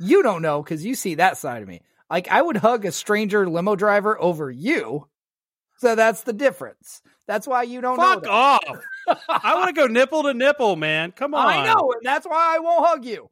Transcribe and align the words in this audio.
You 0.00 0.22
don't 0.22 0.42
know 0.42 0.62
because 0.62 0.84
you 0.84 0.94
see 0.94 1.16
that 1.16 1.38
side 1.38 1.62
of 1.62 1.68
me. 1.68 1.82
Like 2.10 2.28
I 2.28 2.40
would 2.40 2.56
hug 2.56 2.84
a 2.84 2.92
stranger 2.92 3.48
limo 3.48 3.76
driver 3.76 4.20
over 4.20 4.50
you. 4.50 5.08
So 5.78 5.94
that's 5.94 6.22
the 6.22 6.32
difference. 6.32 7.02
That's 7.26 7.46
why 7.46 7.64
you 7.64 7.80
don't 7.80 7.96
Fuck 7.96 8.26
off. 8.26 8.62
I 9.28 9.54
want 9.56 9.68
to 9.68 9.72
go 9.72 9.86
nipple 9.86 10.22
to 10.24 10.34
nipple, 10.34 10.76
man. 10.76 11.12
Come 11.12 11.34
on. 11.34 11.46
I 11.46 11.64
know, 11.64 11.92
and 11.92 12.02
that's 12.02 12.26
why 12.26 12.56
I 12.56 12.60
won't 12.60 12.86
hug 12.86 13.04
you. 13.04 13.28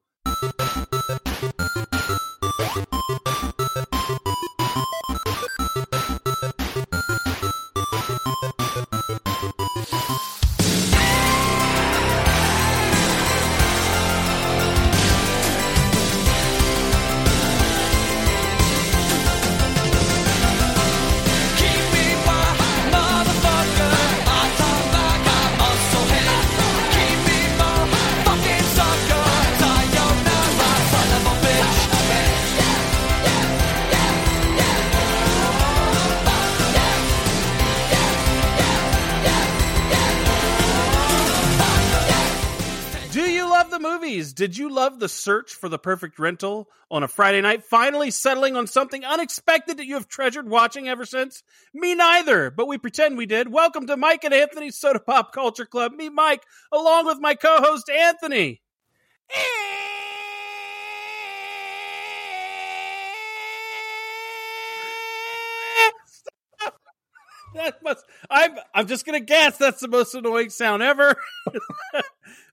Did 44.44 44.58
you 44.58 44.68
love 44.68 45.00
the 45.00 45.08
search 45.08 45.54
for 45.54 45.70
the 45.70 45.78
perfect 45.78 46.18
rental 46.18 46.68
on 46.90 47.02
a 47.02 47.08
Friday 47.08 47.40
night, 47.40 47.64
finally 47.64 48.10
settling 48.10 48.56
on 48.56 48.66
something 48.66 49.02
unexpected 49.02 49.78
that 49.78 49.86
you 49.86 49.94
have 49.94 50.06
treasured 50.06 50.46
watching 50.50 50.86
ever 50.86 51.06
since? 51.06 51.42
Me 51.72 51.94
neither, 51.94 52.50
but 52.50 52.68
we 52.68 52.76
pretend 52.76 53.16
we 53.16 53.24
did. 53.24 53.50
Welcome 53.50 53.86
to 53.86 53.96
Mike 53.96 54.22
and 54.22 54.34
Anthony's 54.34 54.76
Soda 54.76 55.00
Pop 55.00 55.32
Culture 55.32 55.64
Club. 55.64 55.92
Me, 55.94 56.10
Mike, 56.10 56.42
along 56.70 57.06
with 57.06 57.20
my 57.20 57.34
co 57.34 57.56
host, 57.62 57.88
Anthony. 57.88 58.60
That 67.54 67.80
must. 67.84 68.04
I'm. 68.28 68.56
I'm 68.74 68.88
just 68.88 69.06
gonna 69.06 69.20
guess 69.20 69.56
that's 69.58 69.80
the 69.80 69.86
most 69.86 70.12
annoying 70.16 70.50
sound 70.50 70.82
ever. 70.82 71.14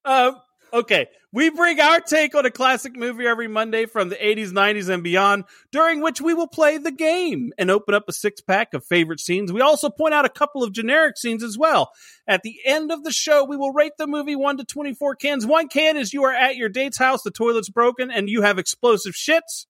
um, 0.05 0.35
okay, 0.73 1.07
we 1.33 1.49
bring 1.49 1.79
our 1.79 1.99
take 1.99 2.35
on 2.35 2.45
a 2.45 2.51
classic 2.51 2.95
movie 2.95 3.25
every 3.25 3.47
Monday 3.47 3.85
from 3.85 4.09
the 4.09 4.15
80s, 4.15 4.51
90s, 4.51 4.89
and 4.89 5.03
beyond, 5.03 5.45
during 5.71 6.01
which 6.01 6.21
we 6.21 6.33
will 6.33 6.47
play 6.47 6.77
the 6.77 6.91
game 6.91 7.53
and 7.57 7.71
open 7.71 7.93
up 7.93 8.03
a 8.07 8.13
six 8.13 8.41
pack 8.41 8.73
of 8.73 8.85
favorite 8.85 9.19
scenes. 9.19 9.53
We 9.53 9.61
also 9.61 9.89
point 9.89 10.13
out 10.13 10.25
a 10.25 10.29
couple 10.29 10.63
of 10.63 10.73
generic 10.73 11.17
scenes 11.17 11.43
as 11.43 11.57
well. 11.57 11.91
At 12.27 12.43
the 12.43 12.55
end 12.65 12.91
of 12.91 13.03
the 13.03 13.11
show, 13.11 13.45
we 13.45 13.57
will 13.57 13.71
rate 13.71 13.93
the 13.97 14.07
movie 14.07 14.35
one 14.35 14.57
to 14.57 14.65
24 14.65 15.15
cans. 15.15 15.45
One 15.45 15.67
can 15.67 15.97
is 15.97 16.13
you 16.13 16.23
are 16.23 16.33
at 16.33 16.57
your 16.57 16.69
date's 16.69 16.97
house, 16.97 17.23
the 17.23 17.31
toilet's 17.31 17.69
broken, 17.69 18.11
and 18.11 18.29
you 18.29 18.41
have 18.41 18.59
explosive 18.59 19.13
shits 19.13 19.65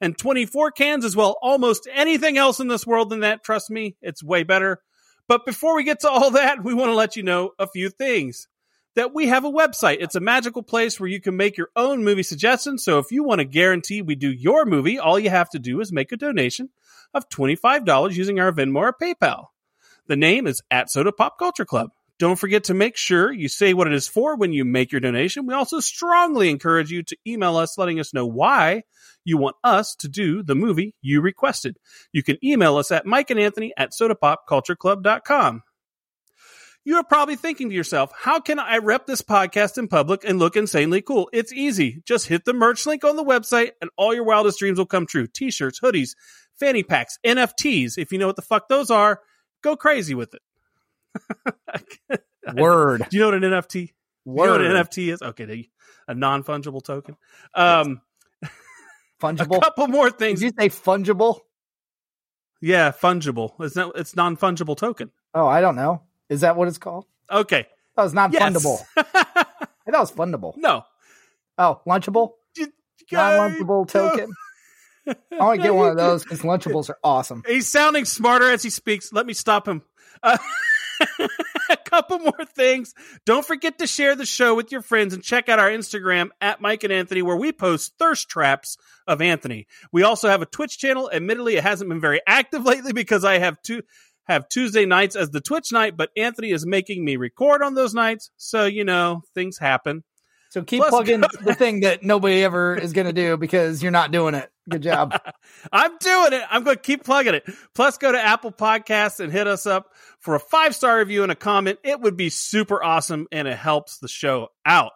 and 0.00 0.16
24 0.16 0.70
cans 0.72 1.04
as 1.04 1.14
well. 1.14 1.36
Almost 1.42 1.88
anything 1.92 2.38
else 2.38 2.60
in 2.60 2.68
this 2.68 2.86
world 2.86 3.10
than 3.10 3.20
that. 3.20 3.44
Trust 3.44 3.70
me, 3.70 3.96
it's 4.02 4.22
way 4.22 4.42
better. 4.42 4.80
But 5.28 5.46
before 5.46 5.76
we 5.76 5.84
get 5.84 6.00
to 6.00 6.10
all 6.10 6.32
that, 6.32 6.64
we 6.64 6.74
want 6.74 6.90
to 6.90 6.94
let 6.94 7.16
you 7.16 7.22
know 7.22 7.52
a 7.58 7.68
few 7.68 7.88
things. 7.88 8.48
That 8.96 9.14
we 9.14 9.28
have 9.28 9.44
a 9.44 9.50
website. 9.50 9.98
It's 10.00 10.16
a 10.16 10.20
magical 10.20 10.62
place 10.62 10.98
where 10.98 11.08
you 11.08 11.20
can 11.20 11.36
make 11.36 11.56
your 11.56 11.68
own 11.76 12.02
movie 12.02 12.24
suggestions. 12.24 12.84
So 12.84 12.98
if 12.98 13.12
you 13.12 13.22
want 13.22 13.38
to 13.38 13.44
guarantee 13.44 14.02
we 14.02 14.16
do 14.16 14.30
your 14.30 14.64
movie, 14.64 14.98
all 14.98 15.18
you 15.18 15.30
have 15.30 15.48
to 15.50 15.60
do 15.60 15.80
is 15.80 15.92
make 15.92 16.10
a 16.10 16.16
donation 16.16 16.70
of 17.14 17.28
$25 17.28 18.14
using 18.14 18.40
our 18.40 18.52
Venmo 18.52 18.76
or 18.76 18.96
PayPal. 19.00 19.46
The 20.06 20.16
name 20.16 20.46
is 20.46 20.60
at 20.70 20.90
Soda 20.90 21.12
Pop 21.12 21.38
Culture 21.38 21.64
Club. 21.64 21.90
Don't 22.18 22.38
forget 22.38 22.64
to 22.64 22.74
make 22.74 22.98
sure 22.98 23.32
you 23.32 23.48
say 23.48 23.72
what 23.72 23.86
it 23.86 23.94
is 23.94 24.06
for 24.06 24.36
when 24.36 24.52
you 24.52 24.64
make 24.64 24.92
your 24.92 25.00
donation. 25.00 25.46
We 25.46 25.54
also 25.54 25.80
strongly 25.80 26.50
encourage 26.50 26.90
you 26.90 27.02
to 27.04 27.16
email 27.26 27.56
us 27.56 27.78
letting 27.78 27.98
us 27.98 28.12
know 28.12 28.26
why 28.26 28.82
you 29.24 29.38
want 29.38 29.56
us 29.64 29.94
to 29.96 30.08
do 30.08 30.42
the 30.42 30.54
movie 30.54 30.94
you 31.00 31.22
requested. 31.22 31.78
You 32.12 32.22
can 32.22 32.36
email 32.44 32.76
us 32.76 32.90
at 32.90 33.06
Mike 33.06 33.30
and 33.30 33.40
Anthony 33.40 33.72
at 33.76 33.92
sodapopcultureclub.com. 33.92 35.62
You 36.84 36.96
are 36.96 37.04
probably 37.04 37.36
thinking 37.36 37.68
to 37.68 37.74
yourself, 37.74 38.10
how 38.16 38.40
can 38.40 38.58
I 38.58 38.78
rep 38.78 39.06
this 39.06 39.20
podcast 39.20 39.76
in 39.76 39.86
public 39.86 40.24
and 40.24 40.38
look 40.38 40.56
insanely 40.56 41.02
cool? 41.02 41.28
It's 41.32 41.52
easy. 41.52 42.02
Just 42.06 42.26
hit 42.26 42.44
the 42.46 42.54
merch 42.54 42.86
link 42.86 43.04
on 43.04 43.16
the 43.16 43.24
website 43.24 43.72
and 43.82 43.90
all 43.96 44.14
your 44.14 44.24
wildest 44.24 44.58
dreams 44.58 44.78
will 44.78 44.86
come 44.86 45.06
true. 45.06 45.26
T-shirts, 45.26 45.78
hoodies, 45.80 46.10
fanny 46.58 46.82
packs, 46.82 47.18
NFTs. 47.24 47.98
If 47.98 48.12
you 48.12 48.18
know 48.18 48.26
what 48.26 48.36
the 48.36 48.42
fuck 48.42 48.68
those 48.68 48.90
are, 48.90 49.20
go 49.62 49.76
crazy 49.76 50.14
with 50.14 50.34
it. 50.34 52.20
Word. 52.54 53.06
Do 53.10 53.16
you 53.16 53.22
know 53.24 53.30
what 53.30 53.44
an 53.44 53.50
NFT? 53.50 53.74
You 53.74 53.82
know 54.24 54.32
what 54.32 54.50
Word. 54.50 54.62
an 54.62 54.84
NFT 54.84 55.12
is? 55.12 55.20
Okay, 55.22 55.68
a 56.08 56.14
non-fungible 56.14 56.82
token. 56.82 57.16
Um, 57.54 58.00
a 58.42 58.48
Fungible. 59.20 59.60
couple 59.60 59.88
more 59.88 60.10
things. 60.10 60.40
Did 60.40 60.46
you 60.46 60.52
say 60.58 60.68
fungible? 60.70 61.40
Yeah, 62.62 62.90
fungible. 62.90 63.52
It's 63.60 63.76
not. 63.76 63.92
It's 63.96 64.16
non-fungible 64.16 64.76
token. 64.76 65.10
Oh, 65.34 65.46
I 65.46 65.60
don't 65.60 65.76
know. 65.76 66.02
Is 66.30 66.40
that 66.40 66.56
what 66.56 66.68
it's 66.68 66.78
called? 66.78 67.04
Okay. 67.30 67.66
That 67.96 68.04
was 68.04 68.14
not 68.14 68.32
fundable. 68.32 68.82
I 68.96 69.02
thought 69.02 69.68
it 69.86 69.92
was 69.92 70.12
fundable. 70.12 70.56
no. 70.56 70.84
Oh, 71.58 71.82
lunchable? 71.86 72.32
Non 73.12 73.50
lunchable 73.50 73.88
token. 73.88 74.32
I 75.06 75.14
want 75.38 75.60
to 75.60 75.62
get 75.66 75.74
one 75.74 75.90
of 75.90 75.96
those 75.96 76.22
because 76.22 76.40
Lunchables 76.40 76.88
are 76.90 76.98
awesome. 77.02 77.42
He's 77.46 77.66
sounding 77.68 78.04
smarter 78.04 78.50
as 78.50 78.62
he 78.62 78.70
speaks. 78.70 79.12
Let 79.12 79.26
me 79.26 79.32
stop 79.32 79.66
him. 79.66 79.82
Uh, 80.22 80.38
a 81.70 81.76
couple 81.76 82.18
more 82.18 82.44
things. 82.54 82.94
Don't 83.24 83.44
forget 83.44 83.78
to 83.78 83.86
share 83.86 84.14
the 84.14 84.26
show 84.26 84.54
with 84.54 84.70
your 84.70 84.82
friends 84.82 85.14
and 85.14 85.22
check 85.22 85.48
out 85.48 85.58
our 85.58 85.70
Instagram 85.70 86.28
at 86.40 86.60
Mike 86.60 86.84
and 86.84 86.92
Anthony, 86.92 87.22
where 87.22 87.36
we 87.36 87.52
post 87.52 87.94
thirst 87.98 88.28
traps 88.28 88.76
of 89.06 89.20
Anthony. 89.20 89.66
We 89.92 90.02
also 90.02 90.28
have 90.28 90.42
a 90.42 90.46
Twitch 90.46 90.78
channel. 90.78 91.10
Admittedly, 91.12 91.56
it 91.56 91.62
hasn't 91.62 91.88
been 91.88 92.00
very 92.00 92.20
active 92.26 92.64
lately 92.66 92.92
because 92.92 93.24
I 93.24 93.38
have 93.38 93.60
two 93.62 93.82
have 94.30 94.48
Tuesday 94.48 94.86
nights 94.86 95.16
as 95.16 95.30
the 95.30 95.40
Twitch 95.40 95.72
night, 95.72 95.96
but 95.96 96.10
Anthony 96.16 96.52
is 96.52 96.64
making 96.64 97.04
me 97.04 97.16
record 97.16 97.62
on 97.62 97.74
those 97.74 97.94
nights. 97.94 98.30
So, 98.36 98.64
you 98.64 98.84
know, 98.84 99.22
things 99.34 99.58
happen. 99.58 100.04
So 100.50 100.62
keep 100.62 100.80
Let's 100.80 100.90
plugging 100.90 101.20
the 101.44 101.54
thing 101.54 101.80
that 101.80 102.02
nobody 102.02 102.42
ever 102.42 102.76
is 102.76 102.92
going 102.92 103.06
to 103.06 103.12
do 103.12 103.36
because 103.36 103.82
you're 103.82 103.92
not 103.92 104.10
doing 104.10 104.34
it. 104.34 104.50
Good 104.68 104.82
job. 104.82 105.20
I'm 105.72 105.96
doing 105.98 106.32
it. 106.32 106.42
I'm 106.50 106.64
going 106.64 106.76
to 106.76 106.82
keep 106.82 107.04
plugging 107.04 107.34
it. 107.34 107.44
Plus, 107.74 107.98
go 107.98 108.10
to 108.10 108.20
Apple 108.20 108.52
Podcasts 108.52 109.20
and 109.20 109.32
hit 109.32 109.46
us 109.46 109.66
up 109.66 109.90
for 110.18 110.34
a 110.34 110.40
five 110.40 110.74
star 110.74 110.98
review 110.98 111.22
and 111.22 111.32
a 111.32 111.36
comment. 111.36 111.78
It 111.84 112.00
would 112.00 112.16
be 112.16 112.30
super 112.30 112.82
awesome 112.82 113.26
and 113.30 113.46
it 113.46 113.56
helps 113.56 113.98
the 113.98 114.08
show 114.08 114.48
out. 114.64 114.92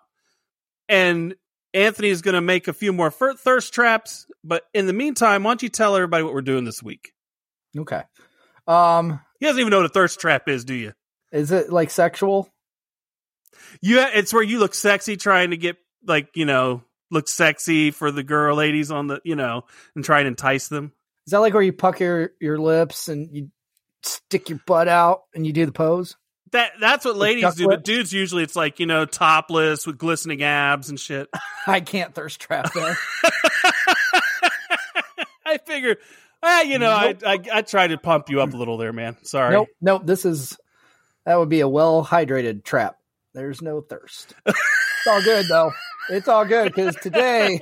And 0.88 1.34
Anthony 1.72 2.08
is 2.08 2.22
going 2.22 2.34
to 2.34 2.40
make 2.40 2.68
a 2.68 2.72
few 2.72 2.92
more 2.92 3.10
thirst 3.10 3.72
traps. 3.72 4.26
But 4.42 4.64
in 4.74 4.86
the 4.86 4.92
meantime, 4.92 5.44
why 5.44 5.50
don't 5.50 5.62
you 5.62 5.68
tell 5.68 5.96
everybody 5.96 6.24
what 6.24 6.34
we're 6.34 6.42
doing 6.42 6.64
this 6.64 6.82
week? 6.82 7.12
Okay. 7.76 8.02
Um, 8.66 9.20
He 9.41 9.47
doesn't 9.47 9.60
even 9.60 9.70
know 9.70 9.78
what 9.78 9.86
a 9.86 9.91
thirst 9.91 10.20
trap 10.20 10.48
is, 10.48 10.64
do 10.64 10.75
you? 10.75 10.92
is 11.32 11.50
it 11.50 11.70
like 11.72 11.91
sexual? 11.91 12.48
Yeah, 13.82 14.08
it's 14.14 14.32
where 14.32 14.42
you 14.42 14.60
look 14.60 14.72
sexy 14.75 15.16
trying 15.16 15.50
to 15.50 15.56
get, 15.56 15.76
like, 16.06 16.28
you 16.34 16.44
know, 16.44 16.82
look 17.10 17.26
sexy 17.28 17.91
for 17.91 18.12
the 18.12 18.22
girl 18.22 18.54
ladies 18.56 18.91
on 18.92 19.08
the, 19.08 19.20
you 19.25 19.34
know, 19.34 19.64
and 19.97 20.04
try 20.04 20.20
and 20.20 20.28
entice 20.28 20.69
them. 20.69 20.92
Is 21.26 21.32
that 21.32 21.41
like 21.41 21.52
where 21.54 21.62
you 21.62 21.72
puck 21.72 22.00
your 22.00 22.30
your 22.41 22.58
lips 22.58 23.08
and 23.08 23.34
you 23.34 23.50
stick 24.02 24.48
your 24.48 24.60
butt 24.66 24.88
out 24.88 25.22
and 25.34 25.46
you 25.46 25.52
do 25.52 25.66
the 25.66 25.72
pose? 25.72 26.16
That 26.52 26.72
that's 26.78 27.04
what 27.04 27.16
ladies 27.16 27.54
do, 27.54 27.66
but 27.66 27.82
dudes 27.82 28.12
usually 28.12 28.42
it's 28.44 28.54
like 28.54 28.78
you 28.78 28.86
know 28.86 29.06
topless 29.06 29.86
with 29.86 29.98
glistening 29.98 30.42
abs 30.42 30.88
and 30.91 31.00
shit. 31.00 31.28
I 31.66 31.81
can't 31.81 32.14
thirst 32.14 32.41
trap 32.41 32.72
there. 32.75 32.96
I 35.46 35.58
figured, 35.58 35.99
ah, 36.44 36.61
you 36.62 36.79
know, 36.79 37.00
Nope. 37.00 37.23
I, 37.26 37.32
I 37.32 37.41
I 37.58 37.62
tried 37.62 37.88
to 37.88 37.99
pump 37.99 38.29
you 38.31 38.41
up 38.41 38.52
a 38.52 38.56
little 38.56 38.76
there, 38.76 38.93
man. 38.93 39.17
Sorry. 39.25 39.52
nope. 39.52 39.69
Nope. 39.81 40.02
This 40.06 40.25
is, 40.25 40.56
that 41.26 41.37
would 41.38 41.49
be 41.49 41.61
a 41.61 41.69
well 41.69 42.05
hydrated 42.05 42.64
trap. 42.64 42.96
There's 43.32 43.62
no 43.62 43.81
thirst. 43.81 44.35
it's 44.46 45.06
all 45.08 45.23
good 45.23 45.46
though. 45.49 45.73
It's 46.11 46.29
all 46.29 46.44
good 46.44 46.73
because 46.75 46.94
today 46.96 47.61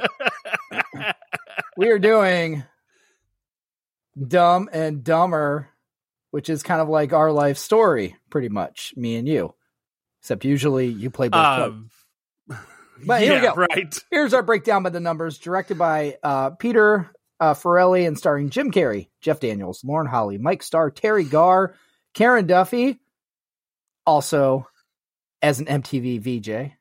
we 1.77 1.91
are 1.91 1.99
doing 1.99 2.65
Dumb 4.21 4.69
and 4.73 5.03
Dumber, 5.05 5.69
which 6.31 6.51
is 6.51 6.63
kind 6.63 6.81
of 6.81 6.89
like 6.89 7.13
our 7.13 7.33
life 7.33 7.57
story, 7.59 8.17
pretty 8.31 8.49
much, 8.49 8.93
me 8.97 9.17
and 9.17 9.27
you. 9.29 9.55
Except 10.21 10.45
usually 10.45 10.87
you 10.89 11.11
play 11.11 11.29
both. 11.29 11.41
Um, 11.41 11.91
But 13.05 13.23
here 13.23 13.35
we 13.35 13.41
go. 13.41 13.55
Right. 13.55 13.99
Here's 14.11 14.33
our 14.35 14.43
breakdown 14.43 14.83
by 14.85 14.91
the 14.91 15.01
numbers, 15.01 15.39
directed 15.39 15.77
by 15.79 16.19
uh, 16.23 16.51
Peter 16.51 17.11
uh, 17.43 17.55
Farrelly 17.55 18.07
and 18.07 18.17
starring 18.17 18.51
Jim 18.51 18.71
Carrey, 18.71 19.09
Jeff 19.21 19.41
Daniels, 19.41 19.83
Lauren 19.85 20.07
Holly, 20.07 20.39
Mike 20.39 20.63
Starr, 20.63 20.93
Teri 20.93 21.29
Garr, 21.29 21.75
Karen 22.15 22.47
Duffy, 22.47 23.01
also 24.07 24.67
as 25.43 25.59
an 25.59 25.67
MTV 25.67 26.21
VJ 26.21 26.73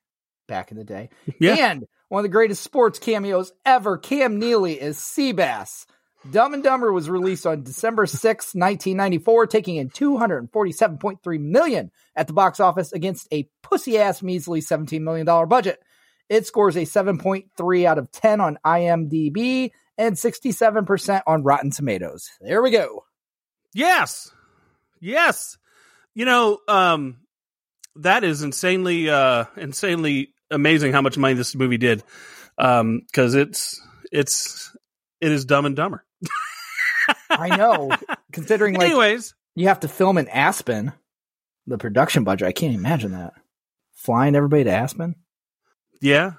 back 0.48 0.72
in 0.72 0.78
the 0.78 0.84
day, 0.84 1.10
Yeah. 1.40 1.72
and 1.72 1.86
One 2.10 2.20
of 2.20 2.24
the 2.24 2.30
greatest 2.30 2.62
sports 2.62 3.00
cameos 3.00 3.54
ever. 3.66 3.98
Cam 3.98 4.38
Neely 4.38 4.74
is 4.80 4.98
Seabass. 4.98 5.86
Dumb 6.30 6.54
and 6.54 6.62
Dumber 6.62 6.92
was 6.94 7.10
released 7.10 7.48
on 7.48 7.64
December 7.64 8.06
6, 8.06 8.22
1994, 8.54 9.48
taking 9.48 9.78
in 9.78 9.90
247.3 9.90 11.40
million 11.40 11.90
at 12.16 12.28
the 12.28 12.34
box 12.34 12.60
office 12.60 12.92
against 12.92 13.28
a 13.32 13.50
pussy 13.64 13.98
ass 13.98 14.22
measly 14.22 14.60
$17 14.62 15.02
million 15.02 15.26
budget. 15.48 15.82
It 16.30 16.46
scores 16.46 16.76
a 16.76 16.82
7.3 16.82 17.86
out 17.86 17.98
of 17.98 18.12
10 18.12 18.40
on 18.42 18.60
IMDb 18.64 19.72
and 19.98 20.16
67% 20.16 21.22
on 21.28 21.44
Rotten 21.44 21.72
Tomatoes. 21.72 22.30
There 22.42 22.62
we 22.62 22.72
go. 22.72 23.06
Yes. 23.74 24.32
Yes. 25.00 25.58
You 26.14 26.26
know, 26.26 26.60
um 26.68 27.18
that 27.98 28.24
is 28.24 28.42
insanely 28.44 29.10
uh 29.10 29.46
insanely 29.58 30.34
amazing 30.50 30.94
how 30.94 31.02
much 31.02 31.18
money 31.18 31.34
this 31.34 31.56
movie 31.56 31.78
did. 31.78 32.04
Um 32.58 33.02
cuz 33.14 33.36
it's 33.36 33.80
it's 34.12 34.76
it 35.22 35.32
is 35.32 35.46
dumb 35.46 35.66
and 35.66 35.76
dumber. 35.76 36.04
I 37.30 37.56
know. 37.56 37.92
Considering 38.32 38.76
like 38.76 38.88
Anyways, 38.90 39.34
you 39.56 39.68
have 39.68 39.82
to 39.82 39.88
film 39.88 40.18
in 40.18 40.28
Aspen, 40.28 40.94
the 41.68 41.78
production 41.78 42.24
budget, 42.24 42.48
I 42.48 42.52
can't 42.52 42.76
imagine 42.76 43.12
that. 43.12 43.34
Flying 43.94 44.36
everybody 44.36 44.64
to 44.66 44.72
Aspen? 44.72 45.16
yeah. 46.02 46.34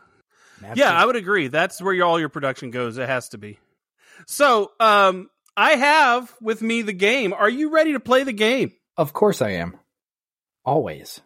That's 0.63 0.79
Yeah, 0.79 0.87
just- 0.91 0.95
I 1.03 1.07
would 1.07 1.17
agree. 1.17 1.49
That's 1.49 1.81
where 1.83 1.93
your, 1.95 2.07
all 2.07 2.19
your 2.21 2.29
production 2.29 2.71
goes. 2.71 2.99
It 2.99 3.09
has 3.09 3.29
to 3.31 3.39
be. 3.39 3.59
So, 4.27 4.71
um 4.81 5.29
I 5.57 5.73
have 5.73 6.33
with 6.41 6.63
me 6.63 6.81
the 6.83 6.93
game. 6.95 7.33
Are 7.35 7.51
you 7.51 7.71
ready 7.71 7.93
to 7.93 8.01
play 8.01 8.25
the 8.25 8.33
game? 8.33 8.73
of 8.97 9.13
course 9.13 9.43
I 9.43 9.51
am. 9.53 9.77
Always. 10.65 11.21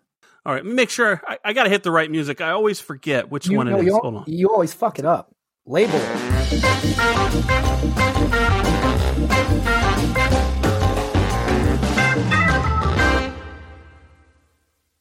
All 0.45 0.53
right, 0.55 0.65
make 0.65 0.91
sure 0.91 1.21
I, 1.27 1.39
I 1.45 1.53
got 1.53 1.65
to 1.65 1.69
hit 1.71 1.83
the 1.83 1.91
right 1.91 2.11
music. 2.11 2.41
I 2.41 2.51
always 2.51 2.81
forget 2.81 3.31
which 3.31 3.49
You, 3.49 3.57
one 3.59 3.69
know, 3.69 3.79
it 3.79 3.87
is. 3.87 3.93
Hold 3.93 4.15
on. 4.17 4.25
you 4.29 4.49
always 4.49 4.73
fuck 4.73 4.99
it 5.01 5.05
up. 5.05 5.35
Label 5.67 5.99
it. 6.01 7.67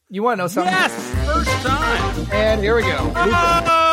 You 0.08 0.22
want 0.22 0.38
to 0.38 0.44
know 0.44 0.48
something? 0.48 0.72
Yes, 0.72 1.14
first 1.26 1.50
time. 1.66 2.26
And 2.32 2.60
here 2.62 2.76
we 2.76 2.82
go. 2.82 3.12
Oh! 3.16 3.85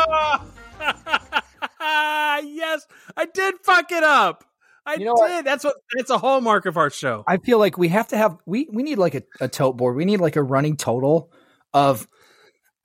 Yes, 2.44 2.86
I 3.18 3.26
did 3.26 3.56
fuck 3.64 3.92
it 3.92 4.04
up. 4.04 4.44
I 4.86 4.96
You 4.96 5.06
know 5.06 5.16
did. 5.16 5.22
what? 5.22 5.46
That's 5.46 5.64
what. 5.64 5.76
It's 5.94 6.10
a 6.10 6.18
hallmark 6.18 6.66
of 6.66 6.78
our 6.78 6.90
show. 6.90 7.24
I 7.28 7.38
feel 7.38 7.58
like 7.60 7.78
we 7.78 7.88
have 7.90 8.10
to 8.10 8.18
have 8.18 8.38
we 8.46 8.68
we 8.72 8.84
need 8.84 8.98
like 8.98 9.16
a, 9.16 9.24
a 9.40 9.48
tote 9.48 9.78
board. 9.78 9.96
We 9.96 10.06
need 10.06 10.18
like 10.20 10.36
a 10.36 10.44
running 10.44 10.76
total 10.78 11.32
of 11.74 12.08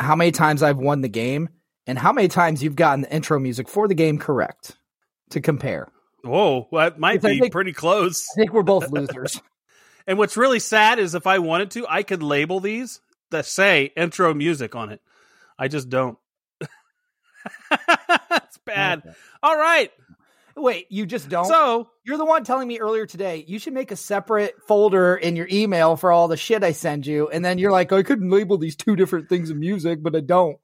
how 0.01 0.15
many 0.15 0.31
times 0.31 0.63
I've 0.63 0.79
won 0.79 1.01
the 1.01 1.09
game 1.09 1.49
and 1.87 1.99
how 1.99 2.13
many 2.13 2.29
times 2.29 2.63
you've 2.63 2.77
gotten 2.77 3.01
the 3.03 3.13
intro 3.13 3.39
music 3.41 3.69
for 3.69 3.89
the 3.89 3.95
game 3.95 4.19
correct 4.19 4.77
to 5.31 5.41
compare. 5.41 5.89
Whoa, 6.23 6.69
well, 6.71 6.89
that 6.91 6.99
might 7.01 7.21
be 7.23 7.41
think- 7.41 7.53
pretty 7.53 7.73
close. 7.73 8.25
I 8.37 8.41
think 8.41 8.53
we're 8.53 8.63
both 8.63 8.91
losers. 8.93 9.41
And 10.07 10.19
what's 10.19 10.37
really 10.37 10.61
sad 10.61 10.99
is 10.99 11.15
if 11.15 11.27
I 11.27 11.39
wanted 11.39 11.71
to, 11.73 11.87
I 11.89 12.03
could 12.03 12.23
label 12.23 12.61
these 12.61 13.01
that 13.31 13.45
say 13.45 13.93
intro 13.97 14.33
music 14.35 14.75
on 14.75 14.91
it. 14.91 15.01
I 15.59 15.69
just 15.69 15.89
don't. 15.91 16.17
bad. 18.69 19.15
All 19.43 19.57
right. 19.57 19.91
Wait, 20.57 20.87
you 20.91 21.07
just 21.07 21.29
don't? 21.29 21.45
So, 21.47 21.91
You're 22.05 22.19
the 22.19 22.25
one 22.25 22.43
telling 22.43 22.67
me 22.67 22.81
earlier 22.81 23.07
today 23.07 23.45
you 23.47 23.59
should 23.59 23.73
make 23.73 23.91
a 23.93 23.97
separate 23.97 24.55
folder 24.67 25.15
in 25.15 25.37
your 25.37 25.47
email 25.51 25.97
for 25.97 26.11
all 26.11 26.27
the 26.29 26.37
shit 26.37 26.65
I 26.65 26.73
send 26.73 27.07
you, 27.07 27.29
and 27.29 27.45
then 27.45 27.59
you're 27.59 27.71
like, 27.71 27.93
I 27.93 28.03
couldn't 28.03 28.31
label 28.31 28.59
these 28.59 28.75
two 28.77 28.97
different 28.97 29.29
things 29.29 29.51
of 29.51 29.57
music, 29.57 30.03
but 30.03 30.17
I 30.17 30.21
don't. 30.21 30.59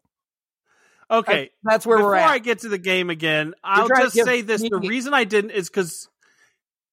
okay. 1.10 1.50
That's 1.62 1.86
where 1.86 1.98
Before 1.98 2.10
we're 2.10 2.16
at. 2.16 2.22
Before 2.22 2.34
I 2.34 2.38
get 2.38 2.58
to 2.60 2.68
the 2.68 2.78
game 2.78 3.10
again, 3.10 3.54
I'll 3.62 3.88
just 3.88 4.14
say 4.14 4.40
this. 4.40 4.62
The 4.62 4.80
reason 4.80 5.14
I 5.14 5.24
didn't 5.24 5.52
is 5.52 5.68
because 5.68 6.08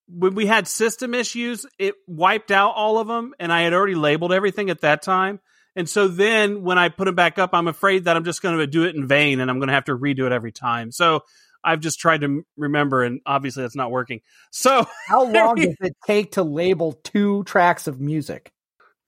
when 0.07 0.35
we 0.35 0.45
had 0.45 0.67
system 0.67 1.13
issues, 1.13 1.65
it 1.79 1.95
wiped 2.05 2.51
out 2.51 2.73
all 2.75 2.99
of 2.99 3.07
them, 3.07 3.33
and 3.39 3.51
I 3.51 3.61
had 3.61 3.73
already 3.73 3.95
labeled 3.95 4.33
everything 4.33 4.69
at 4.69 4.81
that 4.81 5.01
time. 5.01 5.39
And 5.75 5.89
so 5.89 6.07
then 6.07 6.63
when 6.63 6.77
I 6.77 6.89
put 6.89 7.05
them 7.05 7.15
back 7.15 7.39
up, 7.39 7.51
I'm 7.53 7.67
afraid 7.67 8.05
that 8.05 8.17
I'm 8.17 8.25
just 8.25 8.41
going 8.41 8.57
to 8.57 8.67
do 8.67 8.83
it 8.83 8.95
in 8.95 9.07
vain 9.07 9.39
and 9.39 9.49
I'm 9.49 9.57
going 9.59 9.69
to 9.69 9.73
have 9.73 9.85
to 9.85 9.97
redo 9.97 10.25
it 10.25 10.31
every 10.31 10.51
time. 10.51 10.91
So 10.91 11.21
I've 11.63 11.79
just 11.79 11.99
tried 11.99 12.21
to 12.21 12.43
remember, 12.57 13.03
and 13.03 13.21
obviously 13.25 13.63
that's 13.63 13.75
not 13.75 13.91
working. 13.91 14.21
So 14.51 14.85
How 15.07 15.23
long 15.23 15.55
does 15.55 15.75
it 15.79 15.95
take 16.05 16.33
to 16.33 16.43
label 16.43 16.93
two 17.03 17.43
tracks 17.43 17.87
of 17.87 17.99
music? 17.99 18.51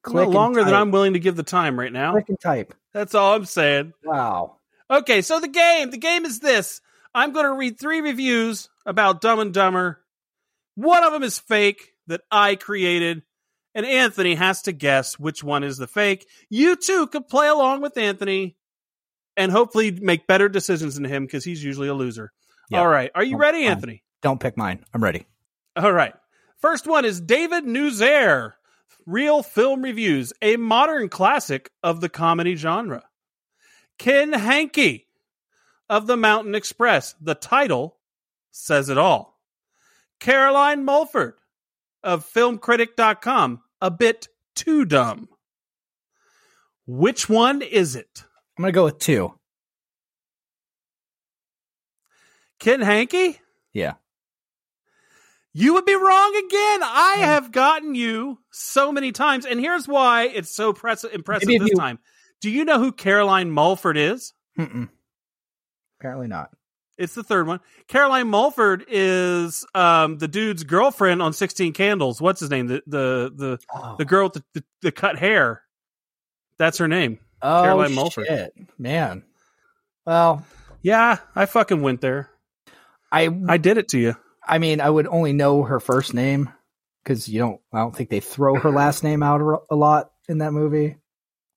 click 0.04 0.28
longer 0.28 0.64
than. 0.64 0.74
I'm 0.74 0.92
willing 0.92 1.14
to 1.14 1.20
give 1.20 1.36
the 1.36 1.44
time 1.44 1.80
right 1.80 1.92
now. 1.92 2.12
Click 2.12 2.30
and 2.30 2.40
type. 2.40 2.74
That's 2.94 3.16
all 3.16 3.36
I'm 3.36 3.46
saying. 3.46 3.94
Wow. 4.04 4.58
Okay, 4.92 5.22
so 5.22 5.40
the 5.40 5.48
game, 5.48 5.90
the 5.90 5.98
game 5.98 6.26
is 6.26 6.40
this. 6.40 6.82
I'm 7.16 7.32
going 7.32 7.46
to 7.46 7.54
read 7.54 7.80
three 7.80 8.02
reviews 8.02 8.70
about 8.86 9.22
Dumb 9.22 9.40
and 9.40 9.54
Dumber. 9.54 10.00
One 10.76 11.04
of 11.04 11.14
them 11.14 11.24
is 11.24 11.40
fake 11.40 11.94
that 12.08 12.22
I 12.30 12.56
created, 12.56 13.24
and 13.76 13.86
Anthony 13.86 14.36
has 14.36 14.62
to 14.64 14.72
guess 14.72 15.18
which 15.20 15.44
one 15.44 15.64
is 15.64 15.78
the 15.78 15.88
fake. 15.88 16.28
You 16.50 16.76
too 16.76 17.08
could 17.08 17.28
play 17.28 17.48
along 17.48 17.82
with 17.82 17.98
Anthony 17.98 18.56
and 19.36 19.52
hopefully 19.52 19.92
make 19.92 20.28
better 20.28 20.48
decisions 20.50 20.96
than 20.96 21.06
him 21.06 21.26
because 21.26 21.44
he's 21.44 21.64
usually 21.64 21.88
a 21.88 21.94
loser. 21.94 22.32
All 22.72 22.88
right, 22.88 23.12
are 23.14 23.24
you 23.24 23.36
Oh, 23.36 23.40
ready. 23.40 23.66
Anthony? 23.66 24.04
Don't 24.22 24.40
pick 24.40 24.58
mine. 24.58 24.84
I'm 24.94 25.04
ready. 25.04 25.26
All 25.76 25.92
right. 25.92 26.14
First 26.58 26.88
one 26.88 27.04
is 27.06 27.20
David 27.20 27.66
Nusair, 27.66 28.54
Reel 29.06 29.44
Film 29.44 29.82
Reviews, 29.82 30.34
a 30.42 30.56
modern 30.58 31.10
classic 31.10 31.72
of 31.84 32.00
the 32.00 32.10
comedy 32.10 32.56
genre. 32.56 33.04
Ken 34.00 34.32
Hanke 34.32 35.06
of 35.90 36.08
The 36.08 36.16
Mountain 36.18 36.54
Xpress. 36.54 37.16
The 37.20 37.36
title 37.36 37.98
says 38.52 38.90
it 38.90 38.98
all. 38.98 39.40
Caroline 40.20 40.86
Mulford 40.86 41.34
of 42.04 42.26
filmcritic.com. 42.32 43.62
A 43.84 43.92
bit 43.92 44.30
too 44.56 44.86
dumb. 44.86 45.28
Which 46.88 47.28
one 47.28 47.62
is 47.62 47.98
it? 47.98 48.24
I'm 48.58 48.62
gonna 48.62 48.72
go 48.72 48.86
with 48.86 48.98
two. 48.98 49.34
Ken 52.60 52.80
Hanke? 52.80 53.40
Yeah. 53.74 53.96
You 55.52 55.74
would 55.74 55.84
be 55.84 55.96
wrong 55.96 56.34
again. 56.34 56.80
I 56.82 57.16
mm. 57.18 57.24
have 57.26 57.52
gotten 57.52 57.94
you 57.94 58.40
so 58.52 58.94
many 58.94 59.12
times, 59.12 59.46
and 59.46 59.60
here's 59.60 59.86
why 59.86 60.28
it's 60.28 60.56
so 60.56 60.72
press- 60.72 61.04
impressive 61.04 61.50
this 61.50 61.70
you- 61.72 61.76
time. 61.76 62.00
Do 62.40 62.50
you 62.50 62.64
know 62.64 62.80
who 62.80 62.94
Caroline 62.94 63.52
Mulford 63.52 63.98
is? 63.98 64.32
Mm-mm. 64.58 64.88
Apparently 66.00 66.28
not. 66.28 66.52
It's 66.98 67.16
the 67.16 67.24
third 67.24 67.48
one. 67.48 67.60
Caroline 67.88 68.28
Mulford 68.28 68.86
is 68.88 69.66
um, 69.74 70.18
the 70.20 70.28
dude's 70.28 70.64
girlfriend 70.64 71.22
on 71.22 71.34
Sixteen 71.34 71.74
Candles. 71.74 72.22
What's 72.22 72.40
his 72.40 72.50
name? 72.50 72.68
The 72.68 72.84
the 72.86 73.32
the, 73.36 73.60
Oh, 73.74 73.96
the 73.98 74.06
girl 74.06 74.26
with 74.26 74.34
the, 74.34 74.44
the, 74.54 74.64
the 74.84 74.92
cut 74.92 75.18
hair. 75.18 75.64
That's 76.58 76.78
her 76.78 76.88
name. 76.88 77.20
oh 77.42 77.64
Caroline 77.64 77.96
Mulford. 77.96 78.28
shit, 78.28 78.54
man. 78.78 79.24
Well, 80.06 80.46
Yeah, 80.82 81.18
I 81.36 81.46
fucking 81.48 81.82
went 81.82 82.02
there. 82.02 82.30
I 83.12 83.30
I 83.48 83.58
did 83.58 83.78
it 83.78 83.88
to 83.90 84.00
you. 84.00 84.16
I 84.48 84.60
mean, 84.60 84.82
I 84.82 84.90
would 84.90 85.08
only 85.08 85.34
know 85.34 85.64
her 85.64 85.80
first 85.80 86.14
name 86.14 86.50
because 87.04 87.28
you 87.28 87.40
don't. 87.40 87.60
I 87.74 87.80
don't 87.80 87.96
think 87.96 88.10
they 88.10 88.20
throw 88.20 88.56
her 88.56 88.70
last 88.72 89.04
name 89.04 89.24
out 89.24 89.42
a- 89.42 89.74
a 89.74 89.76
lot 89.76 90.12
in 90.30 90.40
that 90.40 90.52
movie. 90.52 90.98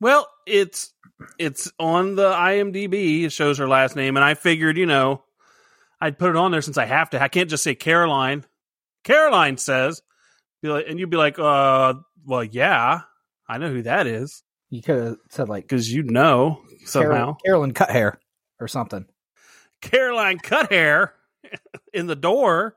Well, 0.00 0.26
it's 0.46 0.92
it's 1.38 1.72
on 1.78 2.14
the 2.14 2.30
IMDb. 2.30 3.24
It 3.24 3.32
shows 3.32 3.58
her 3.58 3.66
last 3.68 3.96
name, 3.96 4.16
and 4.16 4.24
I 4.24 4.34
figured, 4.34 4.76
you 4.76 4.86
know, 4.86 5.22
I'd 6.00 6.18
put 6.18 6.30
it 6.30 6.36
on 6.36 6.50
there 6.50 6.62
since 6.62 6.78
I 6.78 6.84
have 6.84 7.10
to. 7.10 7.22
I 7.22 7.28
can't 7.28 7.50
just 7.50 7.64
say 7.64 7.74
Caroline. 7.74 8.44
Caroline 9.04 9.56
says, 9.56 10.02
be 10.62 10.68
like, 10.68 10.86
and 10.88 10.98
you'd 10.98 11.10
be 11.10 11.16
like, 11.16 11.38
uh, 11.38 11.94
well, 12.24 12.44
yeah, 12.44 13.02
I 13.48 13.58
know 13.58 13.68
who 13.68 13.82
that 13.82 14.06
is 14.06 14.42
You 14.70 14.82
could 14.82 15.02
have 15.02 15.16
said 15.30 15.48
like 15.48 15.64
because 15.64 15.92
you 15.92 16.02
know 16.02 16.62
somehow. 16.84 17.10
Carol, 17.10 17.38
Carolyn 17.44 17.72
cut 17.72 17.90
hair 17.90 18.18
or 18.60 18.68
something. 18.68 19.06
Caroline 19.80 20.38
cut 20.38 20.72
hair 20.72 21.14
in 21.94 22.06
the 22.06 22.16
door. 22.16 22.76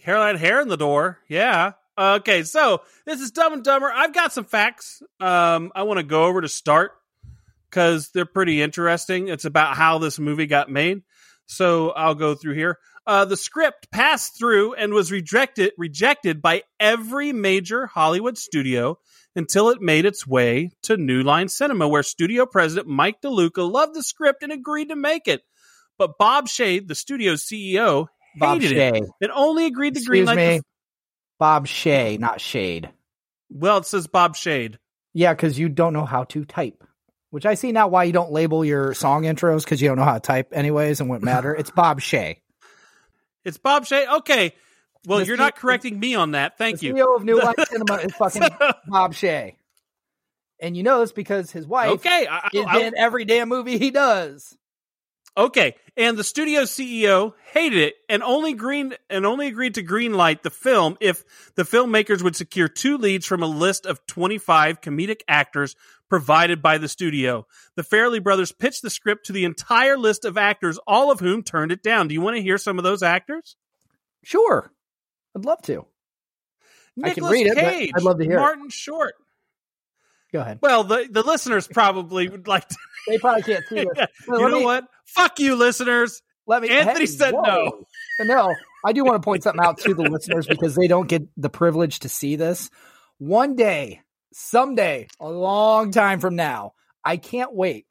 Caroline 0.00 0.36
hair 0.36 0.60
in 0.60 0.68
the 0.68 0.76
door. 0.76 1.18
Yeah. 1.28 1.72
Okay, 1.98 2.44
so 2.44 2.82
this 3.04 3.20
is 3.20 3.32
Dumb 3.32 3.54
and 3.54 3.64
Dumber. 3.64 3.90
I've 3.92 4.14
got 4.14 4.32
some 4.32 4.44
facts 4.44 5.02
um, 5.18 5.72
I 5.74 5.82
want 5.82 5.98
to 5.98 6.04
go 6.04 6.26
over 6.26 6.40
to 6.40 6.48
start 6.48 6.92
because 7.68 8.10
they're 8.10 8.24
pretty 8.24 8.62
interesting. 8.62 9.26
It's 9.26 9.44
about 9.44 9.76
how 9.76 9.98
this 9.98 10.20
movie 10.20 10.46
got 10.46 10.70
made. 10.70 11.02
So 11.48 11.90
I'll 11.90 12.14
go 12.14 12.34
through 12.34 12.54
here. 12.54 12.78
Uh, 13.06 13.24
the 13.24 13.36
script 13.38 13.90
passed 13.90 14.38
through 14.38 14.74
and 14.74 14.92
was 14.92 15.10
rejected 15.10 15.72
rejected 15.78 16.42
by 16.42 16.62
every 16.78 17.32
major 17.32 17.86
Hollywood 17.86 18.36
studio 18.36 18.98
until 19.34 19.70
it 19.70 19.80
made 19.80 20.04
its 20.04 20.26
way 20.26 20.70
to 20.82 20.96
New 20.98 21.22
Line 21.22 21.48
Cinema, 21.48 21.88
where 21.88 22.02
studio 22.02 22.44
president 22.44 22.86
Mike 22.86 23.22
DeLuca 23.22 23.70
loved 23.70 23.94
the 23.94 24.02
script 24.02 24.42
and 24.42 24.52
agreed 24.52 24.90
to 24.90 24.96
make 24.96 25.26
it. 25.26 25.40
But 25.96 26.18
Bob 26.18 26.48
Shade, 26.48 26.86
the 26.86 26.94
studio's 26.94 27.44
CEO, 27.44 28.08
Bob 28.36 28.60
hated 28.60 28.76
Shaye. 28.76 29.02
it 29.02 29.08
and 29.22 29.32
only 29.32 29.64
agreed 29.66 29.94
to 29.94 30.00
Excuse 30.00 30.28
greenlight. 30.28 30.36
me. 30.36 30.56
The, 30.58 30.62
Bob 31.38 31.66
Shaye, 31.66 32.18
not 32.18 32.40
Shade. 32.42 32.90
well, 33.48 33.78
it 33.78 33.86
says 33.86 34.06
Bob 34.06 34.36
Shade. 34.36 34.78
Yeah, 35.14 35.32
because 35.32 35.58
you 35.58 35.68
don't 35.70 35.94
know 35.94 36.04
how 36.04 36.24
to 36.24 36.44
type. 36.44 36.84
Which 37.30 37.44
I 37.44 37.54
see 37.54 37.72
now 37.72 37.88
why 37.88 38.04
you 38.04 38.12
don't 38.12 38.32
label 38.32 38.64
your 38.64 38.94
song 38.94 39.24
intros 39.24 39.62
because 39.64 39.82
you 39.82 39.88
don't 39.88 39.98
know 39.98 40.04
how 40.04 40.14
to 40.14 40.20
type 40.20 40.48
anyways 40.52 41.00
and 41.00 41.10
wouldn't 41.10 41.24
matter. 41.24 41.54
It's 41.54 41.70
Bob 41.70 42.00
Shaye. 42.00 42.38
It's 43.44 43.58
Bob 43.58 43.84
Shaye. 43.84 44.08
Okay. 44.20 44.54
Well, 45.06 45.18
The 45.20 45.26
you're 45.26 45.36
C- 45.36 45.42
not 45.42 45.56
correcting 45.56 45.98
me 46.00 46.14
on 46.14 46.32
that. 46.32 46.56
Thank 46.58 46.80
the 46.80 46.86
you. 46.86 46.94
CEO 46.94 47.16
of 47.16 47.24
New 47.24 47.38
Line 47.38 47.54
Cinema 47.70 47.94
is 47.96 48.12
fucking 48.14 48.42
Bob 48.86 49.12
Shaye. 49.14 49.56
And 50.60 50.76
you 50.76 50.82
know 50.82 51.00
this 51.00 51.12
because 51.12 51.50
his 51.50 51.66
wife 51.66 51.90
Okay. 51.90 52.26
I, 52.28 52.48
is 52.52 52.64
I- 52.66 52.80
in 52.80 52.94
every 52.96 53.24
damn 53.26 53.48
movie 53.48 53.78
he 53.78 53.90
does. 53.90 54.56
Okay, 55.36 55.76
and 55.96 56.16
the 56.18 56.24
studio 56.24 56.62
CEO 56.62 57.32
hated 57.52 57.78
it 57.78 57.94
and 58.08 58.24
only 58.24 58.54
green 58.54 58.94
and 59.08 59.24
only 59.24 59.46
agreed 59.46 59.74
to 59.74 59.84
greenlight 59.84 60.42
the 60.42 60.50
film 60.50 60.96
if 61.00 61.22
the 61.54 61.62
filmmakers 61.62 62.22
would 62.22 62.34
secure 62.34 62.66
two 62.66 62.98
leads 62.98 63.24
from 63.24 63.44
a 63.44 63.46
list 63.46 63.86
of 63.86 64.04
25 64.06 64.80
comedic 64.80 65.20
actors 65.28 65.76
provided 66.08 66.62
by 66.62 66.78
the 66.78 66.88
studio. 66.88 67.46
The 67.76 67.82
Farrelly 67.82 68.22
brothers 68.22 68.52
pitched 68.52 68.82
the 68.82 68.90
script 68.90 69.26
to 69.26 69.32
the 69.32 69.44
entire 69.44 69.96
list 69.96 70.24
of 70.24 70.38
actors, 70.38 70.78
all 70.86 71.10
of 71.10 71.20
whom 71.20 71.42
turned 71.42 71.72
it 71.72 71.82
down. 71.82 72.08
Do 72.08 72.14
you 72.14 72.20
want 72.20 72.36
to 72.36 72.42
hear 72.42 72.58
some 72.58 72.78
of 72.78 72.84
those 72.84 73.02
actors? 73.02 73.56
Sure. 74.24 74.72
I'd 75.36 75.44
love 75.44 75.62
to. 75.62 75.86
I 77.02 77.10
can 77.10 77.24
read 77.24 77.46
it, 77.46 77.56
Cage, 77.56 77.92
I'd 77.94 78.02
love 78.02 78.18
to 78.18 78.24
hear 78.24 78.38
it. 78.38 78.40
Martin 78.40 78.70
Short. 78.70 79.14
Go 80.32 80.40
ahead. 80.40 80.58
Well, 80.60 80.84
the 80.84 81.08
the 81.10 81.22
listeners 81.22 81.66
probably 81.66 82.28
would 82.28 82.48
like 82.48 82.68
to. 82.68 82.76
They 83.06 83.16
probably 83.16 83.42
can't 83.42 83.64
see 83.66 83.76
this. 83.76 84.06
But 84.26 84.38
you 84.40 84.48
know 84.50 84.58
me- 84.58 84.64
what? 84.64 84.84
Fuck 85.06 85.40
you, 85.40 85.56
listeners. 85.56 86.20
Let 86.46 86.60
me. 86.60 86.68
Anthony 86.68 87.00
hey, 87.00 87.06
said 87.06 87.32
whoa. 87.32 87.42
no. 87.42 87.84
No, 88.24 88.54
I 88.84 88.92
do 88.92 89.02
want 89.04 89.22
to 89.22 89.24
point 89.24 89.44
something 89.44 89.64
out 89.64 89.78
to 89.78 89.94
the 89.94 90.02
listeners 90.02 90.46
because 90.46 90.74
they 90.74 90.88
don't 90.88 91.08
get 91.08 91.22
the 91.38 91.48
privilege 91.48 92.00
to 92.00 92.10
see 92.10 92.36
this. 92.36 92.68
One 93.16 93.56
day, 93.56 94.02
someday, 94.32 95.08
a 95.20 95.28
long 95.28 95.90
time 95.90 96.20
from 96.20 96.36
now, 96.36 96.72
I 97.04 97.16
can't 97.16 97.54
wait 97.54 97.86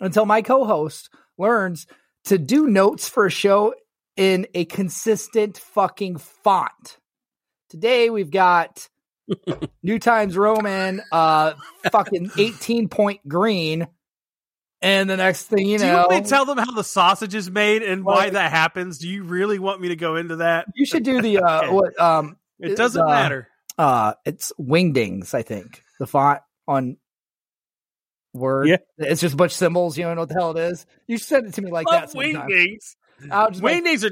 until 0.00 0.26
my 0.26 0.42
co-host 0.42 1.10
learns 1.38 1.86
to 2.24 2.38
do 2.38 2.66
notes 2.66 3.08
for 3.08 3.26
a 3.26 3.30
show 3.30 3.74
in 4.16 4.46
a 4.54 4.64
consistent 4.64 5.58
fucking 5.58 6.18
font. 6.18 6.98
Today 7.70 8.10
we've 8.10 8.30
got 8.30 8.88
New 9.82 9.98
Times 9.98 10.36
Roman, 10.36 11.02
uh, 11.10 11.54
fucking 11.90 12.32
eighteen 12.38 12.88
point 12.88 13.26
green, 13.26 13.86
and 14.82 15.08
the 15.08 15.16
next 15.16 15.44
thing 15.44 15.66
you 15.66 15.78
know, 15.78 15.84
Do 15.84 15.86
you 15.88 15.94
want 15.94 16.10
me 16.10 16.20
to 16.20 16.28
tell 16.28 16.44
them 16.44 16.58
how 16.58 16.72
the 16.72 16.84
sausage 16.84 17.34
is 17.34 17.50
made 17.50 17.82
and 17.82 18.04
why 18.04 18.30
that 18.30 18.50
happens? 18.50 18.98
Do 18.98 19.08
you 19.08 19.24
really 19.24 19.58
want 19.58 19.80
me 19.80 19.88
to 19.88 19.96
go 19.96 20.16
into 20.16 20.36
that? 20.36 20.66
you 20.74 20.84
should 20.84 21.02
do 21.04 21.22
the 21.22 21.38
uh, 21.42 21.62
Okay. 21.62 21.72
what 21.72 22.00
um 22.00 22.36
It 22.58 22.76
doesn't 22.76 23.00
uh, 23.00 23.06
matter. 23.06 23.48
Uh 23.82 24.14
it's 24.24 24.52
wingdings 24.60 25.34
i 25.34 25.42
think 25.42 25.82
the 25.98 26.06
font 26.06 26.40
on 26.68 26.96
word 28.32 28.68
Yeah. 28.68 28.76
it's 28.98 29.20
just 29.20 29.34
a 29.34 29.36
bunch 29.36 29.52
of 29.52 29.56
symbols 29.56 29.98
you 29.98 30.04
don't 30.04 30.14
know 30.16 30.22
what 30.22 30.28
the 30.28 30.34
hell 30.34 30.56
it 30.56 30.70
is 30.72 30.86
you 31.06 31.18
send 31.18 31.46
it 31.48 31.54
to 31.54 31.62
me 31.62 31.70
like 31.70 31.86
that 31.90 32.02
Love 32.02 32.10
sometime. 32.10 32.48
wingdings. 32.48 32.94
I'll 33.30 33.50
just 33.50 33.62
like, 33.62 33.84
Wingdings 33.84 34.02
are. 34.04 34.10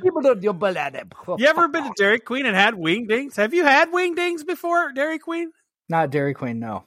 You 1.39 1.47
ever 1.49 1.69
been 1.69 1.85
to 1.85 1.93
Dairy 1.97 2.21
Queen 2.21 2.47
and 2.47 2.55
had 2.55 2.75
wingdings? 2.75 3.35
Have 3.37 3.55
you 3.55 3.65
had 3.65 3.91
wingdings 3.91 4.47
before, 4.47 4.93
Dairy 4.93 5.19
Queen? 5.19 5.50
not 5.89 6.11
dairy 6.11 6.35
queen 6.35 6.61
no 6.61 6.85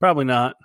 Probably 0.00 0.24
not. 0.24 0.56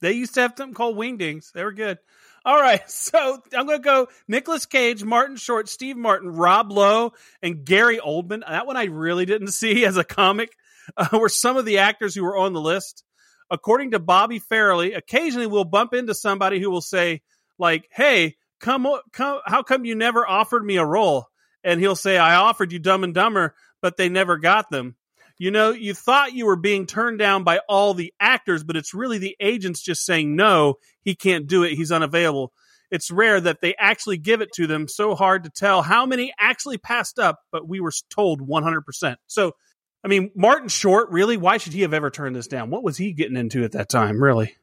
They 0.00 0.12
used 0.12 0.34
to 0.34 0.42
have 0.42 0.54
something 0.56 0.74
called 0.74 0.96
wingdings. 0.96 1.52
They 1.52 1.64
were 1.64 1.72
good. 1.72 1.98
All 2.44 2.60
right, 2.60 2.80
so 2.90 3.42
I'm 3.56 3.66
going 3.66 3.78
to 3.78 3.84
go 3.84 4.08
Nicolas 4.28 4.66
Cage, 4.66 5.04
Martin 5.04 5.36
Short, 5.36 5.68
Steve 5.68 5.96
Martin, 5.96 6.30
Rob 6.30 6.72
Lowe, 6.72 7.12
and 7.42 7.64
Gary 7.64 7.98
Oldman. 7.98 8.46
That 8.46 8.66
one 8.66 8.76
I 8.76 8.84
really 8.84 9.26
didn't 9.26 9.48
see 9.52 9.84
as 9.84 9.96
a 9.96 10.04
comic 10.04 10.50
uh, 10.96 11.18
were 11.18 11.28
some 11.28 11.56
of 11.56 11.64
the 11.64 11.78
actors 11.78 12.14
who 12.14 12.24
were 12.24 12.36
on 12.36 12.52
the 12.52 12.60
list. 12.60 13.04
According 13.50 13.90
to 13.92 13.98
Bobby 13.98 14.40
Farrelly, 14.40 14.96
occasionally 14.96 15.48
we'll 15.48 15.64
bump 15.64 15.92
into 15.92 16.14
somebody 16.14 16.60
who 16.60 16.70
will 16.70 16.80
say, 16.80 17.22
like, 17.58 17.88
"Hey, 17.90 18.36
come, 18.60 18.86
come, 19.12 19.40
how 19.44 19.64
come 19.64 19.84
you 19.84 19.96
never 19.96 20.26
offered 20.26 20.64
me 20.64 20.76
a 20.76 20.84
role?" 20.84 21.26
And 21.64 21.80
he'll 21.80 21.96
say, 21.96 22.16
"I 22.16 22.36
offered 22.36 22.70
you 22.70 22.78
Dumb 22.78 23.02
and 23.02 23.12
Dumber, 23.12 23.56
but 23.82 23.96
they 23.96 24.08
never 24.08 24.36
got 24.36 24.70
them." 24.70 24.94
You 25.40 25.50
know, 25.50 25.70
you 25.70 25.94
thought 25.94 26.34
you 26.34 26.44
were 26.44 26.56
being 26.56 26.84
turned 26.84 27.18
down 27.18 27.44
by 27.44 27.60
all 27.66 27.94
the 27.94 28.12
actors, 28.20 28.62
but 28.62 28.76
it's 28.76 28.92
really 28.92 29.16
the 29.16 29.34
agents 29.40 29.80
just 29.80 30.04
saying, 30.04 30.36
no, 30.36 30.74
he 31.00 31.14
can't 31.14 31.46
do 31.46 31.62
it. 31.62 31.72
He's 31.72 31.90
unavailable. 31.90 32.52
It's 32.90 33.10
rare 33.10 33.40
that 33.40 33.62
they 33.62 33.74
actually 33.78 34.18
give 34.18 34.42
it 34.42 34.52
to 34.56 34.66
them. 34.66 34.86
So 34.86 35.14
hard 35.14 35.44
to 35.44 35.50
tell 35.50 35.80
how 35.80 36.04
many 36.04 36.30
actually 36.38 36.76
passed 36.76 37.18
up, 37.18 37.38
but 37.52 37.66
we 37.66 37.80
were 37.80 37.92
told 38.10 38.46
100%. 38.46 39.16
So, 39.28 39.52
I 40.04 40.08
mean, 40.08 40.30
Martin 40.36 40.68
Short, 40.68 41.08
really? 41.08 41.38
Why 41.38 41.56
should 41.56 41.72
he 41.72 41.80
have 41.82 41.94
ever 41.94 42.10
turned 42.10 42.36
this 42.36 42.46
down? 42.46 42.68
What 42.68 42.82
was 42.82 42.98
he 42.98 43.14
getting 43.14 43.38
into 43.38 43.64
at 43.64 43.72
that 43.72 43.88
time, 43.88 44.22
really? 44.22 44.54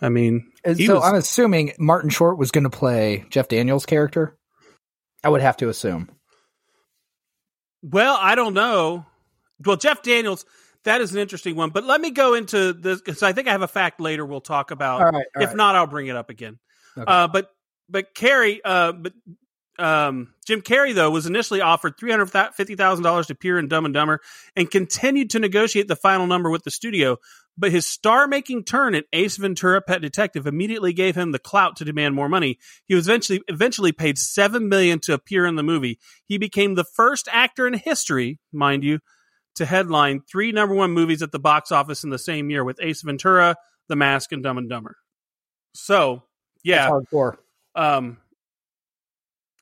I 0.00 0.08
mean, 0.08 0.50
so 0.64 0.94
was- 0.94 1.04
i'm 1.04 1.14
assuming 1.14 1.72
martin 1.78 2.10
short 2.10 2.36
was 2.36 2.50
going 2.50 2.64
to 2.64 2.70
play 2.70 3.24
jeff 3.30 3.46
daniels 3.46 3.86
character 3.86 4.36
i 5.22 5.28
would 5.28 5.40
have 5.40 5.56
to 5.58 5.68
assume 5.68 6.08
Well, 7.82 8.18
I 8.20 8.34
don't 8.34 8.54
know. 8.54 9.06
Well, 9.64 9.76
Jeff 9.76 10.02
Daniels, 10.02 10.44
that 10.84 11.00
is 11.00 11.12
an 11.12 11.20
interesting 11.20 11.56
one. 11.56 11.70
But 11.70 11.84
let 11.84 12.00
me 12.00 12.10
go 12.10 12.34
into 12.34 12.72
this 12.72 13.00
because 13.00 13.22
I 13.22 13.32
think 13.32 13.48
I 13.48 13.52
have 13.52 13.62
a 13.62 13.68
fact 13.68 14.00
later 14.00 14.24
we'll 14.24 14.40
talk 14.40 14.70
about. 14.70 15.00
all 15.02 15.10
right 15.10 15.26
all 15.36 15.42
if 15.42 15.48
right. 15.48 15.56
not, 15.56 15.74
I'll 15.74 15.86
bring 15.86 16.06
it 16.06 16.16
up 16.16 16.30
again. 16.30 16.58
Okay. 16.96 17.04
Uh, 17.06 17.28
but 17.28 17.50
but 17.88 18.14
Carrey, 18.14 18.58
uh, 18.64 18.92
but 18.92 19.12
um, 19.78 20.32
Jim 20.46 20.62
Carrey 20.62 20.94
though 20.94 21.10
was 21.10 21.26
initially 21.26 21.60
offered 21.60 21.98
three 21.98 22.10
hundred 22.10 22.26
fifty 22.54 22.76
thousand 22.76 23.02
dollars 23.02 23.26
to 23.26 23.32
appear 23.32 23.58
in 23.58 23.68
Dumb 23.68 23.84
and 23.84 23.94
Dumber, 23.94 24.20
and 24.54 24.70
continued 24.70 25.30
to 25.30 25.38
negotiate 25.38 25.88
the 25.88 25.96
final 25.96 26.26
number 26.26 26.50
with 26.50 26.64
the 26.64 26.70
studio. 26.70 27.18
But 27.56 27.70
his 27.70 27.86
star-making 27.86 28.64
turn 28.64 28.96
in 28.96 29.04
Ace 29.12 29.36
Ventura: 29.36 29.80
Pet 29.80 30.02
Detective 30.02 30.46
immediately 30.46 30.92
gave 30.92 31.16
him 31.16 31.32
the 31.32 31.38
clout 31.38 31.76
to 31.76 31.84
demand 31.84 32.14
more 32.14 32.28
money. 32.28 32.58
He 32.86 32.94
was 32.94 33.08
eventually 33.08 33.42
eventually 33.48 33.92
paid 33.92 34.18
seven 34.18 34.68
million 34.68 35.00
to 35.00 35.14
appear 35.14 35.46
in 35.46 35.56
the 35.56 35.62
movie. 35.62 35.98
He 36.26 36.36
became 36.38 36.74
the 36.74 36.84
first 36.84 37.28
actor 37.32 37.66
in 37.66 37.74
history, 37.74 38.38
mind 38.52 38.84
you, 38.84 39.00
to 39.56 39.64
headline 39.66 40.20
three 40.20 40.52
number 40.52 40.74
one 40.74 40.92
movies 40.92 41.22
at 41.22 41.32
the 41.32 41.38
box 41.38 41.70
office 41.72 42.04
in 42.04 42.10
the 42.10 42.18
same 42.18 42.50
year 42.50 42.64
with 42.64 42.78
Ace 42.82 43.02
Ventura, 43.02 43.56
The 43.88 43.96
Mask, 43.96 44.32
and 44.32 44.42
Dumb 44.42 44.58
and 44.58 44.68
Dumber. 44.68 44.96
So, 45.74 46.22
yeah. 46.62 46.90
That's 46.90 47.06
hardcore 47.12 47.36
Um, 47.74 48.18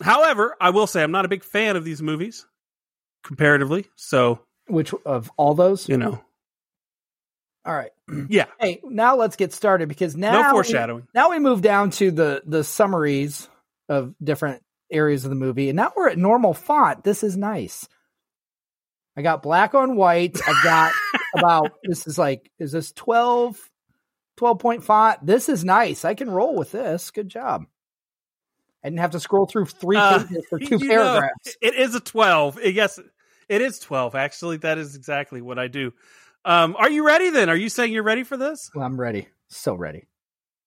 however, 0.03 0.57
I 0.61 0.71
will 0.71 0.87
say 0.87 1.03
I'm 1.03 1.13
not 1.13 1.25
a 1.25 1.29
big 1.29 1.45
fan 1.45 1.77
of 1.77 1.85
these 1.85 2.03
movies 2.03 2.47
comparatively. 3.25 3.87
So, 3.97 4.41
which 4.67 4.93
of 5.05 5.31
all 5.37 5.55
those 5.55 5.89
you 5.89 5.97
know, 5.97 6.23
all 7.65 7.75
right 7.75 7.91
yeah, 8.29 8.47
hey 8.61 8.81
now 8.85 9.17
let's 9.17 9.37
get 9.37 9.53
started 9.53 9.89
because 9.89 10.17
now 10.17 10.33
no 10.33 10.43
we- 10.49 10.51
foreshadowing. 10.51 11.07
now 11.15 11.31
we 11.31 11.39
move 11.39 11.63
down 11.63 11.91
to 11.91 12.11
the 12.11 12.43
the 12.47 12.63
summaries 12.65 13.49
of 13.89 14.15
different 14.23 14.63
areas 14.91 15.25
of 15.25 15.31
the 15.31 15.37
movie 15.37 15.69
and 15.69 15.77
now 15.77 15.91
we're 15.97 16.09
at 16.09 16.19
normal 16.19 16.55
font 16.55 17.03
this 17.03 17.23
is 17.25 17.37
nice 17.37 17.89
i 19.17 19.23
got 19.23 19.43
black 19.43 19.75
on 19.75 19.97
white 19.97 20.39
i've 20.47 20.65
got 20.65 20.93
about 21.37 21.73
this 21.85 22.07
is 22.07 22.19
like 22.19 22.51
is 22.59 22.73
this 22.73 22.93
12 22.93 23.59
12 24.37 24.59
point 24.59 24.85
font 24.85 25.25
this 25.25 25.49
is 25.49 25.65
nice 25.65 26.05
i 26.05 26.15
can 26.15 26.31
roll 26.31 26.57
with 26.57 26.73
this 26.73 27.11
good 27.11 27.29
job 27.29 27.65
i 28.83 28.89
didn't 28.89 29.01
have 29.01 29.11
to 29.13 29.21
scroll 29.21 29.47
through 29.47 29.67
three 29.67 29.97
Uh, 29.97 30.25
for 30.49 30.59
two 30.59 30.79
You 30.81 30.89
know, 30.89 30.89
paragraphs 30.89 31.57
it 31.61 31.75
is 31.75 31.95
a 31.95 32.01
12. 32.01 32.59
Yes, 32.65 32.99
it 33.49 33.61
is 33.61 33.79
12. 33.81 34.15
Actually, 34.15 34.57
that 34.59 34.79
is 34.79 34.97
exactly 34.97 35.43
what 35.43 35.59
I 35.59 35.69
do. 35.69 35.93
Um, 36.45 36.75
are 36.79 36.91
you 36.91 37.05
ready 37.07 37.31
then? 37.31 37.51
Are 37.51 37.57
you 37.57 37.69
saying 37.69 37.93
you're 37.93 38.03
ready 38.03 38.25
for 38.25 38.37
this? 38.37 38.71
well, 38.75 38.85
i'm 38.85 38.99
ready 38.99 39.29
so 39.49 39.75
ready 39.75 40.07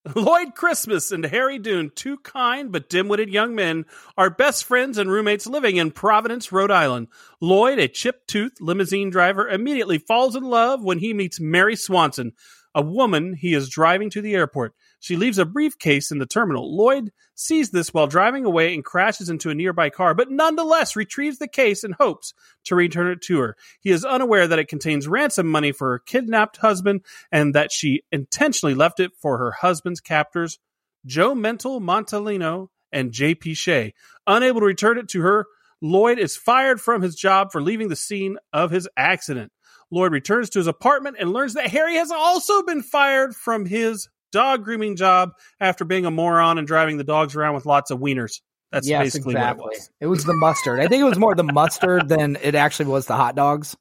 Lloyd 0.15 0.53
Christmas 0.53 1.11
and 1.11 1.25
Harry 1.25 1.57
Dunne, 1.57 1.91
two 1.95 2.17
kind 2.17 2.71
but 2.71 2.89
dim 2.89 3.07
witted 3.07 3.29
young 3.29 3.55
men, 3.55 3.85
are 4.15 4.29
best 4.29 4.65
friends 4.65 4.99
and 4.99 5.11
roommates 5.11 5.47
living 5.47 5.77
in 5.77 5.89
Providence, 5.89 6.51
Rhode 6.51 6.69
Island. 6.69 7.07
Lloyd, 7.41 7.79
a 7.79 7.87
chip 7.87 8.27
toothed 8.27 8.61
limousine 8.61 9.09
driver, 9.09 9.49
immediately 9.49 9.97
falls 9.97 10.35
in 10.35 10.43
love 10.43 10.83
when 10.83 10.99
he 10.99 11.11
meets 11.13 11.39
Mary 11.39 11.75
Swanson, 11.75 12.33
a 12.75 12.83
woman 12.83 13.33
he 13.33 13.55
is 13.55 13.67
driving 13.67 14.11
to 14.11 14.21
the 14.21 14.35
airport. 14.35 14.75
She 14.99 15.15
leaves 15.15 15.37
a 15.37 15.45
briefcase 15.45 16.11
in 16.11 16.19
the 16.19 16.25
terminal. 16.25 16.75
Lloyd 16.75 17.11
sees 17.35 17.69
this 17.69 17.93
while 17.93 18.07
driving 18.07 18.45
away 18.45 18.73
and 18.73 18.83
crashes 18.83 19.29
into 19.29 19.49
a 19.49 19.55
nearby 19.55 19.89
car, 19.89 20.13
but 20.13 20.31
nonetheless 20.31 20.95
retrieves 20.95 21.37
the 21.37 21.47
case 21.47 21.83
and 21.83 21.93
hopes 21.95 22.33
to 22.65 22.75
return 22.75 23.11
it 23.11 23.21
to 23.23 23.39
her. 23.39 23.55
He 23.81 23.91
is 23.91 24.05
unaware 24.05 24.47
that 24.47 24.59
it 24.59 24.67
contains 24.67 25.07
ransom 25.07 25.47
money 25.47 25.71
for 25.71 25.91
her 25.91 25.99
kidnapped 25.99 26.57
husband 26.57 27.01
and 27.31 27.53
that 27.53 27.71
she 27.71 28.03
intentionally 28.11 28.73
left 28.73 28.99
it 28.99 29.11
for 29.21 29.37
her 29.37 29.51
husband's 29.51 30.01
captors, 30.01 30.59
Joe 31.05 31.35
Mental 31.35 31.79
Mentalino 31.79 32.69
and 32.91 33.11
J.P. 33.11 33.53
Shay. 33.53 33.93
Unable 34.25 34.61
to 34.61 34.65
return 34.65 34.97
it 34.97 35.09
to 35.09 35.21
her, 35.21 35.45
Lloyd 35.81 36.17
is 36.17 36.37
fired 36.37 36.81
from 36.81 37.01
his 37.01 37.15
job 37.15 37.51
for 37.51 37.61
leaving 37.61 37.89
the 37.89 37.95
scene 37.95 38.37
of 38.53 38.71
his 38.71 38.87
accident. 38.97 39.51
Lloyd 39.91 40.11
returns 40.11 40.49
to 40.49 40.59
his 40.59 40.67
apartment 40.67 41.17
and 41.19 41.31
learns 41.31 41.53
that 41.53 41.67
Harry 41.67 41.95
has 41.95 42.11
also 42.11 42.63
been 42.63 42.81
fired 42.81 43.35
from 43.35 43.65
his 43.65 44.07
dog 44.35 44.63
grooming 44.63 44.95
job 44.95 45.31
after 45.59 45.83
being 45.85 46.05
a 46.05 46.11
moron 46.11 46.57
and 46.59 46.67
driving 46.67 46.97
the 46.97 47.03
dogs 47.03 47.35
around 47.35 47.55
with 47.55 47.65
lots 47.65 47.89
of 47.91 47.99
wieners. 47.99 48.41
That's 48.71 48.87
yes 48.87 49.03
basically 49.03 49.33
exactly 49.33 49.63
what 49.63 49.73
it 49.73 49.77
was. 49.79 49.89
it 50.01 50.07
was 50.07 50.23
the 50.25 50.33
mustard 50.33 50.79
i 50.81 50.87
think 50.87 50.99
it 51.01 51.05
was 51.05 51.17
more 51.17 51.33
the 51.33 51.43
mustard 51.43 52.09
than 52.13 52.35
it 52.41 52.55
actually 52.55 52.87
was 52.87 53.05
the 53.05 53.15
hot 53.15 53.35
dogs 53.35 53.77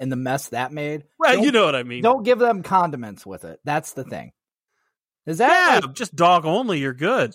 and 0.00 0.10
the 0.10 0.16
mess 0.16 0.48
that 0.48 0.72
made. 0.72 1.04
Well, 1.18 1.34
Don't- 1.36 1.44
you 1.44 1.52
know 1.52 1.64
what 1.64 1.76
I 1.76 1.84
mean. 1.84 2.02
Don't 2.02 2.24
give 2.24 2.40
them 2.40 2.62
condiments 2.64 3.24
with 3.24 3.44
it. 3.44 3.60
That's 3.64 3.92
the 3.92 4.02
thing. 4.02 4.32
Is 5.26 5.38
that 5.38 5.74
yeah, 5.82 5.86
like- 5.86 5.94
just 5.94 6.16
dog 6.16 6.44
only. 6.44 6.80
You're 6.80 6.92
good. 6.94 7.34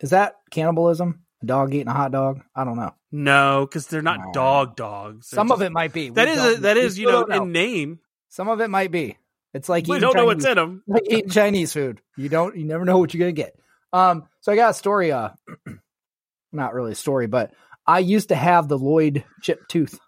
is 0.00 0.10
that 0.10 0.36
cannibalism? 0.50 1.20
A 1.42 1.46
dog 1.46 1.74
eating 1.74 1.88
a 1.88 1.92
hot 1.92 2.10
dog? 2.10 2.40
I 2.56 2.64
don't 2.64 2.76
know. 2.76 2.94
No, 3.12 3.66
because 3.68 3.86
they're 3.88 4.00
not 4.02 4.18
No. 4.26 4.32
dog 4.32 4.74
dogs. 4.76 5.28
They're 5.30 5.36
Some 5.36 5.52
of 5.52 5.60
it 5.62 5.70
might 5.70 5.92
be. 5.92 6.08
That 6.08 6.26
We 6.26 6.32
is 6.32 6.38
don't- 6.38 6.62
that 6.62 6.76
is 6.78 6.98
you 6.98 7.06
know, 7.06 7.24
don't 7.26 7.42
in 7.48 7.52
name. 7.52 8.00
Some 8.30 8.48
of 8.48 8.60
it 8.62 8.68
might 8.68 8.90
be. 8.90 9.18
It's 9.58 9.68
like 9.68 9.88
We 9.88 9.98
don't 9.98 10.14
know 10.14 10.26
what's 10.26 10.44
in 10.44 10.54
them. 10.54 10.84
like 10.86 11.02
eating 11.10 11.30
Chinese 11.30 11.72
food. 11.72 12.00
You 12.16 12.28
don't. 12.28 12.56
You 12.56 12.64
never 12.64 12.84
know 12.84 12.98
what 12.98 13.12
you're 13.12 13.18
gonna 13.18 13.32
get. 13.32 13.58
Um. 13.92 14.28
So 14.40 14.52
I 14.52 14.56
got 14.56 14.70
a 14.70 14.74
story. 14.74 15.10
Uh, 15.10 15.30
not 16.52 16.74
really 16.74 16.92
a 16.92 16.94
story, 16.94 17.26
but 17.26 17.52
I 17.86 17.98
used 17.98 18.28
to 18.28 18.36
have 18.36 18.68
the 18.68 18.78
Lloyd 18.78 19.24
chip 19.42 19.66
tooth. 19.66 19.98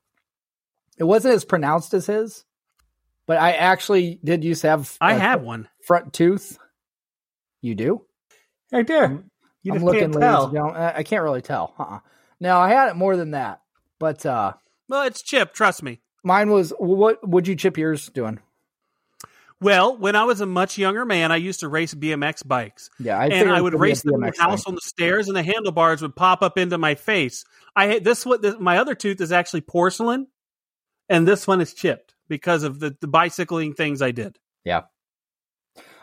It 0.99 1.05
wasn't 1.05 1.35
as 1.35 1.45
pronounced 1.45 1.93
as 1.95 2.07
his, 2.07 2.45
but 3.27 3.39
I 3.39 3.53
actually 3.53 4.21
did 4.23 4.45
used 4.45 4.63
to 4.63 4.69
have. 4.69 4.97
I 5.01 5.15
have 5.15 5.43
one. 5.43 5.69
front 5.85 6.13
tooth. 6.13 6.57
You 7.61 7.75
do. 7.75 8.07
Right 8.71 8.87
there. 8.87 9.25
You 9.63 9.73
I'm 9.73 9.79
just 9.79 9.85
looking, 9.85 10.01
can't 10.01 10.15
ladies 10.15 10.29
tell. 10.29 10.45
and 10.45 10.53
gentlemen. 10.55 10.81
I 10.81 10.97
I 10.99 11.03
can't 11.03 11.23
really 11.25 11.43
tell. 11.43 11.75
Uh-uh. 11.77 11.99
Now 12.39 12.61
I 12.61 12.69
had 12.69 12.89
it 12.91 12.97
more 12.97 13.17
than 13.17 13.33
that, 13.33 13.63
but 13.99 14.25
uh 14.25 14.53
Well, 14.89 15.03
it's 15.03 15.23
chip. 15.23 15.53
Trust 15.55 15.83
me. 15.83 16.01
mine 16.23 16.51
was. 16.51 16.73
What 16.79 17.27
would 17.29 17.49
you 17.49 17.57
chip 17.57 17.77
yours 17.77 18.09
doing? 18.11 18.39
Well, 19.61 19.97
when 19.99 20.17
I 20.17 20.25
was 20.25 20.41
a 20.41 20.47
much 20.47 20.79
younger 20.79 21.05
man, 21.05 21.31
I 21.33 21.37
used 21.37 21.61
to 21.61 21.69
race 21.69 21.93
BMX 21.93 22.47
bikes. 22.47 22.89
Yeah, 22.99 23.19
I 23.19 23.27
and 23.27 23.51
I 23.51 23.61
would 23.61 23.79
race 23.79 24.03
them 24.03 24.15
in 24.15 24.21
the 24.21 24.33
house 24.39 24.65
thing. 24.65 24.73
on 24.73 24.75
the 24.75 24.81
stairs, 24.81 25.29
and 25.29 25.37
the 25.37 25.43
handlebars 25.43 26.01
would 26.03 26.17
pop 26.17 26.43
up 26.43 26.57
into 26.57 26.79
my 26.79 26.95
face. 26.95 27.45
I 27.77 27.87
had 27.87 28.05
this. 28.05 28.25
What 28.25 28.41
this, 28.43 28.55
my 28.59 28.79
other 28.79 28.95
tooth 28.95 29.21
is 29.21 29.33
actually 29.33 29.61
porcelain, 29.61 30.29
and 31.09 31.29
this 31.29 31.47
one 31.47 31.61
is 31.61 31.75
chipped 31.75 32.15
because 32.29 32.63
of 32.63 32.81
the, 32.81 32.97
the 33.03 33.07
bicycling 33.09 33.75
things 33.75 34.01
I 34.01 34.13
did. 34.13 34.39
Yeah, 34.65 34.83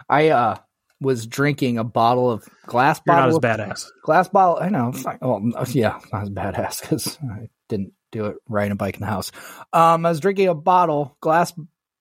I 0.08 0.30
uh 0.30 0.56
was 1.00 1.26
drinking 1.28 1.78
a 1.78 1.84
bottle 1.84 2.32
of 2.32 2.44
glass 2.66 3.02
You're 3.06 3.16
not 3.16 3.22
bottle 3.22 3.30
as 3.30 3.36
of- 3.38 3.42
badass. 3.68 3.88
glass 4.04 4.28
bottle. 4.30 4.58
I 4.60 4.70
know. 4.70 4.94
Like, 5.04 5.22
well, 5.24 5.42
yeah, 5.70 6.00
not 6.12 6.24
as 6.24 6.30
badass 6.30 6.82
because 6.82 7.18
I 7.24 7.50
didn't 7.70 7.94
do 8.12 8.26
it 8.26 8.38
riding 8.48 8.72
a 8.72 8.76
bike 8.76 8.96
in 8.96 9.02
the 9.02 9.06
house. 9.08 9.32
Um, 9.74 10.06
I 10.06 10.10
was 10.10 10.20
drinking 10.20 10.48
a 10.48 10.56
bottle, 10.56 11.18
glass 11.22 11.54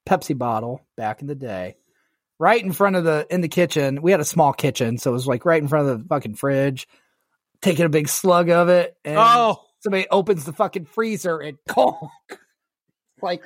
Pepsi 0.06 0.36
bottle 0.36 0.80
back 0.96 1.20
in 1.20 1.26
the 1.26 1.34
day, 1.34 1.76
right 2.38 2.62
in 2.62 2.72
front 2.72 2.96
of 2.96 3.04
the 3.04 3.26
in 3.30 3.40
the 3.40 3.48
kitchen. 3.48 4.00
We 4.02 4.10
had 4.10 4.20
a 4.20 4.24
small 4.24 4.52
kitchen, 4.52 4.98
so 4.98 5.10
it 5.10 5.14
was 5.14 5.26
like 5.26 5.44
right 5.44 5.60
in 5.60 5.68
front 5.68 5.88
of 5.88 5.98
the 5.98 6.04
fucking 6.08 6.34
fridge. 6.36 6.88
Taking 7.62 7.86
a 7.86 7.88
big 7.88 8.08
slug 8.08 8.50
of 8.50 8.68
it, 8.68 8.96
and 9.04 9.16
Oh, 9.18 9.62
somebody 9.80 10.06
opens 10.10 10.44
the 10.44 10.52
fucking 10.52 10.84
freezer 10.84 11.38
and 11.38 11.56
conk. 11.68 11.96
like 13.22 13.42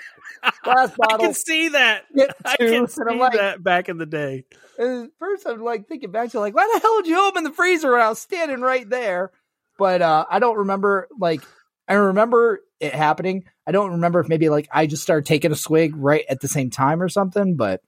glass 0.62 0.92
I 1.08 1.16
can 1.18 1.32
see 1.34 1.68
that. 1.68 2.04
I 2.44 2.56
can 2.56 2.88
see 2.88 3.02
like, 3.04 3.34
that 3.34 3.62
back 3.62 3.88
in 3.88 3.98
the 3.98 4.06
day. 4.06 4.44
and 4.78 5.10
first, 5.18 5.46
I'm 5.46 5.62
like 5.62 5.86
thinking 5.88 6.10
back 6.10 6.30
to 6.30 6.40
like, 6.40 6.54
why 6.54 6.68
the 6.74 6.80
hell 6.80 7.02
did 7.02 7.08
you 7.08 7.26
open 7.28 7.44
the 7.44 7.52
freezer 7.52 7.92
when 7.92 8.00
I 8.00 8.08
was 8.08 8.18
standing 8.18 8.60
right 8.60 8.88
there? 8.88 9.30
But 9.78 10.02
uh, 10.02 10.26
I 10.28 10.40
don't 10.40 10.58
remember. 10.58 11.08
Like, 11.18 11.42
I 11.88 11.94
remember 11.94 12.60
it 12.80 12.94
happening. 12.94 13.44
I 13.66 13.72
don't 13.72 13.92
remember 13.92 14.20
if 14.20 14.28
maybe 14.28 14.48
like 14.48 14.68
I 14.72 14.86
just 14.86 15.02
started 15.02 15.26
taking 15.26 15.52
a 15.52 15.56
swig 15.56 15.94
right 15.96 16.24
at 16.28 16.40
the 16.40 16.48
same 16.48 16.70
time 16.70 17.02
or 17.02 17.08
something. 17.08 17.56
But 17.56 17.82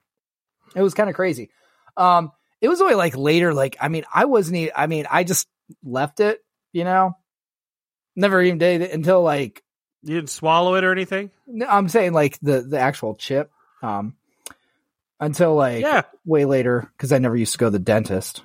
it 0.76 0.82
was 0.82 0.94
kind 0.94 1.08
of 1.10 1.16
crazy. 1.16 1.50
Um, 1.96 2.30
it 2.60 2.68
was 2.68 2.80
only 2.80 2.94
like 2.94 3.16
later. 3.16 3.52
Like, 3.54 3.76
I 3.80 3.88
mean, 3.88 4.04
I 4.12 4.26
wasn't. 4.26 4.70
I 4.76 4.86
mean, 4.86 5.06
I 5.10 5.24
just 5.24 5.48
left 5.82 6.20
it. 6.20 6.40
You 6.72 6.84
know, 6.84 7.16
never 8.16 8.40
even 8.42 8.58
did 8.58 8.82
it 8.82 8.92
until 8.92 9.22
like 9.22 9.62
You 10.02 10.14
didn't 10.14 10.30
swallow 10.30 10.74
it 10.76 10.84
or 10.84 10.92
anything? 10.92 11.30
no, 11.46 11.66
I'm 11.66 11.88
saying 11.88 12.12
like 12.12 12.38
the 12.40 12.60
the 12.62 12.78
actual 12.78 13.14
chip. 13.14 13.50
Um, 13.82 14.14
until 15.20 15.54
like 15.54 15.82
Yeah. 15.82 16.02
way 16.24 16.44
later 16.44 16.90
because 16.96 17.12
I 17.12 17.18
never 17.18 17.36
used 17.36 17.52
to 17.52 17.58
go 17.58 17.66
to 17.66 17.70
the 17.70 17.78
dentist 17.78 18.42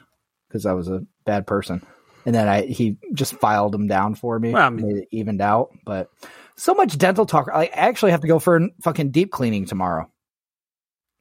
because 0.48 0.66
I 0.66 0.74
was 0.74 0.88
a 0.88 1.06
bad 1.26 1.48
person. 1.48 1.86
And 2.28 2.36
then 2.36 2.48
I 2.50 2.64
he 2.66 2.98
just 3.14 3.36
filed 3.36 3.72
them 3.72 3.88
down 3.88 4.14
for 4.16 4.38
me, 4.38 4.52
Well, 4.52 4.62
I 4.62 4.70
mean- 4.70 4.86
made 4.86 4.98
it 4.98 5.08
evened 5.12 5.40
out. 5.42 5.70
But 5.86 6.10
so 6.58 6.74
much 6.74 6.98
dental 6.98 7.26
talk. 7.26 7.48
I 7.54 7.68
actually 7.68 8.12
have 8.12 8.20
to 8.22 8.28
go 8.28 8.38
for 8.38 8.58
a 8.58 8.68
fucking 8.84 9.12
deep 9.12 9.32
cleaning 9.32 9.66
tomorrow 9.66 10.12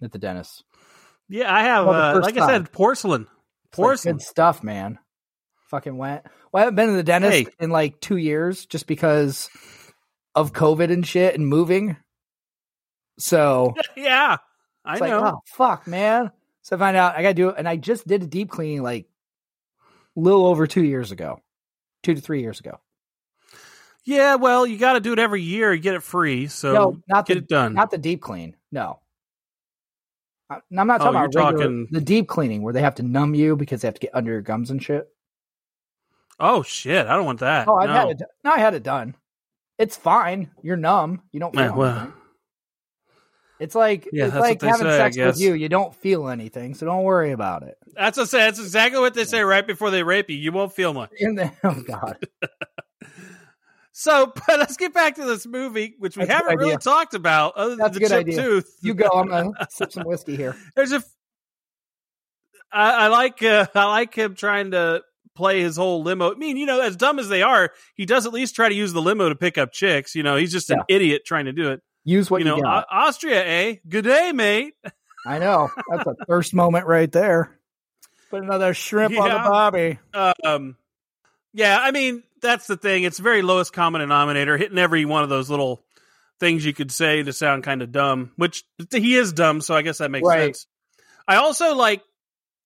at 0.02 0.10
the 0.10 0.18
dentist. 0.18 0.64
Yeah, 1.28 1.52
I 1.54 1.62
have, 1.62 1.86
Well, 1.86 2.16
uh, 2.16 2.20
like 2.20 2.36
I 2.36 2.46
said, 2.48 2.72
porcelain. 2.72 3.22
Like 3.22 3.70
Porcelain. 3.70 4.16
good 4.16 4.22
stuff, 4.22 4.62
man. 4.64 4.98
Fucking 5.70 5.96
went. 5.96 6.24
Well, 6.52 6.60
I 6.62 6.64
haven't 6.64 6.74
been 6.76 6.88
to 6.88 6.94
the 6.96 7.02
dentist 7.02 7.32
Hey. 7.32 7.46
in 7.60 7.70
like 7.70 8.00
two 8.00 8.16
years 8.16 8.66
just 8.66 8.86
because 8.88 9.48
of 10.34 10.52
COVID 10.52 10.92
and 10.92 11.06
shit 11.06 11.34
and 11.36 11.46
moving. 11.46 11.96
So 13.18 13.74
yeah, 13.96 14.36
I 14.84 14.92
It's 14.94 15.00
know. 15.02 15.20
like, 15.20 15.32
oh 15.34 15.40
fuck, 15.46 15.86
man. 15.86 16.30
So 16.62 16.76
I 16.76 16.78
find 16.78 16.96
out 16.96 17.16
I 17.16 17.22
gotta 17.22 17.34
do 17.34 17.50
it, 17.50 17.56
and 17.58 17.68
I 17.68 17.76
just 17.76 18.06
did 18.06 18.22
a 18.22 18.26
deep 18.26 18.50
cleaning 18.50 18.82
like 18.82 19.06
little 20.16 20.46
over 20.46 20.66
two 20.66 20.82
years 20.84 21.12
ago, 21.12 21.40
two 22.02 22.14
to 22.14 22.20
three 22.20 22.40
years 22.42 22.58
ago. 22.60 22.80
Yeah, 24.04 24.36
well, 24.36 24.66
you 24.66 24.78
got 24.78 24.92
to 24.94 25.00
do 25.00 25.12
it 25.12 25.18
every 25.18 25.42
year. 25.42 25.72
You 25.72 25.80
get 25.80 25.94
it 25.94 26.02
free, 26.02 26.46
so 26.46 26.72
no, 26.72 27.02
not 27.08 27.26
get 27.26 27.34
the 27.34 27.38
it 27.40 27.48
done. 27.48 27.74
not 27.74 27.90
the 27.90 27.98
deep 27.98 28.20
clean. 28.22 28.54
No, 28.70 29.00
I, 30.48 30.56
I'm 30.76 30.86
not 30.86 31.00
Oh, 31.00 31.04
talking 31.12 31.20
you're 31.20 31.24
about 31.26 31.34
regular, 31.34 31.52
talking- 31.64 31.88
the 31.90 32.00
deep 32.00 32.28
cleaning 32.28 32.62
where 32.62 32.72
they 32.72 32.82
have 32.82 32.94
to 32.96 33.02
numb 33.02 33.34
you 33.34 33.56
because 33.56 33.80
they 33.82 33.88
have 33.88 33.94
to 33.94 34.00
get 34.00 34.14
under 34.14 34.30
your 34.32 34.42
gums 34.42 34.70
and 34.70 34.82
shit. 34.82 35.08
oh 36.38 36.62
shit, 36.62 37.06
I 37.06 37.16
don't 37.16 37.24
want 37.26 37.40
that. 37.40 37.66
Oh, 37.68 37.76
I've 37.76 37.88
no. 37.88 37.94
had 37.94 38.08
it. 38.10 38.22
No, 38.44 38.52
I 38.52 38.58
had 38.58 38.74
it 38.74 38.82
done. 38.84 39.16
It's 39.78 39.96
fine. 39.96 40.50
You're 40.62 40.76
numb. 40.76 41.22
You 41.32 41.40
don't 41.40 41.52
feel 41.54 41.62
Yeah, 41.64 41.74
well, 41.74 41.96
anything. 41.98 42.12
It's 43.58 43.74
like 43.74 44.08
Yeah, 44.12 44.26
it's 44.26 44.34
like 44.36 44.60
having 44.62 44.86
say, 44.86 44.96
sex 44.98 45.16
with 45.16 45.40
you. 45.40 45.54
You 45.54 45.68
don't 45.68 45.94
feel 45.94 46.28
anything, 46.28 46.74
so 46.74 46.86
don't 46.86 47.02
worry 47.02 47.32
about 47.32 47.62
it. 47.64 47.76
That's 47.96 48.18
what 48.18 48.28
say. 48.28 48.38
that's 48.38 48.58
exactly 48.58 49.00
what 49.00 49.14
they 49.14 49.24
say 49.24 49.42
right 49.42 49.66
before 49.66 49.90
they 49.90 50.02
rape 50.02 50.30
you. 50.30 50.36
You 50.36 50.52
won't 50.52 50.72
feel 50.72 50.92
much. 50.92 51.10
In 51.18 51.34
the, 51.34 51.50
oh 51.64 51.82
god, 51.86 52.18
So, 53.98 54.30
but 54.46 54.58
let's 54.58 54.76
get 54.76 54.92
back 54.92 55.14
to 55.14 55.24
this 55.24 55.46
movie, 55.46 55.94
which 55.98 56.18
we 56.18 56.26
That's 56.26 56.42
haven't 56.42 56.58
really 56.58 56.76
talked 56.76 57.14
about, 57.14 57.54
other 57.56 57.70
than 57.70 57.78
That's 57.78 57.98
the 57.98 58.04
a 58.04 58.08
good 58.08 58.08
chip 58.10 58.18
idea. 58.18 58.42
tooth. 58.42 58.76
you 58.82 58.92
go. 58.92 59.08
I'm 59.08 59.28
gonna 59.28 59.52
sip 59.70 59.90
some 59.90 60.04
whiskey 60.04 60.36
here. 60.36 60.54
There's 60.74 60.92
a. 60.92 61.02
I, 62.70 62.90
I 62.90 63.06
like 63.06 63.42
uh, 63.42 63.66
I 63.74 63.84
like 63.86 64.14
him 64.14 64.34
trying 64.34 64.72
to 64.72 65.00
play 65.34 65.62
his 65.62 65.78
whole 65.78 66.02
limo. 66.02 66.32
I 66.32 66.34
mean, 66.34 66.58
you 66.58 66.66
know, 66.66 66.82
as 66.82 66.94
dumb 66.94 67.18
as 67.18 67.30
they 67.30 67.40
are, 67.40 67.70
he 67.94 68.04
does 68.04 68.26
at 68.26 68.34
least 68.34 68.54
try 68.54 68.68
to 68.68 68.74
use 68.74 68.92
the 68.92 69.00
limo 69.00 69.30
to 69.30 69.34
pick 69.34 69.56
up 69.56 69.72
chicks. 69.72 70.14
You 70.14 70.22
know, 70.22 70.36
he's 70.36 70.52
just 70.52 70.68
an 70.68 70.82
idiot 70.88 71.22
trying 71.24 71.46
to 71.46 71.52
do 71.54 71.70
it. 71.70 71.80
Use 72.04 72.30
what 72.30 72.42
you 72.42 72.44
know. 72.44 72.58
Austria, 72.62 73.42
eh? 73.46 73.74
Good 73.88 74.04
day, 74.04 74.30
mate. 74.32 74.74
I 75.26 75.38
know. 75.38 75.70
That's 75.90 76.06
a 76.06 76.14
thirst 76.28 76.52
moment 76.52 76.86
right 76.86 77.10
there. 77.10 77.58
Put 78.30 78.42
another 78.42 78.74
shrimp 78.74 79.18
on 79.18 79.28
the 79.30 79.38
barbie. 79.38 79.98
Um, 80.44 80.76
yeah, 81.52 81.78
I 81.80 81.90
mean 81.90 82.22
that's 82.42 82.66
the 82.66 82.76
thing. 82.76 83.04
It's 83.04 83.18
very 83.18 83.42
lowest 83.42 83.72
common 83.72 84.00
denominator, 84.00 84.56
hitting 84.56 84.78
every 84.78 85.04
one 85.04 85.22
of 85.22 85.28
those 85.28 85.48
little 85.48 85.82
things 86.38 86.64
you 86.64 86.74
could 86.74 86.90
say 86.92 87.22
to 87.22 87.32
sound 87.32 87.64
kind 87.64 87.82
of 87.82 87.92
dumb. 87.92 88.32
Which 88.36 88.64
he 88.92 89.14
is 89.16 89.32
dumb, 89.32 89.60
so 89.60 89.74
I 89.74 89.82
guess 89.82 89.98
that 89.98 90.10
makes 90.10 90.26
Right. 90.26 90.56
sense. 90.56 90.66
I 91.28 91.36
also 91.36 91.74
like 91.74 92.02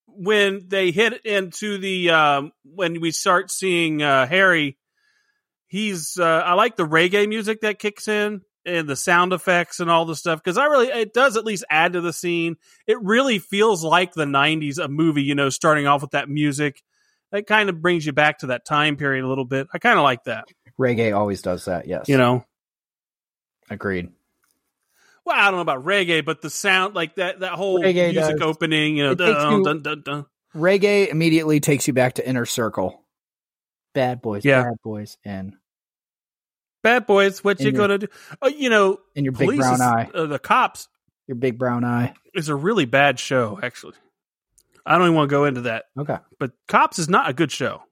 when 0.07 0.67
they 0.69 0.91
hit 0.91 1.25
into 1.25 1.79
the 1.79 2.11
um, 2.11 2.53
when 2.65 3.01
we 3.01 3.11
start 3.11 3.51
seeing 3.51 4.03
uh, 4.03 4.27
Harry. 4.27 4.77
He's 5.69 6.19
uh, 6.19 6.25
I 6.45 6.55
like 6.55 6.75
the 6.75 6.87
reggae 6.87 7.29
music 7.29 7.61
that 7.61 7.79
kicks 7.79 8.09
in 8.09 8.41
and 8.79 8.89
the 8.89 8.97
sound 8.97 9.33
effects 9.33 9.81
and 9.81 9.91
all 9.91 10.05
the 10.05 10.17
stuff 10.17 10.43
because 10.43 10.59
I 10.59 10.67
really 10.67 10.89
it 10.89 11.13
does 11.13 11.37
at 11.37 11.45
least 11.45 11.65
add 11.69 11.95
to 11.95 12.01
the 12.01 12.13
scene. 12.13 12.57
It 12.87 13.01
really 13.03 13.39
feels 13.39 13.85
like 13.85 14.13
the 14.15 14.25
'90s 14.25 14.83
a 14.83 14.89
movie, 14.89 15.23
you 15.23 15.35
know, 15.35 15.51
starting 15.51 15.87
off 15.87 16.03
with 16.03 16.13
that 16.13 16.29
music 16.29 16.83
that 17.33 17.47
kind 17.47 17.69
of 17.69 17.81
brings 17.81 18.05
you 18.05 18.13
back 18.13 18.39
to 18.39 18.49
that 18.49 18.65
time 18.65 18.97
period 18.97 19.25
a 19.25 19.29
little 19.29 19.45
bit. 19.45 19.69
I 19.73 19.79
kind 19.79 19.99
of 19.99 20.03
like 20.03 20.25
that, 20.25 20.47
Reggae 20.79 21.17
always 21.17 21.43
does 21.43 21.67
that. 21.67 21.87
Yes. 21.87 22.09
you 22.09 22.17
know. 22.17 22.45
Agreed. 23.69 24.11
Well, 25.25 25.37
I 25.39 25.45
don't 25.45 25.57
know 25.57 25.61
about 25.61 25.85
reggae, 25.85 26.25
but 26.25 26.41
the 26.41 26.51
sound, 26.51 26.95
like 26.95 27.17
that, 27.17 27.41
that 27.41 27.53
whole 27.53 27.79
Reggae 27.79 28.13
music 28.13 28.39
does. 28.39 28.43
opening, 28.43 28.97
you 28.97 29.05
know, 29.05 29.15
dun, 29.15 29.63
dun, 29.63 29.83
dun, 29.83 30.03
dun. 30.03 30.27
Reggae 30.57 31.09
immediately 31.09 31.61
takes 31.61 31.87
you 31.87 31.93
back 31.93 32.15
to 32.15 32.29
Inner 32.29 32.47
Circle. 32.47 33.05
Bad 33.95 34.23
boys. 34.23 34.45
Yeah. 34.45 34.63
Bad 34.63 34.77
boys. 34.83 35.19
And 35.25 35.55
bad 36.83 37.07
boys, 37.07 37.43
what 37.45 37.61
In 37.61 37.67
you 37.67 37.73
your- 37.73 37.79
gonna 37.81 37.99
do? 37.99 38.07
Oh, 38.43 38.49
you 38.49 38.71
know, 38.71 38.99
in 39.15 39.25
your 39.25 39.33
big 39.33 39.57
brown 39.57 39.75
is- 39.75 39.81
eye. 39.81 40.11
uh, 40.15 40.27
the 40.27 40.39
cops 40.39 40.89
Your 41.27 41.37
big 41.37 41.59
brown 41.59 41.85
eye. 41.85 42.15
is 42.35 42.49
a 42.49 42.55
really 42.55 42.85
bad 42.85 43.19
show. 43.19 43.59
Actually, 43.63 43.95
I 44.87 44.93
don't 44.97 45.03
even 45.07 45.15
want 45.17 45.29
to 45.29 45.35
go 45.35 45.45
into 45.45 45.63
that. 45.63 45.85
Okay. 45.99 46.17
But 46.39 46.53
cops 46.69 46.99
is 46.99 47.09
not 47.09 47.29
a 47.31 47.33
good 47.33 47.53
show. 47.53 47.83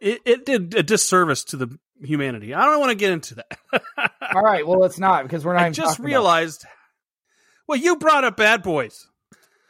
It, 0.00 0.20
it 0.26 0.44
did 0.46 0.74
a 0.74 0.82
disservice 0.82 1.44
to 1.44 1.56
the 1.56 1.78
humanity. 2.02 2.52
I 2.52 2.66
don't 2.66 2.80
want 2.80 2.90
to 2.90 2.96
get 2.96 3.12
into 3.12 3.36
that. 3.36 3.58
All 4.34 4.42
right. 4.42 4.66
Well, 4.66 4.84
it's 4.84 4.98
not 4.98 5.22
because 5.22 5.44
we're 5.44 5.54
not 5.54 5.62
I 5.62 5.66
even 5.66 5.72
just 5.72 5.88
talking 5.92 6.04
about- 6.04 6.08
realized. 6.10 6.64
Well, 7.66 7.78
you 7.78 7.96
brought 7.96 8.22
up 8.24 8.36
Bad 8.36 8.62
Boys. 8.62 9.08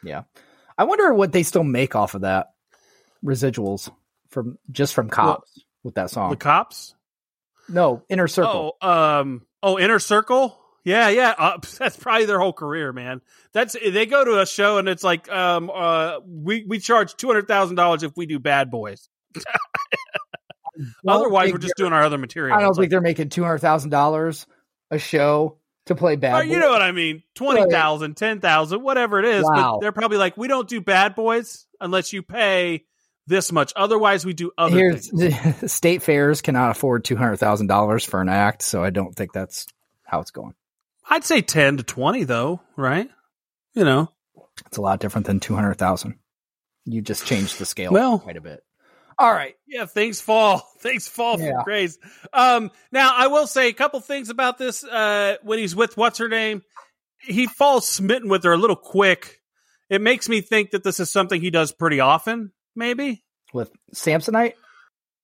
Yeah. 0.02 0.22
I 0.76 0.84
wonder 0.84 1.14
what 1.14 1.32
they 1.32 1.42
still 1.44 1.62
make 1.64 1.94
off 1.94 2.14
of 2.14 2.22
that 2.22 2.48
residuals 3.24 3.88
from 4.30 4.58
just 4.70 4.94
from 4.94 5.08
cops 5.08 5.62
with 5.84 5.94
that 5.94 6.10
song. 6.10 6.30
The 6.30 6.36
cops. 6.36 6.94
No, 7.68 8.02
Inner 8.08 8.28
Circle. 8.28 8.76
Oh, 8.80 8.88
um, 8.88 9.42
oh, 9.62 9.78
Inner 9.78 9.98
Circle. 9.98 10.58
Yeah, 10.84 11.08
yeah. 11.08 11.34
Uh, 11.36 11.58
that's 11.78 11.96
probably 11.96 12.26
their 12.26 12.38
whole 12.38 12.52
career, 12.52 12.92
man. 12.92 13.20
That's 13.52 13.74
they 13.74 14.06
go 14.06 14.24
to 14.24 14.40
a 14.40 14.46
show 14.46 14.78
and 14.78 14.88
it's 14.88 15.02
like, 15.04 15.30
um, 15.30 15.70
uh, 15.74 16.20
we 16.24 16.64
we 16.64 16.78
charge 16.78 17.14
two 17.16 17.26
hundred 17.26 17.48
thousand 17.48 17.76
dollars 17.76 18.02
if 18.02 18.16
we 18.16 18.26
do 18.26 18.38
Bad 18.38 18.70
Boys. 18.70 19.08
Otherwise, 21.08 21.52
we're 21.52 21.58
just 21.58 21.74
doing 21.76 21.92
our 21.92 22.02
other 22.02 22.18
material. 22.18 22.56
I 22.56 22.60
don't 22.60 22.70
It's 22.70 22.76
think 22.76 22.84
like, 22.84 22.90
they're 22.90 23.00
making 23.00 23.30
two 23.30 23.42
hundred 23.42 23.58
thousand 23.58 23.90
dollars 23.90 24.46
a 24.90 24.98
show 24.98 25.58
to 25.86 25.94
play 25.94 26.16
bad. 26.16 26.34
oh, 26.34 26.40
you 26.40 26.58
know 26.58 26.70
what 26.70 26.82
I 26.82 26.92
mean? 26.92 27.22
Twenty 27.34 27.70
thousand, 27.70 28.16
ten 28.16 28.40
thousand, 28.40 28.82
whatever 28.82 29.18
it 29.18 29.24
is. 29.24 29.44
Wow. 29.44 29.74
But 29.74 29.80
they're 29.80 29.92
probably 29.92 30.18
like, 30.18 30.36
we 30.36 30.48
don't 30.48 30.68
do 30.68 30.80
Bad 30.80 31.14
Boys 31.14 31.66
unless 31.80 32.12
you 32.12 32.22
pay 32.22 32.84
this 33.26 33.50
much. 33.52 33.72
Otherwise, 33.76 34.24
we 34.24 34.32
do 34.34 34.52
other 34.56 34.76
Here's 34.76 35.10
things. 35.10 35.72
state 35.72 36.02
fairs 36.02 36.42
cannot 36.42 36.70
afford 36.70 37.04
two 37.04 37.16
hundred 37.16 37.36
thousand 37.36 37.66
dollars 37.66 38.04
for 38.04 38.20
an 38.20 38.28
act, 38.28 38.62
so 38.62 38.82
I 38.82 38.90
don't 38.90 39.14
think 39.14 39.32
that's 39.32 39.66
how 40.04 40.20
it's 40.20 40.30
going. 40.30 40.54
I'd 41.08 41.24
say 41.24 41.40
ten 41.42 41.76
to 41.78 41.82
twenty, 41.82 42.24
though, 42.24 42.60
right? 42.76 43.08
You 43.74 43.84
know, 43.84 44.10
It's 44.66 44.78
a 44.78 44.82
lot 44.82 45.00
different 45.00 45.26
than 45.26 45.40
two 45.40 45.54
hundred 45.54 45.74
thousand. 45.74 46.14
You 46.84 47.02
just 47.02 47.26
changed 47.26 47.58
the 47.58 47.66
scale 47.66 47.92
Well- 47.92 48.18
quite 48.20 48.36
a 48.36 48.40
bit. 48.40 48.62
All 49.18 49.32
right, 49.32 49.54
Yeah, 49.66 49.86
things 49.86 50.20
fall. 50.20 50.58
Things 50.80 51.08
fall 51.08 51.40
Yeah. 51.40 51.52
from 51.52 51.64
grace. 51.64 51.96
Um, 52.34 52.70
now 52.92 53.12
I 53.16 53.28
will 53.28 53.46
say 53.46 53.68
a 53.68 53.72
couple 53.72 53.98
things 54.00 54.28
about 54.28 54.58
this. 54.58 54.84
Uh, 54.84 55.36
when 55.42 55.58
he's 55.58 55.74
with 55.74 55.96
what's 55.96 56.18
her 56.18 56.28
name, 56.28 56.60
he 57.20 57.46
falls 57.46 57.88
smitten 57.88 58.28
with 58.28 58.44
her 58.44 58.52
a 58.52 58.58
little 58.58 58.76
quick. 58.76 59.40
It 59.88 60.02
makes 60.02 60.28
me 60.28 60.42
think 60.42 60.72
that 60.72 60.84
this 60.84 61.00
is 61.00 61.10
something 61.10 61.40
he 61.40 61.48
does 61.50 61.72
pretty 61.72 61.98
often. 61.98 62.52
Maybe 62.76 63.24
with 63.52 63.70
Samsonite. 63.94 64.54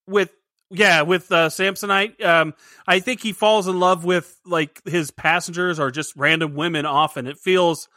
with 0.07 0.31
yeah 0.71 1.03
with 1.03 1.31
uh, 1.31 1.49
Samsonite. 1.49 2.25
Um, 2.25 2.55
I 2.87 3.01
think 3.01 3.21
he 3.23 3.33
falls 3.33 3.69
in 3.69 3.79
love 3.79 4.05
with 4.05 4.39
like 4.47 4.81
his 4.87 5.11
passengers 5.11 5.79
or 5.79 5.91
just 5.91 6.15
random 6.17 6.55
women. 6.55 6.87
Often 6.87 7.27
it 7.27 7.39
feels 7.39 7.89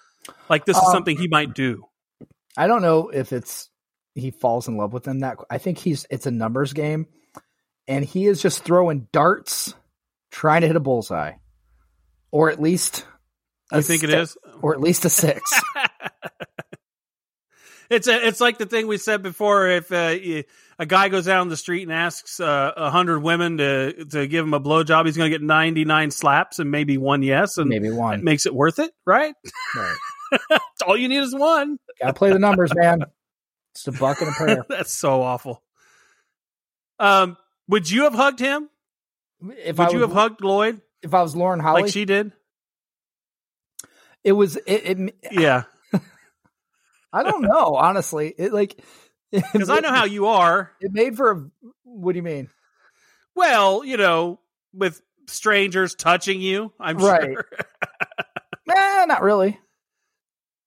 like 0.50 0.66
this 0.66 0.78
is 0.78 0.84
Um, 0.84 0.92
something 0.92 1.18
he 1.18 1.28
might 1.28 1.54
do. 1.54 1.86
I 2.58 2.68
don't 2.68 2.82
know 2.82 3.10
if 3.10 3.32
it's 3.34 3.70
he 4.14 4.32
falls 4.32 4.68
in 4.68 4.78
love 4.78 4.94
with 4.94 5.04
them 5.04 5.20
that 5.22 5.38
I 5.50 5.58
think 5.58 5.78
he's 5.78 6.06
it's 6.10 6.26
a 6.26 6.32
numbers 6.32 6.74
game 6.74 7.08
and 7.88 8.04
he 8.06 8.26
is 8.28 8.42
just 8.42 8.64
throwing 8.64 9.08
darts 9.12 9.74
trying 10.32 10.62
to 10.62 10.68
hit 10.68 10.76
a 10.76 10.80
bullseye 10.82 11.34
or 12.32 12.50
at 12.50 12.62
least 12.62 13.06
I 13.72 13.82
think 13.82 14.04
it 14.04 14.10
is. 14.10 14.38
or 14.62 14.74
at 14.74 14.80
least 14.82 15.06
a 15.06 15.10
6. 15.10 15.42
It's 17.90 18.08
a, 18.08 18.28
it's 18.28 18.42
like 18.42 18.58
the 18.58 18.66
thing 18.66 18.88
we 18.88 18.98
said 18.98 19.22
before. 19.24 19.68
If 19.68 19.92
uh, 19.92 20.16
a 20.80 20.86
guy 20.86 21.10
goes 21.10 21.26
down 21.26 21.50
the 21.50 21.58
street 21.58 21.84
and 21.84 21.94
asks 21.94 22.40
uh, 22.40 22.72
a 22.76 22.90
hundred 22.90 23.20
women 23.20 23.58
to 23.58 24.06
to 24.06 24.28
give 24.28 24.46
him 24.46 24.54
a 24.54 24.60
blowjob, 24.60 25.06
he's 25.06 25.18
going 25.18 25.32
to 25.32 25.38
get 25.38 25.46
ninety 25.46 25.86
nine 25.86 26.12
slaps 26.12 26.60
and 26.60 26.72
maybe 26.72 26.98
one 26.98 27.22
yes, 27.24 27.58
and 27.58 27.70
Maybe 27.70 27.88
it 27.90 27.94
one. 27.96 28.24
makes 28.24 28.46
it 28.46 28.54
worth 28.54 28.80
it, 28.80 28.92
right? 29.06 29.36
Right. 29.76 30.60
All 30.88 30.98
you 30.98 31.08
need 31.08 31.20
is 31.20 31.34
one. 31.36 31.78
Got 32.02 32.08
to 32.08 32.14
play 32.14 32.32
the 32.32 32.40
numbers, 32.40 32.74
man. 32.76 33.04
It's 33.74 33.88
a 33.88 33.92
buck 33.92 34.20
and 34.22 34.30
a 34.30 34.34
prayer. 34.34 34.66
That's 34.70 34.92
so 34.92 35.22
awful. 35.22 35.62
Um, 37.00 37.38
would 37.68 37.90
you 37.90 38.04
have 38.04 38.14
hugged 38.14 38.40
him? 38.40 38.70
If 39.64 39.78
Would 39.78 39.90
I 39.90 39.92
you 39.92 40.02
have 40.02 40.14
hugged 40.14 40.42
Lloyd 40.42 40.82
if 41.04 41.14
I 41.14 41.22
was 41.22 41.36
Lauren 41.36 41.60
Holly, 41.60 41.84
like 41.84 41.92
she 41.92 42.06
did? 42.06 42.32
it 44.24 44.32
was 44.32 44.56
it, 44.56 45.00
it 45.00 45.16
Yeah, 45.32 45.64
I 47.16 47.24
don't 47.24 47.44
know, 47.44 47.76
honestly. 47.76 48.34
It 48.38 48.52
like 48.54 48.80
because 49.32 49.70
I 49.70 49.80
know 49.80 49.92
how 49.94 50.06
you 50.06 50.28
are. 50.28 50.72
it 50.82 50.92
made 50.94 51.16
for 51.18 51.32
a 51.32 51.50
what 51.84 52.12
do 52.14 52.18
you 52.18 52.24
mean? 52.24 52.50
Well, 53.36 53.84
you 53.84 53.98
know, 53.98 54.40
with 54.74 55.02
strangers 55.28 55.96
touching 55.96 56.42
you, 56.42 56.74
I'm 56.80 56.98
Right. 56.98 57.22
sure. 57.34 57.46
Nah, 58.68 59.06
not 59.06 59.22
really. 59.22 59.60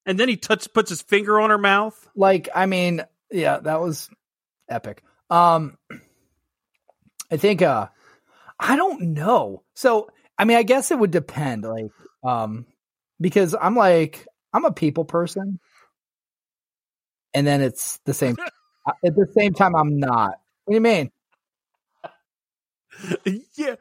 And 0.05 0.17
then 0.19 0.29
he 0.29 0.37
touch 0.37 0.73
puts 0.73 0.89
his 0.89 1.01
finger 1.01 1.39
on 1.39 1.49
her 1.49 1.57
mouth. 1.57 2.07
like 2.15 2.47
i 2.55 2.65
mean 2.65 3.03
yeah 3.29 3.59
that 3.59 3.79
was 3.81 4.09
epic 4.69 5.03
um 5.29 5.77
i 7.29 7.37
think 7.37 7.61
uh 7.61 7.87
i 8.59 8.75
don't 8.77 9.01
know 9.01 9.63
so 9.75 10.09
i 10.37 10.45
mean 10.45 10.57
i 10.57 10.63
guess 10.63 10.91
it 10.91 10.97
would 10.97 11.11
depend 11.11 11.63
like 11.63 11.91
um 12.23 12.65
because 13.19 13.53
i'm 13.59 13.75
like 13.75 14.25
i'm 14.53 14.65
a 14.65 14.71
people 14.71 15.03
person 15.05 15.59
and 17.33 17.45
then 17.45 17.61
it's 17.61 17.99
the 18.05 18.13
same 18.13 18.37
at 19.05 19.15
the 19.15 19.27
same 19.37 19.53
time 19.53 19.75
i'm 19.75 19.99
not 19.99 20.33
what 20.65 20.71
do 20.71 20.75
you 20.75 20.81
mean 20.81 21.11
yeah. 23.55 23.75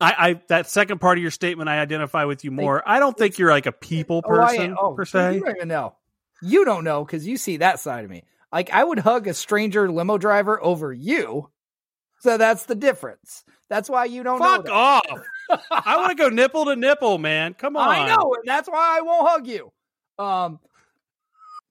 I, 0.00 0.14
I 0.18 0.40
that 0.48 0.68
second 0.68 1.00
part 1.00 1.18
of 1.18 1.22
your 1.22 1.30
statement 1.30 1.68
I 1.68 1.80
identify 1.80 2.24
with 2.24 2.44
you 2.44 2.50
more. 2.50 2.82
I 2.86 2.98
don't 3.00 3.16
think 3.16 3.38
you're 3.38 3.50
like 3.50 3.66
a 3.66 3.72
people 3.72 4.22
Oh, 4.24 4.28
person 4.28 4.76
oh, 4.78 4.92
per 4.94 5.04
se. 5.04 5.34
you 5.34 5.40
don't 5.40 5.56
even 5.56 5.68
know 5.68 5.94
you 6.42 6.64
don't 6.64 6.84
know 6.84 7.04
because 7.04 7.26
you 7.26 7.36
see 7.36 7.56
that 7.58 7.80
side 7.80 8.04
of 8.04 8.10
me 8.10 8.22
like 8.52 8.70
i 8.70 8.84
would 8.84 8.98
hug 8.98 9.26
a 9.26 9.34
stranger 9.34 9.90
limo 9.90 10.18
driver 10.18 10.62
over 10.62 10.92
you 10.92 11.48
so 12.20 12.36
that's 12.36 12.66
the 12.66 12.74
difference 12.74 13.44
that's 13.68 13.88
why 13.88 14.04
you 14.04 14.22
don't 14.22 14.40
know 14.40 14.56
Fuck 14.56 14.68
off. 14.70 15.22
I 15.70 15.96
want 15.96 16.10
to 16.10 16.22
go 16.22 16.28
nipple 16.28 16.66
to 16.66 16.76
nipple, 16.76 17.18
man. 17.18 17.54
Come 17.54 17.76
on. 17.76 17.88
I 17.88 18.06
know, 18.06 18.34
and 18.34 18.44
that's 18.44 18.68
why 18.68 18.98
I 18.98 19.00
won't 19.00 19.28
hug 19.28 19.46
you. 19.46 19.72
Um, 20.18 20.60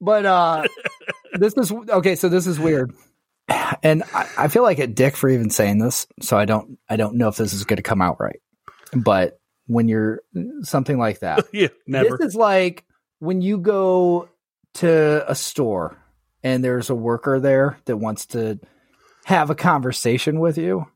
but 0.04 0.26
uh, 0.26 0.66
this 1.34 1.54
is 1.56 1.72
okay. 1.72 2.14
So 2.16 2.28
this 2.28 2.46
is 2.46 2.58
weird, 2.58 2.92
and 3.82 4.02
I, 4.14 4.28
I 4.38 4.48
feel 4.48 4.62
like 4.62 4.78
a 4.78 4.86
dick 4.86 5.16
for 5.16 5.28
even 5.28 5.50
saying 5.50 5.78
this. 5.78 6.06
So 6.20 6.36
I 6.36 6.44
don't, 6.44 6.78
I 6.88 6.96
don't 6.96 7.16
know 7.16 7.28
if 7.28 7.36
this 7.36 7.52
is 7.52 7.64
going 7.64 7.76
to 7.76 7.82
come 7.82 8.02
out 8.02 8.20
right. 8.20 8.40
But 8.94 9.38
when 9.66 9.88
you're 9.88 10.20
something 10.62 10.98
like 10.98 11.20
that, 11.20 11.44
yeah, 11.52 11.68
never. 11.86 12.16
this 12.18 12.28
is 12.28 12.34
like 12.36 12.84
when 13.18 13.40
you 13.40 13.58
go 13.58 14.28
to 14.74 15.24
a 15.30 15.34
store 15.34 15.96
and 16.42 16.62
there's 16.62 16.90
a 16.90 16.94
worker 16.94 17.40
there 17.40 17.78
that 17.86 17.96
wants 17.96 18.26
to 18.26 18.60
have 19.24 19.48
a 19.50 19.54
conversation 19.54 20.38
with 20.40 20.58
you 20.58 20.86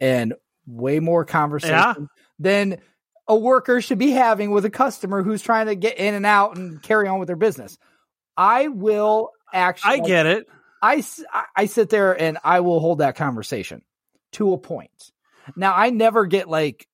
and 0.00 0.34
way 0.66 1.00
more 1.00 1.24
conversation 1.24 1.74
Yeah. 1.74 1.94
than 2.38 2.78
a 3.26 3.36
worker 3.36 3.80
should 3.80 3.98
be 3.98 4.10
having 4.10 4.50
with 4.50 4.64
a 4.64 4.70
customer 4.70 5.22
who's 5.22 5.42
trying 5.42 5.66
to 5.66 5.74
get 5.74 5.98
in 5.98 6.14
and 6.14 6.26
out 6.26 6.56
and 6.56 6.82
carry 6.82 7.08
on 7.08 7.18
with 7.18 7.26
their 7.26 7.36
business. 7.36 7.78
I 8.36 8.68
will 8.68 9.30
actually 9.52 10.00
I 10.02 10.06
get 10.06 10.26
it. 10.26 10.46
I, 10.82 11.02
I 11.56 11.66
sit 11.66 11.88
there 11.88 12.20
and 12.20 12.38
I 12.44 12.60
will 12.60 12.80
hold 12.80 12.98
that 12.98 13.16
conversation 13.16 13.82
to 14.32 14.52
a 14.52 14.58
point. 14.58 15.12
Now 15.56 15.74
I 15.74 15.90
never 15.90 16.26
get 16.26 16.48
like 16.48 16.86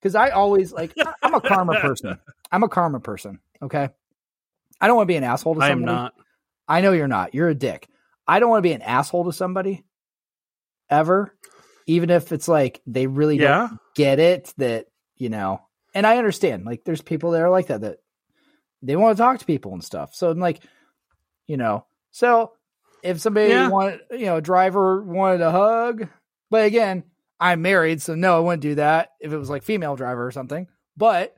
because 0.00 0.14
I 0.14 0.30
always 0.30 0.72
like 0.72 0.94
I'm 1.22 1.34
a 1.34 1.40
karma 1.40 1.74
person. 1.80 2.18
I'm 2.50 2.62
a 2.62 2.68
karma 2.68 3.00
person. 3.00 3.38
Okay, 3.62 3.88
I 4.80 4.86
don't 4.86 4.96
want 4.96 5.06
to 5.06 5.12
be 5.12 5.16
an 5.16 5.24
asshole 5.24 5.54
to 5.56 5.60
I 5.62 5.68
am 5.70 5.78
somebody. 5.80 5.92
not. 5.96 6.14
I 6.66 6.80
know 6.80 6.92
you're 6.92 7.08
not. 7.08 7.34
You're 7.34 7.48
a 7.48 7.54
dick. 7.54 7.88
I 8.26 8.40
don't 8.40 8.48
want 8.50 8.58
to 8.62 8.68
be 8.68 8.72
an 8.72 8.82
asshole 8.82 9.24
to 9.24 9.32
somebody 9.32 9.84
ever, 10.88 11.34
even 11.86 12.10
if 12.10 12.32
it's 12.32 12.48
like 12.48 12.80
they 12.86 13.06
really 13.06 13.38
don't 13.38 13.48
Yeah. 13.48 13.68
get 13.94 14.18
it 14.18 14.54
that 14.56 14.86
you 15.16 15.28
know 15.28 15.60
and 15.94 16.06
i 16.06 16.16
understand 16.16 16.64
like 16.64 16.84
there's 16.84 17.02
people 17.02 17.32
that 17.32 17.42
are 17.42 17.50
like 17.50 17.66
that 17.66 17.80
that 17.80 17.98
they 18.82 18.96
want 18.96 19.16
to 19.16 19.22
talk 19.22 19.38
to 19.38 19.44
people 19.44 19.72
and 19.72 19.84
stuff 19.84 20.14
so 20.14 20.30
i'm 20.30 20.38
like 20.38 20.62
you 21.46 21.56
know 21.56 21.84
so 22.10 22.52
if 23.02 23.20
somebody 23.20 23.50
Yeah. 23.50 23.68
wanted 23.68 24.00
you 24.10 24.26
know 24.26 24.36
a 24.36 24.40
driver 24.42 25.02
wanted 25.02 25.40
a 25.40 25.50
hug 25.50 26.08
but 26.50 26.64
again 26.66 27.04
i'm 27.38 27.62
married 27.62 28.00
so 28.02 28.14
no 28.14 28.36
i 28.36 28.40
wouldn't 28.40 28.62
do 28.62 28.74
that 28.76 29.10
if 29.20 29.32
it 29.32 29.38
was 29.38 29.50
like 29.50 29.62
female 29.62 29.96
driver 29.96 30.26
or 30.26 30.30
something 30.30 30.66
but 30.96 31.34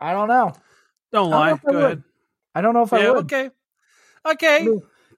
i 0.00 0.12
don't 0.12 0.28
know 0.28 0.52
Don't 1.12 1.32
I 1.32 1.38
don't 1.38 1.40
lie. 1.40 1.52
if 1.52 1.60
I 1.68 1.72
Go 1.72 1.78
ahead. 1.86 2.02
i 2.54 2.60
don't 2.60 2.74
know 2.74 2.82
if 2.82 2.92
i 2.92 3.08
would 3.10 3.24
okay. 3.24 3.50
Okay. 4.24 4.68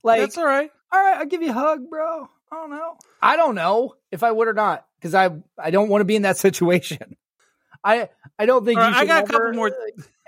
like 0.02 0.20
That's 0.20 0.38
all 0.38 0.46
right. 0.46 0.70
all 0.92 1.00
right, 1.02 1.18
I'll 1.18 1.26
give 1.26 1.42
you 1.42 1.50
a 1.50 1.52
hug, 1.52 1.90
bro. 1.90 2.26
I 2.50 2.56
don't 2.56 2.70
know. 2.70 2.96
I 3.20 3.36
don't 3.36 3.54
know 3.54 3.94
if 4.10 4.22
I 4.22 4.30
would 4.32 4.48
or 4.48 4.54
not 4.54 4.86
because 4.98 5.14
I 5.14 5.28
I 5.58 5.70
don't 5.70 5.90
want 5.90 6.00
to 6.00 6.04
be 6.06 6.16
in 6.16 6.22
that 6.22 6.38
situation. 6.46 7.16
I 7.82 8.08
I 8.38 8.46
don't 8.46 8.64
think 8.64 8.76
you 8.78 8.82
right, 8.82 8.94
I 8.94 9.04
got 9.04 9.24
a 9.24 9.26
couple 9.26 9.42
ever 9.42 9.52
more- 9.52 9.72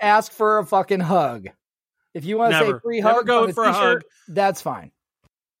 ask 0.01 0.31
for 0.31 0.59
a 0.59 0.65
fucking 0.65 0.99
hug. 0.99 1.47
If 2.13 2.25
you 2.25 2.37
want 2.37 2.53
to 2.53 2.59
say 2.59 2.73
free 2.83 3.01
Never 3.01 3.15
hug, 3.17 3.27
go 3.27 3.51
for 3.51 3.63
a 3.65 3.73
hug. 3.73 4.01
that's 4.27 4.61
fine. 4.61 4.91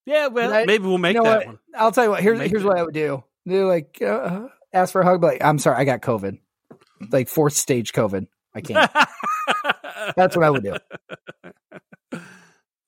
Yeah, 0.05 0.27
well, 0.27 0.53
I- 0.53 0.65
maybe 0.65 0.85
we'll 0.85 0.97
make 0.97 1.15
you 1.15 1.21
know 1.23 1.29
that 1.29 1.37
what? 1.39 1.47
one. 1.47 1.59
I'll 1.75 1.91
tell 1.91 2.05
you 2.05 2.09
what. 2.11 2.23
Here's 2.23 2.39
Make 2.39 2.49
here's 2.49 2.63
what 2.63 2.77
I 2.77 2.83
would 2.83 2.93
do. 2.93 3.23
Do 3.45 3.67
like 3.67 4.01
uh, 4.01 4.47
ask 4.73 4.91
for 4.91 5.01
a 5.01 5.05
hug, 5.05 5.21
but 5.21 5.33
like, 5.33 5.43
I'm 5.43 5.59
sorry, 5.59 5.77
I 5.77 5.83
got 5.85 6.01
COVID, 6.01 6.39
like 7.11 7.27
fourth 7.27 7.53
stage 7.53 7.93
COVID. 7.93 8.27
I 8.55 8.61
can't. 8.61 8.91
That's 10.15 10.35
what 10.35 10.45
I 10.45 10.49
would 10.49 10.63
do. 10.63 10.75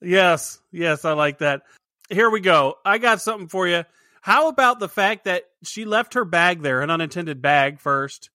Yes, 0.02 0.60
yes, 0.72 1.04
I 1.06 1.12
like 1.14 1.40
that. 1.40 1.64
Here 2.10 2.30
we 2.30 2.40
go. 2.40 2.76
I 2.86 2.98
got 2.98 3.22
something 3.22 3.48
for 3.50 3.68
you. 3.68 3.84
How 4.22 4.48
about 4.48 4.80
the 4.80 4.90
fact 4.90 5.26
that 5.26 5.44
she 5.64 5.86
left 5.86 6.14
her 6.14 6.26
bag 6.26 6.62
there, 6.62 6.82
an 6.82 6.90
unintended 6.90 7.42
bag 7.42 7.80
first, 7.80 8.30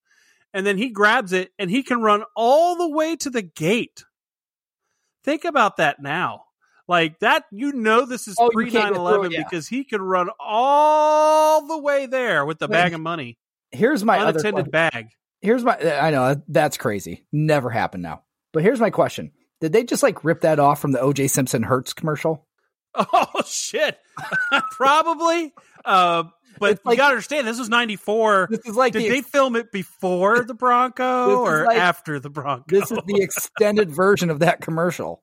and 0.54 0.64
then 0.64 0.78
he 0.78 0.88
grabs 0.88 1.34
it 1.34 1.50
and 1.58 1.70
he 1.70 1.82
can 1.82 2.00
run 2.00 2.24
all 2.34 2.76
the 2.76 2.88
way 2.88 3.16
to 3.16 3.28
the 3.28 3.42
gate? 3.42 4.04
Think 5.24 5.44
about 5.44 5.76
that 5.78 6.00
now. 6.00 6.44
Like 6.86 7.18
that, 7.20 7.44
you 7.50 7.72
know, 7.72 8.06
this 8.06 8.28
is 8.28 8.36
oh, 8.38 8.50
pre 8.50 8.70
9 8.70 8.94
11 8.94 9.32
because 9.36 9.66
he 9.66 9.84
can 9.84 10.00
run 10.02 10.28
all 10.38 11.66
the 11.66 11.78
way 11.78 12.06
there 12.06 12.44
with 12.44 12.58
the 12.58 12.68
Wait, 12.68 12.74
bag 12.74 12.94
of 12.94 13.00
money. 13.00 13.38
Here's 13.70 14.04
my 14.04 14.18
unattended 14.18 14.70
bag. 14.70 15.08
here's 15.40 15.64
my. 15.64 15.76
I 15.78 16.10
know 16.10 16.42
that's 16.46 16.76
crazy. 16.76 17.26
Never 17.32 17.70
happened 17.70 18.02
now. 18.02 18.22
But 18.52 18.62
here's 18.62 18.80
my 18.80 18.90
question: 18.90 19.32
Did 19.60 19.72
they 19.72 19.84
just 19.84 20.02
like 20.02 20.24
rip 20.24 20.42
that 20.42 20.58
off 20.58 20.78
from 20.78 20.92
the 20.92 21.00
O.J. 21.00 21.28
Simpson 21.28 21.62
Hertz 21.62 21.92
commercial? 21.92 22.46
Oh 22.96 23.42
shit, 23.44 23.98
probably. 24.70 25.52
Uh, 25.84 26.24
but 26.58 26.80
like- 26.84 26.94
you 26.94 26.96
gotta 26.98 27.12
understand, 27.14 27.46
this 27.46 27.58
was 27.58 27.68
'94. 27.68 28.48
This 28.50 28.60
is 28.66 28.76
like 28.76 28.92
Did 28.92 29.02
the 29.04 29.08
they 29.08 29.20
film 29.22 29.56
it 29.56 29.72
before 29.72 30.44
the 30.44 30.54
Bronco 30.54 31.36
or 31.40 31.64
like- 31.66 31.78
after 31.78 32.18
the 32.20 32.30
Bronco? 32.30 32.64
this 32.68 32.90
is 32.90 32.98
the 33.06 33.20
extended 33.22 33.90
version 33.94 34.30
of 34.30 34.40
that 34.40 34.60
commercial. 34.60 35.22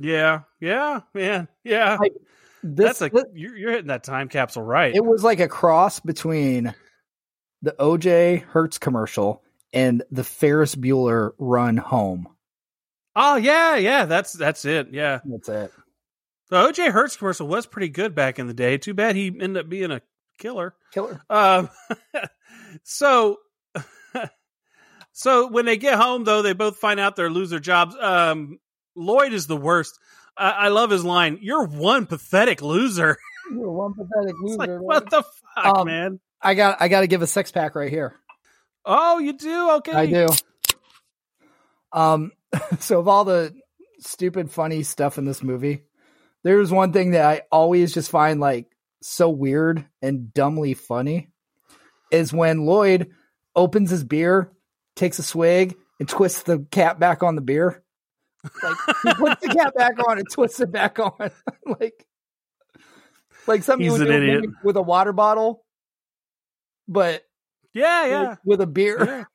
yeah, 0.00 0.40
yeah, 0.60 1.00
man, 1.14 1.48
yeah. 1.64 1.96
Like, 2.00 2.12
This, 2.62 2.98
That's 3.00 3.12
this- 3.12 3.24
you're, 3.34 3.56
you're 3.56 3.70
hitting 3.72 3.88
that 3.88 4.04
time 4.04 4.28
capsule 4.28 4.62
right. 4.62 4.94
it 4.94 5.04
was 5.04 5.24
like 5.24 5.40
a 5.40 5.48
cross 5.48 6.00
between 6.00 6.74
the 7.62 7.72
OJ 7.78 8.42
Hertz 8.42 8.78
commercial 8.78 9.42
and 9.72 10.02
the 10.10 10.24
Ferris 10.24 10.74
Bueller 10.74 11.32
Run 11.38 11.76
Home. 11.76 12.28
oh 13.16 13.36
yeah, 13.36 13.76
yeah. 13.76 14.04
That's 14.04 14.32
that's 14.32 14.64
it. 14.64 14.88
Yeah, 14.92 15.20
That's 15.24 15.48
it. 15.48 15.72
the 16.50 16.56
OJ 16.56 16.90
Hertz 16.92 17.16
commercial 17.16 17.46
was 17.48 17.66
pretty 17.66 17.88
good 17.88 18.14
back 18.14 18.38
in 18.38 18.46
the 18.46 18.54
day. 18.54 18.78
Too 18.78 18.94
bad 18.94 19.16
he 19.16 19.26
ended 19.28 19.56
up 19.58 19.68
being 19.68 19.90
a 19.90 20.02
killer. 20.38 20.74
Killer. 20.92 21.20
Um, 21.30 21.68
so, 22.84 23.38
so 25.12 25.48
when 25.48 25.64
they 25.64 25.76
get 25.76 25.98
home, 25.98 26.24
though, 26.24 26.42
they 26.42 26.52
both 26.52 26.76
find 26.78 26.98
out 27.00 27.16
they 27.16 27.28
lose 27.28 27.50
their 27.50 27.58
jobs. 27.60 27.94
Um, 28.00 28.58
Lloyd 28.94 29.32
is 29.32 29.46
the 29.46 29.56
worst. 29.56 29.98
I, 30.36 30.50
I 30.50 30.68
love 30.68 30.90
his 30.90 31.04
line. 31.04 31.38
You're 31.42 31.66
one 31.66 32.06
pathetic 32.06 32.62
loser. 32.62 33.16
You're 33.50 33.70
one 33.72 33.94
pathetic 33.94 34.34
It's 34.44 34.56
like, 34.56 34.68
loser. 34.68 34.82
what 34.82 35.10
the 35.10 35.22
fuck, 35.56 35.78
Um, 35.78 35.86
man? 35.86 36.20
I 36.40 36.54
got 36.54 36.80
I 36.80 36.88
got 36.88 37.00
to 37.02 37.06
give 37.06 37.22
a 37.22 37.26
six 37.26 37.50
pack 37.52 37.74
right 37.74 37.90
here. 37.90 38.16
Oh, 38.84 39.18
you 39.18 39.32
do? 39.34 39.70
Okay. 39.76 39.92
I 39.92 40.06
do. 40.06 40.28
Um, 41.92 42.32
so 42.80 42.98
of 42.98 43.06
all 43.08 43.24
the 43.24 43.54
stupid, 44.00 44.50
funny 44.50 44.82
stuff 44.82 45.18
in 45.18 45.24
this 45.24 45.42
movie, 45.42 45.84
there's 46.42 46.72
one 46.72 46.92
thing 46.92 47.12
that 47.12 47.24
I 47.24 47.42
always 47.52 47.94
just 47.94 48.10
find 48.10 48.40
like 48.40 48.66
so 49.02 49.28
weird 49.30 49.84
and 50.00 50.32
dumbly 50.32 50.74
funny 50.74 51.28
is 52.10 52.32
when 52.32 52.64
Lloyd 52.66 53.10
opens 53.56 53.90
his 53.90 54.04
beer, 54.04 54.52
takes 54.96 55.18
a 55.18 55.22
swig, 55.22 55.76
and 56.00 56.08
twists 56.08 56.42
the 56.42 56.66
cap 56.70 56.98
back 56.98 57.22
on 57.22 57.34
the 57.34 57.40
beer. 57.40 57.82
Like 58.62 58.76
he 59.04 59.14
puts 59.18 59.40
the 59.46 59.54
cap 59.54 59.74
back 59.74 59.98
on 60.08 60.18
and 60.18 60.26
twists 60.30 60.60
it 60.60 60.72
back 60.72 60.98
on, 60.98 61.12
like 61.80 62.06
like 63.46 63.62
something 63.62 63.84
you 63.84 63.92
would 63.92 63.98
do 64.06 64.10
idiot. 64.12 64.44
with 64.64 64.76
a 64.76 64.82
water 64.82 65.12
bottle, 65.12 65.64
but 66.88 67.22
Yeah, 67.72 68.02
with- 68.02 68.10
yeah. 68.10 68.36
with 68.44 68.60
a 68.60 68.66
beer. 68.66 69.26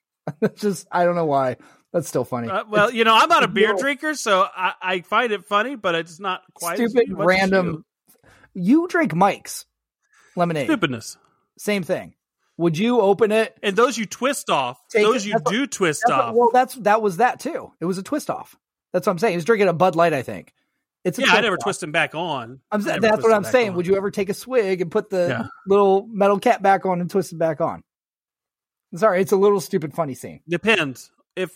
Yeah. 0.42 0.50
Just 0.56 0.88
I 0.92 1.06
don't 1.06 1.16
know 1.16 1.26
why. 1.26 1.58
That's 1.94 2.08
still 2.10 2.26
funny. 2.26 2.50
Uh, 2.50 2.66
well, 2.70 2.92
you 2.92 3.06
know, 3.06 3.16
I'm 3.16 3.30
not 3.30 3.44
a 3.44 3.48
beer 3.48 3.72
no- 3.74 3.80
drinker, 3.80 4.14
so 4.14 4.46
I, 4.56 4.74
I 4.82 5.02
find 5.02 5.32
it 5.32 5.46
funny, 5.46 5.76
but 5.76 5.96
it's 5.96 6.20
not 6.20 6.42
quite 6.54 6.76
stupid 6.78 7.08
random. 7.12 7.86
You 8.60 8.88
drink 8.88 9.14
Mike's 9.14 9.66
lemonade. 10.36 10.68
stupidness. 10.68 11.18
Same 11.58 11.84
thing. 11.84 12.16
Would 12.58 12.78
you 12.78 13.00
open 13.02 13.32
it? 13.32 13.56
And 13.62 13.76
those 13.76 13.98
you 13.98 14.06
twist 14.08 14.50
off. 14.50 14.80
Those 14.92 15.24
it- 15.26 15.28
you 15.28 15.34
that's 15.34 15.44
what- 15.46 15.52
do 15.54 15.68
twist 15.68 16.02
That's 16.08 16.12
what- 16.18 16.26
off. 16.26 16.36
well, 16.36 16.50
that's 16.52 16.74
that 16.76 17.02
was 17.02 17.18
that 17.18 17.40
too. 17.40 17.72
It 17.80 17.86
was 17.86 17.98
a 18.00 18.04
twist 18.04 18.30
off. 18.32 18.56
That's 18.94 19.06
what 19.06 19.12
I'm 19.12 19.20
saying. 19.20 19.34
He 19.34 19.38
was 19.38 19.46
drinking 19.46 19.68
a 19.68 19.74
Bud 19.74 19.96
Light, 19.96 20.14
I 20.14 20.24
think. 20.24 20.54
It's 21.04 21.20
yeah, 21.20 21.28
I 21.30 21.42
never 21.42 21.56
off. 21.58 21.64
twist 21.64 21.82
them 21.82 21.92
back 21.92 22.16
on. 22.16 22.60
I'm, 22.72 22.82
I 22.82 22.84
sa- 22.84 22.90
never 22.94 23.02
that's 23.02 23.24
what 23.24 23.32
I'm 23.34 23.44
saying. 23.44 23.70
on. 23.70 23.76
Would 23.76 23.86
you 23.88 23.96
ever 23.96 24.10
take 24.12 24.30
a 24.30 24.34
swig 24.34 24.82
and 24.82 24.90
put 24.92 25.10
the 25.12 25.28
Yeah. 25.30 25.48
little 25.68 26.08
metal 26.12 26.40
cap 26.40 26.62
back 26.64 26.86
on 26.86 27.00
and 27.00 27.10
twist 27.10 27.32
it 27.32 27.38
back 27.38 27.62
on? 27.62 27.84
Sorry, 28.96 29.22
it's 29.22 29.32
a 29.32 29.38
little 29.38 29.60
stupid, 29.62 29.94
funny 29.94 30.16
scene. 30.16 30.42
Depends. 30.50 31.12
If 31.36 31.52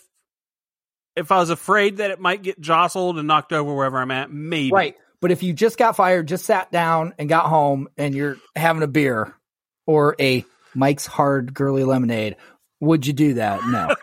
if 1.16 1.32
I 1.32 1.38
was 1.38 1.50
afraid 1.50 1.96
that 1.98 2.10
it 2.10 2.20
might 2.20 2.42
get 2.42 2.60
jostled 2.60 3.18
and 3.18 3.26
knocked 3.28 3.52
over 3.52 3.74
wherever 3.74 3.98
I'm 3.98 4.10
at, 4.12 4.30
maybe. 4.30 4.70
Right. 4.72 4.96
But 5.22 5.30
if 5.30 5.42
you 5.42 5.54
just 5.54 5.78
got 5.78 5.96
fired, 5.96 6.28
just 6.28 6.44
sat 6.44 6.70
down 6.70 7.14
and 7.18 7.28
got 7.28 7.46
home 7.46 7.88
and 7.96 8.14
you're 8.14 8.36
having 8.56 8.82
a 8.82 8.86
beer 8.88 9.32
or 9.86 10.14
a 10.20 10.44
Mike's 10.74 11.06
Hard 11.06 11.54
Girly 11.54 11.84
Lemonade, 11.84 12.36
would 12.80 13.06
you 13.06 13.12
do 13.14 13.34
that? 13.34 13.60
No. 13.64 13.94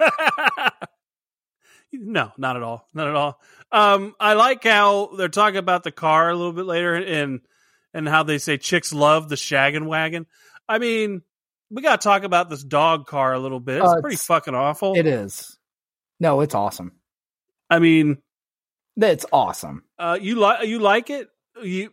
no, 1.91 2.31
not 2.37 2.55
at 2.55 2.63
all. 2.63 2.87
Not 2.93 3.07
at 3.07 3.15
all. 3.15 3.39
Um, 3.71 4.15
I 4.19 4.33
like 4.33 4.63
how 4.63 5.11
they're 5.17 5.27
talking 5.29 5.57
about 5.57 5.83
the 5.83 5.91
car 5.91 6.29
a 6.29 6.35
little 6.35 6.53
bit 6.53 6.65
later 6.65 6.95
and 6.95 7.41
and 7.93 8.07
how 8.07 8.23
they 8.23 8.37
say 8.37 8.57
chicks 8.57 8.93
love 8.93 9.29
the 9.29 9.35
shaggin' 9.35 9.87
wagon. 9.87 10.27
I 10.67 10.77
mean, 10.77 11.23
we 11.71 11.81
got 11.81 11.99
to 11.99 12.03
talk 12.07 12.23
about 12.23 12.49
this 12.49 12.63
dog 12.63 13.07
car 13.07 13.33
a 13.33 13.39
little 13.39 13.59
bit. 13.59 13.77
It's 13.81 13.87
Uh, 13.89 13.99
pretty 14.01 14.13
it's- 14.15 14.25
fucking 14.25 14.53
awful. 14.55 14.93
It 14.95 15.07
is. 15.07 15.57
No, 16.19 16.41
it's 16.41 16.53
awesome. 16.55 16.93
I 17.69 17.79
mean, 17.79 18.17
It's 19.01 19.25
awesome. 19.31 19.83
uh, 19.97 20.17
you 20.21 20.35
like 20.35 20.67
you 20.67 20.79
like 20.79 21.09
it. 21.09 21.29
You, 21.61 21.91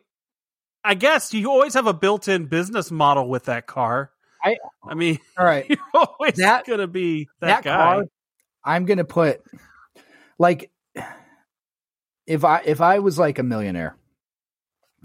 I 0.84 0.94
guess 0.94 1.32
you 1.34 1.50
always 1.50 1.74
have 1.74 1.86
a 1.86 1.94
built-in 1.94 2.46
business 2.46 2.90
model 2.90 3.28
with 3.28 3.44
that 3.46 3.66
car. 3.66 4.10
I- 4.42 4.56
I 4.88 4.94
mean, 4.94 5.18
All 5.36 5.44
right. 5.44 5.66
you're 5.68 5.78
always 5.94 6.34
That- 6.34 6.66
gonna 6.66 6.86
be 6.86 7.28
that, 7.40 7.46
that, 7.48 7.64
guy. 7.64 7.76
car, 7.76 8.04
I'm 8.64 8.84
gonna 8.84 9.04
put 9.04 9.40
like 10.38 10.70
if 12.26 12.44
I 12.44 12.62
if 12.64 12.80
I 12.80 12.98
was 13.00 13.18
like 13.18 13.38
a 13.38 13.42
millionaire 13.42 13.96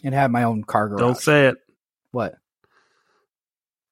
and 0.04 0.14
had 0.14 0.32
my 0.32 0.44
own 0.44 0.64
car 0.64 0.88
garage. 0.90 1.00
Don't 1.00 1.18
say 1.18 1.48
it. 1.48 1.56
what? 2.12 2.36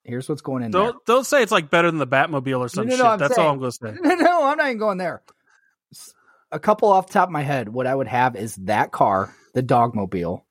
Here's 0.03 0.27
what's 0.27 0.41
going 0.41 0.63
in 0.63 0.71
there. 0.71 0.81
Don't 0.83 1.05
don't 1.05 1.25
say 1.25 1.43
it's 1.43 1.51
like 1.51 1.69
better 1.69 1.89
than 1.91 1.99
the 1.99 2.07
Batmobile 2.07 2.59
or 2.59 2.69
some 2.69 2.85
no, 2.87 2.91
no, 2.91 2.97
shit. 2.97 3.05
I'm 3.05 3.19
That's 3.19 3.35
saying- 3.35 3.47
all 3.47 3.53
I'm 3.53 3.59
gonna 3.59 3.71
say. 3.71 3.95
No, 4.01 4.15
no, 4.15 4.45
I'm 4.45 4.57
not 4.57 4.67
even 4.67 4.77
going 4.79 4.97
there. 4.97 5.21
A 6.51 6.59
couple 6.59 6.89
off 6.89 7.07
the 7.07 7.13
top 7.13 7.29
of 7.29 7.33
my 7.33 7.43
head, 7.43 7.69
what 7.69 7.85
I 7.87 7.93
would 7.93 8.07
have 8.07 8.35
is 8.35 8.55
that 8.55 8.91
car, 8.91 9.33
the 9.53 9.61
Dogmobile, 9.63 10.41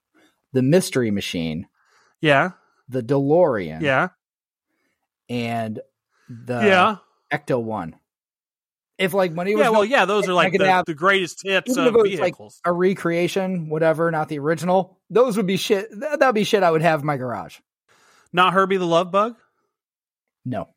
the 0.53 0.63
Mystery 0.63 1.11
Machine, 1.11 1.67
Yeah, 2.21 2.53
the 2.89 3.03
DeLorean, 3.03 3.81
yeah, 3.83 4.09
and 5.29 5.81
the 6.29 6.61
yeah, 6.61 6.97
Ecto 7.33 7.61
One. 7.63 7.97
If 8.97 9.15
like 9.15 9.33
money 9.33 9.55
was 9.55 9.61
yeah. 9.61 9.67
no- 9.67 9.73
Well, 9.73 9.85
yeah, 9.85 10.05
those 10.05 10.29
are 10.29 10.33
like 10.35 10.53
the, 10.53 10.69
have- 10.71 10.85
the 10.87 10.95
greatest 10.95 11.43
hits 11.45 11.77
of 11.77 11.95
was, 11.95 12.11
like, 12.19 12.19
vehicles. 12.35 12.61
a 12.65 12.73
recreation, 12.73 13.69
whatever, 13.69 14.11
not 14.11 14.29
the 14.29 14.39
original, 14.39 14.99
those 15.11 15.37
would 15.37 15.47
be 15.47 15.57
shit. 15.57 15.89
That 16.01 16.21
would 16.21 16.35
be 16.35 16.45
shit 16.45 16.63
I 16.63 16.71
would 16.71 16.83
have 16.83 17.01
in 17.01 17.07
my 17.07 17.17
garage. 17.17 17.59
Not 18.33 18.53
Herbie 18.53 18.77
the 18.77 18.87
Love 18.87 19.11
Bug. 19.11 19.37
No. 20.45 20.69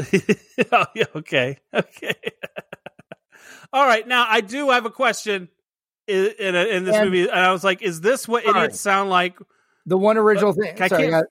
oh, 0.00 0.04
yeah, 0.94 1.04
okay, 1.16 1.58
okay. 1.74 2.14
all 3.72 3.84
right. 3.86 4.06
Now 4.06 4.26
I 4.28 4.40
do 4.40 4.70
have 4.70 4.86
a 4.86 4.90
question 4.90 5.48
in 6.06 6.30
in, 6.38 6.54
a, 6.56 6.64
in 6.64 6.84
this 6.84 6.96
And- 6.96 7.04
movie, 7.10 7.22
and 7.28 7.38
I 7.38 7.52
was 7.52 7.64
like, 7.64 7.82
"Is 7.82 8.00
this 8.00 8.26
what 8.28 8.44
Sorry. 8.44 8.58
idiots 8.58 8.80
sound 8.80 9.10
like?" 9.10 9.38
The 9.86 9.96
one 9.98 10.16
original 10.18 10.52
thing. 10.52 10.80
I 10.80 10.88
Sorry, 10.88 11.12
I, 11.14 11.22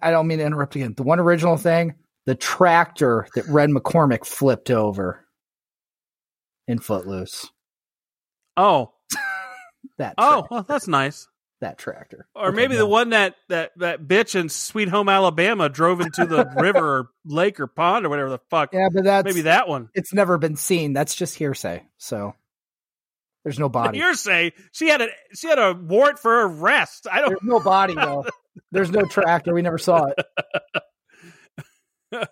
I 0.00 0.10
don't 0.10 0.26
mean 0.26 0.38
to 0.38 0.44
interrupt 0.44 0.76
again. 0.76 0.94
The 0.96 1.02
one 1.02 1.18
original 1.20 1.56
thing, 1.56 1.94
the 2.24 2.34
tractor 2.36 3.26
that 3.34 3.46
Ren 3.48 3.74
McCormack 3.74 4.24
flipped 4.24 4.70
over 4.70 5.26
in 6.68 6.78
Footloose. 6.78 7.50
Oh, 8.56 8.92
That 9.98 10.14
oh, 10.18 10.46
well, 10.50 10.62
that's 10.62 10.88
nice. 10.88 11.28
That 11.60 11.78
tractor. 11.78 12.26
Or 12.34 12.48
Okay, 12.48 12.56
maybe 12.56 12.74
no. 12.74 12.80
the 12.80 12.86
one 12.86 13.10
that 13.10 13.34
that 13.48 13.72
that 13.78 14.02
bitch 14.02 14.38
in 14.38 14.48
Sweet 14.48 14.88
Home 14.88 15.08
Alabama 15.08 15.68
drove 15.68 16.00
into 16.00 16.26
the 16.26 16.44
river 16.56 16.98
or 16.98 17.08
lake 17.24 17.58
or 17.60 17.66
pond 17.66 18.04
or 18.06 18.08
whatever 18.08 18.30
the 18.30 18.40
fuck. 18.50 18.72
Yeah, 18.72 18.88
but 18.92 19.04
that's 19.04 19.24
maybe 19.24 19.42
that 19.42 19.68
one. 19.68 19.88
It's 19.94 20.12
never 20.12 20.38
been 20.38 20.56
seen. 20.56 20.92
That's 20.92 21.14
just 21.14 21.34
hearsay. 21.34 21.84
So 21.98 22.34
there's 23.44 23.58
no 23.58 23.68
body. 23.68 23.98
Hearsay. 23.98 24.52
She 24.72 24.88
had 24.88 25.00
a 25.00 25.08
she 25.34 25.48
had 25.48 25.58
a 25.58 25.72
warrant 25.72 26.18
for 26.18 26.46
arrest. 26.46 27.06
I 27.10 27.20
don't. 27.20 27.30
There's 27.30 27.42
no 27.42 27.60
body 27.60 27.94
though. 27.94 28.24
There's 28.72 28.90
no 28.90 29.02
tractor. 29.02 29.52
We 29.52 29.60
never 29.62 29.78
saw 29.78 30.06
it. 30.06 30.26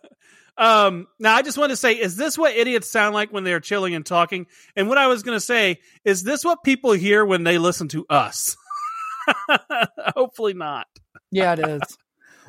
Um. 0.57 1.09
Now 1.19 1.35
I 1.35 1.43
just 1.43 1.59
want 1.59 1.71
to 1.71 1.77
say, 1.77 1.95
is 1.95 2.15
this 2.15 2.39
what 2.39 2.55
idiots 2.55 2.89
sound 2.89 3.13
like 3.13 3.33
when 3.33 3.43
they're 3.43 3.59
chilling 3.59 3.97
and 3.97 4.07
talking? 4.07 4.47
And 4.77 4.89
what 4.89 4.99
I 4.99 5.09
was 5.09 5.25
going 5.25 5.35
to 5.35 5.41
say 5.41 5.81
is, 6.05 6.23
this 6.23 6.45
what 6.45 6.63
people 6.63 6.93
hear 6.93 7.25
when 7.25 7.43
they 7.43 7.59
listen 7.59 7.89
to 7.89 8.07
us? 8.09 8.57
Hopefully 10.15 10.55
not. 10.55 10.87
Yeah, 11.31 11.55
it 11.55 11.61
is. 11.61 11.83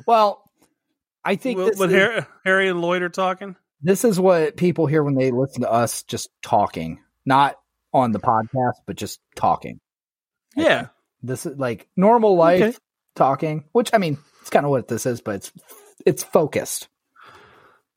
Well, 0.06 0.42
I 1.24 1.36
think 1.36 1.58
When 1.58 1.66
this, 1.68 1.78
when 1.78 1.90
is, 1.90 1.94
Harry, 1.96 2.26
Harry 2.44 2.68
and 2.68 2.80
Lloyd 2.80 3.02
are 3.02 3.08
talking. 3.08 3.56
this 3.82 4.04
is 4.04 4.18
what 4.20 4.56
people 4.56 4.86
hear 4.86 5.02
when 5.02 5.14
they 5.16 5.30
listen 5.30 5.62
to 5.62 5.70
us 5.70 6.02
just 6.04 6.30
talking, 6.42 7.00
not 7.24 7.58
on 7.92 8.12
the 8.12 8.20
podcast, 8.20 8.74
but 8.86 8.96
just 8.96 9.20
talking. 9.34 9.80
Yeah. 10.54 10.88
This 11.22 11.46
is 11.46 11.56
like 11.58 11.88
normal 11.96 12.36
life 12.36 12.62
Okay. 12.62 12.76
talking, 13.14 13.64
which 13.72 13.90
I 13.92 13.98
mean, 13.98 14.18
it's 14.40 14.50
kind 14.50 14.64
of 14.64 14.70
what 14.70 14.86
this 14.88 15.06
is, 15.06 15.20
but 15.20 15.36
it's 15.36 15.52
it's 16.04 16.22
focused. 16.22 16.88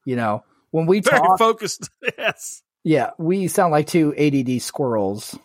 You 0.06 0.16
know, 0.16 0.44
when 0.72 0.88
we 0.88 1.02
Very 1.02 1.20
talk, 1.20 1.38
focused. 1.38 1.90
yes. 2.18 2.64
yeah, 2.84 3.12
we 3.20 3.48
sound 3.48 3.72
like 3.72 3.88
two 3.88 4.16
ADD 4.18 4.62
squirrels 4.62 5.38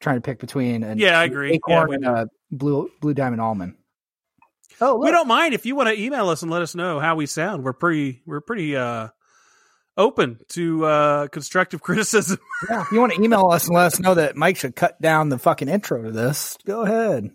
trying 0.00 0.16
to 0.16 0.20
pick 0.20 0.38
between 0.38 0.82
an 0.82 0.98
Yeah, 0.98 1.18
I 1.18 1.24
agree. 1.24 1.52
acorn 1.52 1.90
Yeah, 1.90 1.94
and 1.96 2.06
a 2.06 2.28
blue 2.50 2.90
blue 3.00 3.14
diamond 3.14 3.40
almond. 3.40 3.74
Oh, 4.80 4.96
we 4.96 5.10
don't 5.10 5.26
mind 5.28 5.54
if 5.54 5.66
you 5.66 5.74
want 5.74 5.88
to 5.88 6.00
email 6.00 6.28
us 6.28 6.42
and 6.42 6.50
let 6.50 6.62
us 6.62 6.74
know 6.74 7.00
how 7.00 7.16
we 7.16 7.26
sound. 7.26 7.64
We're 7.64 7.72
pretty 7.72 8.22
we're 8.26 8.40
pretty 8.40 8.76
uh 8.76 9.08
open 9.96 10.38
to 10.50 10.84
uh, 10.86 11.26
constructive 11.26 11.82
criticism. 11.82 12.38
Yeah, 12.70 12.82
if 12.82 12.92
you 12.92 13.00
want 13.00 13.14
to 13.14 13.20
email 13.20 13.46
us 13.50 13.66
and 13.66 13.74
let 13.74 13.86
us 13.86 13.98
know 13.98 14.14
that 14.14 14.36
Mike 14.36 14.56
should 14.56 14.76
cut 14.76 15.00
down 15.02 15.28
the 15.28 15.38
fucking 15.38 15.68
intro 15.68 16.02
to 16.02 16.12
this, 16.12 16.56
go 16.64 16.82
ahead. 16.82 17.30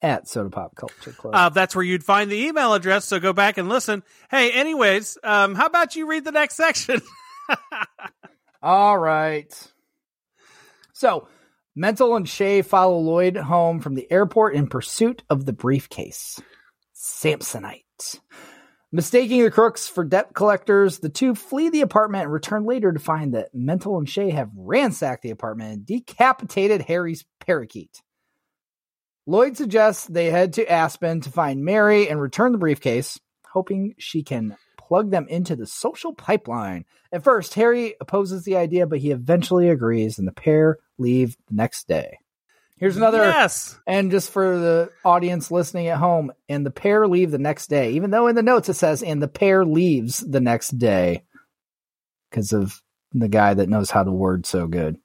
At 0.00 0.28
Soda 0.28 0.50
Pop 0.50 0.76
Culture 0.76 1.12
Club. 1.12 1.34
Uh, 1.34 1.48
that's 1.48 1.74
where 1.74 1.82
you'd 1.82 2.04
find 2.04 2.30
the 2.30 2.36
email 2.46 2.74
address. 2.74 3.06
So 3.06 3.18
go 3.18 3.32
back 3.32 3.56
and 3.56 3.70
listen. 3.70 4.02
Hey, 4.30 4.52
anyways, 4.52 5.16
um, 5.24 5.54
how 5.54 5.64
about 5.64 5.96
you 5.96 6.06
read 6.06 6.24
the 6.24 6.30
next 6.30 6.56
section? 6.56 7.00
All 8.62 8.98
right. 8.98 9.52
So, 10.92 11.26
Mental 11.76 12.14
and 12.14 12.28
Shay 12.28 12.62
follow 12.62 12.98
Lloyd 12.98 13.36
home 13.36 13.80
from 13.80 13.94
the 13.94 14.10
airport 14.10 14.54
in 14.54 14.68
pursuit 14.68 15.24
of 15.28 15.44
the 15.44 15.52
briefcase. 15.52 16.40
Samsonite. 16.94 18.20
Mistaking 18.92 19.42
the 19.42 19.50
crooks 19.50 19.88
for 19.88 20.04
debt 20.04 20.34
collectors, 20.34 21.00
the 21.00 21.08
two 21.08 21.34
flee 21.34 21.70
the 21.70 21.80
apartment 21.80 22.24
and 22.24 22.32
return 22.32 22.64
later 22.64 22.92
to 22.92 23.00
find 23.00 23.34
that 23.34 23.52
Mental 23.52 23.98
and 23.98 24.08
Shay 24.08 24.30
have 24.30 24.52
ransacked 24.56 25.22
the 25.22 25.30
apartment 25.30 25.72
and 25.72 25.84
decapitated 25.84 26.82
Harry's 26.82 27.24
parakeet. 27.40 28.02
Lloyd 29.26 29.56
suggests 29.56 30.06
they 30.06 30.30
head 30.30 30.52
to 30.52 30.70
Aspen 30.70 31.22
to 31.22 31.30
find 31.30 31.64
Mary 31.64 32.08
and 32.08 32.20
return 32.20 32.52
the 32.52 32.58
briefcase, 32.58 33.18
hoping 33.50 33.96
she 33.98 34.22
can 34.22 34.56
plug 34.88 35.10
them 35.10 35.26
into 35.28 35.56
the 35.56 35.66
social 35.66 36.12
pipeline. 36.12 36.84
At 37.12 37.24
first, 37.24 37.54
Harry 37.54 37.94
opposes 38.00 38.44
the 38.44 38.56
idea, 38.56 38.86
but 38.86 38.98
he 38.98 39.10
eventually 39.10 39.68
agrees, 39.68 40.18
and 40.18 40.28
the 40.28 40.32
pair 40.32 40.78
leave 40.98 41.36
the 41.48 41.54
next 41.54 41.88
day. 41.88 42.18
Here's 42.76 42.96
another, 42.96 43.18
yes. 43.18 43.78
and 43.86 44.10
just 44.10 44.30
for 44.30 44.58
the 44.58 44.90
audience 45.04 45.50
listening 45.50 45.86
at 45.86 45.98
home, 45.98 46.32
and 46.48 46.66
the 46.66 46.70
pair 46.70 47.06
leave 47.06 47.30
the 47.30 47.38
next 47.38 47.68
day, 47.68 47.92
even 47.92 48.10
though 48.10 48.26
in 48.26 48.34
the 48.34 48.42
notes 48.42 48.68
it 48.68 48.74
says, 48.74 49.02
and 49.02 49.22
the 49.22 49.28
pair 49.28 49.64
leaves 49.64 50.18
the 50.18 50.40
next 50.40 50.76
day 50.76 51.22
because 52.28 52.52
of 52.52 52.82
the 53.12 53.28
guy 53.28 53.54
that 53.54 53.68
knows 53.68 53.90
how 53.90 54.02
to 54.02 54.10
word 54.10 54.44
so 54.44 54.66
good. 54.66 54.96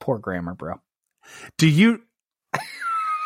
Poor 0.00 0.18
grammar, 0.18 0.54
bro. 0.54 0.80
Do 1.58 1.68
you? 1.68 2.02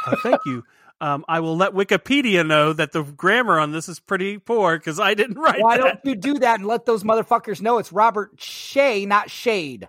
Oh, 0.07 0.16
thank 0.23 0.40
you. 0.46 0.64
Um, 1.02 1.24
I 1.26 1.40
will 1.40 1.56
let 1.56 1.72
Wikipedia 1.72 2.46
know 2.46 2.74
that 2.74 2.92
the 2.92 3.02
grammar 3.02 3.58
on 3.58 3.72
this 3.72 3.88
is 3.88 3.98
pretty 4.00 4.36
poor 4.38 4.76
because 4.76 5.00
I 5.00 5.14
didn't 5.14 5.38
write 5.38 5.60
Why 5.60 5.78
that. 5.78 5.82
don't 5.82 6.00
you 6.04 6.14
do 6.14 6.38
that 6.40 6.60
and 6.60 6.68
let 6.68 6.84
those 6.84 7.04
motherfuckers 7.04 7.62
know 7.62 7.78
it's 7.78 7.90
Robert 7.90 8.36
Shaye, 8.36 9.06
not 9.06 9.30
Shade? 9.30 9.88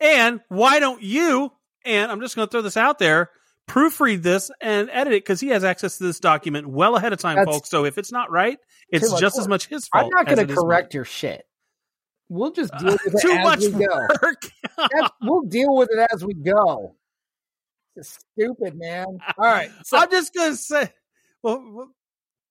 And 0.00 0.40
why 0.48 0.78
don't 0.80 1.02
you? 1.02 1.52
And 1.86 2.12
I'm 2.12 2.20
just 2.20 2.36
going 2.36 2.46
to 2.46 2.50
throw 2.52 2.60
this 2.62 2.76
out 2.76 2.98
there. 2.98 3.30
Proofread 3.66 4.22
this 4.22 4.50
and 4.60 4.90
edit 4.92 5.14
it 5.14 5.24
because 5.24 5.40
he 5.40 5.48
has 5.48 5.64
access 5.64 5.96
to 5.96 6.04
this 6.04 6.20
document 6.20 6.66
well 6.66 6.96
ahead 6.96 7.14
of 7.14 7.18
time, 7.18 7.36
That's 7.36 7.50
folks. 7.50 7.70
So 7.70 7.86
if 7.86 7.96
it's 7.96 8.12
not 8.12 8.30
right, 8.30 8.58
it's 8.90 9.18
just 9.18 9.38
as 9.38 9.48
much 9.48 9.68
his 9.68 9.88
fault. 9.88 10.04
I'm 10.04 10.10
not 10.10 10.26
going 10.26 10.46
to 10.46 10.54
correct 10.54 10.92
your 10.92 11.06
shit. 11.06 11.46
We'll 12.28 12.52
just 12.52 12.76
deal 12.76 12.92
with 12.92 13.06
it 13.06 13.20
Too 13.22 13.30
as 13.30 13.44
much 13.44 13.60
we 13.60 13.86
go. 13.86 14.08
work. 14.22 14.42
We'll 15.22 15.42
deal 15.42 15.74
with 15.74 15.88
it 15.92 16.08
as 16.12 16.22
we 16.22 16.34
go. 16.34 16.94
Stupid, 18.00 18.76
man. 18.76 19.06
All 19.38 19.44
right, 19.44 19.70
so 19.84 19.98
I'm 19.98 20.10
just 20.10 20.34
going 20.34 20.52
to 20.52 20.56
say, 20.56 20.90
well, 21.42 21.90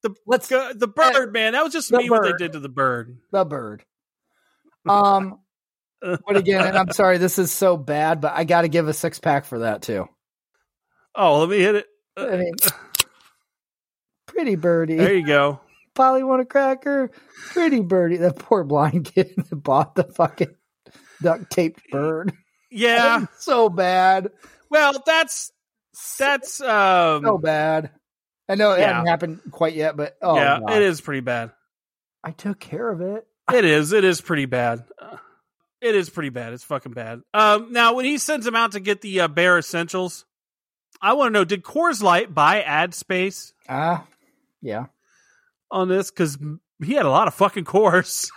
the 0.02 0.16
let's 0.26 0.48
go- 0.48 0.74
the 0.74 0.88
bird, 0.88 1.34
man. 1.34 1.54
That 1.54 1.64
was 1.64 1.74
just 1.74 1.92
me 1.92 2.10
what 2.10 2.24
they 2.24 2.34
did 2.34 2.54
to 2.54 2.60
the 2.60 2.70
bird. 2.70 3.18
the 3.32 3.46
bird. 3.46 3.84
Um, 4.88 5.40
but 6.02 6.36
again, 6.36 6.66
and 6.68 6.78
I'm 6.78 6.92
sorry, 6.92 7.18
this 7.18 7.40
is 7.40 7.52
so 7.52 7.78
bad, 7.78 8.20
but 8.20 8.34
I 8.34 8.44
got 8.44 8.62
to 8.62 8.68
give 8.68 8.88
a 8.88 8.94
six 8.94 9.20
pack 9.20 9.46
for 9.46 9.60
that 9.60 9.82
too. 9.82 10.08
Oh, 11.16 11.40
let 11.40 11.50
me 11.50 11.60
hit 11.60 11.76
it. 11.76 11.86
I 12.18 12.38
mean, 12.38 12.54
pretty 14.28 14.56
birdie. 14.56 14.96
There 14.98 15.14
you 15.14 15.26
go. 15.26 15.60
Polly 15.96 16.24
want 16.24 16.42
a 16.42 16.46
cracker? 16.46 17.12
Pretty 17.52 17.82
birdie. 17.82 18.18
That 18.18 18.38
poor 18.40 18.64
blind 18.64 19.06
kid 19.14 19.34
that 19.38 19.56
bought 19.56 19.96
the 19.96 20.04
fucking 20.04 20.56
duct 21.22 21.50
taped 21.52 21.82
bird. 21.92 22.34
Yeah. 22.72 23.28
so 23.38 23.70
bad. 23.70 24.30
Well, 24.74 25.04
that's 25.06 25.52
that's 26.18 26.60
um 26.62 27.24
so 27.24 27.38
bad. 27.38 27.92
I 28.50 28.56
know 28.56 28.72
it 28.74 28.80
Yeah. 28.80 28.88
hasn't 28.94 29.08
happened 29.08 29.40
quite 29.52 29.74
yet, 29.76 29.96
but 29.96 30.18
oh, 30.22 30.36
yeah, 30.36 30.60
God. 30.60 30.74
it 30.74 30.82
is 30.82 31.00
pretty 31.00 31.22
bad. 31.22 31.52
I 32.24 32.32
took 32.32 32.60
care 32.60 32.90
of 32.90 33.00
it. 33.02 33.26
It 33.54 33.66
is. 33.66 33.94
It 33.94 34.04
is 34.04 34.20
pretty 34.20 34.46
bad. 34.46 34.84
Uh, 35.00 35.18
It 35.82 35.96
is 35.96 36.10
pretty 36.10 36.30
bad. 36.30 36.54
It's 36.54 36.64
fucking 36.64 36.94
bad. 36.94 37.22
Um, 37.34 37.72
now 37.72 37.94
when 37.94 38.06
he 38.06 38.18
sends 38.18 38.48
him 38.48 38.56
out 38.56 38.72
to 38.72 38.80
get 38.80 39.02
the 39.02 39.22
uh, 39.22 39.28
bare 39.28 39.58
essentials, 39.60 40.26
I 41.02 41.14
want 41.14 41.28
to 41.30 41.34
know: 41.40 41.46
Did 41.46 41.62
Coors 41.64 42.02
Light 42.02 42.34
buy 42.34 42.62
ad 42.64 42.94
space 42.96 43.54
Ah, 43.70 44.06
yeah. 44.62 44.86
on 45.70 45.88
this? 45.88 46.10
Because 46.10 46.38
he 46.84 46.94
had 46.94 47.06
a 47.06 47.10
lot 47.12 47.28
of 47.28 47.34
fucking 47.36 47.66
Coors. 47.66 48.28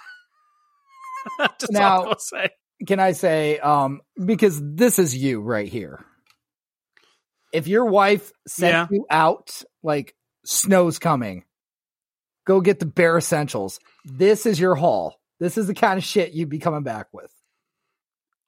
Now- 1.70 2.14
say. 2.18 2.50
Can 2.86 3.00
I 3.00 3.12
say, 3.12 3.58
um, 3.58 4.02
because 4.22 4.60
this 4.62 4.98
is 4.98 5.16
you 5.16 5.40
right 5.40 5.66
here. 5.66 6.04
If 7.56 7.66
your 7.68 7.86
wife 7.86 8.32
sent 8.46 8.72
Yeah. 8.72 8.86
you 8.90 9.06
out 9.10 9.62
like 9.82 10.14
snow's 10.44 10.98
coming, 10.98 11.44
go 12.46 12.60
get 12.60 12.80
the 12.80 12.86
bare 12.86 13.16
essentials. 13.16 13.80
This 14.04 14.44
is 14.44 14.60
your 14.60 14.74
haul. 14.74 15.18
This 15.40 15.56
is 15.56 15.66
the 15.66 15.74
kind 15.74 15.96
of 15.96 16.04
shit 16.04 16.32
you'd 16.32 16.50
be 16.50 16.58
coming 16.58 16.82
back 16.82 17.06
with. 17.12 17.32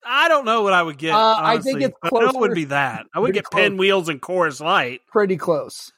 I 0.04 0.28
don't 0.28 0.44
know 0.44 0.62
what 0.62 0.72
I 0.74 0.82
would 0.82 0.98
get. 0.98 1.14
Uh, 1.14 1.36
I 1.38 1.58
think 1.58 1.80
it's 1.80 1.96
no, 2.12 2.20
it 2.20 2.36
would 2.36 2.54
be 2.54 2.64
that. 2.66 3.06
I 3.14 3.20
would 3.20 3.32
get 3.34 3.44
close. 3.44 3.62
pinwheels 3.62 4.08
and 4.08 4.20
Coors 4.20 4.60
Light, 4.60 5.00
Pretty 5.10 5.36
close. 5.36 5.90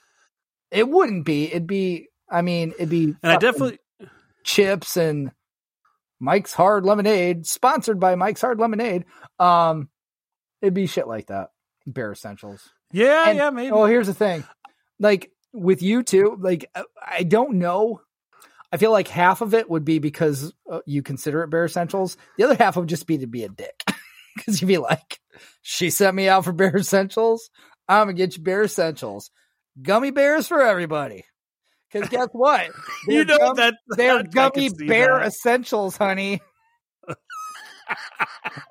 It 0.71 0.89
wouldn't 0.89 1.25
be. 1.25 1.47
It'd 1.47 1.67
be. 1.67 2.09
I 2.31 2.43
mean, 2.43 2.73
it'd 2.77 2.89
be. 2.89 3.15
and 3.23 3.33
I 3.33 3.37
definitely 3.39 3.79
chips 4.45 4.97
and 4.97 5.33
Mike's 6.21 6.53
Hard 6.55 6.85
Lemonade, 6.85 7.45
sponsored 7.47 7.99
by 7.99 8.15
Mike's 8.15 8.41
Hard 8.41 8.61
Lemonade. 8.61 9.05
Um, 9.41 9.89
it'd 10.63 10.75
be 10.75 10.87
shit 10.87 11.09
like 11.09 11.27
that. 11.27 11.51
Bare 11.87 12.13
essentials. 12.13 12.71
Yeah, 12.93 13.29
And- 13.29 13.37
yeah, 13.39 13.51
maybe. 13.51 13.71
Oh, 13.73 13.85
here's 13.85 14.07
the 14.07 14.15
thing. 14.15 14.45
Like 14.99 15.31
with 15.53 15.83
you 15.83 16.03
two, 16.03 16.37
like 16.41 16.71
uh, 16.75 16.83
I 17.05 17.23
don't 17.23 17.55
know. 17.55 18.01
I 18.73 18.77
feel 18.77 18.93
like 18.93 19.09
half 19.09 19.41
of 19.41 19.53
it 19.55 19.69
would 19.69 19.85
be 19.85 19.99
because 19.99 20.53
uh, 20.71 20.81
you 20.87 21.03
consider 21.03 21.43
it 21.43 21.49
bare 21.51 21.65
essentials. 21.65 22.17
The 22.39 22.45
other 22.45 22.55
half 22.55 22.77
would 22.77 22.89
just 22.89 23.07
be 23.07 23.19
to 23.19 23.27
be 23.27 23.45
a 23.45 23.49
dick. 23.49 23.83
Because 24.37 24.63
you'd 24.63 24.69
be 24.69 24.79
like, 24.79 25.19
she 25.61 25.91
sent 25.91 26.15
me 26.15 26.29
out 26.29 26.45
for 26.45 26.53
bare 26.53 26.77
essentials. 26.77 27.51
I'm 27.89 28.03
gonna 28.07 28.13
get 28.13 28.37
you 28.37 28.43
bare 28.45 28.63
essentials, 28.63 29.29
gummy 29.83 30.13
bears 30.13 30.47
for 30.47 30.63
everybody. 30.63 31.25
Because 31.93 32.09
guess 32.09 32.29
what? 32.31 32.71
you 33.09 33.25
know 33.25 33.37
gum- 33.37 33.57
that 33.57 33.75
they're 33.89 34.23
gummy 34.33 34.69
bear 34.71 35.19
that. 35.19 35.27
essentials, 35.27 35.97
honey. 35.97 36.41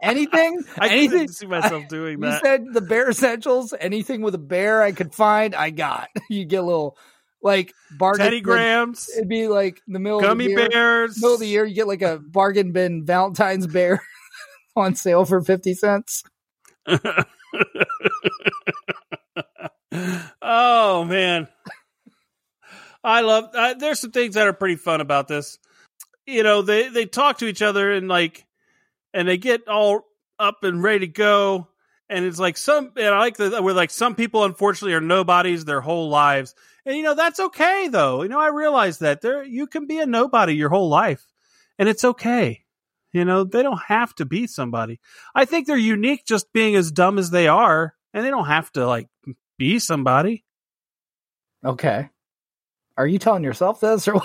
Anything, 0.01 0.63
I 0.77 0.89
anything. 0.89 1.27
see 1.29 1.45
myself 1.47 1.87
doing 1.87 2.19
You 2.21 2.29
that. 2.29 2.41
said 2.43 2.65
the 2.73 2.81
bear 2.81 3.09
essentials. 3.09 3.73
Anything 3.79 4.21
with 4.21 4.35
a 4.35 4.39
bear 4.39 4.81
I 4.81 4.91
could 4.91 5.13
find, 5.13 5.53
I 5.55 5.69
got. 5.69 6.09
you 6.29 6.45
get 6.45 6.57
a 6.61 6.65
little 6.65 6.97
like 7.41 7.73
bargain. 7.97 8.25
Teddy 8.25 8.37
bin- 8.37 8.43
Grahams, 8.43 9.09
It'd 9.15 9.29
be 9.29 9.47
like 9.47 9.81
the 9.87 9.99
middle 9.99 10.19
gummy 10.21 10.45
of 10.45 10.55
the 10.55 10.61
year, 10.61 10.69
bears. 10.69 11.17
middle 11.17 11.35
of 11.35 11.39
the 11.39 11.47
year. 11.47 11.65
You 11.65 11.75
get 11.75 11.87
like 11.87 12.01
a 12.01 12.19
bargain 12.19 12.71
bin 12.71 13.05
Valentine's 13.05 13.67
bear 13.67 14.01
on 14.75 14.95
sale 14.95 15.25
for 15.25 15.41
fifty 15.41 15.73
cents. 15.73 16.23
oh 20.41 21.03
man, 21.05 21.47
I 23.03 23.21
love. 23.21 23.49
Uh, 23.53 23.73
there's 23.75 23.99
some 23.99 24.11
things 24.11 24.35
that 24.35 24.47
are 24.47 24.53
pretty 24.53 24.75
fun 24.75 25.01
about 25.01 25.27
this. 25.27 25.57
You 26.25 26.43
know, 26.43 26.61
they 26.61 26.89
they 26.89 27.05
talk 27.05 27.39
to 27.39 27.47
each 27.47 27.61
other 27.61 27.91
and 27.91 28.07
like, 28.07 28.45
and 29.13 29.27
they 29.27 29.37
get 29.37 29.67
all 29.67 30.05
up 30.37 30.63
and 30.63 30.81
ready 30.81 30.99
to 30.99 31.07
go. 31.07 31.67
And 32.09 32.25
it's 32.25 32.39
like 32.39 32.57
some, 32.57 32.91
and 32.95 33.07
I 33.07 33.19
like 33.19 33.37
that 33.37 33.63
where 33.63 33.73
like 33.73 33.91
some 33.91 34.15
people 34.15 34.43
unfortunately 34.43 34.95
are 34.95 35.01
nobodies 35.01 35.65
their 35.65 35.81
whole 35.81 36.09
lives, 36.09 36.55
and 36.85 36.97
you 36.97 37.03
know 37.03 37.13
that's 37.13 37.39
okay 37.39 37.87
though. 37.87 38.23
You 38.23 38.29
know, 38.29 38.39
I 38.39 38.47
realize 38.47 38.99
that 38.99 39.21
there 39.21 39.43
you 39.43 39.67
can 39.67 39.85
be 39.85 39.99
a 39.99 40.07
nobody 40.07 40.55
your 40.55 40.69
whole 40.69 40.89
life, 40.89 41.23
and 41.77 41.87
it's 41.87 42.03
okay. 42.03 42.65
You 43.11 43.25
know, 43.25 43.43
they 43.43 43.61
don't 43.61 43.81
have 43.87 44.15
to 44.15 44.25
be 44.25 44.47
somebody. 44.47 44.99
I 45.35 45.45
think 45.45 45.67
they're 45.67 45.77
unique 45.77 46.25
just 46.25 46.51
being 46.51 46.75
as 46.75 46.91
dumb 46.91 47.19
as 47.19 47.29
they 47.29 47.47
are, 47.47 47.93
and 48.11 48.25
they 48.25 48.31
don't 48.31 48.47
have 48.47 48.71
to 48.71 48.87
like 48.87 49.07
be 49.59 49.77
somebody. 49.77 50.43
Okay. 51.63 52.09
Are 52.97 53.07
you 53.07 53.19
telling 53.19 53.43
yourself 53.43 53.79
this 53.81 54.07
or? 54.07 54.19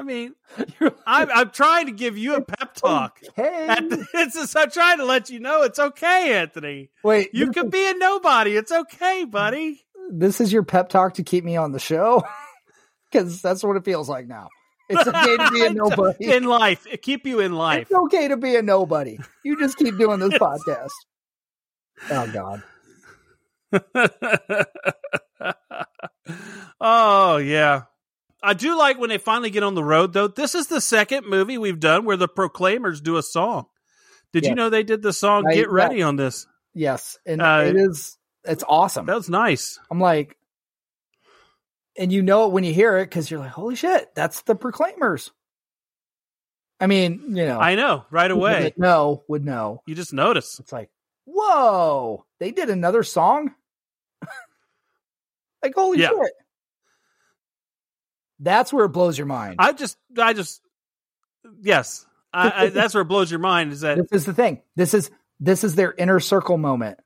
I 0.00 0.02
mean, 0.02 0.34
I'm, 1.06 1.28
I'm 1.30 1.50
trying 1.50 1.84
to 1.86 1.92
give 1.92 2.16
you 2.16 2.34
a 2.36 2.40
pep 2.40 2.74
talk. 2.74 3.18
Okay. 3.28 3.66
It's 4.14 4.34
just, 4.34 4.56
I'm 4.56 4.70
trying 4.70 4.96
to 4.96 5.04
let 5.04 5.28
you 5.28 5.40
know 5.40 5.62
it's 5.62 5.78
okay, 5.78 6.38
Anthony. 6.38 6.88
Wait, 7.04 7.28
You 7.34 7.50
could 7.52 7.70
be 7.70 7.86
a 7.86 7.92
nobody. 7.92 8.56
It's 8.56 8.72
okay, 8.72 9.24
buddy. 9.24 9.84
this 10.10 10.40
is 10.40 10.50
your 10.54 10.62
pep 10.62 10.88
talk 10.88 11.14
to 11.14 11.22
keep 11.22 11.44
me 11.44 11.58
on 11.58 11.72
the 11.72 11.78
show 11.78 12.22
because 13.10 13.42
that's 13.42 13.62
what 13.62 13.76
it 13.76 13.84
feels 13.84 14.08
like 14.08 14.26
now. 14.26 14.48
It's 14.88 15.06
okay 15.06 15.36
to 15.36 15.50
be 15.52 15.66
a 15.66 15.72
nobody. 15.74 16.32
in 16.32 16.44
life. 16.44 16.86
It 16.90 17.02
keep 17.02 17.26
you 17.26 17.40
in 17.40 17.52
life. 17.52 17.82
It's 17.82 17.92
okay 17.92 18.28
to 18.28 18.38
be 18.38 18.56
a 18.56 18.62
nobody. 18.62 19.18
You 19.44 19.58
just 19.58 19.76
keep 19.76 19.98
doing 19.98 20.18
this 20.18 20.32
podcast. 20.38 20.90
Oh 22.10 22.32
God. 22.32 22.62
oh 26.80 27.36
yeah. 27.36 27.82
I 28.42 28.54
do 28.54 28.76
like 28.78 28.98
when 28.98 29.10
they 29.10 29.18
finally 29.18 29.50
get 29.50 29.62
on 29.62 29.74
the 29.74 29.84
road, 29.84 30.12
though. 30.12 30.28
This 30.28 30.54
is 30.54 30.66
the 30.68 30.80
second 30.80 31.26
movie 31.26 31.58
we've 31.58 31.80
done 31.80 32.04
where 32.04 32.16
the 32.16 32.28
Proclaimers 32.28 33.00
do 33.00 33.16
a 33.16 33.22
song. 33.22 33.66
Did 34.32 34.46
you 34.46 34.54
know 34.54 34.70
they 34.70 34.82
did 34.82 35.02
the 35.02 35.12
song 35.12 35.44
I- 35.48 35.54
"Get 35.54 35.70
Ready" 35.70 36.02
on 36.02 36.16
this? 36.16 36.46
Yes, 36.72 37.18
and 37.26 37.42
Uh, 37.42 37.64
it 37.66 37.76
is. 37.76 38.16
It's 38.44 38.64
awesome. 38.66 39.06
That 39.06 39.16
was 39.16 39.28
nice. 39.28 39.78
I'm 39.90 40.00
like, 40.00 40.36
and 41.98 42.10
you 42.12 42.22
know 42.22 42.46
it 42.46 42.52
when 42.52 42.64
you 42.64 42.72
hear 42.72 42.96
it 42.98 43.06
because 43.06 43.30
you're 43.30 43.40
like, 43.40 43.50
holy 43.50 43.74
shit, 43.74 44.14
that's 44.14 44.40
the 44.42 44.54
Proclaimers. 44.54 45.30
I 46.78 46.86
mean, 46.86 47.36
you 47.36 47.44
know, 47.44 47.58
I 47.58 47.74
know 47.74 48.06
right 48.10 48.30
away. 48.30 48.72
No, 48.78 49.24
would 49.28 49.44
know. 49.44 49.82
You 49.86 49.94
just 49.94 50.14
notice. 50.14 50.58
It's 50.60 50.72
like, 50.72 50.88
whoa, 51.26 52.24
they 52.38 52.52
did 52.52 52.70
another 52.70 53.02
song. 53.02 53.54
like, 55.62 55.74
holy 55.74 55.98
Yeah. 55.98 56.08
shit. 56.10 56.32
That's 58.40 58.72
where 58.72 58.86
it 58.86 58.90
blows 58.90 59.16
your 59.16 59.26
mind. 59.26 59.56
I 59.58 59.72
just, 59.72 59.96
I 60.18 60.32
just, 60.32 60.60
yes, 61.60 62.06
I, 62.32 62.64
I, 62.64 62.68
that's 62.70 62.94
where 62.94 63.02
it 63.02 63.06
blows 63.08 63.30
your 63.30 63.40
mind. 63.40 63.72
Is 63.72 63.82
that 63.82 63.98
this 63.98 64.22
is 64.22 64.24
the 64.24 64.34
thing. 64.34 64.62
This 64.76 64.94
is 64.94 65.10
this 65.38 65.64
is 65.64 65.74
their 65.74 65.92
inner 65.92 66.20
circle 66.20 66.58
moment 66.58 66.98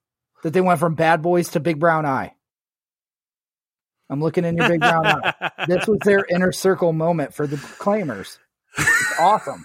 that 0.43 0.53
they 0.53 0.61
went 0.61 0.81
from 0.81 0.95
bad 0.95 1.23
boys 1.23 1.51
to 1.51 1.61
big 1.61 1.81
brown 1.81 2.07
eye. 2.07 2.35
I'm 4.11 4.21
looking 4.21 4.45
in 4.45 4.57
your 4.57 4.69
big 4.69 4.81
brown 4.81 5.07
eye. 5.07 5.51
This 5.67 5.87
was 5.87 5.99
their 6.05 6.25
inner 6.29 6.53
circle 6.53 6.93
moment 6.93 7.35
for 7.35 7.47
the 7.47 7.57
claimers. 7.57 8.39
It's 8.77 9.15
awesome. 9.19 9.65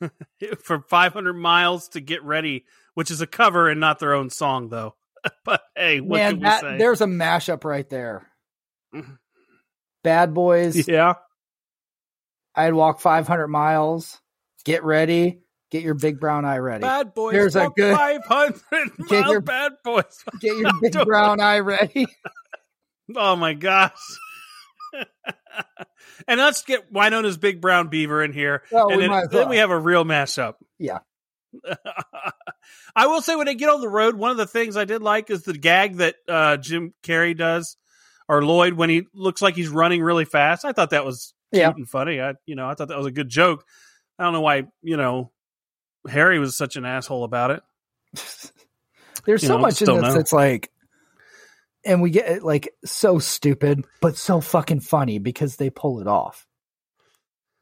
for 0.62 0.80
500 0.80 1.32
miles 1.32 1.88
to 1.90 2.00
get 2.00 2.22
ready, 2.22 2.64
which 2.94 3.10
is 3.10 3.20
a 3.20 3.26
cover 3.26 3.68
and 3.68 3.80
not 3.80 3.98
their 3.98 4.14
own 4.14 4.30
song, 4.30 4.68
though. 4.68 4.94
but 5.44 5.62
hey, 5.74 6.00
what 6.00 6.18
Man, 6.18 6.30
can 6.32 6.38
we 6.40 6.44
that, 6.44 6.60
say? 6.60 6.78
there's 6.78 7.00
a 7.00 7.06
mashup 7.06 7.64
right 7.64 7.88
there. 7.88 8.28
Bad 10.08 10.32
boys. 10.32 10.88
yeah, 10.88 11.14
I'd 12.54 12.72
walk 12.72 13.00
500 13.00 13.46
miles. 13.48 14.18
Get 14.64 14.82
ready. 14.82 15.40
Get 15.70 15.82
your 15.82 15.92
big 15.94 16.18
brown 16.18 16.46
eye 16.46 16.58
ready. 16.58 16.80
bad 16.80 17.12
boys. 17.12 17.34
There's 17.34 17.54
a 17.56 17.68
good- 17.76 17.94
500 17.94 18.60
Get 19.08 19.20
mile 19.22 19.30
your- 19.32 19.40
bad 19.42 19.72
boys. 19.84 20.24
Get 20.40 20.56
your 20.56 20.72
big 20.80 20.92
brown 21.04 21.40
eye 21.42 21.58
ready. 21.58 22.06
Oh 23.14 23.36
my 23.36 23.52
gosh. 23.52 23.92
and 26.26 26.40
let's 26.40 26.62
get 26.62 26.90
Winona's 26.92 27.36
big 27.36 27.60
brown 27.60 27.88
beaver 27.88 28.22
in 28.24 28.32
here. 28.32 28.62
Oh, 28.72 28.88
and 28.88 28.98
we 29.00 29.08
then, 29.08 29.28
then 29.30 29.48
we 29.50 29.58
have 29.58 29.70
a 29.70 29.78
real 29.78 30.04
mashup. 30.04 30.54
Yeah. 30.78 31.00
I 32.96 33.06
will 33.06 33.20
say 33.22 33.36
when 33.36 33.46
they 33.46 33.54
get 33.54 33.68
on 33.68 33.80
the 33.82 33.88
road, 33.88 34.14
one 34.16 34.30
of 34.30 34.36
the 34.38 34.46
things 34.46 34.76
I 34.76 34.84
did 34.86 35.02
like 35.02 35.28
is 35.30 35.42
the 35.42 35.52
gag 35.52 35.96
that 35.96 36.16
uh, 36.28 36.56
Jim 36.56 36.94
Carrey 37.02 37.36
does, 37.36 37.76
or 38.28 38.44
Lloyd 38.44 38.74
when 38.74 38.90
he 38.90 39.06
looks 39.14 39.40
like 39.42 39.54
he's 39.56 39.68
running 39.68 40.02
really 40.02 40.24
fast. 40.24 40.64
I 40.64 40.72
thought 40.72 40.90
that 40.90 41.04
was 41.04 41.32
cute 41.52 41.62
Yeah. 41.62 41.70
and 41.70 41.88
funny. 41.88 42.20
I 42.20 42.34
you 42.46 42.54
know 42.56 42.68
I 42.68 42.74
thought 42.74 42.88
that 42.88 42.98
was 42.98 43.06
a 43.06 43.10
good 43.12 43.28
joke. 43.28 43.64
I 44.18 44.24
don't 44.24 44.32
know 44.32 44.40
why 44.40 44.64
you 44.82 44.96
know 44.96 45.30
Harry 46.08 46.38
was 46.38 46.56
such 46.56 46.76
an 46.76 46.84
asshole 46.84 47.24
about 47.24 47.50
it. 47.50 47.62
There's 49.24 49.42
You 49.42 49.48
so 49.48 49.56
know, 49.56 49.62
much 49.62 49.82
in 49.82 49.86
this 49.86 50.02
know. 50.02 50.12
that's 50.14 50.32
like, 50.32 50.70
and 51.84 52.00
we 52.00 52.10
get 52.10 52.28
it 52.30 52.42
like 52.42 52.70
so 52.84 53.18
stupid, 53.18 53.84
but 54.00 54.16
so 54.16 54.40
fucking 54.40 54.80
funny 54.80 55.18
because 55.18 55.56
they 55.56 55.70
pull 55.70 56.00
it 56.00 56.06
off. 56.06 56.46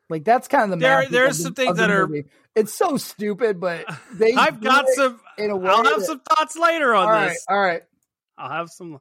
Like 0.09 0.25
that's 0.25 0.47
kind 0.49 0.65
of 0.73 0.79
the 0.79 0.85
There- 0.87 1.09
there's 1.09 1.39
the- 1.39 1.43
some 1.45 1.55
things 1.55 1.77
that 1.79 1.91
are- 1.91 2.07
movie. 2.07 2.27
It's 2.55 2.73
so 2.73 2.97
stupid, 2.97 3.61
but 3.61 3.85
they. 4.15 4.33
I've 4.35 4.61
got 4.63 4.87
some. 4.91 5.21
in 5.37 5.51
a 5.51 5.57
way. 5.57 5.69
I'll 5.69 5.85
have 5.85 5.99
that- 6.01 6.07
some 6.07 6.21
thoughts 6.21 6.57
later 6.57 6.95
on 6.95 7.05
all 7.07 7.11
right, 7.11 7.29
this. 7.31 7.45
all 7.49 7.59
right. 7.59 7.83
I'll 8.39 8.51
have 8.51 8.71
some. 8.71 9.01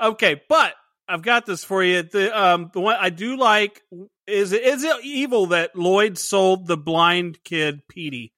Okay, 0.00 0.40
but 0.48 0.74
I've 1.08 1.22
got 1.22 1.46
this 1.46 1.64
for 1.64 1.82
you. 1.82 2.02
The 2.02 2.38
um 2.38 2.70
the 2.72 2.80
one 2.80 2.96
I 2.98 3.10
do 3.10 3.36
like 3.36 3.82
is 4.26 4.52
is 4.52 4.84
it 4.84 5.04
evil 5.04 5.46
that 5.46 5.76
Lloyd 5.76 6.18
sold 6.18 6.66
the 6.66 6.76
blind 6.76 7.42
kid 7.44 7.82
Petey? 7.88 8.32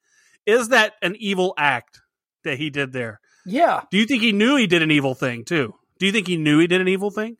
Is 0.46 0.68
that 0.68 0.94
an 1.02 1.14
evil 1.18 1.54
act 1.56 2.00
that 2.44 2.58
he 2.58 2.70
did 2.70 2.92
there? 2.92 3.20
Yeah. 3.44 3.82
Do 3.90 3.98
you 3.98 4.06
think 4.06 4.22
he 4.22 4.32
knew 4.32 4.56
he 4.56 4.66
did 4.66 4.82
an 4.82 4.90
evil 4.90 5.14
thing 5.14 5.44
too? 5.44 5.74
Do 5.98 6.06
you 6.06 6.12
think 6.12 6.26
he 6.26 6.36
knew 6.36 6.58
he 6.58 6.66
did 6.66 6.80
an 6.80 6.88
evil 6.88 7.10
thing? 7.10 7.36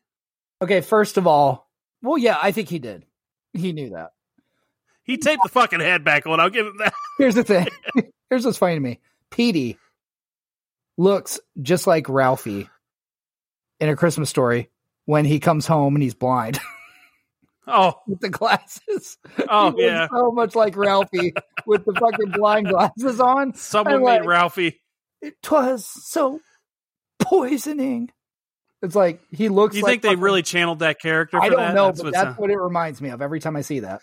Okay. 0.61 0.81
First 0.81 1.17
of 1.17 1.27
all, 1.27 1.69
well, 2.03 2.19
yeah, 2.19 2.39
I 2.41 2.53
think 2.53 2.69
he 2.69 2.79
did. 2.79 3.05
He 3.53 3.73
knew 3.73 3.91
that. 3.91 4.13
He 5.05 5.17
taped 5.17 5.43
the 5.43 5.49
fucking 5.49 5.81
head 5.81 6.05
back 6.05 6.27
on. 6.27 6.41
I'll 6.41 6.51
give 6.51 6.67
him 6.67 6.77
that. 6.79 6.95
Here's 7.19 7.35
the 7.35 7.45
thing. 7.45 7.69
Here's 8.31 8.45
what's 8.45 8.59
funny 8.59 8.75
to 8.75 8.81
me. 8.81 9.01
Petey 9.31 9.79
looks 10.97 11.41
just 11.61 11.87
like 11.87 12.09
Ralphie 12.09 12.69
in 13.83 13.89
a 13.91 13.97
Christmas 13.97 14.31
story 14.31 14.71
when 15.07 15.25
he 15.25 15.41
comes 15.41 15.67
home 15.67 15.97
and 15.97 16.03
he's 16.03 16.15
blind 16.15 16.61
Oh, 17.67 17.95
with 18.09 18.21
the 18.21 18.29
glasses. 18.29 19.19
oh 19.49 19.75
yeah. 19.77 20.09
so 20.13 20.33
much 20.33 20.55
like 20.57 20.77
Ralphie 20.77 21.33
with 21.67 21.85
the 21.85 21.93
fucking 21.93 22.33
blind 22.33 22.69
glasses 22.69 23.21
on. 23.21 23.55
Someone 23.57 23.99
made 24.01 24.19
like- 24.21 24.25
Ralphie. 24.25 24.81
It 25.21 25.35
was 25.51 25.87
so 25.87 26.41
poisoning. 27.21 28.11
It's 28.83 28.97
like 28.97 29.21
he 29.31 29.49
looks. 29.49 29.77
You 29.77 29.83
like 29.83 29.91
think 29.91 30.03
they 30.03 30.17
really 30.17 30.43
channeled 30.43 30.81
that 30.81 31.01
character? 31.01 31.39
For 31.39 31.45
I 31.45 31.49
don't 31.51 31.59
that? 31.61 31.75
know, 31.75 31.87
That's 31.87 32.01
but 32.01 32.05
what 32.07 32.15
that's 32.15 32.25
sound- 32.25 32.37
what 32.39 32.51
it 32.51 32.57
reminds 32.59 33.01
me 33.01 33.11
of 33.11 33.23
every 33.23 33.39
time 33.39 33.55
I 33.55 33.61
see 33.61 33.81
that. 33.81 34.01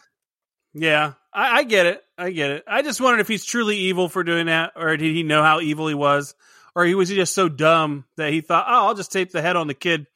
Yeah, 0.73 1.13
I, 1.33 1.57
I 1.57 1.63
get 1.63 1.85
it. 1.87 2.01
I 2.17 2.29
get 2.29 2.51
it. 2.51 2.63
I 2.67 2.81
just 2.81 3.01
wondered 3.01 3.19
if 3.19 3.27
he's 3.27 3.43
truly 3.43 3.75
evil 3.75 4.07
for 4.07 4.23
doing 4.23 4.45
that, 4.45 4.71
or 4.77 4.95
did 4.95 5.13
he 5.13 5.23
know 5.23 5.43
how 5.43 5.59
evil 5.59 5.87
he 5.89 5.95
was, 5.95 6.33
or 6.75 6.85
he 6.85 6.95
was 6.95 7.09
just 7.09 7.33
so 7.33 7.49
dumb 7.49 8.05
that 8.17 8.31
he 8.31 8.41
thought, 8.41 8.65
"Oh, 8.67 8.87
I'll 8.87 8.95
just 8.95 9.11
tape 9.11 9.31
the 9.31 9.41
head 9.41 9.55
on 9.55 9.67
the 9.67 9.73
kid, 9.73 10.07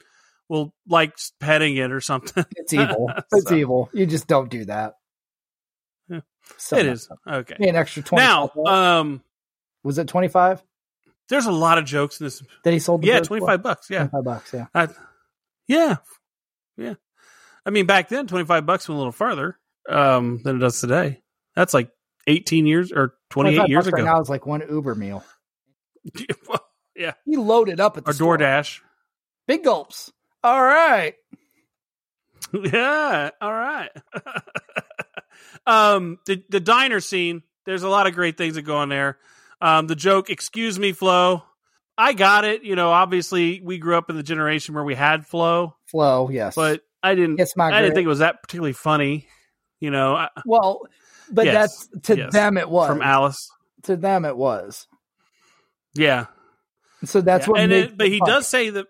will 0.49 0.73
like 0.87 1.17
petting 1.39 1.75
it 1.77 1.91
or 1.91 2.01
something." 2.01 2.45
It's 2.55 2.73
evil. 2.73 3.11
it's 3.33 3.49
So- 3.49 3.55
evil. 3.55 3.89
You 3.93 4.05
just 4.05 4.27
don't 4.27 4.49
do 4.49 4.65
that. 4.65 4.95
Yeah. 6.09 6.19
So 6.57 6.77
it 6.77 6.85
much. 6.87 6.99
okay. 7.27 7.69
An 7.69 7.75
extra 7.75 8.03
twenty. 8.03 8.23
Now, 8.25 8.49
um, 8.65 9.21
was 9.83 9.97
it 9.97 10.07
twenty 10.07 10.27
five 10.27 10.61
there's 11.29 11.45
a 11.45 11.51
lot 11.51 11.77
of 11.77 11.85
jokes 11.85 12.19
in 12.19 12.25
this. 12.25 12.43
that 12.63 12.73
he 12.73 12.79
sold? 12.79 13.01
The 13.01 13.07
Yeah, 13.07 13.19
twenty 13.21 13.45
five 13.45 13.63
bucks. 13.63 13.89
Yeah, 13.89 14.07
25 14.07 14.23
bucks. 14.23 14.53
Yeah. 14.53 14.65
I, 14.73 14.87
yeah, 15.67 15.95
yeah. 16.77 16.93
I 17.65 17.69
mean, 17.69 17.85
back 17.85 18.09
then, 18.09 18.27
twenty 18.27 18.45
five 18.45 18.65
bucks 18.65 18.87
went 18.87 18.95
a 18.95 18.99
little 18.99 19.11
farther 19.11 19.57
um, 19.89 20.41
than 20.43 20.57
it 20.57 20.59
does 20.59 20.79
today. 20.81 21.21
That's 21.55 21.73
like 21.73 21.89
eighteen 22.27 22.65
years 22.67 22.91
or 22.91 23.15
twenty 23.29 23.57
eight 23.57 23.69
years 23.69 23.87
ago. 23.87 23.97
Right 23.97 24.05
now 24.05 24.19
is 24.19 24.29
like 24.29 24.45
one 24.45 24.63
Uber 24.69 24.95
meal. 24.95 25.23
yeah, 26.95 27.13
He 27.25 27.35
loaded 27.37 27.79
up 27.79 27.97
at 27.97 28.05
the 28.05 28.11
or 28.11 28.13
store. 28.13 28.37
DoorDash. 28.37 28.81
Big 29.47 29.63
gulps. 29.63 30.11
All 30.43 30.61
right. 30.61 31.15
Yeah. 32.53 33.31
All 33.41 33.53
right. 33.53 33.89
um, 35.65 36.19
the 36.25 36.43
the 36.49 36.59
diner 36.59 36.99
scene. 36.99 37.41
There's 37.65 37.83
a 37.83 37.89
lot 37.89 38.05
of 38.07 38.13
great 38.13 38.37
things 38.37 38.55
that 38.55 38.63
go 38.63 38.77
on 38.77 38.89
there. 38.89 39.17
Um, 39.61 39.87
the 39.87 39.95
joke, 39.95 40.29
"Excuse 40.29 40.77
me, 40.77 40.91
Flo." 40.91 41.43
I 41.97 42.13
got 42.13 42.43
it. 42.43 42.63
You 42.63 42.75
know, 42.75 42.89
obviously, 42.91 43.61
we 43.63 43.77
grew 43.77 43.95
up 43.97 44.09
in 44.09 44.17
the 44.17 44.23
generation 44.23 44.75
where 44.75 44.83
we 44.83 44.95
had 44.95 45.25
Flo, 45.25 45.75
Flo, 45.85 46.29
Yes. 46.29 46.53
but 46.55 46.81
I 47.01 47.15
didn't. 47.15 47.39
it's 47.39 47.55
my. 47.55 47.67
I 47.71 47.81
didn't 47.81 47.95
think 47.95 48.05
it 48.05 48.09
was 48.09 48.19
that 48.19 48.41
particularly 48.43 48.73
funny. 48.73 49.27
You 49.79 49.91
know, 49.91 50.15
I- 50.15 50.29
Well, 50.45 50.81
but 51.31 51.45
Yes, 51.45 51.87
that's 51.93 52.07
to 52.07 52.17
yes. 52.17 52.33
them 52.33 52.57
it 52.57 52.69
was. 52.69 52.87
from 52.89 53.01
Alice. 53.01 53.49
to 53.83 53.95
them 53.95 54.25
it 54.25 54.35
was. 54.37 54.87
Yeah, 55.95 56.25
So 57.05 57.21
that's 57.21 57.45
Yeah, 57.47 57.51
what. 57.51 57.59
and 57.61 57.69
makes 57.71 57.91
it, 57.91 57.97
but 57.97 58.07
it 58.07 58.13
he 58.13 58.19
funny. 58.19 58.31
does 58.31 58.47
say 58.47 58.69
that. 58.71 58.87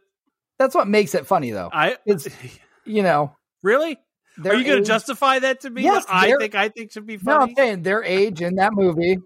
That's 0.60 0.76
what 0.76 0.88
makes 0.88 1.16
it 1.16 1.26
funny, 1.28 1.52
though. 1.52 1.70
I 1.72 1.98
It's- 2.06 2.28
You 2.86 3.02
know. 3.04 3.36
really. 3.62 3.98
Are 4.46 4.56
you 4.56 4.64
going 4.66 4.80
to 4.80 4.84
justify 4.88 5.40
that 5.40 5.62
to 5.62 5.70
me? 5.70 5.84
Yes, 5.84 6.06
I 6.10 6.34
think 6.40 6.56
I 6.56 6.70
think 6.70 6.92
should 6.92 7.06
be 7.06 7.18
funny. 7.18 7.38
No. 7.38 7.44
I'm 7.44 7.56
saying 7.56 7.82
their 7.84 8.04
age 8.04 8.42
in 8.42 8.56
that 8.56 8.74
movie, 8.74 9.18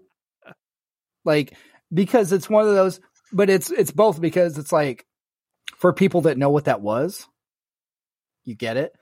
like 1.24 1.54
because 1.92 2.30
it's 2.32 2.48
one 2.48 2.68
of 2.68 2.74
those. 2.74 3.00
But 3.32 3.50
it's 3.50 3.70
it's 3.70 3.90
both 3.90 4.20
because 4.20 4.58
it's 4.58 4.70
like 4.72 5.06
for 5.78 5.92
people 5.92 6.22
that 6.22 6.36
know 6.38 6.50
what 6.50 6.66
that 6.66 6.80
was, 6.80 7.26
you 8.44 8.54
get 8.54 8.76
it. 8.76 8.92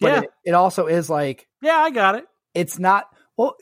But 0.00 0.08
Yeah. 0.08 0.20
it, 0.22 0.30
it 0.46 0.52
also 0.52 0.86
is 0.88 1.08
like 1.08 1.46
yeah, 1.62 1.76
I 1.76 1.90
got 1.90 2.16
it. 2.16 2.24
it's 2.54 2.78
not. 2.78 3.06
Well, 3.36 3.56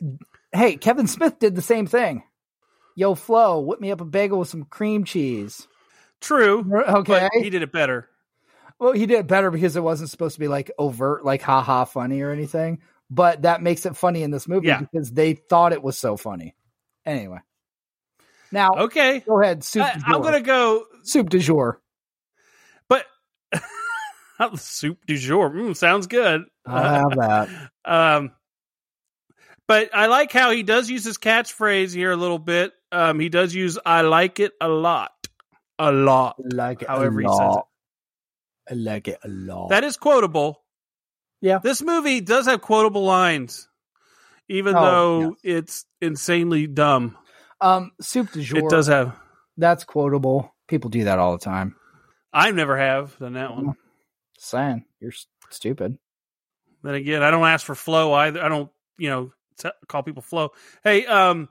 hey, 0.53 0.77
Kevin 0.77 1.07
Smith 1.07 1.39
did 1.39 1.55
the 1.55 1.63
same 1.63 1.87
thing. 1.87 2.23
Yo, 2.97 3.15
Flo, 3.15 3.61
whip 3.61 3.81
me 3.81 3.91
up 3.93 4.01
a 4.01 4.05
bagel 4.05 4.39
with 4.39 4.49
some 4.49 4.65
cream 4.65 5.05
cheese. 5.05 5.67
True, 6.21 6.65
Okay. 6.89 7.29
he 7.35 7.51
did 7.51 7.63
it 7.63 7.73
better. 7.73 8.09
Well, 8.79 8.93
he 8.93 9.07
did 9.07 9.21
it 9.21 9.27
better 9.27 9.51
because 9.51 9.77
it 9.77 9.83
wasn't 9.83 10.11
supposed 10.11 10.35
to 10.35 10.41
be 10.41 10.49
like 10.49 10.71
overt, 10.79 11.25
like 11.25 11.43
haha 11.43 11.85
funny 11.85 12.21
or 12.23 12.31
anything. 12.31 12.81
But 13.11 13.43
that 13.43 13.63
makes 13.63 13.85
it 13.87 13.97
funny 13.97 14.23
in 14.23 14.31
this 14.31 14.49
movie 14.49 14.69
Yeah. 14.69 14.79
because 14.81 15.11
they 15.13 15.35
thought 15.35 15.73
it 15.73 15.83
was 15.83 15.99
so 15.99 16.17
funny. 16.17 16.55
Anyway. 17.05 17.39
Now 18.53 18.71
Okay, 18.77 19.21
go 19.21 19.41
ahead, 19.41 19.63
soup 19.63 19.85
I, 19.85 20.01
I'm 20.07 20.23
going 20.23 20.35
to 20.35 20.41
go 20.41 20.85
soup 21.05 21.29
du 21.31 21.39
jour. 21.39 21.81
But 22.89 23.05
soup 24.57 24.99
du 25.07 25.17
jour 25.17 25.51
mm, 25.51 25.77
sounds 25.77 26.07
good. 26.07 26.45
I'll 26.67 27.11
have 27.11 27.19
that. 27.19 27.71
um, 27.85 28.33
but 29.71 29.95
I 29.95 30.07
like 30.07 30.33
how 30.33 30.51
he 30.51 30.65
does 30.65 30.91
use 30.91 31.05
his 31.05 31.17
catchphrase 31.17 31.95
here 31.95 32.11
a 32.11 32.17
little 32.17 32.41
bit. 32.41 32.73
Um, 32.91 33.21
he 33.21 33.29
does 33.29 33.55
use 33.55 33.79
"I 33.87 34.01
like 34.01 34.41
it 34.41 34.51
a 34.61 34.67
lot," 34.67 35.13
a 35.79 35.93
lot. 35.93 36.35
I 36.41 36.57
like 36.57 36.83
it 36.83 36.89
However 36.89 37.21
a 37.21 37.23
he 37.23 37.29
says 37.29 37.39
lot. 37.39 37.69
I 38.69 38.75
like 38.75 39.07
it 39.07 39.21
a 39.23 39.29
lot. 39.29 39.69
That 39.69 39.85
is 39.85 39.97
quotable. 39.97 40.61
Yeah. 41.41 41.61
This 41.63 41.83
movie 41.83 42.21
does 42.21 42.47
have 42.47 42.61
quotable 42.63 43.05
lines, 43.05 43.69
even 44.49 44.75
Oh, 44.75 44.81
though 44.81 45.37
it's 45.45 45.87
insanely 46.01 46.67
dumb. 46.67 47.17
Um, 47.61 47.93
soup 48.01 48.33
du 48.33 48.43
jour. 48.43 48.59
It 48.59 48.71
does 48.71 48.89
have. 48.89 49.17
That's 49.57 49.85
quotable. 49.85 50.53
People 50.67 50.91
do 50.91 51.05
that 51.05 51.21
all 51.21 51.31
the 51.31 51.45
time. 51.45 51.77
I 52.33 52.51
never 52.51 52.77
have 52.77 53.17
done 53.21 53.35
that 53.35 53.55
one. 53.55 53.75
Saying 54.37 54.85
you're 54.99 55.13
stupid. 55.51 55.97
Then 56.83 56.95
again, 56.95 57.23
I 57.23 57.31
don't 57.31 57.47
ask 57.47 57.65
for 57.65 57.77
flow 57.77 58.13
either. 58.15 58.43
I 58.43 58.49
don't, 58.49 58.69
you 58.99 59.11
know, 59.11 59.33
t- 59.61 59.71
call 59.89 60.03
people 60.03 60.23
flow. 60.23 60.51
Hey, 60.85 61.07
um, 61.07 61.49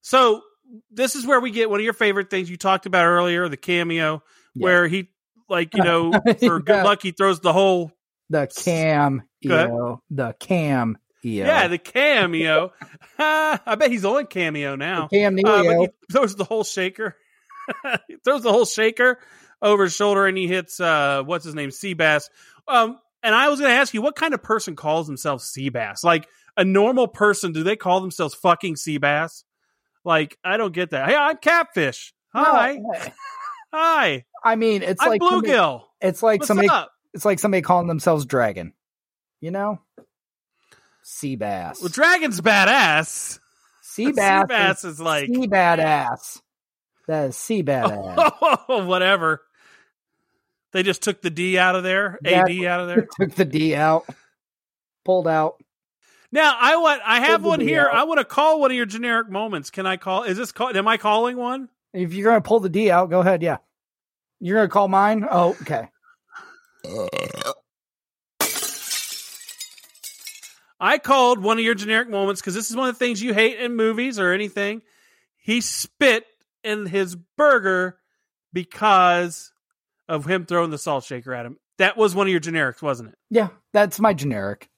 so 0.00 0.42
this 0.90 1.16
is 1.16 1.26
where 1.26 1.40
we 1.40 1.50
get 1.50 1.70
one 1.70 1.80
of 1.80 1.84
your 1.84 1.92
favorite 1.92 2.30
things 2.30 2.50
you 2.50 2.56
talked 2.56 2.86
about 2.86 3.04
earlier, 3.06 3.48
the 3.48 3.56
cameo, 3.56 4.22
Yeah. 4.54 4.64
where 4.64 4.88
he, 4.88 5.08
like, 5.48 5.74
you 5.74 5.82
know, 5.82 6.12
for 6.40 6.60
good 6.60 6.76
Yeah. 6.76 6.82
luck, 6.84 7.02
he 7.02 7.12
throws 7.12 7.40
the 7.40 7.52
whole, 7.52 7.92
The 8.30 8.46
cam 8.54 9.22
The 9.42 10.34
cam 10.40 10.98
yeah, 11.22 11.68
the 11.68 11.78
cameo. 11.78 12.72
I 13.18 13.76
bet 13.78 13.90
he's 13.90 14.04
on 14.04 14.26
cameo 14.26 14.74
now. 14.76 15.08
cam 15.08 15.38
Uh, 15.44 15.62
but 15.64 15.78
he 15.80 15.88
throws 16.10 16.34
the 16.34 16.44
whole 16.44 16.64
shaker. 16.64 17.16
he 18.08 18.16
throws 18.24 18.42
the 18.42 18.52
whole 18.52 18.64
shaker 18.64 19.18
over 19.60 19.84
his 19.84 19.94
shoulder 19.94 20.26
and 20.26 20.36
he 20.36 20.48
hits 20.48 20.80
uh 20.80 21.22
what's 21.24 21.44
his 21.44 21.54
name, 21.54 21.70
Seabass. 21.70 22.28
Um 22.66 22.98
and 23.22 23.34
I 23.34 23.48
was 23.50 23.60
gonna 23.60 23.74
ask 23.74 23.94
you 23.94 24.02
what 24.02 24.16
kind 24.16 24.34
of 24.34 24.42
person 24.42 24.74
calls 24.74 25.06
themselves 25.06 25.52
Seabass? 25.56 26.02
Like 26.02 26.26
a 26.56 26.64
normal 26.64 27.08
person, 27.08 27.52
do 27.52 27.62
they 27.62 27.76
call 27.76 28.00
themselves 28.00 28.34
fucking 28.34 28.76
sea 28.76 28.98
bass? 28.98 29.44
Like, 30.04 30.36
I 30.44 30.56
don't 30.56 30.72
get 30.74 30.90
that. 30.90 31.08
Hey, 31.08 31.16
I'm 31.16 31.36
catfish. 31.38 32.12
Hi. 32.34 32.76
No, 32.80 32.92
Hi. 33.72 34.24
I 34.44 34.56
mean, 34.56 34.82
it's 34.82 35.02
I'm 35.02 35.08
like 35.08 35.22
somebody- 35.22 35.48
bluegill. 35.52 35.82
it's 36.00 36.22
like 36.22 36.40
What's 36.40 36.48
somebody. 36.48 36.68
up? 36.68 36.90
It's 37.14 37.24
like 37.24 37.38
somebody 37.38 37.62
calling 37.62 37.86
themselves 37.86 38.24
dragon. 38.26 38.72
You 39.40 39.50
know, 39.50 39.80
sea 41.02 41.36
bass. 41.36 41.80
Well, 41.80 41.88
Dragon's 41.88 42.40
badass. 42.40 43.38
sea 43.82 44.12
bass. 44.12 44.46
Seabass 44.48 44.84
is 44.84 45.00
like 45.00 45.26
sea 45.28 45.46
badass. 45.48 46.40
That 47.08 47.30
is 47.30 47.36
sea 47.36 47.62
badass. 47.62 48.86
whatever. 48.86 49.42
They 50.72 50.82
just 50.82 51.02
took 51.02 51.20
the 51.20 51.30
D 51.30 51.58
out 51.58 51.74
of 51.76 51.82
there. 51.82 52.18
AD 52.24 52.50
out 52.64 52.80
of 52.80 52.88
there. 52.88 53.06
Took 53.20 53.34
the 53.34 53.44
D 53.44 53.74
out, 53.74 54.06
pulled 55.04 55.26
out. 55.28 55.56
Now 56.32 56.56
I 56.58 56.76
want 56.76 57.02
I 57.04 57.20
have 57.20 57.44
one 57.44 57.60
here. 57.60 57.86
out. 57.86 57.94
I 57.94 58.04
want 58.04 58.18
to 58.18 58.24
call 58.24 58.58
one 58.58 58.70
of 58.70 58.76
your 58.76 58.86
generic 58.86 59.30
moments. 59.30 59.70
Can 59.70 59.86
I 59.86 59.98
call? 59.98 60.24
Is 60.24 60.38
this 60.38 60.50
call? 60.50 60.74
Am 60.74 60.88
I 60.88 60.96
calling 60.96 61.36
one? 61.36 61.68
If 61.92 62.14
you're 62.14 62.30
gonna 62.30 62.40
pull 62.40 62.60
the 62.60 62.70
D 62.70 62.90
out, 62.90 63.10
go 63.10 63.20
ahead. 63.20 63.42
Yeah, 63.42 63.58
you're 64.40 64.56
gonna 64.56 64.68
call 64.68 64.88
mine. 64.88 65.26
Oh, 65.30 65.56
okay. 65.60 65.88
I 70.80 70.98
called 70.98 71.38
one 71.38 71.58
of 71.58 71.64
your 71.64 71.74
generic 71.74 72.08
moments 72.08 72.40
because 72.40 72.54
this 72.54 72.70
is 72.70 72.76
one 72.76 72.88
of 72.88 72.94
the 72.94 72.98
things 72.98 73.22
you 73.22 73.34
hate 73.34 73.60
in 73.60 73.76
movies 73.76 74.18
or 74.18 74.32
anything. 74.32 74.82
He 75.36 75.60
spit 75.60 76.26
in 76.64 76.86
his 76.86 77.14
burger 77.14 77.98
because 78.52 79.52
of 80.08 80.24
him 80.26 80.46
throwing 80.46 80.70
the 80.70 80.78
salt 80.78 81.04
shaker 81.04 81.34
at 81.34 81.46
him. 81.46 81.58
That 81.78 81.96
was 81.96 82.14
one 82.14 82.26
of 82.26 82.30
your 82.32 82.40
generics, 82.40 82.82
wasn't 82.82 83.10
it? 83.10 83.18
Yeah, 83.30 83.48
that's 83.72 84.00
my 84.00 84.12
generic 84.12 84.68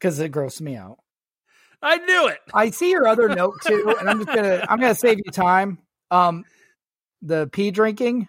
because 0.00 0.18
it 0.18 0.30
grosses 0.30 0.62
me 0.62 0.74
out. 0.76 0.98
I 1.82 1.96
knew 1.98 2.28
it. 2.28 2.38
I 2.54 2.70
see 2.70 2.90
your 2.90 3.08
other 3.08 3.28
note 3.28 3.54
too, 3.66 3.94
and 4.00 4.08
I'm 4.08 4.18
just 4.24 4.34
gonna 4.34 4.64
I'm 4.68 4.78
gonna 4.80 4.94
save 4.94 5.18
you 5.24 5.30
time. 5.32 5.78
Um, 6.10 6.44
the 7.22 7.48
pee 7.52 7.70
drinking, 7.70 8.28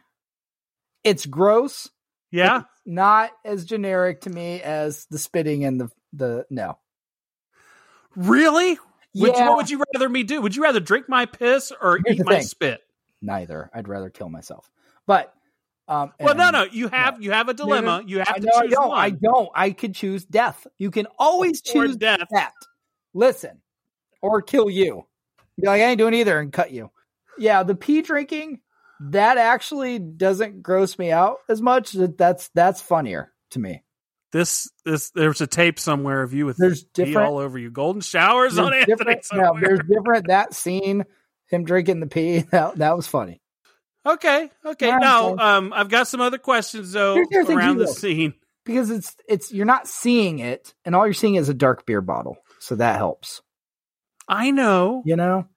it's 1.03 1.25
gross. 1.25 1.89
Yeah. 2.31 2.63
Not 2.85 3.31
as 3.45 3.65
generic 3.65 4.21
to 4.21 4.29
me 4.29 4.61
as 4.61 5.05
the 5.09 5.17
spitting 5.17 5.63
and 5.65 5.79
the 5.79 5.89
the 6.13 6.45
no. 6.49 6.77
Really? 8.15 8.77
Yeah. 9.13 9.47
what 9.49 9.57
would 9.57 9.69
you 9.69 9.83
rather 9.93 10.09
me 10.09 10.23
do? 10.23 10.41
Would 10.41 10.55
you 10.55 10.63
rather 10.63 10.79
drink 10.79 11.07
my 11.07 11.25
piss 11.25 11.71
or 11.79 11.99
Here's 12.05 12.19
eat 12.19 12.25
my 12.25 12.35
thing. 12.37 12.43
spit? 12.43 12.81
Neither. 13.21 13.69
I'd 13.73 13.87
rather 13.87 14.09
kill 14.09 14.29
myself. 14.29 14.69
But 15.07 15.33
um, 15.87 16.11
Well, 16.19 16.35
no, 16.35 16.49
no. 16.49 16.63
You 16.63 16.87
have 16.89 17.21
you 17.21 17.31
have 17.31 17.47
a 17.49 17.53
no, 17.53 17.57
dilemma. 17.57 18.03
You 18.05 18.19
have 18.19 18.35
to 18.35 18.41
know 18.41 18.51
I 18.55 18.61
choose 18.63 18.71
don't. 18.73 18.89
one. 18.89 18.99
I 18.99 19.09
don't. 19.11 19.49
I 19.55 19.71
could 19.71 19.93
choose 19.95 20.25
death. 20.25 20.65
You 20.77 20.91
can 20.91 21.07
always 21.19 21.61
Or 21.69 21.73
choose 21.85 21.95
death. 21.97 22.19
that. 22.31 22.51
Listen, 23.13 23.61
or 24.21 24.41
kill 24.41 24.69
you. 24.69 25.05
Be 25.59 25.67
like, 25.67 25.81
I 25.81 25.85
ain't 25.85 25.99
doing 25.99 26.13
either, 26.15 26.39
and 26.39 26.51
cut 26.51 26.71
you. 26.71 26.89
Yeah, 27.37 27.63
the 27.63 27.75
pee 27.75 28.01
drinking 28.01 28.59
that 29.11 29.37
actually 29.37 29.99
doesn't 29.99 30.61
gross 30.61 30.97
me 30.97 31.11
out 31.11 31.39
as 31.49 31.61
much. 31.61 31.91
That's 31.91 32.49
that's 32.53 32.81
funnier 32.81 33.31
to 33.51 33.59
me. 33.59 33.83
This 34.31 34.69
this 34.85 35.11
there's 35.11 35.41
a 35.41 35.47
tape 35.47 35.79
somewhere 35.79 36.23
of 36.23 36.33
you 36.33 36.45
with 36.45 36.57
There's 36.57 36.83
pee 36.83 37.15
all 37.15 37.37
over 37.37 37.57
you. 37.57 37.69
Golden 37.69 38.01
showers 38.01 38.57
on 38.57 38.71
There's 38.71 38.85
Anthony. 38.89 39.21
No, 39.33 39.57
there's 39.59 39.79
different. 39.87 40.27
That 40.27 40.53
scene, 40.53 41.05
him 41.47 41.65
drinking 41.65 41.99
the 41.99 42.07
pee. 42.07 42.45
That 42.51 42.77
that 42.77 42.95
was 42.95 43.07
funny. 43.07 43.41
Okay, 44.05 44.49
okay. 44.65 44.87
Yeah, 44.87 44.97
now, 44.97 45.37
um, 45.37 45.71
I've 45.73 45.87
got 45.89 46.07
some 46.07 46.19
other 46.19 46.37
questions 46.37 46.91
though 46.91 47.15
Here's 47.15 47.29
the 47.29 47.45
thing, 47.45 47.57
around 47.57 47.77
the 47.77 47.87
scene. 47.87 48.33
because 48.65 48.89
it's 48.89 49.15
it's 49.29 49.51
you're 49.53 49.65
not 49.65 49.87
seeing 49.87 50.39
it, 50.39 50.73
and 50.83 50.95
all 50.95 51.05
you're 51.05 51.13
seeing 51.13 51.35
is 51.35 51.47
a 51.49 51.53
dark 51.53 51.85
beer 51.85 52.01
bottle, 52.01 52.37
so 52.63 52.75
that 52.75 52.95
helps. 52.97 53.41
I 54.27 54.51
know 54.51 55.03
You 55.05 55.15
know, 55.15 55.47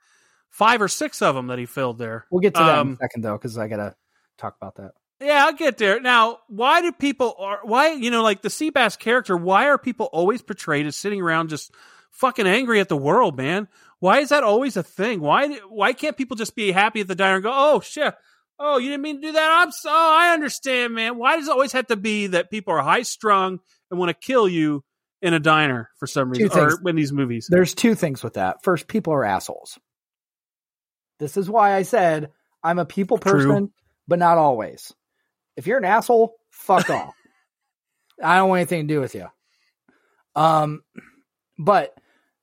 five 0.50 0.82
or 0.82 0.88
six 0.88 1.22
of 1.22 1.34
them 1.34 1.46
that 1.48 1.58
he 1.58 1.66
filled 1.66 1.98
there. 1.98 2.26
we'll 2.30 2.40
get 2.40 2.54
to 2.54 2.60
that 2.60 2.74
in 2.74 2.78
Um, 2.80 2.92
a 2.94 2.96
second 2.96 3.22
though, 3.22 3.34
because 3.38 3.56
I 3.58 3.68
gotta 3.68 3.94
talk 4.38 4.56
about 4.60 4.76
that. 4.76 4.92
Yeah, 5.20 5.46
I'll 5.46 5.52
get 5.54 5.78
there. 5.78 5.98
Now, 6.00 6.40
why 6.48 6.82
do 6.82 6.92
people 6.92 7.34
are 7.38 7.60
why 7.62 7.92
you 7.92 8.10
know 8.10 8.22
like 8.22 8.42
the 8.42 8.48
Seabass 8.48 8.98
character? 8.98 9.36
Why 9.36 9.68
are 9.68 9.78
people 9.78 10.06
always 10.12 10.42
portrayed 10.42 10.86
as 10.86 10.96
sitting 10.96 11.20
around 11.22 11.48
just 11.48 11.72
fucking 12.10 12.46
angry 12.46 12.80
at 12.80 12.88
the 12.88 12.96
world, 12.96 13.36
man? 13.36 13.68
Why 14.00 14.18
is 14.18 14.28
that 14.28 14.42
always 14.44 14.76
a 14.76 14.82
thing? 14.82 15.20
Why 15.20 15.48
why 15.68 15.92
can't 15.94 16.16
people 16.16 16.36
just 16.36 16.54
be 16.56 16.72
happy 16.72 17.00
at 17.00 17.08
the 17.08 17.14
diner 17.14 17.36
and 17.36 17.44
go, 17.44 17.52
oh 17.54 17.80
shit, 17.80 18.14
oh 18.58 18.76
you 18.78 18.90
didn't 18.90 19.02
mean 19.02 19.20
to 19.22 19.28
do 19.28 19.32
that? 19.32 19.50
I'm 19.62 19.70
so 19.70 19.90
I 19.90 20.32
understand, 20.34 20.92
man. 20.94 21.16
Why 21.16 21.36
does 21.36 21.48
it 21.48 21.52
always 21.52 21.72
have 21.72 21.86
to 21.86 21.96
be 21.96 22.26
that 22.28 22.50
people 22.50 22.74
are 22.74 22.82
high 22.82 23.02
strung 23.02 23.60
and 23.90 23.98
want 24.00 24.10
to 24.10 24.26
kill 24.26 24.46
you 24.48 24.84
in 25.22 25.34
a 25.34 25.40
diner 25.40 25.90
for 25.98 26.06
some 26.06 26.32
Two 26.32 26.44
reason 26.44 26.60
or 26.60 26.88
in 26.88 26.96
these 26.96 27.12
movies? 27.12 27.48
There's 27.50 27.74
two 27.74 27.94
things 27.94 28.22
with 28.22 28.34
that. 28.34 28.62
First, 28.62 28.88
people 28.88 29.12
are 29.12 29.24
assholes. 29.24 29.78
This 31.18 31.36
is 31.36 31.48
why 31.48 31.74
I 31.74 31.82
said 31.82 32.30
I'm 32.62 32.78
a 32.78 32.84
people 32.84 33.18
True. 33.18 33.32
person, 33.32 33.72
but 34.06 34.18
not 34.18 34.38
always. 34.38 34.92
If 35.56 35.66
you're 35.66 35.78
an 35.78 35.84
asshole, 35.84 36.34
fuck 36.50 36.90
off. 36.90 37.14
I 38.22 38.36
don't 38.36 38.48
want 38.48 38.60
anything 38.60 38.88
to 38.88 38.94
do 38.94 39.00
with 39.00 39.14
you. 39.14 39.26
Um, 40.34 40.82
but 41.58 41.94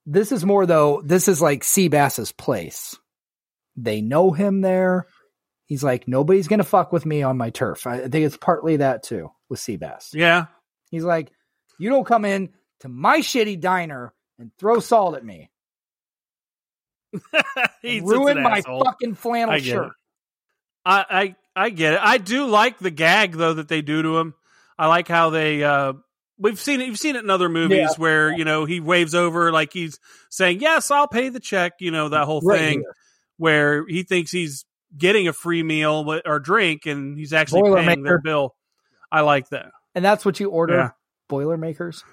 this 0.06 0.32
is 0.32 0.46
more 0.46 0.66
though. 0.66 1.02
This 1.04 1.28
is 1.28 1.42
like 1.42 1.64
Seabass's 1.64 2.32
place. 2.32 2.98
They 3.76 4.02
know 4.02 4.32
him 4.32 4.62
there. 4.62 5.08
He's 5.66 5.84
like 5.84 6.08
nobody's 6.08 6.48
gonna 6.48 6.64
fuck 6.64 6.92
with 6.92 7.06
me 7.06 7.24
on 7.24 7.38
my 7.38 7.50
turf. 7.50 7.88
I 7.88 8.00
think 8.00 8.26
it's 8.26 8.38
partly 8.38 8.78
that 8.78 9.04
too 9.04 9.32
with 9.50 9.60
Seabass. 9.60 10.10
Yeah, 10.14 10.48
He's 10.94 11.04
like, 11.04 11.32
you 11.80 11.90
don't 11.90 12.06
come 12.06 12.24
in 12.24 12.50
to 12.84 12.90
my 12.90 13.20
shitty 13.20 13.60
diner 13.60 14.14
and 14.40 14.52
throw 14.60 14.80
salt 14.80 15.16
at 15.16 15.26
me. 15.26 15.50
Ruin 17.84 18.42
my 18.42 18.60
asshole. 18.60 18.84
fucking 18.86 19.16
flannel 19.16 19.54
I 19.56 19.60
shirt. 19.60 19.88
it. 19.88 19.92
I, 20.86 21.06
I 21.10 21.36
I 21.66 21.70
get 21.70 21.94
it. 21.94 22.00
I 22.02 22.18
do 22.18 22.46
like 22.48 22.80
the 22.80 22.92
gag 22.92 23.34
though 23.34 23.54
that 23.56 23.68
they 23.68 23.82
do 23.82 24.02
to 24.02 24.18
him. 24.18 24.34
I 24.78 24.88
like 24.88 25.08
how 25.08 25.30
they 25.30 25.64
uh 25.64 25.94
we've 26.40 26.60
seen 26.60 26.82
it 26.82 26.88
you've 26.88 26.98
seen 27.00 27.16
it 27.16 27.24
in 27.24 27.30
other 27.30 27.50
movies 27.50 27.78
Yeah. 27.78 27.88
where, 27.98 28.34
you 28.36 28.44
know, 28.46 28.66
he 28.66 28.80
waves 28.80 29.14
over 29.16 29.52
like 29.52 29.72
he's 29.72 30.00
saying, 30.30 30.60
Yes, 30.62 30.90
I'll 30.92 31.08
pay 31.08 31.30
the 31.30 31.40
check, 31.40 31.74
you 31.80 31.92
know, 31.92 32.10
that 32.10 32.26
whole 32.26 32.42
Right 32.42 32.60
thing 32.60 32.80
here. 32.80 32.94
where 33.38 33.86
he 33.88 34.04
thinks 34.04 34.32
he's 34.32 34.66
getting 34.98 35.28
a 35.28 35.34
free 35.34 35.64
meal 35.64 36.20
or 36.26 36.40
drink 36.40 36.86
and 36.88 37.18
he's 37.18 37.34
actually 37.34 37.62
Boilermaker. 37.62 37.86
paying 37.86 38.04
their 38.04 38.20
bill. 38.22 38.56
I 39.12 39.22
like 39.22 39.50
that. 39.50 39.72
And 39.96 40.04
that's 40.04 40.26
what 40.26 40.40
you 40.40 40.50
order, 40.50 40.74
Yeah. 40.76 40.90
Boilermakers. 41.30 42.04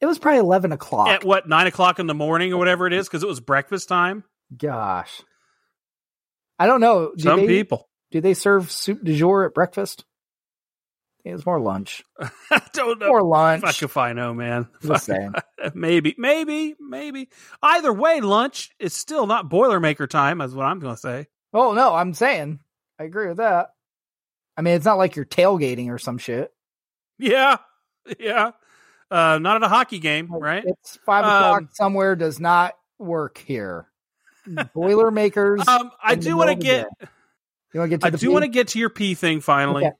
It 0.00 0.06
was 0.06 0.18
probably 0.18 0.40
eleven 0.40 0.72
o'clock. 0.72 1.08
At 1.08 1.24
what, 1.24 1.48
nine 1.48 1.66
o'clock 1.66 1.98
in 1.98 2.06
the 2.06 2.14
morning 2.14 2.52
or 2.52 2.58
whatever 2.58 2.86
it 2.86 2.92
is, 2.92 3.08
because 3.08 3.22
it 3.22 3.28
was 3.28 3.40
breakfast 3.40 3.88
time. 3.88 4.24
Gosh, 4.56 5.22
I 6.58 6.66
don't 6.66 6.80
know. 6.80 7.12
Do 7.16 7.22
Some 7.22 7.40
they, 7.40 7.46
people. 7.46 7.88
do 8.10 8.20
they 8.20 8.34
serve 8.34 8.70
soup 8.70 9.02
du 9.02 9.16
jour 9.16 9.44
at 9.44 9.54
breakfast? 9.54 10.04
It 11.24 11.32
was 11.32 11.44
more 11.44 11.60
lunch. 11.60 12.02
I 12.50 12.62
don't 12.72 12.98
know. 12.98 13.08
More 13.08 13.22
lunch. 13.22 13.62
Fuck 13.62 13.82
if 13.82 13.96
I 13.96 14.12
know, 14.12 14.32
man. 14.32 14.68
Just 14.82 15.06
saying. 15.06 15.34
maybe, 15.74 16.14
maybe, 16.16 16.74
maybe. 16.80 17.28
Either 17.62 17.92
way, 17.92 18.20
lunch 18.20 18.70
is 18.78 18.94
still 18.94 19.26
not 19.26 19.50
Boilermaker 19.50 20.08
time, 20.08 20.40
is 20.40 20.54
what 20.54 20.64
I'm 20.64 20.78
going 20.78 20.94
to 20.94 21.00
say. 21.00 21.26
Oh 21.52 21.72
no, 21.74 21.94
I'm 21.94 22.14
saying 22.14 22.60
I 22.98 23.04
agree 23.04 23.28
with 23.28 23.38
that. 23.38 23.70
I 24.56 24.62
mean, 24.62 24.74
it's 24.74 24.84
not 24.84 24.98
like 24.98 25.16
you're 25.16 25.24
tailgating 25.24 25.88
or 25.88 25.98
some 25.98 26.18
shit. 26.18 26.52
Yeah, 27.18 27.58
yeah. 28.18 28.52
Uh, 29.10 29.38
not 29.38 29.56
at 29.56 29.62
a 29.62 29.68
hockey 29.68 29.98
game, 29.98 30.28
right? 30.30 30.62
It's 30.66 30.98
five 31.06 31.24
o'clock 31.24 31.58
Um, 31.62 31.68
somewhere. 31.72 32.14
Does 32.16 32.38
not 32.40 32.74
work 32.98 33.38
here. 33.38 33.86
Boilermakers. 34.74 35.66
Um, 35.66 35.90
I 36.02 36.14
do 36.14 36.36
want 36.36 36.50
to 36.50 36.54
get. 36.56 36.86
you 37.72 37.80
want 37.80 37.90
to 37.90 37.96
get 37.96 38.00
to 38.00 38.06
I 38.06 38.10
the 38.10 38.18
do 38.18 38.30
want 38.30 38.44
to 38.44 38.48
get 38.48 38.68
to 38.68 38.78
your 38.78 38.90
pee 38.90 39.14
thing 39.14 39.40
finally. 39.40 39.86
Okay. 39.86 39.94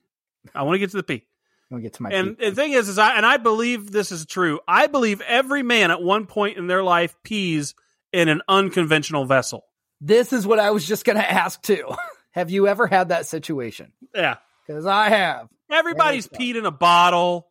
I 0.55 0.63
want 0.63 0.75
to 0.75 0.79
get 0.79 0.91
to 0.91 0.97
the 0.99 1.03
pee. 1.03 1.25
Let 1.71 1.77
me 1.79 1.83
get 1.83 1.95
to 1.95 2.03
my 2.03 2.11
And 2.11 2.37
the 2.39 2.51
thing 2.53 2.73
is, 2.73 2.89
is 2.89 2.99
I 2.99 3.17
and 3.17 3.27
I 3.27 3.37
believe 3.37 3.91
this 3.91 4.11
is 4.13 4.25
true. 4.25 4.61
I 4.67 4.87
believe 4.87 5.21
every 5.23 5.63
man 5.63 5.91
at 5.91 6.03
one 6.03 6.27
point 6.27 6.57
in 6.57 6.67
their 6.67 6.83
life 6.83 7.15
pees 7.23 7.75
in 8.13 8.29
an 8.29 8.41
unconventional 8.49 9.27
vessel. 9.27 9.65
this 10.01 10.33
is 10.33 10.47
what 10.47 10.59
I 10.59 10.71
was 10.71 10.87
just 10.87 11.05
going 11.05 11.17
to 11.19 11.31
ask 11.31 11.61
too. 11.63 11.87
have 12.31 12.51
you 12.51 12.69
ever 12.69 12.87
had 12.87 13.11
that 13.11 13.27
situation? 13.27 13.93
Yeah, 14.15 14.37
Because 14.67 14.87
I 14.87 15.11
have. 15.11 15.49
everybody's 15.71 16.27
peed 16.27 16.57
in 16.57 16.65
a 16.65 16.71
bottle 16.71 17.49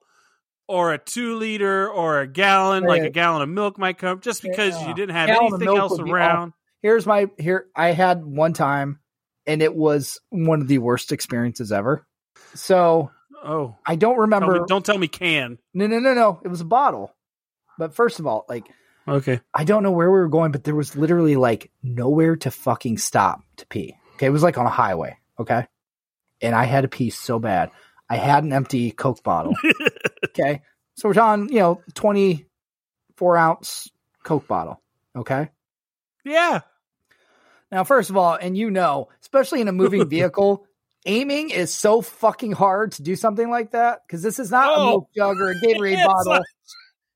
or 0.68 0.94
a 0.94 0.98
two 0.98 1.36
liter 1.38 1.90
or 1.90 2.20
a 2.22 2.28
gallon, 2.28 2.84
like 2.84 3.02
a 3.04 3.10
gallon 3.10 3.42
of 3.42 3.50
milk 3.50 3.78
might 3.78 3.98
come 3.98 4.20
just 4.20 4.42
because 4.42 4.74
Yeah. 4.82 4.90
you 4.90 4.94
didn't 4.96 5.16
have 5.16 5.30
anything 5.30 5.68
else 5.68 5.98
around. 6.00 6.54
Here's 6.82 7.06
my 7.06 7.28
here. 7.38 7.68
I 7.76 7.92
had 7.94 8.24
one 8.26 8.54
time, 8.54 9.00
and 9.46 9.62
it 9.62 9.74
was 9.74 10.20
one 10.30 10.62
of 10.62 10.68
the 10.68 10.78
worst 10.80 11.12
experiences 11.12 11.72
ever. 11.72 12.06
So 12.54 13.12
Oh, 13.44 13.76
I 13.86 13.96
don't 13.96 14.16
tell 14.16 14.22
remember. 14.22 14.54
me- 14.62 14.66
don't 14.68 14.86
tell 14.86 14.98
me 14.98 15.08
can. 15.08 15.58
No, 15.74 15.88
no, 15.88 16.00
no, 16.00 16.14
no. 16.14 16.42
It 16.44 16.48
was 16.48 16.62
a 16.62 16.66
bottle. 16.66 17.14
But 17.78 17.94
first 17.94 18.20
of 18.20 18.28
all, 18.28 18.46
like 18.50 18.66
Okay. 19.08 19.40
I 19.54 19.64
don't 19.64 19.84
know 19.84 19.92
where 19.92 20.12
we 20.12 20.20
were 20.20 20.28
going, 20.28 20.52
but 20.52 20.66
there 20.66 20.76
was 20.76 20.96
literally 20.98 21.36
like 21.38 21.72
nowhere 21.82 22.36
to 22.38 22.52
fucking 22.52 22.98
stop 22.98 23.42
to 23.58 23.66
pee. 23.68 23.96
Okay, 24.16 24.26
it 24.26 24.32
was 24.32 24.44
like 24.44 24.58
on 24.58 24.66
a 24.66 24.70
highway. 24.70 25.18
Okay, 25.40 25.66
and 26.42 26.54
I 26.56 26.66
had 26.66 26.82
to 26.82 26.88
pee 26.90 27.10
so 27.12 27.40
bad. 27.40 27.72
I 28.10 28.16
had 28.18 28.44
an 28.44 28.54
empty 28.54 28.92
Coke 28.92 29.24
bottle. 29.24 29.54
okay, 30.26 30.62
so 30.96 31.10
we're 31.10 31.14
talking, 31.14 31.50
you 31.50 31.60
know, 31.60 31.82
twenty 31.94 32.46
four 33.16 33.38
ounce 33.38 33.90
Coke 34.24 34.48
bottle. 34.48 34.82
Okay. 35.16 35.50
Yeah. 36.24 36.62
Now, 37.72 37.84
first 37.84 38.10
of 38.10 38.18
all, 38.18 38.36
and 38.36 38.58
you 38.58 38.72
know, 38.72 39.10
especially 39.22 39.62
in 39.62 39.68
a 39.68 39.72
moving 39.74 40.08
vehicle, 40.10 40.66
aiming 41.06 41.50
is 41.50 41.74
so 41.74 42.02
fucking 42.02 42.54
hard 42.54 42.94
to 42.94 43.02
do 43.04 43.16
something 43.16 43.50
like 43.50 43.72
that 43.72 44.02
because 44.08 44.22
this 44.22 44.40
is 44.40 44.52
not 44.52 44.72
a 44.78 44.82
Oh. 44.82 44.86
milk 44.90 45.10
jug 45.16 45.38
or 45.40 45.52
a 45.52 45.56
Gatorade 45.56 46.06
bottle 46.06 46.34
not- 46.34 46.44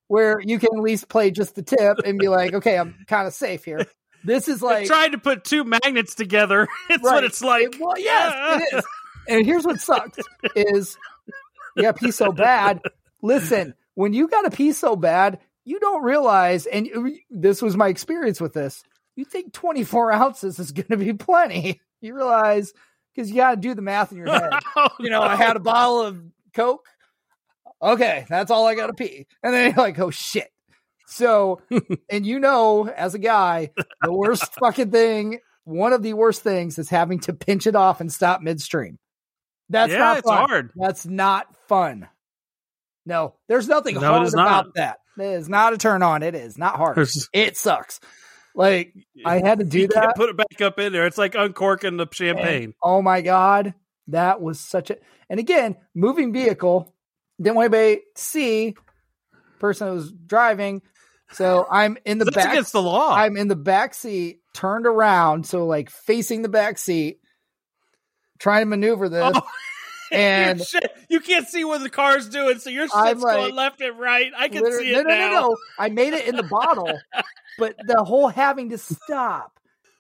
where 0.08 0.42
you 0.42 0.60
can 0.60 0.70
at 0.76 0.82
least 0.82 1.08
play 1.08 1.32
just 1.32 1.56
the 1.56 1.62
tip 1.62 2.00
and 2.06 2.20
be 2.20 2.28
like, 2.28 2.54
okay, 2.54 2.78
I'm 2.78 2.96
kind 3.08 3.28
of 3.28 3.34
safe 3.34 3.64
here. 3.64 3.86
This 4.26 4.48
is 4.50 4.62
Like, 4.62 4.86
trying 4.88 5.14
to 5.14 5.18
put 5.18 5.44
two 5.46 5.64
magnets 5.64 6.16
together. 6.16 6.68
It's 6.89 7.02
Right. 7.04 7.14
what 7.16 7.24
it's 7.24 7.42
like. 7.42 7.76
well, 7.80 7.98
yes, 7.98 8.62
it 8.72 8.78
is. 8.78 8.86
And 9.28 9.45
here's 9.45 9.65
what 9.65 9.80
sucks 9.80 10.19
is 10.55 10.97
you 11.76 11.84
got 11.84 11.97
to 11.97 12.05
pee 12.05 12.11
so 12.11 12.32
bad. 12.32 12.82
Listen, 13.22 13.76
when 13.95 14.13
you 14.13 14.28
got 14.28 14.41
to 14.43 14.51
pee 14.51 14.72
so 14.72 14.95
bad, 14.95 15.39
you 15.63 15.80
don't 15.80 16.03
realize, 16.03 16.65
and 16.65 16.89
this 17.30 17.61
was 17.61 17.78
my 17.78 17.88
experience 17.88 18.41
with 18.41 18.53
this. 18.53 18.84
You 19.15 19.26
think 19.26 19.53
24 19.53 20.11
ounces 20.11 20.59
is 20.59 20.72
going 20.72 20.88
to 20.88 20.97
be 20.97 21.13
plenty. 21.13 21.80
You 22.01 22.15
realize 22.15 22.74
because 23.13 23.30
you 23.30 23.36
got 23.36 23.51
to 23.51 23.57
do 23.57 23.76
the 23.76 23.82
math 23.82 24.11
in 24.11 24.17
your 24.17 24.28
head. 24.32 24.51
Oh, 24.76 24.89
you 24.99 25.09
know, 25.09 25.22
I 25.22 25.36
had 25.36 25.55
a 25.55 25.59
bottle 25.59 26.01
of 26.01 26.22
Coke. 26.55 26.88
Okay, 27.82 28.26
that's 28.30 28.51
all 28.51 28.65
I 28.67 28.76
got 28.76 28.88
to 28.88 28.93
pee. 28.93 29.28
And 29.43 29.53
then 29.53 29.72
you're 29.72 29.84
like, 29.84 29.99
oh 29.99 30.11
shit. 30.11 30.49
So, 31.07 31.61
and 32.09 32.26
you 32.26 32.39
know, 32.39 32.88
as 32.88 33.13
a 33.13 33.19
guy, 33.19 33.72
the 34.01 34.13
worst 34.13 34.53
fucking 34.55 34.91
thing, 34.91 35.39
one 35.63 35.93
of 35.93 36.03
the 36.03 36.13
worst 36.13 36.41
things 36.41 36.80
is 36.80 36.89
having 36.89 37.19
to 37.22 37.34
pinch 37.34 37.67
it 37.67 37.76
off 37.76 38.01
and 38.01 38.11
stop 38.11 38.41
midstream. 38.41 38.97
That's 39.72 39.91
yeah, 39.93 39.99
not 39.99 40.17
it's 40.19 40.28
fun. 40.28 40.38
hard. 40.49 40.72
That's 40.76 41.05
not 41.05 41.47
fun. 41.67 42.07
No, 43.05 43.36
there's 43.47 43.67
nothing 43.67 43.95
No, 43.95 44.01
hard 44.01 44.28
about 44.28 44.65
not. 44.65 44.74
that. 44.76 44.97
It 45.17 45.24
is 45.24 45.49
not 45.49 45.74
a 45.74 45.78
turn 45.78 46.03
on. 46.03 46.24
It 46.24 46.36
is 46.36 46.57
not 46.57 46.76
hard. 46.76 46.97
It 47.34 47.57
sucks. 47.57 47.99
Like 48.53 48.93
I 49.26 49.39
had 49.39 49.59
to 49.59 49.65
do 49.65 49.80
you 49.80 49.88
can't 49.88 50.07
that. 50.07 50.15
put 50.15 50.30
it 50.30 50.36
back 50.38 50.61
up 50.61 50.78
in 50.78 50.91
there. 50.91 51.07
It's 51.07 51.17
like 51.17 51.36
uncorking 51.36 51.95
the 51.97 52.05
champagne. 52.11 52.74
Oh 52.84 53.01
my 53.01 53.22
god, 53.22 53.74
that 54.09 54.41
was 54.41 54.59
such 54.59 54.89
a. 54.89 54.97
And 55.30 55.39
again, 55.39 55.78
moving 55.95 56.34
vehicle. 56.34 56.93
Didn't 57.41 57.55
want 57.55 57.74
anybody 57.74 58.01
to 58.15 58.22
see 58.22 58.76
person 59.59 59.88
that 59.88 59.93
was 59.93 60.11
driving. 60.11 60.82
So 61.32 61.65
I'm 61.72 61.97
in 62.05 62.17
the 62.17 62.26
That's 62.26 62.36
back. 62.36 62.51
against 62.51 62.74
the 62.74 62.82
law. 62.82 63.15
I'm 63.15 63.38
in 63.38 63.47
the 63.47 63.55
back 63.55 63.93
seat, 63.93 64.41
turned 64.53 64.86
around, 64.86 65.45
so 65.45 65.65
like 65.65 65.89
facing 65.89 66.41
the 66.41 66.49
back 66.49 66.78
seat, 66.78 67.20
trying 68.42 68.64
to 68.64 68.66
maneuver 68.66 69.08
this. 69.08 69.32
Oh, 69.34 69.42
and 70.12 70.62
shit. 70.62 70.92
you 71.10 71.20
can't 71.20 71.48
see 71.48 71.64
what 71.64 71.82
the 71.82 71.89
car's 71.89 72.28
doing, 72.28 72.60
so 72.60 72.70
your 72.70 72.86
shit's 72.86 72.96
I'm 72.96 73.20
going 73.20 73.56
left 73.56 73.80
and 73.80 73.98
right. 73.98 74.32
I 74.38 74.50
can 74.50 74.66
see 74.74 74.89
it 74.89 74.94
no, 74.94 75.04
no, 75.04 75.10
now. 75.10 75.30
no, 75.30 75.39
no. 75.50 75.58
I 75.80 75.89
made 75.89 76.14
it 76.14 76.28
in 76.28 76.36
the 76.36 76.44
bottle, 76.44 77.00
but 77.58 77.76
the 77.86 78.04
whole 78.04 78.28
having 78.28 78.70
to 78.72 78.78
stop, 78.78 79.60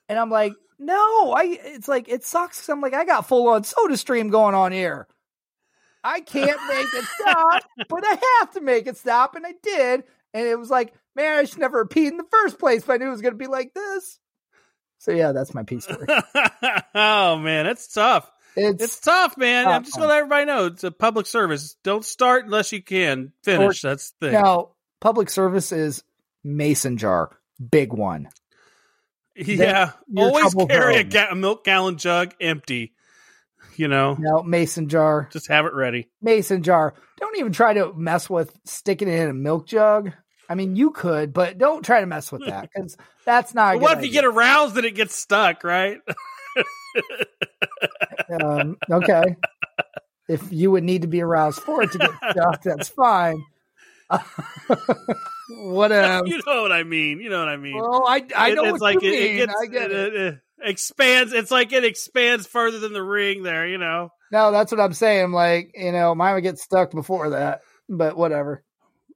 and 0.09 0.19
I'm 0.19 0.29
like, 0.29 0.53
no, 0.79 1.33
I. 1.33 1.59
It's 1.63 1.87
like 1.87 2.09
it 2.09 2.25
sucks. 2.25 2.67
I'm 2.67 2.81
like, 2.81 2.93
I 2.93 3.05
got 3.05 3.27
full 3.27 3.47
on 3.47 3.63
Soda 3.63 3.95
Stream 3.95 4.29
going 4.29 4.55
on 4.55 4.71
here. 4.71 5.07
I 6.03 6.21
can't 6.21 6.59
make 6.67 6.93
it 6.93 7.05
stop, 7.19 7.63
but 7.89 8.03
I 8.03 8.17
have 8.39 8.51
to 8.53 8.61
make 8.61 8.87
it 8.87 8.97
stop, 8.97 9.35
and 9.35 9.45
I 9.45 9.53
did. 9.61 10.03
And 10.33 10.47
it 10.47 10.57
was 10.57 10.69
like, 10.69 10.93
man, 11.15 11.37
I 11.37 11.43
should 11.43 11.59
never 11.59 11.83
have 11.83 11.89
peed 11.89 12.07
in 12.07 12.17
the 12.17 12.25
first 12.31 12.57
place 12.57 12.81
if 12.81 12.89
I 12.89 12.97
knew 12.97 13.07
it 13.07 13.11
was 13.11 13.21
going 13.21 13.33
to 13.33 13.37
be 13.37 13.47
like 13.47 13.73
this. 13.73 14.17
So 15.01 15.11
yeah, 15.11 15.31
that's 15.31 15.55
my 15.55 15.63
story. 15.79 16.05
oh 16.95 17.37
man, 17.39 17.65
it's 17.65 17.91
tough. 17.91 18.31
It's, 18.55 18.83
It's 18.83 18.99
tough, 18.99 19.35
man. 19.35 19.65
Tough 19.65 19.73
I'm 19.73 19.83
just 19.83 19.95
gonna 19.95 20.09
let 20.09 20.19
everybody 20.19 20.45
know 20.45 20.65
it's 20.67 20.83
a 20.83 20.91
public 20.91 21.25
service. 21.25 21.75
Don't 21.83 22.05
start 22.05 22.45
unless 22.45 22.71
you 22.71 22.83
can 22.83 23.33
finish. 23.43 23.81
That's 23.81 24.11
the 24.19 24.29
thing. 24.29 24.39
now 24.39 24.73
public 24.99 25.31
service 25.31 25.71
is 25.71 26.03
mason 26.43 26.97
jar, 26.97 27.35
big 27.71 27.91
one. 27.91 28.29
yeah, 29.35 29.93
always 30.15 30.53
carry 30.53 30.97
a, 30.97 31.03
ga- 31.03 31.29
a 31.31 31.35
milk 31.35 31.63
gallon 31.63 31.97
jug 31.97 32.35
empty. 32.39 32.93
You 33.77 33.87
know, 33.87 34.15
Now 34.19 34.43
mason 34.43 34.87
jar, 34.87 35.29
just 35.33 35.47
have 35.47 35.65
it 35.65 35.73
ready. 35.73 36.09
mason 36.21 36.61
jar. 36.61 36.93
Don't 37.19 37.39
even 37.39 37.53
try 37.53 37.73
to 37.73 37.91
mess 37.93 38.29
with 38.29 38.55
sticking 38.65 39.07
it 39.07 39.19
in 39.19 39.29
a 39.29 39.33
milk 39.33 39.65
jug. 39.65 40.11
I 40.51 40.55
mean, 40.55 40.75
you 40.75 40.91
could, 40.91 41.31
but 41.33 41.57
don't 41.57 41.83
try 41.85 42.01
to 42.01 42.05
mess 42.05 42.29
with 42.31 42.45
that 42.45 42.69
because 42.73 42.97
that's 43.25 43.53
not. 43.53 43.79
What 43.81 43.97
if 43.99 44.03
you 44.05 44.11
get 44.11 44.25
aroused 44.25 44.75
and 44.75 44.85
it 44.85 44.95
gets 44.95 45.15
stuck? 45.15 45.63
Right? 45.63 45.99
Um, 48.41 48.77
okay, 48.89 49.35
if 50.29 50.51
you 50.51 50.71
would 50.71 50.83
need 50.83 51.01
to 51.01 51.07
be 51.07 51.21
aroused 51.21 51.59
for 51.61 51.83
it 51.83 51.91
to 51.93 51.97
get 51.97 52.11
stuck, 52.31 52.63
that's 52.63 52.87
fine. 52.89 53.43
Whatever. 55.49 56.25
you 56.27 56.41
know 56.45 56.61
what 56.61 56.71
I 56.71 56.83
mean. 56.83 57.19
You 57.19 57.29
know 57.29 57.39
what 57.39 57.49
I 57.49 57.57
mean. 57.57 57.75
Well, 57.77 58.05
I 58.07 58.23
I 58.35 58.51
It- 58.51 58.55
know 58.55 58.63
it's 58.63 58.71
what 58.73 58.81
like 58.81 59.01
you 59.01 59.11
it, 59.11 59.19
mean. 59.19 59.33
it 59.33 59.37
gets 59.47 59.55
I 59.61 59.65
get 59.67 59.91
it. 59.91 60.13
it, 60.15 60.15
it 60.33 60.39
expands. 60.63 61.33
It's 61.33 61.51
like 61.51 61.73
it 61.73 61.83
expands 61.83 62.47
further 62.47 62.79
than 62.79 62.93
the 62.93 63.03
ring. 63.03 63.43
There, 63.43 63.67
you 63.67 63.77
know. 63.77 64.11
No, 64.31 64.51
that's 64.51 64.71
what 64.71 64.79
I'm 64.79 64.93
saying. 64.93 65.31
Like, 65.31 65.71
you 65.75 65.91
know, 65.91 66.15
mine 66.15 66.35
would 66.35 66.43
get 66.43 66.57
stuck 66.57 66.91
before 66.91 67.31
that, 67.31 67.61
but 67.89 68.15
whatever. 68.15 68.63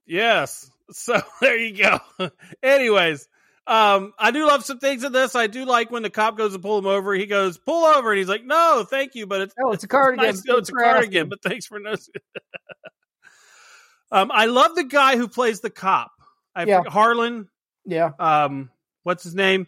Yes. 0.06 0.70
So 0.90 1.20
there 1.40 1.56
you 1.58 1.76
go. 1.76 2.30
Anyways, 2.62 3.28
um, 3.66 4.12
I 4.18 4.30
do 4.30 4.46
love 4.46 4.64
some 4.64 4.78
things 4.78 5.02
in 5.02 5.12
this. 5.12 5.34
I 5.34 5.48
do 5.48 5.64
like 5.64 5.90
when 5.90 6.02
the 6.04 6.10
cop 6.10 6.36
goes 6.38 6.52
to 6.52 6.58
pull 6.58 6.78
him 6.78 6.86
over. 6.86 7.14
He 7.14 7.26
goes, 7.26 7.58
"Pull 7.58 7.84
over," 7.84 8.12
and 8.12 8.18
he's 8.18 8.28
like, 8.28 8.44
"No, 8.44 8.86
thank 8.88 9.14
you, 9.14 9.26
but 9.26 9.40
it's 9.40 9.54
No, 9.58 9.72
it's 9.72 9.82
a 9.84 9.88
cardigan. 9.88 10.24
nice. 10.24 10.44
No, 10.44 10.56
it's 10.56 10.68
a 10.68 10.72
cardigan, 10.72 11.28
but 11.28 11.42
thanks 11.42 11.66
for 11.66 11.78
noticing." 11.80 12.14
um, 14.12 14.30
I 14.32 14.46
love 14.46 14.74
the 14.74 14.84
guy 14.84 15.16
who 15.16 15.28
plays 15.28 15.60
the 15.60 15.70
cop. 15.70 16.12
I 16.54 16.64
Yeah. 16.64 16.82
Harland. 16.86 17.48
Yeah. 17.84 18.10
Um, 18.18 18.70
what's 19.02 19.24
his 19.24 19.34
name? 19.34 19.66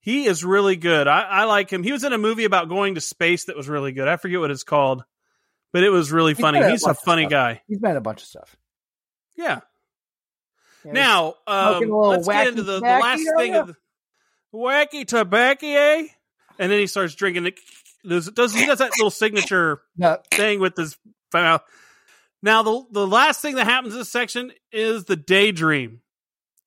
He 0.00 0.24
is 0.26 0.44
really 0.44 0.76
good. 0.76 1.08
I, 1.08 1.20
I 1.22 1.44
like 1.44 1.70
him. 1.70 1.82
He 1.82 1.92
was 1.92 2.04
in 2.04 2.12
a 2.12 2.18
movie 2.18 2.44
about 2.44 2.68
going 2.68 2.94
to 2.94 3.00
space 3.00 3.44
that 3.44 3.56
was 3.56 3.68
really 3.68 3.92
good. 3.92 4.08
I 4.08 4.16
forget 4.16 4.40
what 4.40 4.50
it's 4.50 4.64
called, 4.64 5.04
but 5.72 5.82
it 5.82 5.90
was 5.90 6.10
really 6.10 6.32
He's 6.32 6.40
funny. 6.40 6.60
been 6.60 6.70
He's 6.70 6.84
a 6.86 6.94
funny 6.94 7.26
guy. 7.26 7.60
He's 7.66 7.80
made 7.82 7.96
a 7.96 8.00
bunch 8.00 8.22
of 8.22 8.26
stuff. 8.28 8.56
Yeah. 9.36 9.60
Now, 10.84 11.34
um, 11.46 11.72
smoking 11.72 11.90
a 11.90 11.98
little 11.98 12.08
let's 12.08 12.28
get 12.28 12.46
into 12.48 12.62
the, 12.62 12.74
the 12.74 12.80
last 12.80 13.22
thing 13.36 13.54
of 13.54 13.66
the 13.68 13.76
wacky 14.54 15.06
tobacco, 15.06 15.66
eh? 15.66 16.06
And 16.58 16.70
then 16.70 16.78
he 16.78 16.86
starts 16.86 17.14
drinking 17.14 17.46
it. 17.46 17.60
Does, 18.06 18.30
does 18.30 18.54
he 18.54 18.66
does 18.66 18.78
that 18.78 18.92
little 18.92 19.10
signature 19.10 19.82
no, 19.96 20.18
thing 20.32 20.60
with 20.60 20.76
his 20.76 20.96
mouth? 21.32 21.62
Now, 22.42 22.62
the 22.62 22.84
the 22.90 23.06
last 23.06 23.42
thing 23.42 23.56
that 23.56 23.66
happens 23.66 23.94
in 23.94 24.00
this 24.00 24.10
section 24.10 24.52
is 24.72 25.04
the 25.04 25.16
daydream 25.16 26.00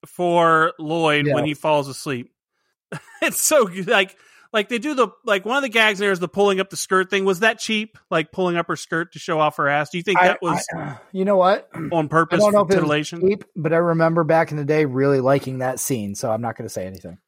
for 0.06 0.72
Lloyd 0.78 1.26
when 1.26 1.44
he 1.44 1.54
falls 1.54 1.88
asleep. 1.88 2.32
it's 3.22 3.40
so 3.40 3.66
good. 3.66 3.88
Like 3.88 4.16
like 4.54 4.70
they 4.70 4.78
do 4.78 4.94
the 4.94 5.08
like 5.26 5.44
one 5.44 5.58
of 5.58 5.62
the 5.62 5.68
gags 5.68 5.98
there 5.98 6.12
is 6.12 6.20
the 6.20 6.28
pulling 6.28 6.60
up 6.60 6.70
the 6.70 6.76
skirt 6.76 7.10
thing. 7.10 7.26
Was 7.26 7.40
that 7.40 7.58
cheap? 7.58 7.98
Like 8.10 8.32
pulling 8.32 8.56
up 8.56 8.68
her 8.68 8.76
skirt 8.76 9.12
to 9.12 9.18
show 9.18 9.38
off 9.38 9.58
her 9.58 9.68
ass? 9.68 9.90
Do 9.90 9.98
you 9.98 10.02
think 10.02 10.18
I- 10.18 10.28
that 10.28 10.40
was 10.40 10.64
I- 10.74 10.80
uh, 10.80 10.96
you 11.12 11.26
know 11.26 11.36
what? 11.36 11.68
on 11.92 12.08
purpose? 12.08 12.36
I 12.36 12.44
don't 12.44 12.52
know 12.54 12.64
for 12.64 12.72
if 12.72 12.78
it 12.78 12.80
titillation? 12.80 13.20
cheap, 13.20 13.44
but 13.54 13.74
I 13.74 13.76
remember 13.76 14.24
back 14.24 14.50
in 14.52 14.56
the 14.56 14.64
day 14.64 14.86
really 14.86 15.20
liking 15.20 15.58
that 15.58 15.78
scene, 15.78 16.14
so 16.14 16.30
I'm 16.30 16.40
not 16.40 16.56
going 16.56 16.66
to 16.66 16.72
say 16.72 16.86
anything. 16.86 17.18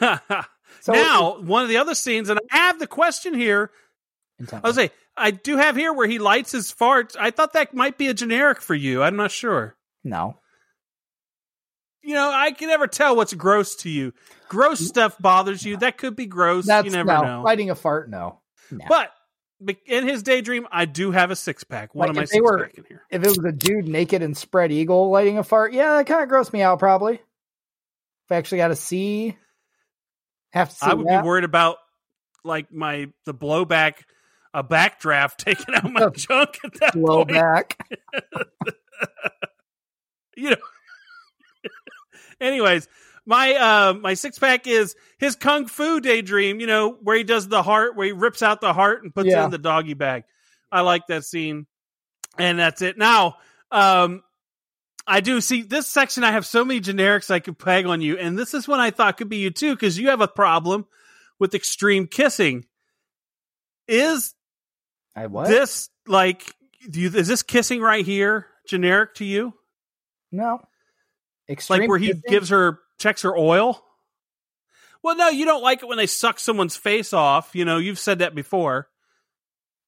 So 0.80 0.92
now, 0.92 1.38
one 1.40 1.62
of 1.62 1.68
the 1.68 1.76
other 1.76 1.94
scenes, 1.94 2.28
and 2.28 2.40
I 2.50 2.56
have 2.56 2.80
the 2.80 2.88
question 2.88 3.34
here. 3.34 3.70
I 4.52 4.60
was 4.64 4.74
say, 4.74 4.90
I 5.16 5.30
do 5.30 5.56
have 5.56 5.76
here 5.76 5.92
where 5.92 6.08
he 6.08 6.18
lights 6.18 6.50
his 6.50 6.72
farts. 6.72 7.14
I 7.16 7.30
thought 7.30 7.52
that 7.52 7.72
might 7.72 7.98
be 7.98 8.08
a 8.08 8.14
generic 8.14 8.60
for 8.60 8.74
you. 8.74 9.00
I'm 9.00 9.14
not 9.14 9.30
sure. 9.30 9.76
no, 10.02 10.38
You 12.02 12.14
know, 12.14 12.30
I 12.32 12.50
can 12.52 12.68
never 12.68 12.86
tell 12.88 13.14
what's 13.16 13.32
gross 13.32 13.76
to 13.76 13.88
you. 13.90 14.12
Gross 14.48 14.80
stuff 14.80 15.16
bothers 15.20 15.64
you. 15.64 15.76
That 15.76 15.98
could 15.98 16.16
be 16.16 16.26
gross. 16.26 16.66
that's 16.66 16.84
you 16.84 16.90
never 16.90 17.12
no 17.12 17.22
know. 17.22 17.42
lighting 17.42 17.70
a 17.70 17.74
fart. 17.74 18.10
No, 18.10 18.40
no. 18.70 18.84
But 18.88 19.12
in 19.86 20.08
his 20.08 20.24
daydream, 20.24 20.66
I 20.72 20.84
do 20.86 21.12
have 21.12 21.30
a 21.30 21.36
six 21.36 21.62
pack. 21.62 21.94
One 21.94 22.08
Like, 22.08 22.10
of 22.10 22.16
my 22.16 22.24
six 22.24 22.42
were- 22.42 22.64
pack 22.64 22.74
in 22.78 22.84
here. 22.88 23.02
If 23.10 23.22
it 23.22 23.28
was 23.28 23.38
a 23.38 23.52
dude 23.52 23.86
naked 23.86 24.20
and 24.22 24.36
spread 24.36 24.72
eagle 24.72 25.10
lighting 25.10 25.38
a 25.38 25.44
fart, 25.44 25.72
yeah, 25.72 25.96
that 25.96 26.06
kind 26.06 26.22
of 26.24 26.28
grossed 26.28 26.52
me 26.52 26.62
out. 26.62 26.80
Probably. 26.80 27.14
If 27.14 27.20
I 28.32 28.34
actually 28.36 28.58
got 28.58 28.68
to 28.68 28.76
see, 28.76 29.36
have 30.50 30.70
to 30.70 30.74
see 30.74 30.86
I 30.86 30.94
would 30.94 31.06
that. 31.06 31.22
be 31.22 31.26
worried 31.26 31.44
about 31.44 31.76
like 32.44 32.72
my 32.72 33.10
the 33.26 33.34
blowback, 33.34 33.94
a 34.52 34.64
backdraft 34.64 35.36
taking 35.38 35.74
out 35.76 35.90
my 35.92 36.08
junk 36.16 36.58
at 36.64 36.74
that 36.80 36.94
blowback. 36.94 37.74
You 40.36 40.50
know. 40.50 40.56
Anyways, 42.42 42.88
my 43.24 43.54
uh, 43.54 43.94
my 43.94 44.14
six 44.14 44.38
pack 44.38 44.66
is 44.66 44.96
his 45.18 45.36
kung 45.36 45.66
fu 45.66 46.00
daydream. 46.00 46.60
You 46.60 46.66
know 46.66 46.90
where 47.02 47.16
he 47.16 47.24
does 47.24 47.48
the 47.48 47.62
heart, 47.62 47.96
where 47.96 48.06
he 48.06 48.12
rips 48.12 48.42
out 48.42 48.60
the 48.60 48.72
heart 48.72 49.02
and 49.02 49.14
puts 49.14 49.28
it 49.28 49.38
in 49.38 49.50
the 49.50 49.58
doggy 49.58 49.94
bag. 49.94 50.24
I 50.70 50.80
like 50.80 51.06
that 51.08 51.24
scene, 51.24 51.66
and 52.38 52.58
that's 52.58 52.82
it. 52.82 52.98
Now, 52.98 53.36
um, 53.70 54.22
I 55.06 55.20
do 55.20 55.40
see 55.40 55.62
this 55.62 55.86
section. 55.86 56.24
I 56.24 56.32
have 56.32 56.46
so 56.46 56.64
many 56.64 56.80
generics 56.80 57.30
I 57.30 57.40
could 57.40 57.58
peg 57.58 57.86
on 57.86 58.00
you, 58.00 58.18
and 58.18 58.38
this 58.38 58.54
is 58.54 58.66
one 58.66 58.80
I 58.80 58.90
thought 58.90 59.16
could 59.16 59.28
be 59.28 59.38
you 59.38 59.50
too 59.50 59.74
because 59.74 59.98
you 59.98 60.10
have 60.10 60.20
a 60.20 60.28
problem 60.28 60.86
with 61.38 61.54
extreme 61.54 62.06
kissing. 62.06 62.64
Is 63.86 64.34
I 65.14 65.26
what? 65.26 65.48
this 65.48 65.90
like 66.06 66.54
do 66.90 67.00
you, 67.00 67.08
is 67.08 67.28
this 67.28 67.42
kissing 67.42 67.80
right 67.80 68.04
here 68.04 68.46
generic 68.66 69.14
to 69.16 69.24
you? 69.24 69.54
no. 70.32 70.60
Extreme 71.52 71.80
like 71.80 71.88
where 71.88 71.98
he 71.98 72.08
kissing? 72.08 72.22
gives 72.28 72.48
her 72.50 72.78
checks 72.98 73.22
her 73.22 73.36
oil. 73.36 73.82
Well, 75.02 75.16
no, 75.16 75.28
you 75.28 75.44
don't 75.44 75.62
like 75.62 75.82
it 75.82 75.86
when 75.88 75.98
they 75.98 76.06
suck 76.06 76.38
someone's 76.38 76.76
face 76.76 77.12
off. 77.12 77.54
You 77.54 77.64
know, 77.64 77.78
you've 77.78 77.98
said 77.98 78.20
that 78.20 78.34
before. 78.34 78.88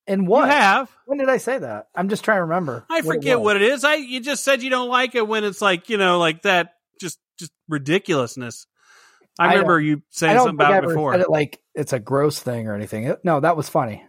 and 0.07 0.27
what? 0.27 0.47
You 0.47 0.51
have. 0.51 0.91
When 1.07 1.19
did 1.19 1.29
I 1.29 1.37
say 1.37 1.59
that? 1.59 1.87
I'm 1.95 2.09
just 2.09 2.25
trying 2.25 2.39
to 2.39 2.43
remember. 2.43 2.85
I 2.91 3.01
forget 3.03 3.39
was. 3.39 3.45
what 3.45 3.57
it 3.57 3.63
is. 3.63 3.85
I 3.85 3.95
you 3.95 4.21
just 4.21 4.43
said 4.45 4.63
you 4.63 4.71
don't 4.71 4.89
like 4.89 5.15
it 5.15 5.27
when 5.27 5.45
it's 5.45 5.63
like 5.63 5.89
you 5.89 5.97
know 5.99 6.19
like 6.19 6.43
that 6.43 6.75
just 7.01 7.19
just 7.39 7.53
ridiculousness. 7.69 8.67
I, 9.39 9.47
I 9.47 9.53
remember 9.55 9.81
you 9.81 10.03
saying 10.11 10.37
something 10.37 10.59
think 10.59 10.69
I 10.69 10.77
about 10.79 10.85
it 10.85 10.89
before. 10.89 11.13
said 11.13 11.21
it 11.23 11.31
like 11.31 11.61
it's 11.75 11.93
a 11.93 11.99
gross 12.01 12.41
thing 12.41 12.69
or 12.69 12.75
anything. 12.75 13.05
It- 13.05 13.25
no, 13.25 13.41
that 13.41 13.57
was 13.57 13.69
funny. 13.69 14.05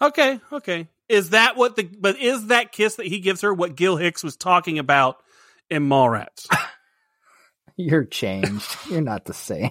Okay, 0.00 0.40
okay. 0.52 0.88
Is 1.08 1.30
that 1.30 1.56
what 1.56 1.76
the 1.76 1.84
but 1.84 2.18
is 2.18 2.46
that 2.48 2.72
kiss 2.72 2.96
that 2.96 3.06
he 3.06 3.20
gives 3.20 3.42
her 3.42 3.52
what 3.52 3.76
Gil 3.76 3.96
Hicks 3.96 4.22
was 4.24 4.36
talking 4.36 4.78
about 4.78 5.16
in 5.70 5.88
Mallrats? 5.88 6.46
You're 7.76 8.04
changed. 8.04 8.76
You're 8.90 9.00
not 9.00 9.24
the 9.24 9.34
same. 9.34 9.70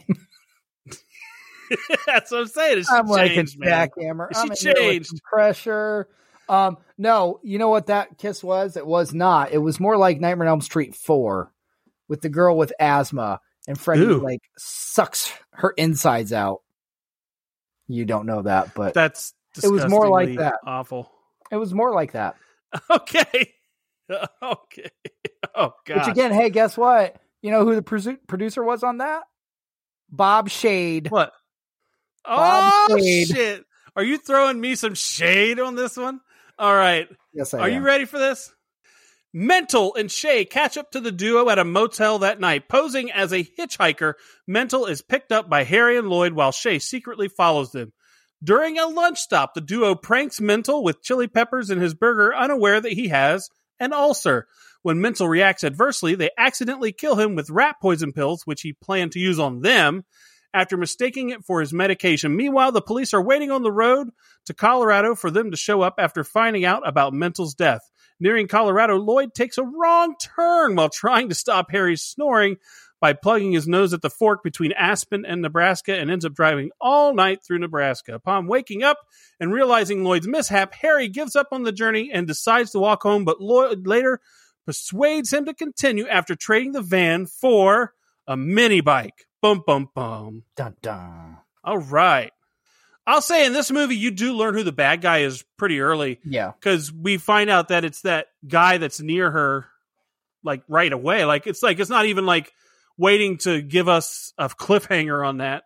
That's 2.06 2.32
what 2.32 2.42
I'm 2.42 2.48
saying. 2.48 2.84
I'm 2.90 3.08
like 3.08 3.32
a 3.32 3.44
jackhammer. 3.44 4.28
She 4.34 4.40
I'm 4.40 4.52
in 4.52 4.58
here 4.58 4.74
with 4.74 4.78
changed. 4.78 5.24
pressure. 5.24 6.08
Um, 6.50 6.78
no, 6.98 7.40
you 7.44 7.58
know 7.58 7.70
what 7.70 7.88
that 7.88 8.18
kiss 8.18 8.44
was? 8.44 8.76
It 8.76 8.86
was 8.86 9.14
not. 9.14 9.54
It 9.54 9.58
was 9.58 9.80
more 9.80 9.98
like 9.98 10.20
Nightmare 10.20 10.48
on 10.48 10.52
Elm 10.52 10.62
Street 10.62 10.96
four, 10.96 11.52
with 12.10 12.22
the 12.22 12.30
girl 12.30 12.58
with 12.58 12.74
asthma, 12.80 13.40
and 13.68 13.80
Freddy 13.80 14.04
Ooh. 14.04 14.20
like 14.20 14.42
sucks 14.58 15.32
her 15.52 15.72
insides 15.78 16.34
out. 16.34 16.62
You 17.88 18.06
don't 18.06 18.26
know 18.26 18.42
that, 18.42 18.74
but 18.76 18.94
That's 18.94 19.34
It 19.64 19.72
was 19.72 19.88
more 19.88 20.10
like 20.10 20.38
that. 20.38 20.56
Awful. 20.66 21.10
it 21.52 21.58
was 21.58 21.74
more 21.74 21.94
like 21.94 22.12
that. 22.14 22.36
Okay. 22.90 23.54
Okay. 24.10 24.90
Oh 25.56 25.74
god. 25.86 25.98
Which 25.98 26.08
again, 26.08 26.32
hey, 26.34 26.50
guess 26.50 26.76
what? 26.76 27.16
You 27.44 27.52
know 27.52 27.66
who 27.66 27.76
the 27.76 28.18
producer 28.28 28.64
was 28.64 28.84
on 28.84 28.98
that? 29.00 29.24
Bob 30.10 30.50
Shade. 30.50 31.12
what? 31.12 31.34
Bob 32.26 32.90
Oh 32.90 32.98
Shade. 32.98 33.28
shit! 33.28 33.66
Are 33.96 34.04
you 34.04 34.18
throwing 34.18 34.60
me 34.60 34.76
some 34.76 34.96
shade 34.96 35.60
on 35.60 35.76
this 35.76 35.98
one? 35.98 36.22
All 36.58 36.74
right. 36.74 37.08
Yes, 37.34 37.54
I 37.54 37.60
Are 37.60 37.70
you 37.70 37.82
ready 37.82 38.06
for 38.06 38.18
this? 38.18 38.52
Mental 39.34 39.94
and 39.96 40.10
Shay 40.12 40.46
catch 40.46 40.78
up 40.78 40.92
to 40.92 41.00
the 41.02 41.12
duo 41.12 41.50
at 41.50 41.60
a 41.60 41.66
motel 41.66 42.20
that 42.20 42.40
night. 42.40 42.70
Posing 42.70 43.12
as 43.12 43.34
a 43.34 43.44
hitchhiker, 43.44 44.14
Mental 44.48 44.86
is 44.86 45.02
picked 45.02 45.32
up 45.32 45.50
by 45.50 45.64
Harry 45.64 45.98
and 45.98 46.08
Lloyd 46.08 46.34
while 46.34 46.52
Shay 46.52 46.80
secretly 46.80 47.28
follows 47.28 47.72
them. 47.72 47.92
During 48.44 48.78
a 48.78 48.88
lunch 48.88 49.20
stop, 49.20 49.54
the 49.54 49.62
duo 49.62 49.96
pranks 49.96 50.40
Mental 50.40 50.84
with 50.84 51.02
chili 51.02 51.28
peppers 51.28 51.70
in 51.70 51.80
his 51.80 51.94
burger, 51.94 52.34
unaware 52.36 52.80
that 52.80 52.94
he 52.94 53.10
has 53.10 53.50
an 53.80 53.92
ulcer. 53.92 54.48
When 54.84 55.02
Mental 55.02 55.28
reacts 55.28 55.64
adversely, 55.64 56.16
they 56.16 56.30
accidentally 56.38 56.92
kill 56.92 57.16
him 57.16 57.36
with 57.36 57.50
rat 57.50 57.78
poison 57.82 58.12
pills, 58.12 58.44
which 58.46 58.62
he 58.62 58.74
planned 58.74 59.14
to 59.14 59.20
use 59.20 59.40
on 59.40 59.62
them 59.62 60.04
after 60.54 60.78
mistaking 60.78 61.30
it 61.30 61.44
for 61.44 61.62
his 61.62 61.74
medication. 61.74 62.36
Meanwhile, 62.36 62.74
the 62.74 62.82
police 62.82 63.14
are 63.14 63.24
waiting 63.24 63.50
on 63.50 63.64
the 63.64 63.72
road 63.72 64.10
to 64.46 64.54
Colorado 64.54 65.16
for 65.16 65.32
them 65.32 65.52
to 65.52 65.58
show 65.58 65.82
up 65.82 65.96
after 65.98 66.24
finding 66.24 66.66
out 66.66 66.88
about 66.88 67.14
Mental's 67.14 67.56
death. 67.56 67.90
Nearing 68.20 68.48
Colorado, 68.48 68.98
Lloyd 68.98 69.34
takes 69.34 69.58
a 69.58 69.64
wrong 69.64 70.16
turn 70.20 70.76
while 70.76 70.90
trying 70.90 71.30
to 71.30 71.36
stop 71.36 71.72
Harry's 71.72 72.04
snoring 72.04 72.58
by 73.02 73.14
plugging 73.14 73.52
his 73.52 73.68
nose 73.68 73.94
at 73.94 74.02
the 74.02 74.10
fork 74.10 74.44
between 74.44 74.72
Aspen 74.74 75.26
and 75.26 75.42
Nebraska 75.42 75.94
and 75.94 76.10
ends 76.10 76.24
up 76.24 76.34
driving 76.34 76.72
all 76.80 77.14
night 77.14 77.44
through 77.44 77.60
Nebraska. 77.60 78.14
Upon 78.16 78.48
waking 78.48 78.84
up 78.84 78.98
and 79.40 79.52
realizing 79.52 80.04
Lloyd's 80.04 80.28
mishap, 80.28 80.74
Harry 80.76 81.10
gives 81.10 81.36
up 81.36 81.48
on 81.52 81.64
the 81.64 81.72
journey 81.72 82.12
and 82.14 82.28
decides 82.28 82.72
to 82.72 82.80
walk 82.80 83.04
home, 83.04 83.26
but 83.26 83.42
Lloyd 83.42 83.88
later 83.88 84.22
persuades 84.66 85.32
him 85.34 85.46
to 85.46 85.54
continue 85.54 86.08
after 86.08 86.36
trading 86.36 86.72
the 86.72 86.82
van 86.82 87.26
for 87.26 87.94
a 88.28 88.38
mini 88.38 88.82
bike. 88.82 89.26
Bum, 89.42 89.64
bum, 89.66 89.90
bum. 89.94 90.44
Dun, 90.56 90.76
dun. 90.82 91.38
All 91.64 91.78
right. 91.80 92.32
I'll 93.06 93.22
say 93.22 93.46
in 93.46 93.52
this 93.52 93.70
movie, 93.72 93.98
you 93.98 94.12
do 94.12 94.34
learn 94.34 94.54
who 94.54 94.64
the 94.64 94.72
bad 94.72 95.02
guy 95.02 95.20
is 95.20 95.44
pretty 95.58 95.82
early 95.82 96.20
Yeah. 96.24 96.52
because 96.58 96.92
we 96.94 97.18
find 97.18 97.50
out 97.50 97.68
that 97.68 97.84
it's 97.84 98.02
that 98.04 98.28
guy 98.48 98.78
that's 98.78 99.02
near 99.02 99.30
her, 99.30 99.66
like 100.44 100.64
right 100.70 100.92
away. 100.92 101.26
Like 101.26 101.46
it's 101.46 101.62
like 101.62 101.80
it's 101.80 101.90
not 101.90 102.06
even 102.06 102.26
like 102.26 102.54
waiting 102.98 103.38
to 103.40 103.62
give 103.62 103.90
us 103.90 104.32
a 104.38 104.48
cliffhanger 104.48 105.28
on 105.28 105.38
that. 105.40 105.64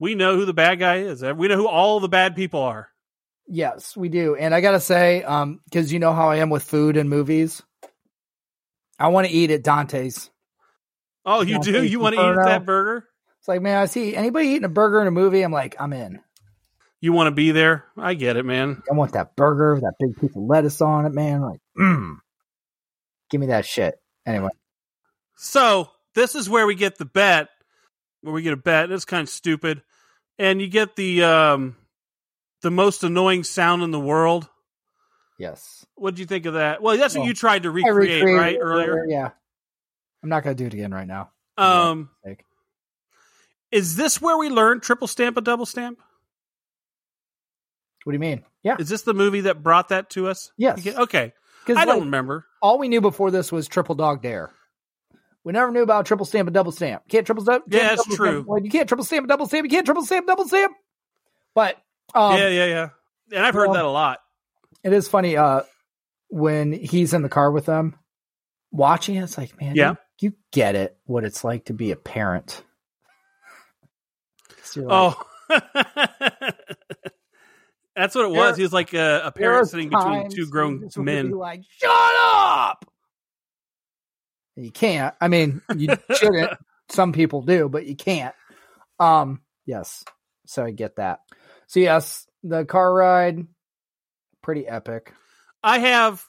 We 0.00 0.16
know 0.16 0.34
who 0.36 0.44
the 0.44 0.52
bad 0.52 0.80
guy 0.80 0.96
is. 0.98 1.22
We 1.22 1.46
know 1.46 1.56
who 1.56 1.68
all 1.68 2.00
the 2.00 2.08
bad 2.08 2.34
people 2.34 2.60
are. 2.60 2.88
Yes, 3.46 3.96
we 3.96 4.08
do. 4.08 4.34
And 4.34 4.52
I 4.54 4.60
gotta 4.60 4.80
say, 4.80 5.22
um, 5.22 5.60
because 5.66 5.92
you 5.92 6.00
know 6.00 6.12
how 6.12 6.30
I 6.30 6.36
am 6.38 6.50
with 6.50 6.64
food 6.64 6.96
and 6.96 7.08
movies, 7.08 7.62
I 8.98 9.08
want 9.08 9.26
to 9.26 9.32
eat 9.32 9.50
at 9.50 9.62
Dante's. 9.62 10.30
Oh, 11.24 11.42
you 11.42 11.60
do? 11.60 11.84
You 11.84 12.00
want 12.00 12.14
to 12.14 12.20
eat 12.20 12.36
that 12.44 12.66
burger? 12.66 13.08
It's 13.38 13.48
like, 13.48 13.60
man, 13.60 13.78
I 13.78 13.86
see 13.86 14.16
anybody 14.16 14.48
eating 14.48 14.64
a 14.64 14.70
burger 14.70 15.00
in 15.00 15.06
a 15.06 15.10
movie, 15.10 15.42
I'm 15.42 15.52
like, 15.52 15.76
I'm 15.78 15.92
in. 15.92 16.20
You 17.00 17.12
want 17.12 17.26
to 17.26 17.32
be 17.32 17.50
there? 17.50 17.84
I 17.98 18.14
get 18.14 18.38
it, 18.38 18.46
man. 18.46 18.82
I 18.90 18.94
want 18.94 19.12
that 19.12 19.36
burger, 19.36 19.74
with 19.74 19.82
that 19.82 19.94
big 20.00 20.16
piece 20.16 20.34
of 20.34 20.42
lettuce 20.42 20.80
on 20.80 21.04
it, 21.04 21.12
man. 21.12 21.42
Like, 21.42 21.60
mm. 21.78 22.16
give 23.30 23.42
me 23.42 23.48
that 23.48 23.66
shit. 23.66 23.96
Anyway, 24.26 24.48
So 25.36 25.90
this 26.14 26.34
is 26.34 26.48
where 26.48 26.66
we 26.66 26.74
get 26.74 26.96
the 26.96 27.04
bet, 27.04 27.48
where 28.22 28.32
we 28.32 28.40
get 28.40 28.54
a 28.54 28.56
bet. 28.56 28.90
It's 28.90 29.04
kind 29.04 29.22
of 29.22 29.28
stupid, 29.28 29.82
and 30.38 30.62
you 30.62 30.68
get 30.68 30.96
the 30.96 31.24
um, 31.24 31.76
the 32.62 32.70
most 32.70 33.04
annoying 33.04 33.44
sound 33.44 33.82
in 33.82 33.90
the 33.90 34.00
world. 34.00 34.48
Yes, 35.38 35.84
What 35.94 36.12
did 36.14 36.20
you 36.20 36.26
think 36.26 36.46
of 36.46 36.54
that? 36.54 36.82
Well, 36.82 36.96
that's 36.96 37.16
what 37.16 37.26
you 37.26 37.34
tried 37.34 37.64
to 37.64 37.70
recreate, 37.70 38.24
right? 38.24 38.56
Earlier. 38.60 39.04
Yeah, 39.08 39.30
I'm 40.22 40.28
not 40.28 40.42
gonna 40.44 40.54
do 40.54 40.66
it 40.66 40.74
again 40.74 40.92
right 40.92 41.06
now. 41.06 41.30
Um, 41.56 42.10
is 43.70 43.96
this 43.96 44.20
where 44.20 44.36
we 44.38 44.48
learned 44.48 44.82
triple 44.82 45.06
stamp 45.08 45.36
a 45.36 45.40
double 45.40 45.66
stamp? 45.66 45.98
what 48.04 48.12
do 48.12 48.14
you 48.16 48.20
mean? 48.20 48.44
Yeah, 48.62 48.76
Is 48.78 48.88
this 48.88 49.02
the 49.02 49.14
movie 49.14 49.42
that 49.42 49.62
brought 49.62 49.88
that 49.88 50.10
to 50.10 50.28
us? 50.28 50.52
yes. 50.56 50.86
Okay. 50.86 51.32
Because 51.64 51.80
I 51.80 51.86
don't 51.86 52.00
remember. 52.04 52.44
all 52.60 52.78
we 52.78 52.88
knew 52.88 53.00
before 53.00 53.30
this 53.30 53.50
was 53.50 53.66
triple 53.66 53.94
dog 53.94 54.22
dare. 54.22 54.50
We 55.42 55.52
never 55.52 55.70
knew 55.70 55.82
about 55.82 56.04
triple 56.06 56.26
stamp 56.26 56.46
and 56.46 56.54
double 56.54 56.72
stamp. 56.72 57.08
Can't 57.08 57.24
triple 57.24 57.42
stamp. 57.44 57.64
Yeah, 57.68 57.88
that's 57.88 58.04
double 58.04 58.16
true. 58.16 58.30
Stamp. 58.32 58.46
Well, 58.46 58.62
you 58.62 58.70
can't 58.70 58.86
triple 58.88 59.04
stamp 59.04 59.22
and 59.24 59.28
double 59.28 59.46
stamp. 59.46 59.64
You 59.64 59.70
can't 59.70 59.86
triple 59.86 60.04
stamp 60.04 60.26
double 60.26 60.46
stamp. 60.46 60.74
But 61.54 61.76
um, 62.14 62.36
yeah, 62.38 62.48
yeah, 62.48 62.66
yeah. 62.66 62.88
And 63.32 63.44
I've 63.46 63.54
heard 63.54 63.68
well- 63.68 63.74
that 63.74 63.84
a 63.84 63.90
lot. 63.90 64.18
It 64.84 64.92
is 64.92 65.08
funny 65.08 65.36
uh, 65.36 65.62
when 66.28 66.72
he's 66.72 67.12
in 67.14 67.22
the 67.22 67.28
car 67.28 67.50
with 67.50 67.66
them, 67.66 67.96
watching 68.70 69.16
it. 69.16 69.22
It's 69.24 69.36
like, 69.38 69.60
man, 69.60 69.74
Yeah. 69.74 69.94
you, 70.20 70.30
you 70.30 70.32
get 70.52 70.76
it 70.76 70.96
what 71.04 71.24
it's 71.24 71.42
like 71.42 71.64
to 71.66 71.72
be 71.72 71.90
a 71.90 71.96
parent. 71.96 72.62
Like, 74.76 74.86
Oh. 74.90 75.22
That's 77.96 78.14
what 78.14 78.24
it 78.24 78.30
was. 78.30 78.36
There- 78.36 78.56
he 78.56 78.62
was 78.62 78.72
like 78.72 78.92
a, 78.92 79.22
a 79.26 79.32
parent 79.32 79.68
sitting 79.68 79.88
between 79.88 80.28
two 80.30 80.46
grown 80.48 80.80
you 80.80 80.84
just 80.86 80.96
wanna 80.98 81.12
men. 81.12 81.30
Like, 81.30 81.62
shut 81.78 81.90
up. 81.92 82.84
You 84.56 84.70
can't. 84.72 85.14
I 85.20 85.28
mean, 85.28 85.62
you 85.76 85.94
shouldn't. 86.16 86.52
Some 86.88 87.12
people 87.12 87.42
do, 87.42 87.68
but 87.68 87.86
you 87.86 87.94
can't. 87.96 88.34
Um. 88.98 89.42
Yes. 89.66 90.04
So 90.46 90.64
I 90.64 90.70
get 90.72 90.96
that. 90.96 91.20
So 91.68 91.78
yes, 91.80 92.26
the 92.42 92.64
car 92.64 92.92
ride, 92.92 93.46
pretty 94.44 94.66
epic. 94.68 95.12
I 95.62 95.78
have, 95.80 96.22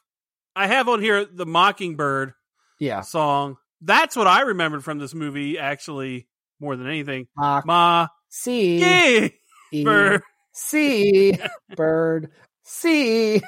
I 0.55 0.67
have 0.67 0.87
on 0.89 1.01
here 1.01 1.25
the 1.25 1.45
Mockingbird 1.45 2.33
Yeah. 2.79 3.01
song. 3.01 3.57
That's 3.81 4.15
what 4.15 4.25
I 4.27 4.41
remembered 4.41 4.83
from 4.83 4.97
this 4.99 5.13
movie, 5.13 5.59
actually, 5.59 6.27
more 6.59 6.75
than 6.75 6.87
anything. 6.87 7.27
Mock. 7.37 7.65
Ma, 7.65 8.07
C. 8.29 9.29
E, 9.71 9.83
bird. 9.83 10.21
C. 10.53 11.37
Bird. 11.75 12.31
See, 12.63 13.41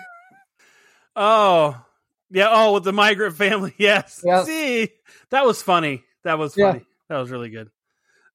Oh, 1.16 1.82
yeah. 2.30 2.50
Oh, 2.52 2.74
with 2.74 2.84
the 2.84 2.94
migrant 2.94 3.36
family. 3.36 3.74
Yes. 3.80 4.22
Yes. 4.26 4.46
See, 4.46 4.90
that 5.32 5.46
was 5.46 5.62
funny. 5.62 6.04
That 6.24 6.38
was 6.38 6.56
Yeah. 6.58 6.74
funny. 6.74 6.86
That 7.10 7.18
was 7.20 7.32
really 7.32 7.50
good. 7.50 7.70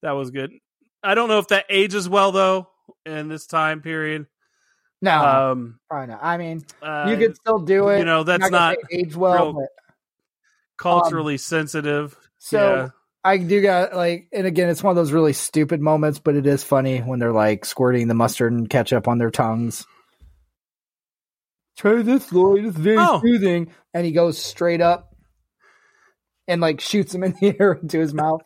That 0.02 0.12
was 0.12 0.30
good. 0.30 0.52
I 1.02 1.14
don't 1.14 1.28
know 1.28 1.38
if 1.38 1.48
that 1.48 1.66
ages 1.68 2.08
well 2.08 2.32
though 2.32 2.68
in 3.04 3.28
this 3.28 3.46
time 3.46 3.82
period. 3.82 4.26
No, 5.02 5.50
Um, 5.52 5.78
probably 5.90 6.14
not. 6.14 6.20
I 6.24 6.36
mean, 6.38 6.64
uh, 6.80 7.06
you 7.10 7.16
could 7.18 7.36
still 7.36 7.58
do 7.58 7.88
it. 7.88 7.98
you 7.98 8.04
know, 8.06 8.22
that's 8.24 8.42
I'm 8.44 8.50
gonna 8.50 8.76
not 8.76 8.76
age 8.90 9.14
well, 9.14 9.52
but 9.52 9.68
culturally 10.78 11.36
sensitive. 11.38 12.16
so 12.38 12.74
yeah. 12.76 12.88
I 13.24 13.36
do 13.38 13.60
got 13.62 13.94
like, 13.94 14.28
and 14.32 14.46
again, 14.46 14.68
it's 14.68 14.82
one 14.82 14.90
of 14.92 14.96
those 14.96 15.12
really 15.12 15.32
stupid 15.32 15.80
moments, 15.80 16.18
but 16.18 16.34
it 16.34 16.46
is 16.46 16.64
funny 16.64 16.98
when 16.98 17.18
they're 17.20 17.32
like 17.32 17.64
squirting 17.64 18.08
the 18.08 18.14
mustard 18.14 18.52
and 18.52 18.68
ketchup 18.70 19.06
on 19.06 19.18
their 19.18 19.30
tongues. 19.30 19.86
Try 21.76 22.02
this, 22.02 22.32
Lloyd. 22.32 22.64
It's 22.66 22.76
very 22.76 22.96
Oh. 22.98 23.20
soothing. 23.22 23.72
And 23.94 24.04
he 24.04 24.12
goes 24.12 24.38
straight 24.42 24.80
up 24.80 25.14
and 26.48 26.60
like 26.60 26.80
shoots 26.80 27.14
him 27.14 27.22
in 27.24 27.32
the 27.40 27.56
air 27.60 27.72
into 27.74 27.98
his 27.98 28.12
mouth. 28.14 28.42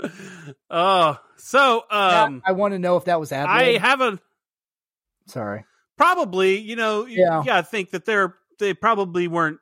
Oh, 0.70 1.18
so 1.36 1.82
That- 1.90 2.26
um, 2.28 2.42
I 2.46 2.52
want 2.52 2.72
to 2.74 2.78
know 2.78 2.96
if 2.96 3.04
that 3.06 3.18
was 3.20 3.32
ad 3.32 3.46
I 3.48 3.76
haven't 3.78 4.20
Sorry. 5.30 5.64
probably. 5.96 6.58
You 6.58 6.76
know, 6.76 7.06
Yeah. 7.06 7.42
gotta 7.44 7.62
think 7.62 7.90
that 7.90 8.04
they're 8.04 8.34
they 8.58 8.74
probably 8.74 9.26
weren't 9.28 9.58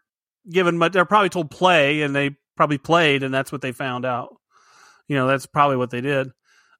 given 0.50 0.76
much. 0.78 0.92
They're 0.92 1.04
probably 1.04 1.28
told 1.28 1.50
play, 1.50 2.02
and 2.02 2.14
they 2.14 2.36
probably 2.56 2.78
played, 2.78 3.22
and 3.22 3.32
that's 3.32 3.52
what 3.52 3.60
they 3.60 3.72
found 3.72 4.04
out. 4.04 4.34
You 5.06 5.16
know, 5.16 5.26
that's 5.26 5.46
probably 5.46 5.76
what 5.76 5.90
they 5.90 6.00
did. 6.00 6.30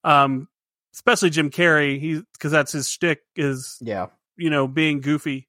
Um, 0.05 0.49
especially 0.95 1.30
Jim 1.30 1.51
Carrey, 1.51 2.01
he 2.01 2.22
because 2.32 2.51
that's 2.53 2.72
his 2.72 2.89
shtick 2.89 3.20
is 3.36 3.78
Yeah. 3.80 4.07
you 4.36 4.51
know 4.51 4.66
being 4.68 5.01
goofy. 5.01 5.49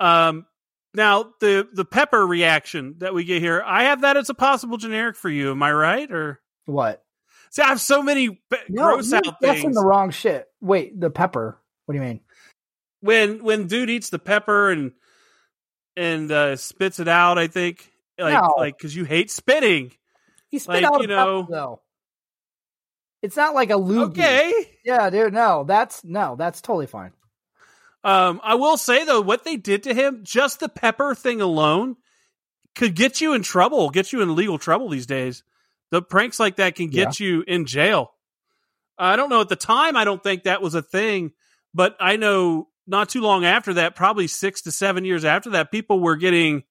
Um, 0.00 0.46
now 0.94 1.32
the 1.40 1.68
the 1.72 1.84
pepper 1.84 2.26
reaction 2.26 2.96
that 2.98 3.14
we 3.14 3.24
get 3.24 3.40
here, 3.42 3.62
I 3.64 3.84
have 3.84 4.00
that 4.02 4.16
as 4.16 4.28
a 4.30 4.34
possible 4.34 4.76
generic 4.78 5.16
for 5.16 5.28
you. 5.30 5.52
Am 5.52 5.62
I 5.62 5.72
right? 5.72 6.10
Or 6.10 6.40
What? 6.66 7.02
see, 7.50 7.62
I 7.62 7.68
have 7.68 7.80
so 7.80 8.02
many 8.02 8.40
pe- 8.50 8.68
gross 8.74 9.12
out 9.12 9.40
things. 9.40 9.74
the 9.74 9.84
wrong 9.84 10.10
shit. 10.10 10.46
Wait, 10.60 10.98
the 11.00 11.10
pepper. 11.10 11.58
What 11.86 11.94
do 11.94 12.00
you 12.00 12.06
mean? 12.06 12.20
When 13.02 13.44
when 13.44 13.66
dude 13.66 13.90
eats 13.90 14.08
the 14.08 14.18
pepper 14.18 14.70
and 14.70 14.92
and 15.96 16.32
uh, 16.32 16.56
spits 16.56 16.98
it 17.00 17.08
out, 17.08 17.36
I 17.38 17.48
think 17.48 17.92
like 18.18 18.32
No. 18.34 18.54
like 18.56 18.78
because 18.78 18.96
you 18.96 19.04
hate 19.04 19.30
spitting. 19.30 19.92
He 20.48 20.58
spit 20.58 20.82
Like, 20.82 20.84
out 20.84 21.00
you 21.02 21.08
know- 21.08 21.42
pepper, 21.42 21.52
though. 21.52 21.80
It's 23.22 23.36
not 23.36 23.54
like 23.54 23.70
a 23.70 23.74
loogie. 23.74 24.10
Okay. 24.10 24.78
Yeah, 24.84 25.08
dude. 25.10 25.32
No, 25.32 25.62
that's 25.64 26.02
no, 26.02 26.34
that's 26.36 26.60
totally 26.60 26.86
fine. 26.88 27.12
Um, 28.02 28.40
I 28.42 28.56
will 28.56 28.76
say 28.76 29.04
though, 29.04 29.20
what 29.20 29.44
they 29.44 29.56
did 29.56 29.84
to 29.84 29.94
him, 29.94 30.22
just 30.24 30.58
the 30.58 30.68
pepper 30.68 31.14
thing 31.14 31.40
alone, 31.40 31.96
could 32.74 32.96
get 32.96 33.20
you 33.20 33.34
in 33.34 33.42
trouble, 33.44 33.90
get 33.90 34.12
you 34.12 34.22
in 34.22 34.34
legal 34.34 34.58
trouble 34.58 34.88
these 34.88 35.06
days. 35.06 35.44
The 35.92 36.02
pranks 36.02 36.40
like 36.40 36.56
that 36.56 36.74
can 36.74 36.88
get 36.88 37.20
you 37.20 37.44
in 37.46 37.64
jail. 37.64 38.12
I 38.98 39.14
don't 39.14 39.30
know 39.30 39.40
at 39.40 39.48
the 39.48 39.56
time. 39.56 39.94
I 39.96 40.04
don't 40.04 40.22
think 40.22 40.42
that 40.44 40.60
was 40.62 40.74
a 40.74 40.82
thing, 40.82 41.30
but 41.72 41.96
I 42.00 42.16
know 42.16 42.68
not 42.86 43.08
too 43.08 43.20
long 43.20 43.44
after 43.44 43.74
that, 43.74 43.94
probably 43.94 44.26
six 44.26 44.62
to 44.62 44.72
seven 44.72 45.04
years 45.04 45.24
after 45.24 45.50
that, 45.50 45.70
people 45.70 46.00
were 46.00 46.16
getting 46.16 46.64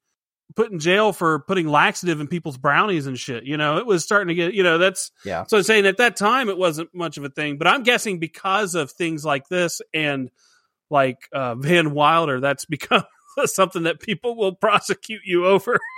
put 0.55 0.72
in 0.72 0.80
jail 0.80 1.14
for 1.14 1.39
putting 1.39 1.68
laxative 1.68 2.20
in 2.20 2.28
people's 2.28 2.57
brownies 2.57 3.07
and 3.07 3.18
shit. 3.18 3.45
You 3.45 3.55
know, 3.57 3.78
it 3.78 3.86
was 3.86 4.03
starting 4.03 4.28
to 4.28 4.36
get. 4.36 4.53
You 4.53 4.64
know, 4.64 4.78
that's 4.78 5.12
Yeah. 5.24 5.45
so 5.47 5.57
I'm 5.57 5.64
saying 5.64 5.86
at 5.86 5.97
that 5.97 6.18
time 6.18 6.49
it 6.49 6.57
wasn't 6.57 6.93
much 6.93 7.18
of 7.18 7.24
a 7.24 7.30
thing, 7.30 7.57
but 7.57 7.68
I'm 7.68 7.84
guessing 7.84 8.20
because 8.20 8.76
of 8.76 8.91
things 8.91 9.24
like 9.24 9.47
this 9.47 9.82
and 9.93 10.30
like 10.89 11.20
uh, 11.32 11.55
Van 11.55 11.93
Wilder, 11.93 12.41
that's 12.41 12.66
become 12.78 13.03
something 13.45 13.84
that 13.84 14.01
people 14.01 14.36
will 14.36 14.53
prosecute 14.53 15.22
you 15.26 15.45
over. 15.45 15.80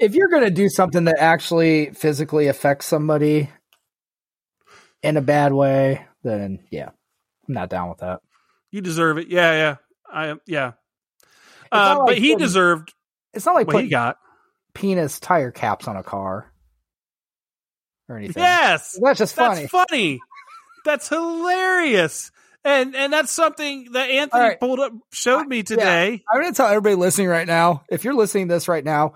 If 0.00 0.16
you're 0.16 0.28
gonna 0.28 0.50
do 0.50 0.68
something 0.68 1.04
that 1.04 1.18
actually 1.20 1.92
physically 1.92 2.48
affects 2.48 2.86
somebody 2.86 3.48
in 5.00 5.16
a 5.16 5.20
bad 5.20 5.52
way, 5.52 6.04
then 6.24 6.58
yeah, 6.72 6.88
I'm 7.46 7.54
not 7.54 7.70
down 7.70 7.88
with 7.88 7.98
that. 7.98 8.18
You 8.72 8.80
deserve 8.80 9.18
it. 9.18 9.28
Yeah, 9.28 9.52
yeah, 9.52 9.76
I 10.10 10.34
yeah. 10.46 10.72
Uh, 11.70 11.96
like 12.00 12.06
but 12.06 12.18
he 12.18 12.32
putting- 12.32 12.38
deserved 12.38 12.92
It's 13.32 13.46
not 13.46 13.54
like 13.54 13.66
what 13.68 13.82
he 13.84 13.88
got. 13.88 14.16
penis 14.74 15.20
tire 15.20 15.50
caps 15.52 15.86
on 15.86 15.96
a 15.96 16.02
car 16.02 16.52
or 18.08 18.16
anything. 18.16 18.42
Yes, 18.42 18.98
that's 19.00 19.18
just 19.18 19.34
funny. 19.36 19.60
that's 19.62 19.70
funny. 19.70 20.20
That's 20.84 21.08
hilarious. 21.08 22.30
And 22.64 22.94
and 22.94 23.12
that's 23.12 23.32
something 23.32 23.92
that 23.92 24.10
Anthony 24.10 24.42
right. 24.42 24.60
pulled 24.60 24.80
up 24.80 24.92
showed 25.12 25.46
me 25.48 25.62
today. 25.62 26.22
I'm 26.32 26.40
going 26.40 26.52
to 26.52 26.56
tell 26.56 26.68
everybody 26.68 26.94
listening 26.94 27.28
right 27.28 27.46
now 27.46 27.84
if 27.90 28.04
you're 28.04 28.14
listening 28.14 28.48
to 28.48 28.54
this 28.54 28.68
right 28.68 28.84
now, 28.84 29.14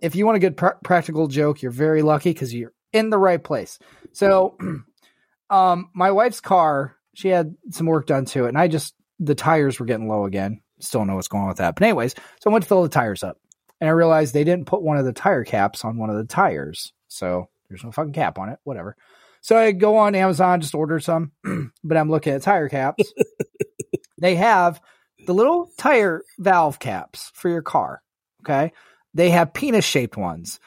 if 0.00 0.14
you 0.14 0.24
want 0.26 0.36
a 0.36 0.40
good 0.40 0.56
pr- 0.56 0.78
practical 0.82 1.28
joke, 1.28 1.60
you're 1.62 1.70
very 1.72 2.02
lucky 2.02 2.30
because 2.30 2.54
you're 2.54 2.72
in 2.92 3.10
the 3.10 3.18
right 3.18 3.42
place. 3.42 3.78
So, 4.12 4.56
um, 5.50 5.90
my 5.94 6.10
wife's 6.10 6.40
car, 6.40 6.96
she 7.14 7.28
had 7.28 7.54
some 7.70 7.86
work 7.86 8.06
done 8.06 8.24
to 8.26 8.46
it, 8.46 8.48
and 8.48 8.58
I 8.58 8.68
just, 8.68 8.94
the 9.18 9.34
tires 9.34 9.78
were 9.78 9.86
getting 9.86 10.08
low 10.08 10.24
again. 10.24 10.60
Still 10.80 11.00
don't 11.00 11.08
know 11.08 11.14
what's 11.16 11.28
going 11.28 11.42
on 11.42 11.48
with 11.48 11.58
that. 11.58 11.74
But, 11.74 11.84
anyways, 11.84 12.14
so 12.14 12.50
I 12.50 12.52
went 12.52 12.64
to 12.64 12.68
fill 12.68 12.82
the 12.82 12.88
tires 12.88 13.22
up, 13.22 13.38
and 13.80 13.88
I 13.88 13.92
realized 13.92 14.34
they 14.34 14.44
didn't 14.44 14.66
put 14.66 14.82
one 14.82 14.98
of 14.98 15.04
the 15.04 15.12
tire 15.12 15.44
caps 15.44 15.84
on 15.84 15.96
one 15.96 16.10
of 16.10 16.16
the 16.16 16.24
tires. 16.24 16.92
So, 17.08 17.48
there's 17.68 17.84
no 17.84 17.92
fucking 17.92 18.12
cap 18.12 18.38
on 18.38 18.48
it, 18.48 18.58
whatever. 18.64 18.96
So, 19.40 19.56
I 19.56 19.72
go 19.72 19.96
on 19.96 20.14
Amazon, 20.14 20.60
just 20.60 20.74
order 20.74 21.00
some, 21.00 21.32
but 21.84 21.96
I'm 21.96 22.10
looking 22.10 22.34
at 22.34 22.42
tire 22.42 22.68
caps. 22.68 23.12
they 24.18 24.36
have 24.36 24.80
the 25.26 25.34
little 25.34 25.70
tire 25.78 26.22
valve 26.38 26.78
caps 26.78 27.30
for 27.34 27.48
your 27.48 27.62
car. 27.62 28.02
Okay. 28.42 28.72
They 29.14 29.30
have 29.30 29.54
penis 29.54 29.84
shaped 29.84 30.16
ones, 30.16 30.60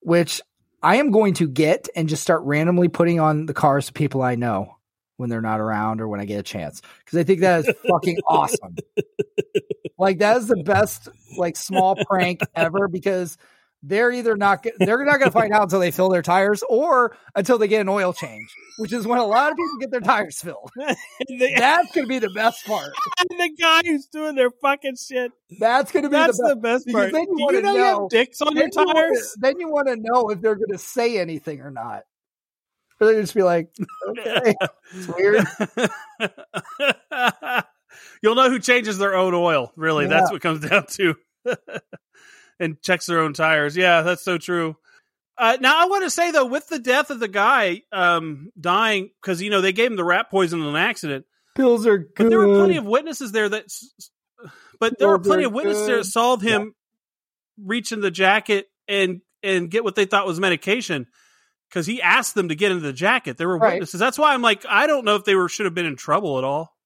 which 0.00 0.40
I 0.82 0.96
am 0.96 1.10
going 1.10 1.34
to 1.34 1.48
get 1.48 1.88
and 1.94 2.08
just 2.08 2.22
start 2.22 2.42
randomly 2.44 2.88
putting 2.88 3.20
on 3.20 3.46
the 3.46 3.54
cars 3.54 3.88
of 3.88 3.94
people 3.94 4.22
I 4.22 4.36
know 4.36 4.76
when 5.20 5.30
they're 5.30 5.40
not 5.40 5.60
around 5.60 6.00
or 6.00 6.08
when 6.08 6.18
I 6.18 6.24
get 6.24 6.40
a 6.40 6.42
chance. 6.42 6.80
Cause 7.06 7.18
I 7.18 7.22
think 7.24 7.40
that 7.40 7.60
is 7.60 7.74
fucking 7.88 8.18
awesome. 8.26 8.76
Like 9.98 10.20
that 10.20 10.38
is 10.38 10.46
the 10.48 10.62
best 10.64 11.10
like 11.36 11.56
small 11.56 11.94
prank 11.94 12.40
ever 12.54 12.88
because 12.88 13.36
they're 13.82 14.10
either 14.10 14.34
not 14.34 14.66
they're 14.78 15.04
not 15.04 15.18
going 15.18 15.30
to 15.30 15.30
find 15.30 15.52
out 15.52 15.64
until 15.64 15.80
they 15.80 15.90
fill 15.90 16.08
their 16.08 16.22
tires 16.22 16.62
or 16.70 17.14
until 17.34 17.58
they 17.58 17.68
get 17.68 17.82
an 17.82 17.88
oil 17.90 18.14
change, 18.14 18.48
which 18.78 18.94
is 18.94 19.06
when 19.06 19.18
a 19.18 19.26
lot 19.26 19.50
of 19.52 19.58
people 19.58 19.76
get 19.78 19.90
their 19.90 20.00
tires 20.00 20.40
filled. 20.40 20.70
That's 20.76 21.92
going 21.92 22.06
to 22.06 22.08
be 22.08 22.18
the 22.18 22.30
best 22.30 22.64
part. 22.64 22.90
the 23.28 23.50
guy 23.60 23.82
who's 23.84 24.06
doing 24.06 24.36
their 24.36 24.50
fucking 24.62 24.96
shit. 24.96 25.32
That's 25.58 25.92
going 25.92 26.04
to 26.04 26.08
be 26.08 26.16
That's 26.16 26.38
the 26.38 26.56
best. 26.56 26.86
the 26.86 26.92
best 26.92 26.96
part. 26.96 27.12
then 27.12 27.26
you 27.36 27.48
you 27.52 27.60
know, 27.62 27.74
you 27.74 27.82
have 27.82 28.08
dicks 28.08 28.40
on 28.40 28.56
your 28.56 28.68
then 28.70 28.86
you 28.86 28.94
wanna- 28.94 29.12
then 29.38 29.60
you 29.60 29.68
want 29.70 29.88
to 29.88 29.96
know 29.96 30.30
if 30.30 30.40
they're 30.40 30.56
going 30.56 30.72
to 30.72 30.78
say 30.78 31.18
anything 31.18 31.60
or 31.60 31.70
not. 31.70 32.04
Or 33.00 33.06
they're 33.06 33.20
just 33.22 33.34
be 33.34 33.42
like, 33.42 33.70
okay, 34.08 34.54
it's 34.94 35.08
weird. 35.08 35.46
You'll 38.22 38.34
know 38.34 38.50
who 38.50 38.58
changes 38.58 38.98
their 38.98 39.14
own 39.14 39.34
oil. 39.34 39.72
Really, 39.76 40.06
that's 40.06 40.30
what 40.30 40.36
it 40.36 40.42
comes 40.42 40.60
down 40.68 40.86
to. 40.86 41.14
and 42.58 42.80
checks 42.82 43.06
their 43.06 43.20
own 43.20 43.32
tires. 43.32 43.76
Yeah, 43.76 44.02
that's 44.02 44.22
so 44.22 44.38
true. 44.38 44.76
Uh, 45.38 45.56
now 45.60 45.80
I 45.82 45.86
want 45.86 46.04
to 46.04 46.10
say 46.10 46.30
though, 46.30 46.44
with 46.44 46.68
the 46.68 46.78
death 46.78 47.10
of 47.10 47.18
the 47.18 47.28
guy 47.28 47.82
um, 47.92 48.50
dying, 48.60 49.10
because 49.22 49.40
you 49.40 49.48
know 49.50 49.62
they 49.62 49.72
gave 49.72 49.90
him 49.90 49.96
the 49.96 50.04
rat 50.04 50.30
poison 50.30 50.60
in 50.60 50.66
an 50.66 50.76
accident, 50.76 51.24
Pills 51.54 51.86
are 51.86 51.98
good. 51.98 52.14
but 52.16 52.28
there 52.28 52.38
were 52.38 52.54
plenty 52.54 52.76
of 52.76 52.84
witnesses 52.84 53.32
there 53.32 53.48
that, 53.48 53.64
but 54.78 54.98
there 54.98 55.08
were 55.08 55.18
plenty 55.18 55.44
of 55.44 55.52
witnesses 55.52 55.86
there 55.86 55.96
that 55.96 56.02
good. 56.02 56.12
saw 56.12 56.36
him 56.36 56.74
reach 57.64 57.92
in 57.92 58.02
the 58.02 58.10
jacket 58.10 58.66
and 58.86 59.22
and 59.42 59.70
get 59.70 59.82
what 59.82 59.94
they 59.94 60.04
thought 60.04 60.26
was 60.26 60.38
medication. 60.38 61.06
Because 61.70 61.86
he 61.86 62.02
asked 62.02 62.34
them 62.34 62.48
to 62.48 62.54
get 62.56 62.72
into 62.72 62.82
the 62.82 62.92
jacket. 62.92 63.38
There 63.38 63.46
were 63.48 63.56
Right. 63.58 63.74
witnesses. 63.74 64.00
That's 64.00 64.18
why 64.18 64.34
I'm 64.34 64.42
like, 64.42 64.66
I 64.68 64.86
don't 64.88 65.04
know 65.04 65.14
if 65.16 65.24
they 65.24 65.36
were 65.36 65.48
should 65.48 65.66
have 65.66 65.74
been 65.74 65.86
in 65.86 65.94
trouble 65.96 66.36
at 66.36 66.44
all. 66.44 66.76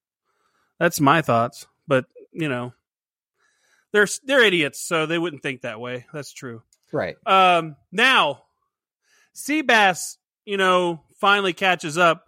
That's 0.78 1.00
my 1.00 1.22
thoughts. 1.22 1.66
But 1.88 2.04
you 2.32 2.48
know, 2.48 2.72
they're 3.92 4.06
they're 4.24 4.42
idiots, 4.42 4.80
so 4.80 5.06
they 5.06 5.18
wouldn't 5.18 5.42
think 5.42 5.62
that 5.62 5.80
way. 5.80 6.04
That's 6.12 6.32
true. 6.32 6.62
right. 6.92 7.16
Um, 7.26 7.76
now, 7.92 8.42
Seabass, 9.34 10.16
you 10.44 10.56
know, 10.56 11.00
finally 11.20 11.52
catches 11.52 11.96
up, 11.98 12.26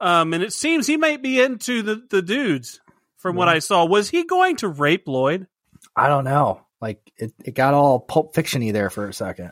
um, 0.00 0.32
and 0.34 0.42
it 0.42 0.52
seems 0.52 0.86
he 0.86 0.96
might 0.96 1.22
be 1.22 1.40
into 1.40 1.82
the 1.82 2.02
the 2.10 2.22
dudes. 2.22 2.80
From 3.16 3.34
what 3.34 3.48
I 3.48 3.58
saw, 3.58 3.84
was 3.84 4.08
he 4.08 4.22
going 4.22 4.54
to 4.56 4.68
rape 4.68 5.08
Lloyd? 5.08 5.48
I 5.96 6.06
don't 6.06 6.22
know. 6.24 6.60
Like 6.80 7.00
it, 7.16 7.32
it 7.44 7.54
got 7.54 7.74
all 7.74 7.98
pulp 7.98 8.32
fictiony 8.32 8.72
there 8.72 8.90
for 8.90 9.08
a 9.08 9.12
second. 9.12 9.50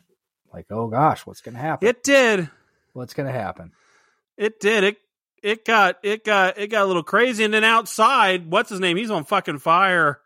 Like, 0.56 0.66
oh 0.70 0.88
gosh, 0.88 1.26
what's 1.26 1.42
going 1.42 1.54
to 1.54 1.60
happen? 1.60 1.86
It 1.86 2.02
did. 2.02 2.48
what's 2.94 3.12
going 3.12 3.26
to 3.26 3.32
happen? 3.38 3.72
It 4.38 4.58
did. 4.58 4.84
It 4.84 4.96
it 5.42 5.64
got 5.66 5.96
it 6.02 6.24
got 6.24 6.56
it 6.58 6.68
got 6.68 6.82
a 6.84 6.86
little 6.86 7.02
crazy, 7.02 7.44
and 7.44 7.52
then 7.52 7.62
outside, 7.62 8.50
what's 8.50 8.70
his 8.70 8.80
name? 8.80 8.96
He's 8.96 9.10
on 9.10 9.24
fucking 9.24 9.58
fire, 9.58 10.18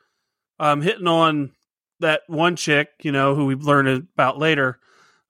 um, 0.60 0.82
hitting 0.82 1.08
on 1.08 1.50
that 1.98 2.22
one 2.28 2.54
chick, 2.54 2.90
you 3.02 3.10
know, 3.10 3.34
who 3.34 3.46
we 3.46 3.56
learned 3.56 4.06
about 4.14 4.38
later. 4.38 4.78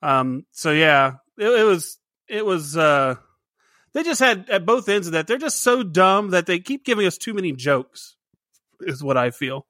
Um, 0.03 0.45
so 0.53 0.71
yeah, 0.71 1.15
it, 1.39 1.49
it 1.49 1.65
was 1.65 1.99
it 2.29 2.45
was. 2.45 2.77
uh 2.77 3.15
They 3.95 4.03
just 4.03 4.21
had 4.21 4.51
at 4.51 4.67
both 4.67 4.89
ends 4.91 5.07
of 5.07 5.15
that. 5.15 5.27
They're 5.27 5.39
just 5.39 5.63
so 5.63 5.83
dumb 5.83 6.31
that 6.31 6.45
they 6.45 6.59
keep 6.59 6.85
giving 6.85 7.07
us 7.07 7.17
too 7.17 7.33
many 7.33 7.53
jokes. 7.53 8.17
Is 8.81 9.03
what 9.03 9.17
I 9.17 9.31
feel. 9.31 9.67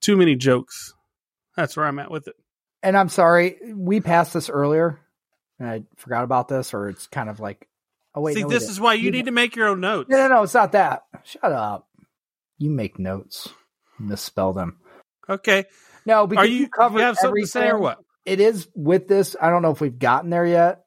too 0.00 0.16
many 0.16 0.36
jokes. 0.36 0.94
That's 1.56 1.76
where 1.76 1.86
I'm 1.86 1.98
at 1.98 2.10
with 2.12 2.28
it. 2.28 2.36
And 2.82 2.96
I'm 2.96 3.08
sorry, 3.08 3.56
we 3.74 4.00
passed 4.00 4.34
this 4.34 4.48
earlier, 4.48 5.00
and 5.58 5.68
I 5.68 5.82
forgot 5.96 6.24
about 6.24 6.48
this, 6.48 6.72
or 6.72 6.88
it's 6.88 7.06
kind 7.06 7.28
of 7.28 7.40
like, 7.40 7.68
oh 8.14 8.20
wait, 8.20 8.34
See, 8.34 8.42
no, 8.42 8.48
this 8.48 8.68
is 8.68 8.80
why 8.80 8.94
you 8.94 9.10
need 9.10 9.24
to 9.24 9.32
make 9.32 9.56
your 9.56 9.68
own 9.68 9.80
notes. 9.80 10.08
No, 10.08 10.16
no, 10.16 10.28
no, 10.28 10.42
it's 10.42 10.54
not 10.54 10.72
that. 10.72 11.02
Shut 11.24 11.52
up. 11.52 11.88
You 12.56 12.70
make 12.70 12.98
notes, 12.98 13.48
misspell 13.98 14.52
them. 14.52 14.78
Okay. 15.28 15.64
No, 16.06 16.26
because 16.26 16.44
Are 16.44 16.48
you, 16.48 16.60
you 16.60 16.68
covered 16.68 17.00
have 17.00 17.16
something 17.16 17.42
to 17.42 17.48
say 17.48 17.68
or 17.68 17.78
what? 17.78 17.98
It 18.24 18.40
is 18.40 18.68
with 18.74 19.08
this. 19.08 19.36
I 19.40 19.50
don't 19.50 19.62
know 19.62 19.70
if 19.70 19.80
we've 19.80 19.98
gotten 19.98 20.30
there 20.30 20.46
yet 20.46 20.84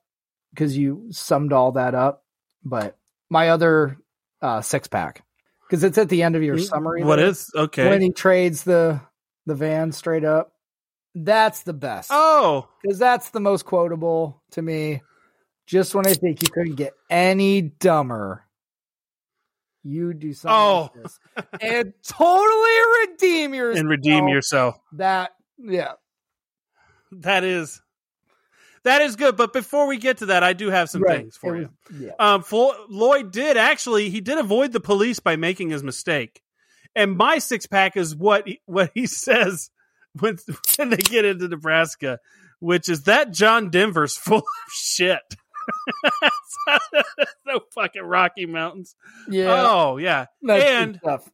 because 0.53 0.77
you 0.77 1.07
summed 1.11 1.53
all 1.53 1.73
that 1.73 1.95
up. 1.95 2.23
But 2.63 2.97
my 3.29 3.49
other 3.49 3.97
uh, 4.41 4.61
six 4.61 4.87
pack 4.87 5.23
because 5.67 5.83
it's 5.83 5.97
at 5.97 6.09
the 6.09 6.23
end 6.23 6.35
of 6.35 6.43
your 6.43 6.57
summary. 6.59 7.01
Mm, 7.01 7.05
What 7.05 7.15
there, 7.17 7.27
is 7.27 7.49
okay? 7.55 7.89
when 7.89 8.01
he 8.01 8.11
trades 8.11 8.63
the 8.63 9.01
the 9.45 9.55
van 9.55 9.91
straight 9.91 10.25
up? 10.25 10.53
That's 11.13 11.63
the 11.63 11.73
best 11.73 12.09
oh, 12.13 12.69
because 12.81 12.97
that's 12.97 13.31
the 13.31 13.39
most 13.41 13.65
quotable 13.65 14.41
to 14.51 14.61
me. 14.61 15.01
Just 15.67 15.93
when 15.93 16.07
I 16.07 16.13
think 16.13 16.41
you 16.41 16.49
couldn't 16.49 16.75
get 16.75 16.93
any 17.09 17.61
dumber, 17.61 18.43
you 19.83 20.13
do 20.13 20.33
something 20.33 20.55
Oh. 20.55 20.81
like 20.93 21.03
this 21.03 21.19
and 21.61 21.93
totally 22.07 23.07
redeem 23.07 23.53
yourself. 23.53 23.79
and 23.79 23.89
redeem 23.89 24.27
yourself. 24.27 24.75
that. 24.93 25.31
Yeah, 25.57 25.93
That 27.11 27.43
is 27.43 27.81
that 28.83 29.01
is 29.01 29.15
good. 29.15 29.37
But 29.37 29.53
before 29.53 29.85
we 29.87 29.97
get 29.97 30.17
to 30.19 30.27
that, 30.27 30.43
I 30.43 30.53
do 30.53 30.69
have 30.71 30.89
some 30.89 31.01
Right. 31.03 31.19
things 31.19 31.37
for 31.37 31.55
It 31.55 31.69
you. 31.91 32.07
yeah. 32.07 32.11
Um, 32.19 32.41
Flo- 32.41 32.85
Lloyd 32.89 33.31
did 33.31 33.57
actually 33.57 34.09
he 34.09 34.21
did 34.21 34.37
avoid 34.39 34.71
the 34.71 34.79
police 34.79 35.19
by 35.19 35.35
making 35.35 35.69
his 35.69 35.83
mistake, 35.83 36.41
and 36.95 37.15
my 37.17 37.37
six 37.37 37.67
pack 37.67 37.95
is 37.97 38.15
what 38.15 38.47
he, 38.47 38.59
what 38.65 38.91
he 38.95 39.05
says 39.07 39.69
when 40.19 40.37
when 40.77 40.89
they 40.89 40.97
get 40.97 41.25
into 41.25 41.47
Nebraska, 41.47 42.19
which 42.59 42.89
is 42.89 43.03
that 43.03 43.31
John 43.31 43.69
Denver's 43.69 44.15
full 44.17 44.37
of 44.37 44.43
shit. 44.73 45.21
no 47.45 47.59
fucking 47.73 48.01
Rocky 48.01 48.45
Mountains. 48.45 48.95
Yeah, 49.29 49.65
Oh 49.67 49.97
yeah, 49.97 50.25
that's 50.41 50.63
and 50.63 50.95
stuff. 50.97 51.29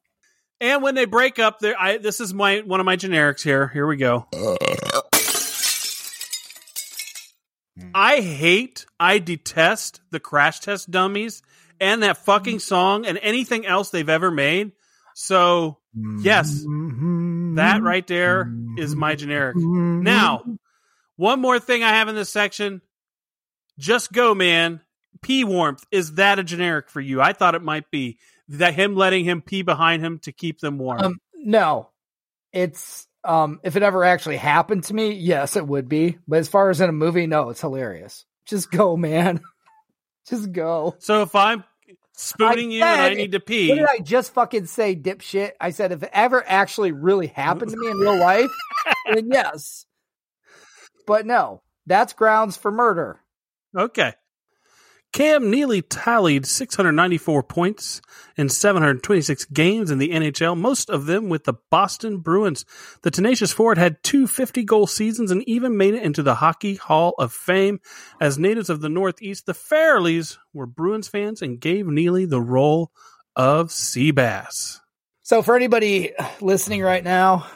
and 0.59 0.84
when 0.84 0.95
they 0.95 1.05
break 1.05 1.39
up, 1.39 1.59
there. 1.59 1.80
I 1.80 1.97
this 1.97 2.19
is 2.19 2.34
my 2.34 2.59
one 2.59 2.80
of 2.80 2.86
my 2.86 2.97
generics 2.97 3.41
here. 3.41 3.67
Here 3.67 3.88
we 3.88 3.97
go. 3.97 4.28
Hmm. 7.80 7.91
I 7.93 8.21
hate, 8.21 8.86
I 8.99 9.19
detest 9.19 10.01
the 10.09 10.19
crash 10.19 10.59
test 10.59 10.89
dummies 10.89 11.43
and 11.80 12.03
that 12.03 12.17
fucking 12.17 12.55
hmm. 12.55 12.59
song 12.59 13.05
and 13.05 13.19
anything 13.21 13.65
else 13.65 13.89
they've 13.89 14.09
ever 14.09 14.32
made. 14.32 14.71
So 15.15 15.80
yes, 16.21 16.63
that 17.55 17.79
right 17.81 18.05
there 18.05 18.51
is 18.77 18.95
my 18.95 19.15
generic. 19.15 19.55
Now, 19.57 20.43
one 21.15 21.41
more 21.41 21.59
thing 21.59 21.83
I 21.83 21.89
have 21.89 22.07
in 22.07 22.15
this 22.15 22.29
section. 22.29 22.81
Just 23.77 24.11
go, 24.11 24.33
man. 24.33 24.81
Pee 25.21 25.43
warmth. 25.43 25.83
Is 25.91 26.13
that 26.13 26.39
a 26.39 26.43
generic 26.43 26.89
for 26.89 27.01
you? 27.01 27.21
I 27.21 27.33
thought 27.33 27.55
it 27.55 27.63
might 27.63 27.89
be 27.91 28.19
that 28.49 28.73
him 28.73 28.95
letting 28.95 29.25
him 29.25 29.41
pee 29.41 29.61
behind 29.61 30.03
him 30.03 30.19
to 30.19 30.31
keep 30.31 30.59
them 30.59 30.77
warm. 30.77 31.01
Um, 31.01 31.17
no, 31.35 31.89
it's 32.53 33.07
um, 33.23 33.59
if 33.63 33.75
it 33.75 33.83
ever 33.83 34.03
actually 34.03 34.37
happened 34.37 34.85
to 34.85 34.93
me, 34.93 35.11
yes, 35.11 35.55
it 35.55 35.67
would 35.67 35.89
be. 35.89 36.17
But 36.27 36.39
as 36.39 36.47
far 36.47 36.69
as 36.69 36.81
in 36.81 36.89
a 36.89 36.93
movie, 36.93 37.27
no, 37.27 37.49
it's 37.49 37.61
hilarious. 37.61 38.25
Just 38.45 38.71
go, 38.71 38.95
man. 38.95 39.41
Just 40.29 40.51
go. 40.51 40.95
so 40.99 41.21
if 41.21 41.35
I'm 41.35 41.63
spooning 42.18 42.72
I 42.72 42.76
you 42.76 42.84
and 42.84 43.01
I 43.01 43.13
need 43.13 43.32
to 43.32 43.39
pee. 43.39 43.70
What 43.70 43.76
did 43.76 43.86
I 43.86 43.99
just 43.99 44.34
fucking 44.34 44.65
say, 44.65 44.95
dipshit? 44.95 45.51
I 45.61 45.70
said 45.70 45.91
if 45.91 46.03
it 46.03 46.09
ever 46.11 46.43
actually 46.45 46.91
really 46.91 47.28
happened 47.28 47.72
to 47.72 47.78
me 47.78 47.88
in 47.89 47.97
real 47.97 48.20
life, 48.20 48.51
then 49.13 49.30
yes. 49.32 49.86
But 51.05 51.26
no, 51.26 51.61
that's 51.86 52.13
grounds 52.13 52.57
for 52.57 52.72
murder. 52.72 53.22
Okay. 53.76 54.13
Cam 55.14 55.49
Neely 55.49 55.82
tallied 55.82 56.45
694 56.45 57.43
points 57.43 58.01
in 58.36 58.49
726 58.49 59.45
games 59.45 59.89
in 59.89 59.97
the 59.97 60.10
NHL, 60.10 60.58
most 60.58 60.89
of 60.89 61.05
them 61.05 61.30
with 61.30 61.45
the 61.45 61.55
Boston 61.72 62.20
Bruins. 62.20 62.66
The 63.01 63.10
tenacious 63.10 63.51
forward 63.51 63.78
had 63.78 64.03
two 64.03 64.28
50 64.28 64.64
goal 64.64 64.86
seasons 64.86 65.32
and 65.32 65.47
even 65.47 65.78
made 65.78 65.95
it 65.95 66.03
into 66.03 66.22
the 66.24 66.36
Hockey 66.36 66.76
Hall 66.76 67.16
of 67.18 67.34
Fame. 67.34 67.80
As 68.22 68.38
natives 68.38 68.70
of 68.70 68.82
the 68.82 68.89
Northeast, 68.89 69.45
the 69.45 69.53
Farrellys 69.53 70.38
were 70.53 70.68
Bruins 70.68 71.08
fans 71.08 71.41
and 71.41 71.60
gave 71.60 71.88
Neely 71.88 72.26
the 72.26 72.41
role 72.41 72.91
of 73.36 73.70
Seabass. 73.70 74.80
So 75.24 75.41
for 75.41 75.55
anybody 75.55 76.14
listening 76.41 76.82
right 76.82 77.03
now, 77.03 77.47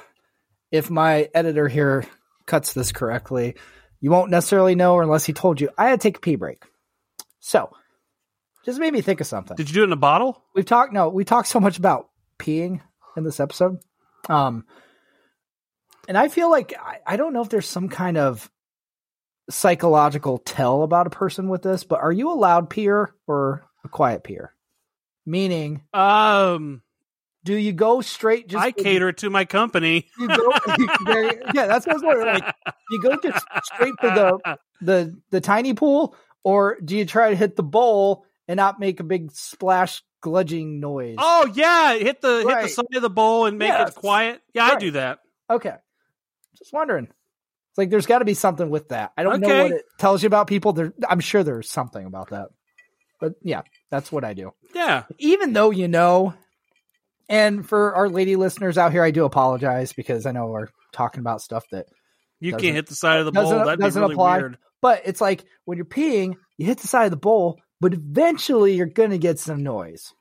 if 0.72 0.90
my 0.90 1.30
editor 1.34 1.68
here 1.68 2.06
cuts 2.46 2.74
this 2.74 2.92
correctly, 2.92 3.56
you 4.00 4.10
won't 4.10 4.32
necessarily 4.32 4.76
know 4.76 5.00
unless 5.00 5.26
he 5.26 5.34
told 5.34 5.62
you. 5.62 5.70
I 5.78 5.90
had 5.90 6.02
to 6.02 6.08
take 6.08 6.18
a 6.18 6.22
pee 6.22 6.36
break. 6.36 6.64
So 7.42 7.72
just 8.64 8.80
made 8.80 8.94
me 8.94 9.02
think 9.02 9.20
of 9.20 9.28
something. 9.28 9.58
Did 9.58 9.70
you 9.70 9.74
do 9.74 9.82
it 9.82 9.86
in 9.86 9.92
a 9.92 9.98
bottle? 9.98 10.42
We've 10.56 10.66
talked 10.66 10.94
no, 10.94 11.10
we 11.10 11.26
talked 11.26 11.48
so 11.50 11.60
much 11.60 11.78
about 11.78 12.10
peeing 12.40 12.82
in 13.18 13.24
this 13.24 13.40
episode. 13.40 13.80
Um 14.30 14.66
and 16.08 16.18
I 16.18 16.30
feel 16.30 16.50
like 16.50 16.74
I, 16.80 17.00
I 17.06 17.18
don't 17.18 17.34
know 17.34 17.42
if 17.42 17.50
there's 17.50 17.68
some 17.68 17.90
kind 17.90 18.18
of 18.18 18.50
psychological 19.50 20.38
tell 20.38 20.84
about 20.84 21.08
a 21.08 21.12
person 21.12 21.50
with 21.50 21.62
this, 21.62 21.84
but 21.84 22.00
are 22.00 22.12
you 22.12 22.32
a 22.32 22.34
loud 22.34 22.70
peer 22.70 23.14
or 23.28 23.66
a 23.84 23.90
quiet 23.90 24.24
peer? 24.24 24.54
Meaning, 25.26 25.84
Um, 25.94 26.82
do 27.44 27.56
you 27.56 27.74
go 27.74 28.02
straight 28.02 28.48
just 28.48 28.64
I 28.64 28.72
cater 28.72 29.12
to 29.14 29.30
my 29.30 29.46
company. 29.46 30.08
you 30.20 30.28
go 30.28 30.52
yeah, 31.54 31.68
that's 31.68 31.86
what 31.86 31.90
I 31.90 31.94
was 31.94 32.04
wondering. 32.04 32.34
Like 32.36 32.56
you 32.90 33.02
go 33.02 33.16
just 33.18 33.46
straight 33.64 33.94
for 34.00 34.10
the 34.10 34.58
the 34.82 35.22
the 35.30 35.42
tiny 35.42 35.74
pool, 35.74 36.16
or 36.44 36.78
do 36.84 36.96
you 36.98 37.06
try 37.06 37.30
to 37.30 37.36
hit 37.36 37.56
the 37.56 37.64
bowl 37.64 38.26
and 38.48 38.58
not 38.58 38.80
make 38.80 39.00
a 39.00 39.04
big 39.04 39.32
splash 39.32 40.02
gludging 40.22 40.80
noise? 40.80 41.16
Oh 41.20 41.52
yeah, 41.54 41.96
hit 41.96 42.22
the 42.22 42.44
hit 42.48 42.62
the 42.64 42.68
side 42.70 42.86
of 42.96 43.02
the 43.02 43.10
bowl 43.10 43.46
and 43.46 43.58
make 43.58 43.70
Yes. 43.70 43.90
it 43.90 43.96
quiet. 43.96 44.42
Yeah, 44.54 44.66
I 44.66 44.76
do 44.76 44.92
that. 44.92 45.20
Okay. 45.50 45.76
Just 46.58 46.74
wondering. 46.74 47.06
It's 47.06 47.78
like 47.78 47.90
there's 47.90 48.06
got 48.06 48.20
to 48.20 48.26
be 48.26 48.34
something 48.34 48.70
with 48.70 48.90
that. 48.90 49.12
I 49.18 49.24
don't 49.24 49.40
know 49.40 49.64
what 49.64 49.72
it 49.72 49.86
tells 49.98 50.22
you 50.24 50.28
about 50.28 50.48
people. 50.48 50.74
There, 50.74 50.94
I'm 51.08 51.22
sure 51.22 51.44
there's 51.44 51.70
something 51.70 52.06
about 52.06 52.30
that. 52.32 52.50
But 53.22 53.34
yeah, 53.44 53.62
that's 53.90 54.12
what 54.12 54.24
I 54.26 54.34
do. 54.34 54.52
Yeah. 54.76 55.04
Even 55.20 55.54
though 55.54 55.70
you 55.72 55.88
know, 55.88 56.34
and 57.30 57.68
for 57.68 57.96
our 57.96 58.10
lady 58.10 58.36
listeners 58.36 58.78
out 58.78 58.92
here, 58.92 59.04
I 59.04 59.12
do 59.12 59.24
apologize 59.26 59.94
because 59.94 60.26
I 60.26 60.32
know 60.32 60.48
we're 60.48 60.68
talking 60.92 61.22
about 61.22 61.42
stuff 61.42 61.64
that, 61.72 61.86
You 62.42 62.52
can't 62.58 62.76
hit 62.76 62.88
the 62.88 62.96
side 62.96 63.20
of 63.20 63.26
the 63.26 63.32
bowl. 63.32 63.52
be 63.64 63.78
doesn't 63.78 64.02
really 64.02 64.16
apply. 64.16 64.40
weird. 64.40 64.58
But 64.82 65.04
it's 65.06 65.22
like 65.22 65.46
when 65.66 65.78
you're 65.78 65.86
peeing, 65.86 66.36
you 66.58 66.66
hit 66.66 66.80
the 66.80 66.88
side 66.88 67.06
of 67.06 67.12
the 67.12 67.18
bowl, 67.18 67.60
but 67.80 67.94
eventually 67.94 68.74
you're 68.76 68.88
going 68.88 69.12
to 69.12 69.18
get 69.18 69.40
some 69.40 69.64
noise 69.64 70.14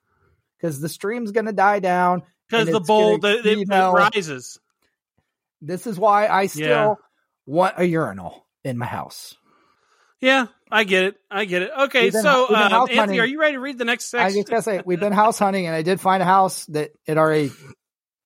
because 0.57 0.81
the 0.81 0.89
stream's 0.89 1.33
going 1.33 1.47
to 1.47 1.53
die 1.53 1.81
down. 1.81 2.23
Because 2.49 2.69
the 2.69 2.81
bowl, 2.81 3.19
gonna, 3.19 3.43
the, 3.43 3.61
it, 3.61 3.69
rises. 3.69 4.59
This 5.63 5.87
is 5.87 5.99
why 5.99 6.27
I 6.27 6.47
still 6.47 6.67
Yeah. 6.67 6.95
want 7.47 7.75
a 7.77 7.85
urinal 7.85 8.47
in 8.65 8.77
my 8.79 8.87
house. 8.87 9.37
Yeah, 10.21 10.47
I 10.71 10.85
get 10.85 11.05
it. 11.05 11.15
I 11.31 11.47
get 11.47 11.63
it. 11.63 11.71
Okay, 11.79 12.11
so 12.11 12.55
um, 12.55 12.71
house 12.71 12.91
Anthony, 12.91 13.21
are 13.21 13.27
you 13.27 13.41
ready 13.41 13.55
to 13.55 13.61
read 13.61 13.79
the 13.79 13.87
next 13.87 14.13
I 14.13 14.25
section? 14.25 14.41
just 14.41 14.49
gotta 14.51 14.63
say, 14.63 14.83
we've 14.85 15.01
been 15.01 15.13
house 15.15 15.39
hunting, 15.39 15.67
and 15.67 15.75
I 15.75 15.83
did 15.83 15.99
find 16.01 16.23
a 16.23 16.27
house 16.27 16.67
that 16.67 16.91
it 17.07 17.17
already 17.17 17.53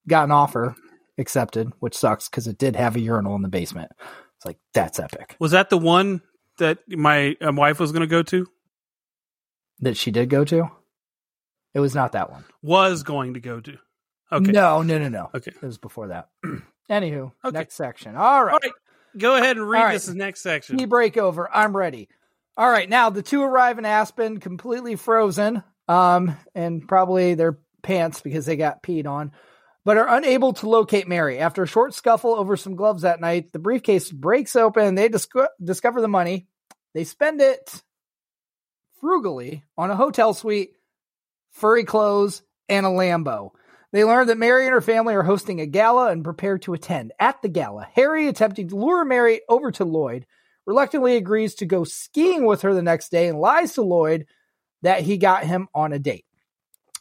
got 0.09 0.25
an 0.25 0.33
offer 0.33 0.75
accepted, 1.19 1.69
which 1.79 1.97
sucks 1.97 2.29
because 2.29 2.49
it 2.49 2.59
did 2.59 2.75
have 2.75 2.97
a 2.97 3.01
urinal 3.01 3.37
in 3.37 3.43
the 3.43 3.49
basement. 3.49 3.93
It's 4.45 4.47
like 4.47 4.59
that's 4.75 4.99
epic 5.01 5.37
Was 5.39 5.53
that 5.53 5.71
the 5.71 5.79
one 5.79 6.21
that 6.59 6.79
my 6.89 7.35
um, 7.41 7.57
wife 7.57 7.81
was 7.81 7.93
going 7.93 8.03
to 8.03 8.07
go 8.07 8.23
to? 8.23 8.47
that 9.81 9.97
she 9.97 10.11
did 10.11 10.29
go 10.31 10.45
to. 10.45 10.71
It 11.75 11.81
was 11.81 11.95
not 11.95 12.13
that 12.13 12.31
one. 12.31 12.45
Was 12.63 13.03
going 13.03 13.35
to 13.35 13.41
go 13.41 13.61
to. 13.61 13.77
Okay. 14.31 14.53
No, 14.53 14.83
no, 14.83 14.99
no, 14.99 15.09
no. 15.09 15.31
Okay. 15.35 15.51
It 15.51 15.63
was 15.63 15.79
before 15.79 16.09
that. 16.09 16.29
Anywho, 16.91 17.33
Okay. 17.45 17.59
next 17.59 17.75
section. 17.75 18.17
All 18.17 18.45
right. 18.45 18.53
All 18.53 18.59
right. 18.63 18.73
Go 19.19 19.37
ahead 19.37 19.57
and 19.57 19.69
read 19.69 19.83
right. 19.83 19.93
this 19.95 20.09
next 20.09 20.43
section. 20.43 20.77
Key 20.79 20.87
breakover. 20.87 21.47
I'm 21.53 21.77
ready. 21.77 22.09
All 22.57 22.71
right, 22.71 22.89
now 22.89 23.11
the 23.11 23.23
two 23.23 23.43
arrive 23.43 23.79
in 23.79 23.85
Aspen, 23.85 24.39
completely 24.39 24.95
frozen, 24.95 25.65
um, 25.89 26.37
and 26.55 26.87
probably 26.87 27.35
their 27.35 27.59
pants 27.83 28.21
because 28.21 28.47
they 28.47 28.55
got 28.57 28.81
peed 28.81 29.07
on, 29.09 29.33
but 29.85 29.97
are 29.97 30.17
unable 30.17 30.53
to 30.55 30.69
locate 30.69 31.07
Mary. 31.07 31.39
After 31.39 31.63
a 31.63 31.69
short 31.69 31.95
scuffle 31.95 32.35
over 32.35 32.57
some 32.57 32.77
gloves 32.77 33.03
that 33.03 33.21
night, 33.21 33.53
the 33.53 33.59
briefcase 33.59 34.11
breaks 34.11 34.57
open. 34.57 34.95
They 34.95 35.09
disco- 35.09 35.49
discover 35.63 36.01
the 36.01 36.09
money. 36.09 36.49
They 36.95 37.05
spend 37.05 37.41
it 37.41 37.83
frugally 39.01 39.65
on 39.77 39.91
a 39.91 39.97
hotel 39.97 40.33
suite, 40.33 40.73
furry 41.51 41.85
clothes, 41.85 42.43
and 42.69 42.87
a 42.87 42.89
Lambo. 42.89 43.51
They 43.93 44.05
learn 44.05 44.27
that 44.29 44.39
Mary 44.39 44.65
and 44.65 44.73
her 44.73 44.81
family 44.81 45.15
are 45.15 45.23
hosting 45.23 45.61
a 45.61 45.67
gala 45.67 46.11
and 46.11 46.25
prepare 46.25 46.59
to 46.59 46.73
attend. 46.75 47.13
At 47.21 47.43
the 47.43 47.49
gala, 47.49 47.87
Harry, 47.95 48.27
attempting 48.27 48.69
to 48.69 48.77
lure 48.77 49.05
Mary 49.05 49.43
over 49.49 49.71
to 49.73 49.85
Lloyd, 49.85 50.27
reluctantly 50.67 51.17
agrees 51.17 51.57
to 51.57 51.67
go 51.67 51.85
skiing 51.85 52.45
with 52.45 52.63
her 52.63 52.75
the 52.75 52.83
next 52.83 53.11
day 53.11 53.29
and 53.29 53.39
lies 53.39 53.75
to 53.75 53.83
Lloyd 53.83 54.27
that 54.83 55.03
he 55.03 55.17
got 55.19 55.45
him 55.45 55.69
on 55.75 55.93
a 55.93 55.99
date. 55.99 56.25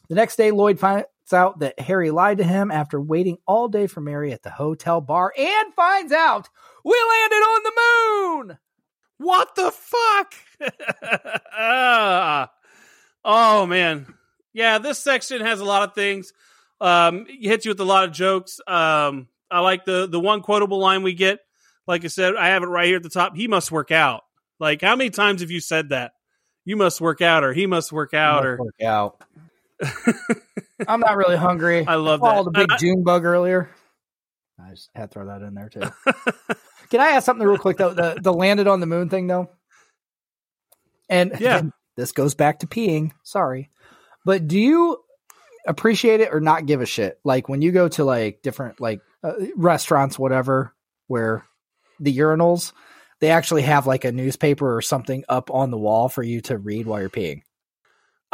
The 0.08 0.14
next 0.14 0.36
day, 0.36 0.50
Lloyd 0.50 0.78
fi- 0.78 1.06
out 1.32 1.60
that 1.60 1.80
Harry 1.80 2.10
lied 2.10 2.38
to 2.38 2.44
him 2.44 2.70
after 2.70 3.00
waiting 3.00 3.38
all 3.46 3.68
day 3.68 3.86
for 3.86 4.00
Mary 4.00 4.32
at 4.32 4.42
the 4.42 4.50
hotel 4.50 5.00
bar 5.00 5.32
and 5.36 5.74
finds 5.74 6.12
out 6.12 6.48
we 6.84 6.96
landed 7.08 7.36
on 7.36 7.62
the 7.62 7.72
moon. 8.48 8.58
What 9.18 9.54
the 9.54 9.70
fuck? 9.70 10.34
Ah. 11.56 12.50
oh 13.24 13.66
man, 13.66 14.12
yeah. 14.52 14.78
This 14.78 14.98
section 14.98 15.40
has 15.40 15.60
a 15.60 15.64
lot 15.64 15.88
of 15.88 15.94
things. 15.94 16.32
Um, 16.80 17.26
it 17.28 17.48
hits 17.48 17.64
you 17.64 17.70
with 17.70 17.80
a 17.80 17.84
lot 17.84 18.04
of 18.04 18.12
jokes. 18.12 18.60
Um, 18.66 19.28
I 19.50 19.60
like 19.60 19.84
the 19.84 20.06
the 20.06 20.20
one 20.20 20.42
quotable 20.42 20.78
line 20.78 21.02
we 21.02 21.14
get. 21.14 21.40
Like 21.86 22.04
I 22.04 22.08
said, 22.08 22.34
I 22.36 22.48
have 22.48 22.62
it 22.62 22.66
right 22.66 22.86
here 22.86 22.96
at 22.96 23.02
the 23.02 23.08
top. 23.08 23.36
He 23.36 23.46
must 23.46 23.70
work 23.70 23.90
out. 23.90 24.24
Like, 24.58 24.80
how 24.80 24.96
many 24.96 25.10
times 25.10 25.42
have 25.42 25.50
you 25.50 25.60
said 25.60 25.90
that? 25.90 26.12
You 26.64 26.76
must 26.76 27.00
work 27.00 27.20
out, 27.20 27.44
or 27.44 27.52
he 27.52 27.66
must 27.66 27.92
work 27.92 28.14
out, 28.14 28.46
or 28.46 28.58
work 28.58 28.82
out. 28.82 29.22
I'm 30.88 31.00
not 31.00 31.16
really 31.16 31.36
hungry. 31.36 31.86
I 31.86 31.94
love 31.96 32.22
All 32.22 32.44
that. 32.44 32.52
the 32.52 32.58
big 32.58 32.72
I- 32.72 32.76
June 32.76 33.02
bug 33.04 33.24
earlier. 33.24 33.70
I 34.58 34.70
just 34.70 34.90
had 34.94 35.10
to 35.10 35.14
throw 35.14 35.26
that 35.26 35.42
in 35.42 35.54
there 35.54 35.68
too. 35.68 35.80
Can 36.90 37.00
I 37.00 37.08
ask 37.10 37.24
something 37.26 37.46
real 37.46 37.58
quick 37.58 37.76
though? 37.76 37.92
The 37.92 38.18
the 38.22 38.32
landed 38.32 38.68
on 38.68 38.78
the 38.80 38.86
moon 38.86 39.08
thing 39.08 39.26
though. 39.26 39.50
And 41.08 41.32
Yeah. 41.40 41.62
this 41.96 42.12
goes 42.12 42.34
back 42.34 42.60
to 42.60 42.66
peeing. 42.66 43.12
Sorry, 43.24 43.70
but 44.24 44.46
do 44.48 44.58
you 44.58 44.98
appreciate 45.66 46.20
it 46.20 46.32
or 46.32 46.40
not 46.40 46.66
give 46.66 46.80
a 46.80 46.86
shit? 46.86 47.18
Like 47.24 47.48
when 47.48 47.62
you 47.62 47.72
go 47.72 47.88
to 47.88 48.04
like 48.04 48.42
different 48.42 48.80
like 48.80 49.00
uh, 49.22 49.32
restaurants, 49.56 50.18
whatever, 50.18 50.74
where 51.08 51.44
the 52.00 52.16
urinals 52.16 52.72
they 53.20 53.30
actually 53.30 53.62
have 53.62 53.86
like 53.86 54.04
a 54.04 54.12
newspaper 54.12 54.76
or 54.76 54.82
something 54.82 55.24
up 55.28 55.50
on 55.50 55.70
the 55.70 55.78
wall 55.78 56.08
for 56.08 56.22
you 56.22 56.40
to 56.42 56.58
read 56.58 56.86
while 56.86 57.00
you're 57.00 57.08
peeing. 57.10 57.42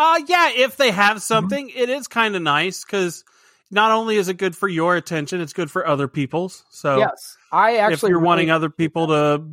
Uh 0.03 0.21
yeah, 0.27 0.51
if 0.57 0.77
they 0.77 0.89
Mm-hmm. 0.89 0.97
have 0.97 1.23
something, 1.23 1.69
it 1.69 1.91
is 1.91 2.09
kind 2.09 2.35
of 2.35 2.41
nice 2.43 2.85
because 2.85 3.23
not 3.71 3.91
only 3.93 4.17
is 4.17 4.29
it 4.29 4.39
good 4.39 4.57
for 4.57 4.67
your 4.69 4.97
attention, 4.97 5.41
it's 5.43 5.53
good 5.53 5.71
for 5.71 5.87
other 5.87 6.09
people's. 6.09 6.65
So 6.71 6.97
yes, 6.99 7.37
I 7.53 7.77
actually 7.77 7.95
if 7.95 8.03
you're 8.05 8.19
really- 8.19 8.27
wanting 8.27 8.51
other 8.51 8.71
people 8.71 9.09
to, 9.09 9.45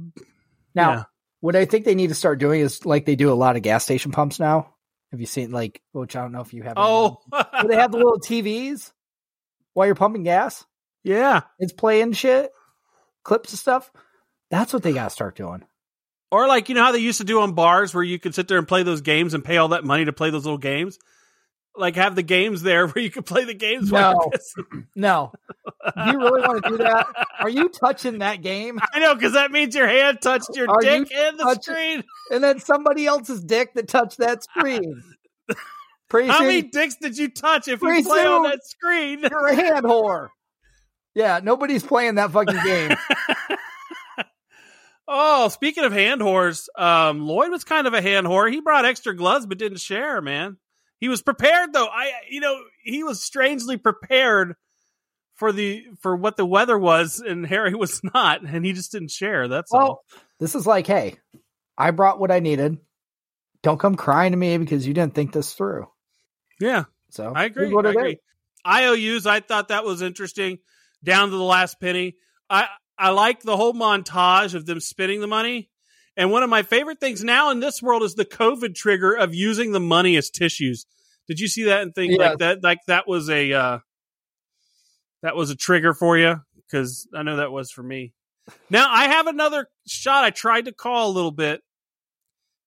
now. 0.74 0.92
yeah. 0.92 1.04
What 1.42 1.56
I 1.56 1.66
think 1.66 1.84
they 1.86 1.96
need 1.96 2.08
to 2.08 2.16
start 2.16 2.40
doing 2.40 2.62
is 2.62 2.86
like 2.86 3.06
they 3.06 3.16
do 3.18 3.32
a 3.32 3.36
lot 3.36 3.58
of 3.58 3.62
gas 3.62 3.84
station 3.84 4.12
pumps 4.12 4.40
now. 4.40 4.74
Have 5.12 5.20
you 5.20 5.26
seen 5.28 5.52
like 5.52 5.82
which 5.92 6.16
I 6.16 6.22
don't 6.22 6.32
know 6.32 6.42
if 6.42 6.54
you 6.54 6.64
have 6.64 6.74
oh, 6.78 7.20
where 7.30 7.66
they 7.68 7.76
have 7.76 7.92
the 7.92 7.98
little 7.98 8.20
TVs 8.20 8.92
while 9.74 9.86
you're 9.86 9.96
pumping 9.96 10.24
gas? 10.24 10.66
yeah, 11.04 11.42
It's 11.60 11.74
playing 11.74 12.14
shit, 12.14 12.52
clips 13.24 13.52
and 13.52 13.60
stuff. 13.60 13.92
That's 14.50 14.72
what 14.74 14.82
they 14.82 14.94
gotta 14.94 15.10
start 15.10 15.36
doing. 15.36 15.64
Or 16.32 16.48
like 16.48 16.70
you 16.70 16.76
know 16.76 16.84
how 16.84 16.92
they 16.92 17.00
used 17.00 17.20
to 17.20 17.24
do 17.24 17.42
on 17.42 17.54
bars 17.54 17.94
where 17.94 18.04
you 18.04 18.20
could 18.20 18.36
sit 18.36 18.48
there 18.48 18.58
and 18.58 18.68
play 18.68 18.84
those 18.84 19.02
games 19.02 19.34
and 19.34 19.44
pay 19.44 19.58
all 19.58 19.70
that 19.70 19.84
money 19.84 20.06
to 20.06 20.14
play 20.14 20.30
those 20.30 20.46
little 20.46 20.58
games. 20.58 20.98
Like 21.76 21.96
have 21.96 22.16
the 22.16 22.24
games 22.24 22.64
there 22.64 22.88
where 22.90 23.04
you 23.04 23.12
could 23.12 23.26
play 23.26 23.44
the 23.46 23.54
games. 23.54 23.92
No. 23.92 24.32
No. 24.96 25.32
do 25.96 26.12
you 26.12 26.18
really 26.18 26.42
want 26.42 26.64
to 26.64 26.70
do 26.72 26.78
that? 26.78 27.06
Are 27.40 27.50
you 27.50 27.70
touching 27.70 28.20
that 28.20 28.42
game? 28.42 28.80
I 28.94 29.00
know 29.00 29.14
because 29.14 29.34
that 29.34 29.52
means 29.52 29.76
your 29.76 29.88
hand 29.88 30.20
touched 30.22 30.50
your 30.56 30.68
Are 30.70 30.82
dick 30.82 31.10
you 31.12 31.18
and 31.20 31.38
the 31.40 31.44
touching- 31.44 31.62
screen. 31.74 32.04
And 32.32 32.44
then 32.44 32.60
somebody 32.60 33.06
else's 33.06 33.44
dick 33.44 33.76
that 33.76 33.88
touched 33.88 34.18
that 34.18 34.44
screen. 34.44 35.04
Pretty 36.10 36.30
How 36.30 36.40
soon 36.40 36.48
many 36.48 36.62
dicks 36.64 36.96
did 36.96 37.18
you 37.18 37.30
touch 37.30 37.68
if 37.68 37.82
you 37.82 38.04
play 38.04 38.26
on 38.26 38.44
that 38.44 38.66
screen? 38.66 39.20
you're 39.22 39.48
a 39.48 39.56
hand 39.56 39.86
whore. 39.86 40.30
Yeah, 41.14 41.42
nobody's 41.44 41.84
playing 41.84 42.16
that 42.16 42.32
fucking 42.32 42.60
game. 42.64 42.96
Oh, 45.08 45.48
speaking 45.50 45.84
of 45.86 45.94
hand 45.94 46.22
whores, 46.22 46.68
um, 46.78 47.26
Lloyd 47.26 47.50
was 47.50 47.64
kind 47.64 47.88
of 47.88 47.94
a 47.94 48.02
hand 48.02 48.28
whore. 48.28 48.52
He 48.52 48.60
brought 48.60 48.86
extra 48.86 49.16
gloves 49.16 49.46
but 49.46 49.58
didn't 49.58 49.80
share, 49.80 50.22
man. 50.22 50.58
He 51.00 51.08
was 51.10 51.22
prepared 51.22 51.74
though. 51.74 51.88
I 51.88 52.12
you 52.30 52.40
know, 52.42 52.60
he 52.84 53.04
was 53.04 53.22
strangely 53.24 53.78
prepared 53.78 54.56
for 55.36 55.52
the 55.52 55.86
for 56.02 56.16
what 56.16 56.36
the 56.36 56.46
weather 56.46 56.78
was 56.78 57.20
and 57.20 57.46
Harry 57.46 57.74
was 57.76 58.02
not 58.04 58.42
and 58.42 58.66
he 58.66 58.74
just 58.74 58.92
didn't 58.92 59.12
share. 59.12 59.48
That's 59.48 59.72
Well, 59.72 59.82
all. 59.82 60.06
this 60.40 60.56
is 60.56 60.66
like, 60.68 60.88
hey, 60.88 61.16
I 61.78 61.92
brought 61.92 62.20
what 62.20 62.32
I 62.32 62.40
needed. 62.40 62.78
Don't 63.64 63.80
come 63.80 63.96
crying 63.96 64.32
to 64.32 64.38
me 64.38 64.58
because 64.58 64.86
you 64.88 64.94
didn't 64.94 65.14
think 65.14 65.32
this 65.32 65.54
through. 65.54 65.88
Yeah, 66.60 66.86
So 67.12 67.32
I 67.36 67.46
agree. 67.46 67.74
I 67.74 67.80
is. 67.90 67.96
agree. 67.96 68.20
IOUs, 68.66 69.26
I 69.26 69.40
thought 69.40 69.68
that 69.70 69.86
was 69.86 70.02
interesting 70.02 70.60
down 71.04 71.30
to 71.30 71.38
the 71.38 71.44
last 71.44 71.80
penny. 71.80 72.16
I 72.50 72.68
I 72.98 73.10
like 73.10 73.42
the 73.42 73.58
whole 73.58 73.74
montage 73.74 74.54
of 74.56 74.66
them 74.66 74.80
spending 74.80 75.22
the 75.22 75.28
money. 75.28 75.70
And 76.16 76.32
one 76.32 76.42
of 76.42 76.50
my 76.50 76.64
favorite 76.64 77.00
things 77.00 77.24
now 77.24 77.52
in 77.52 77.60
this 77.60 77.82
world 77.82 78.02
is 78.02 78.16
the 78.16 78.26
COVID 78.26 78.74
trigger 78.74 79.14
of 79.14 79.36
using 79.36 79.72
the 79.72 79.80
money 79.80 80.18
as 80.18 80.30
tissues. 80.32 80.86
Did 81.28 81.40
you 81.40 81.48
see 81.48 81.66
that 81.66 81.82
and 81.84 81.94
think 81.94 82.12
Yes. 82.14 82.20
like 82.20 82.38
that? 82.40 82.64
Like 82.64 82.80
that 82.88 83.08
was 83.08 83.30
a 83.30 83.54
uh, 83.54 83.80
that 85.22 85.36
was 85.36 85.50
a 85.50 85.56
trigger 85.56 85.94
for 85.94 86.18
you 86.18 86.42
because 86.56 87.08
I 87.14 87.24
know 87.24 87.38
that 87.38 87.52
was 87.52 87.72
for 87.72 87.84
me. 87.84 88.14
Now 88.70 88.88
I 88.90 89.10
have 89.10 89.28
another 89.28 89.68
shot. 89.88 90.24
I 90.24 90.30
tried 90.32 90.66
to 90.66 90.72
call 90.72 91.12
a 91.12 91.14
little 91.14 91.32
bit, 91.32 91.62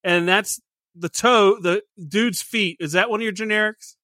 and 0.05 0.29
that's 0.29 0.61
the 0.95 1.09
toe, 1.09 1.59
the 1.61 1.83
dude's 2.09 2.43
feet. 2.43 2.77
Is 2.81 2.93
that 2.93 3.11
one 3.11 3.21
of 3.21 3.25
your 3.25 3.33
generics? 3.33 3.95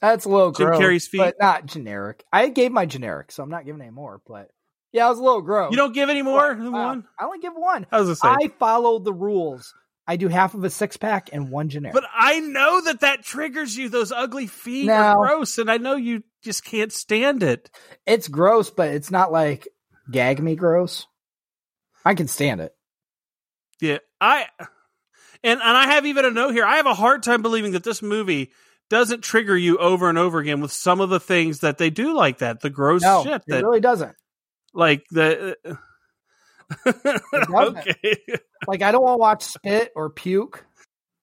That's 0.00 0.24
a 0.24 0.28
little 0.28 0.52
Jim 0.52 0.68
gross, 0.68 0.80
Carrey's 0.80 1.06
feet? 1.06 1.18
but 1.18 1.36
not 1.38 1.66
generic. 1.66 2.24
I 2.32 2.48
gave 2.48 2.72
my 2.72 2.86
generic, 2.86 3.30
so 3.30 3.42
I'm 3.42 3.50
not 3.50 3.64
giving 3.64 3.80
any 3.82 3.90
more. 3.90 4.20
But 4.26 4.48
yeah, 4.92 5.06
I 5.06 5.10
was 5.10 5.18
a 5.18 5.22
little 5.22 5.42
gross. 5.42 5.70
You 5.70 5.76
don't 5.76 5.94
give 5.94 6.08
any 6.10 6.22
more 6.22 6.54
than 6.54 6.68
Uh, 6.68 6.70
one. 6.70 7.04
I 7.18 7.24
only 7.24 7.38
give 7.40 7.54
one. 7.54 7.86
I 7.90 8.00
was 8.00 8.20
I 8.22 8.48
follow 8.58 8.98
the 8.98 9.12
rules. 9.12 9.74
I 10.06 10.16
do 10.16 10.28
half 10.28 10.54
of 10.54 10.64
a 10.64 10.70
six 10.70 10.96
pack 10.96 11.30
and 11.32 11.48
one 11.50 11.68
generic. 11.68 11.94
but 11.94 12.04
I 12.12 12.40
know 12.40 12.80
that 12.82 13.00
that 13.00 13.22
triggers 13.22 13.76
you. 13.76 13.88
Those 13.88 14.10
ugly 14.12 14.46
feet 14.48 14.86
No. 14.86 14.94
are 14.94 15.16
gross, 15.28 15.58
and 15.58 15.70
I 15.70 15.76
know 15.78 15.94
you 15.96 16.24
just 16.42 16.64
can't 16.64 16.92
stand 16.92 17.42
it. 17.42 17.70
it's 18.04 18.26
gross, 18.28 18.68
but 18.70 18.88
it's 18.90 19.10
not 19.12 19.30
like 19.32 19.68
gag 20.10 20.42
me 20.42 20.56
gross. 20.56 21.06
I 22.04 22.14
can 22.14 22.26
stand 22.26 22.60
it. 22.60 22.74
Yeah, 23.80 23.98
I 24.20 24.46
and 25.44 25.60
and 25.60 25.76
I 25.76 25.86
have 25.86 26.04
even 26.06 26.24
a 26.24 26.30
note 26.30 26.50
here. 26.52 26.64
I 26.64 26.76
have 26.76 26.86
a 26.86 26.94
hard 26.94 27.22
time 27.22 27.42
believing 27.42 27.72
that 27.72 27.84
this 27.84 28.02
movie 28.02 28.50
doesn't 28.90 29.22
trigger 29.22 29.56
you 29.56 29.78
over 29.78 30.08
and 30.08 30.18
over 30.18 30.38
again 30.40 30.60
with 30.60 30.72
some 30.72 31.00
of 31.00 31.10
the 31.10 31.20
things 31.20 31.60
that 31.60 31.78
they 31.78 31.90
do 31.90 32.12
like 32.14 32.38
that. 32.38 32.60
The 32.60 32.70
gross 32.70 33.02
No, 33.02 33.22
shit 33.22 33.34
it 33.34 33.42
that 33.48 33.64
really 33.64 33.80
doesn't. 33.80 34.14
Like 34.74 35.04
the. 35.10 35.56
okay. 37.34 38.16
Like 38.66 38.82
I 38.82 38.92
don't 38.92 39.02
want 39.02 39.14
to 39.14 39.20
watch 39.20 39.44
spit 39.44 39.92
or 39.94 40.10
puke 40.10 40.64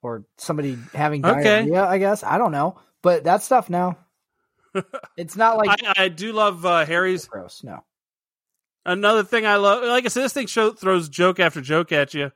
or 0.02 0.26
somebody 0.38 0.78
having 0.94 1.26
Okay. 1.26 1.42
diarrhea. 1.42 1.84
I 1.84 1.98
guess 1.98 2.24
I 2.24 2.38
don't 2.38 2.52
know, 2.52 2.80
but 3.02 3.24
that 3.26 3.44
stuff 3.44 3.70
now. 3.70 3.98
It's 5.18 5.36
not 5.36 5.58
like 5.58 5.84
I, 5.84 6.06
I 6.06 6.08
do 6.08 6.32
love 6.32 6.66
uh, 6.66 6.86
Harry's 6.86 7.26
gross. 7.26 7.62
No, 7.64 7.84
Another 8.86 9.24
thing 9.24 9.46
I 9.46 9.58
love, 9.58 9.84
like 9.84 10.06
I 10.06 10.08
said, 10.08 10.24
this 10.24 10.34
thing 10.34 10.48
show, 10.48 10.72
throws 10.72 11.10
joke 11.10 11.40
after 11.40 11.60
joke 11.60 11.92
at 11.92 12.14
you. 12.14 12.32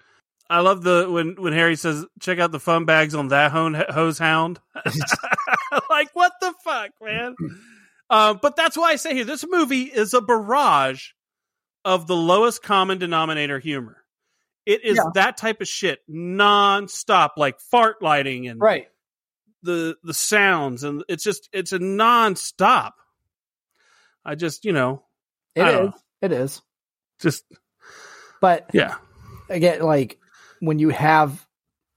I 0.49 0.59
love 0.59 0.84
the 0.84 1.07
when 1.09 1.36
when 1.41 1.53
Harry 1.53 1.76
says, 1.76 2.05
"Check 2.20 2.39
out 2.39 2.51
the 2.51 2.59
fun 2.59 2.86
bags 2.86 3.16
on 3.16 3.30
that 3.30 3.51
hone, 3.51 3.74
hose 3.74 4.20
hound." 4.20 4.60
like 5.90 6.10
what 6.14 6.34
the 6.41 6.53
fuck, 6.64 6.91
man? 7.02 7.35
Uh, 8.10 8.34
but 8.36 8.56
that's 8.56 8.78
why 8.78 8.92
I 8.92 8.96
say 8.98 9.14
here, 9.16 9.26
this 9.26 9.46
movie 9.48 9.84
is 9.84 10.14
a 10.14 10.22
barrage 10.22 11.10
of 11.86 12.08
the 12.08 12.16
lowest 12.16 12.62
common 12.62 12.98
denominator 13.00 13.60
humor. 13.60 13.98
It 14.66 14.86
is 14.86 14.98
Yeah. 14.98 15.04
that 15.16 15.38
type 15.38 15.62
of 15.62 15.68
shit, 15.68 16.00
nonstop, 16.10 17.32
like 17.38 17.60
fart 17.60 18.02
lighting 18.02 18.48
and 18.48 18.62
right? 18.62 18.88
the 19.62 19.98
the 20.04 20.14
sounds, 20.14 20.84
and 20.84 21.04
it's 21.10 21.24
just 21.24 21.50
it's 21.52 21.74
a 21.74 21.80
nonstop. 21.80 22.92
I 24.26 24.36
just 24.36 24.64
you 24.64 24.72
know 24.72 25.04
It 25.56 25.68
is. 25.68 25.94
It 26.22 26.32
is. 26.32 26.62
just 27.20 27.44
But 28.40 28.70
yeah 28.74 28.96
again, 29.50 29.82
like 29.82 30.18
when 30.60 30.80
you 30.80 30.90
have 30.90 31.46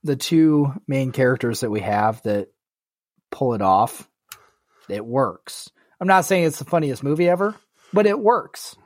the 0.02 0.16
two 0.16 0.72
main 0.88 1.12
characters 1.12 1.60
that 1.60 1.70
we 1.70 1.80
have 1.80 2.20
that 2.22 2.48
pull 3.30 3.54
it 3.54 3.62
off, 3.62 4.08
it 4.88 5.04
works. 5.06 5.70
I'm 6.00 6.06
not 6.06 6.24
saying 6.24 6.44
it's 6.44 6.58
the 6.58 6.64
funniest 6.64 7.02
movie 7.02 7.28
ever, 7.28 7.54
but 7.92 8.06
it 8.06 8.18
works. 8.18 8.76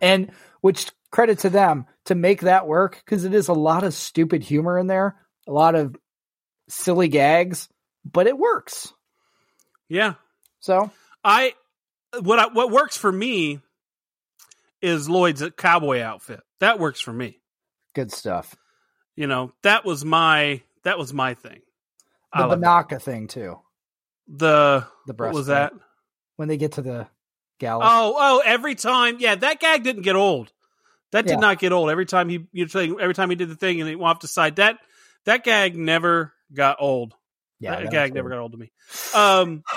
And 0.00 0.30
which 0.60 0.90
credit 1.10 1.40
to 1.40 1.50
them 1.50 1.86
to 2.06 2.14
make 2.14 2.42
that 2.42 2.66
work 2.66 3.00
because 3.04 3.24
it 3.24 3.34
is 3.34 3.48
a 3.48 3.52
lot 3.52 3.84
of 3.84 3.94
stupid 3.94 4.42
humor 4.42 4.78
in 4.78 4.86
there, 4.86 5.16
a 5.46 5.52
lot 5.52 5.74
of 5.74 5.96
silly 6.68 7.08
gags, 7.08 7.68
but 8.04 8.26
it 8.26 8.38
works. 8.38 8.92
yeah. 9.88 10.14
So 10.60 10.90
I 11.22 11.54
what 12.20 12.38
I, 12.38 12.46
what 12.48 12.70
works 12.70 12.96
for 12.96 13.12
me 13.12 13.60
is 14.80 15.08
Lloyd's 15.08 15.42
cowboy 15.56 16.00
outfit. 16.00 16.40
That 16.60 16.78
works 16.78 17.00
for 17.00 17.12
me. 17.12 17.40
good 17.94 18.12
stuff. 18.12 18.54
You 19.16 19.26
know, 19.26 19.52
that 19.62 19.84
was 19.84 20.04
my 20.04 20.62
that 20.84 20.98
was 20.98 21.12
my 21.12 21.34
thing. 21.34 21.60
The. 22.32 22.56
Banaka 22.56 23.00
thing 23.00 23.28
too. 23.28 23.60
the 24.26 24.86
The 25.06 25.12
what 25.12 25.16
breast 25.16 25.34
was 25.34 25.46
that? 25.46 25.72
When 26.36 26.48
they 26.48 26.56
get 26.56 26.72
to 26.72 26.82
the 26.82 27.06
gallop? 27.58 27.86
Oh, 27.90 28.14
oh, 28.16 28.42
every 28.44 28.74
time. 28.74 29.16
Yeah, 29.20 29.34
that 29.36 29.60
gag 29.60 29.82
didn't 29.82 30.02
get 30.02 30.16
old. 30.16 30.52
That 31.12 31.26
did 31.26 31.34
Yeah. 31.34 31.40
not 31.40 31.58
get 31.58 31.72
old. 31.72 31.90
Every 31.90 32.06
time 32.06 32.28
he 32.28 32.46
you 32.52 32.66
saying 32.68 32.96
every 33.00 33.14
time 33.14 33.30
he 33.30 33.36
did 33.36 33.48
the 33.48 33.54
thing 33.56 33.80
and 33.80 33.88
he 33.88 33.94
went 33.94 34.08
off 34.10 34.18
to 34.20 34.28
side 34.28 34.56
that 34.56 34.78
that 35.24 35.44
gag 35.44 35.76
never 35.76 36.32
got 36.52 36.78
old. 36.80 37.14
yeah, 37.60 37.76
that 37.76 37.82
that 37.84 37.90
gag 37.92 38.14
never 38.14 38.28
got 38.30 38.38
old 38.38 38.52
to 38.52 38.58
me. 38.58 38.72
Um 39.14 39.62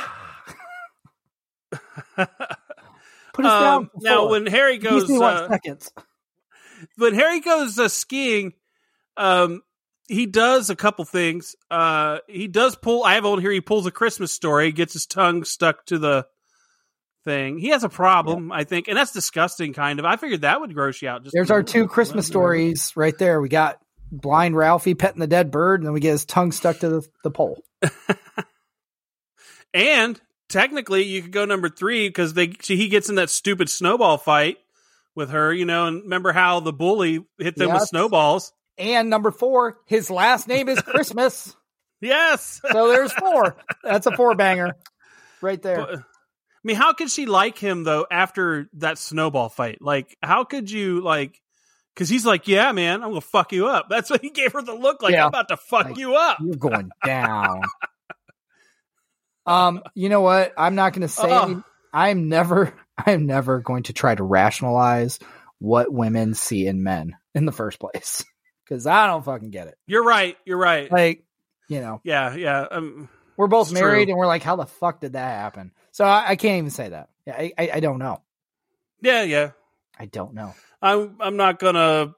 Put 2.15 3.45
us 3.45 3.61
down. 3.61 3.83
Um, 3.83 3.89
now, 3.97 4.29
when 4.29 4.47
Harry 4.47 4.79
goes, 4.79 5.09
uh, 5.11 5.47
seconds. 5.47 5.91
when 6.97 7.13
Harry 7.13 7.39
goes 7.39 7.77
uh, 7.77 7.87
skiing, 7.87 8.53
um, 9.15 9.61
he 10.07 10.25
does 10.25 10.69
a 10.71 10.75
couple 10.75 11.05
things. 11.05 11.55
Uh, 11.69 12.17
he 12.27 12.47
does 12.47 12.75
pull. 12.75 13.03
I 13.03 13.13
have 13.13 13.25
on 13.25 13.39
here. 13.39 13.51
He 13.51 13.61
pulls 13.61 13.85
a 13.85 13.91
Christmas 13.91 14.31
story. 14.31 14.71
Gets 14.71 14.93
his 14.93 15.05
tongue 15.05 15.43
stuck 15.43 15.85
to 15.87 15.99
the 15.99 16.25
thing. 17.27 17.57
He 17.57 17.69
has 17.69 17.83
a 17.83 17.89
problem, 17.89 18.51
I 18.51 18.63
think, 18.63 18.87
and 18.87 18.97
that's 18.97 19.11
disgusting. 19.11 19.73
Kind 19.73 19.99
of. 19.99 20.05
I 20.05 20.15
figured 20.15 20.41
that 20.41 20.61
would 20.61 20.73
gross 20.73 21.01
you 21.01 21.09
out. 21.09 21.23
Just 21.23 21.33
There's 21.33 21.51
our 21.51 21.63
two 21.63 21.87
Christmas 21.87 22.25
stories 22.25 22.93
right 22.95 23.17
there. 23.17 23.41
We 23.41 23.49
got 23.49 23.81
blind 24.11 24.55
Ralphie 24.55 24.95
petting 24.95 25.19
the 25.19 25.27
dead 25.27 25.51
bird, 25.51 25.81
and 25.81 25.87
then 25.87 25.93
we 25.93 25.99
get 25.99 26.11
his 26.11 26.25
tongue 26.25 26.51
stuck 26.51 26.79
to 26.79 26.89
the, 26.89 27.07
the 27.23 27.31
pole. 27.31 27.61
And 29.73 30.19
technically, 30.49 31.03
you 31.03 31.21
could 31.21 31.31
go 31.31 31.45
number 31.45 31.69
three 31.69 32.07
because 32.09 32.33
they 32.33 32.53
she, 32.61 32.77
he 32.77 32.87
gets 32.87 33.09
in 33.09 33.15
that 33.15 33.29
stupid 33.29 33.69
snowball 33.69 34.17
fight 34.17 34.57
with 35.15 35.29
her. 35.29 35.53
You 35.53 35.65
know, 35.65 35.85
and 35.85 36.03
remember 36.03 36.31
how 36.31 36.59
the 36.59 36.73
bully 36.73 37.25
hit 37.37 37.55
them 37.55 37.71
with 37.73 37.83
snowballs? 37.83 38.51
And 38.77 39.09
number 39.09 39.31
four, 39.31 39.77
his 39.85 40.09
last 40.09 40.47
name 40.47 40.69
is 40.69 40.81
Christmas. 40.81 41.55
Yes. 42.01 42.61
so 42.71 42.87
there's 42.89 43.11
four. 43.13 43.55
That's 43.83 44.05
a 44.05 44.15
four 44.15 44.35
banger 44.35 44.75
right 45.41 45.61
there. 45.63 45.77
But, 45.77 45.99
I 45.99 46.01
mean, 46.67 46.75
how 46.75 46.93
could 46.93 47.09
she 47.09 47.25
like 47.25 47.57
him 47.57 47.83
though 47.83 48.05
after 48.11 48.69
that 48.73 48.97
snowball 48.97 49.49
fight? 49.49 49.79
Like, 49.81 50.15
how 50.21 50.43
could 50.43 50.69
you 50.69 51.01
like? 51.01 51.41
Because 51.95 52.09
he's 52.09 52.25
like, 52.25 52.47
"Yeah, 52.47 52.71
man, 52.73 53.01
I'm 53.01 53.09
gonna 53.09 53.21
fuck 53.21 53.51
you 53.51 53.67
up." 53.67 53.87
That's 53.89 54.09
what 54.09 54.21
he 54.21 54.29
gave 54.29 54.53
her 54.53 54.61
the 54.61 54.73
look 54.75 55.01
like. 55.01 55.13
Yeah. 55.13 55.23
I'm 55.23 55.29
about 55.29 55.47
to 55.49 55.57
fuck 55.57 55.85
Like, 55.87 55.97
you 55.97 56.15
up. 56.15 56.37
You're 56.41 56.55
going 56.55 56.89
down. 57.05 57.61
um, 59.45 59.81
you 59.95 60.09
know 60.09 60.21
what? 60.21 60.53
I'm 60.57 60.75
not 60.75 60.93
to 61.01 61.07
say. 61.07 61.23
Oh. 61.31 61.43
any- 61.43 61.63
I'm 61.93 62.29
never. 62.29 62.73
I'm 62.97 63.27
never 63.27 63.59
going 63.59 63.83
to 63.83 63.93
try 63.93 64.15
to 64.15 64.23
rationalize 64.23 65.19
what 65.59 65.91
women 65.93 66.33
see 66.33 66.65
in 66.65 66.81
men 66.83 67.15
in 67.35 67.45
the 67.45 67.51
first 67.51 67.79
place 67.79 68.25
because 68.63 68.87
I 68.87 69.05
don't 69.05 69.23
fucking 69.23 69.51
get 69.51 69.67
it. 69.67 69.75
You're 69.85 70.03
right. 70.03 70.35
You're 70.45 70.57
right. 70.57 70.91
Like, 70.91 71.23
you 71.69 71.79
know, 71.81 72.01
yeah, 72.03 72.33
yeah. 72.35 72.65
Um, 72.71 73.07
we're 73.37 73.45
both 73.47 73.71
married 73.71 74.05
true. 74.05 74.13
and 74.13 74.17
we're 74.17 74.25
like, 74.25 74.41
how 74.41 74.55
the 74.55 74.65
fuck 74.65 74.99
did 75.01 75.13
that 75.13 75.39
happen? 75.39 75.71
So 75.97 76.05
I, 76.05 76.25
I 76.29 76.35
can't 76.35 76.59
even 76.59 76.69
say 76.69 76.89
that. 76.89 77.09
Yeah, 77.25 77.33
I, 77.35 77.53
I, 77.57 77.69
I 77.73 77.79
don't 77.79 77.97
know. 77.97 78.21
yeah, 79.01 79.23
yeah. 79.23 79.51
I 79.97 80.05
don't 80.05 80.35
know. 80.35 80.53
I'm. 80.79 81.15
I'm 81.19 81.37
not 81.37 81.57
gonna. 81.57 82.13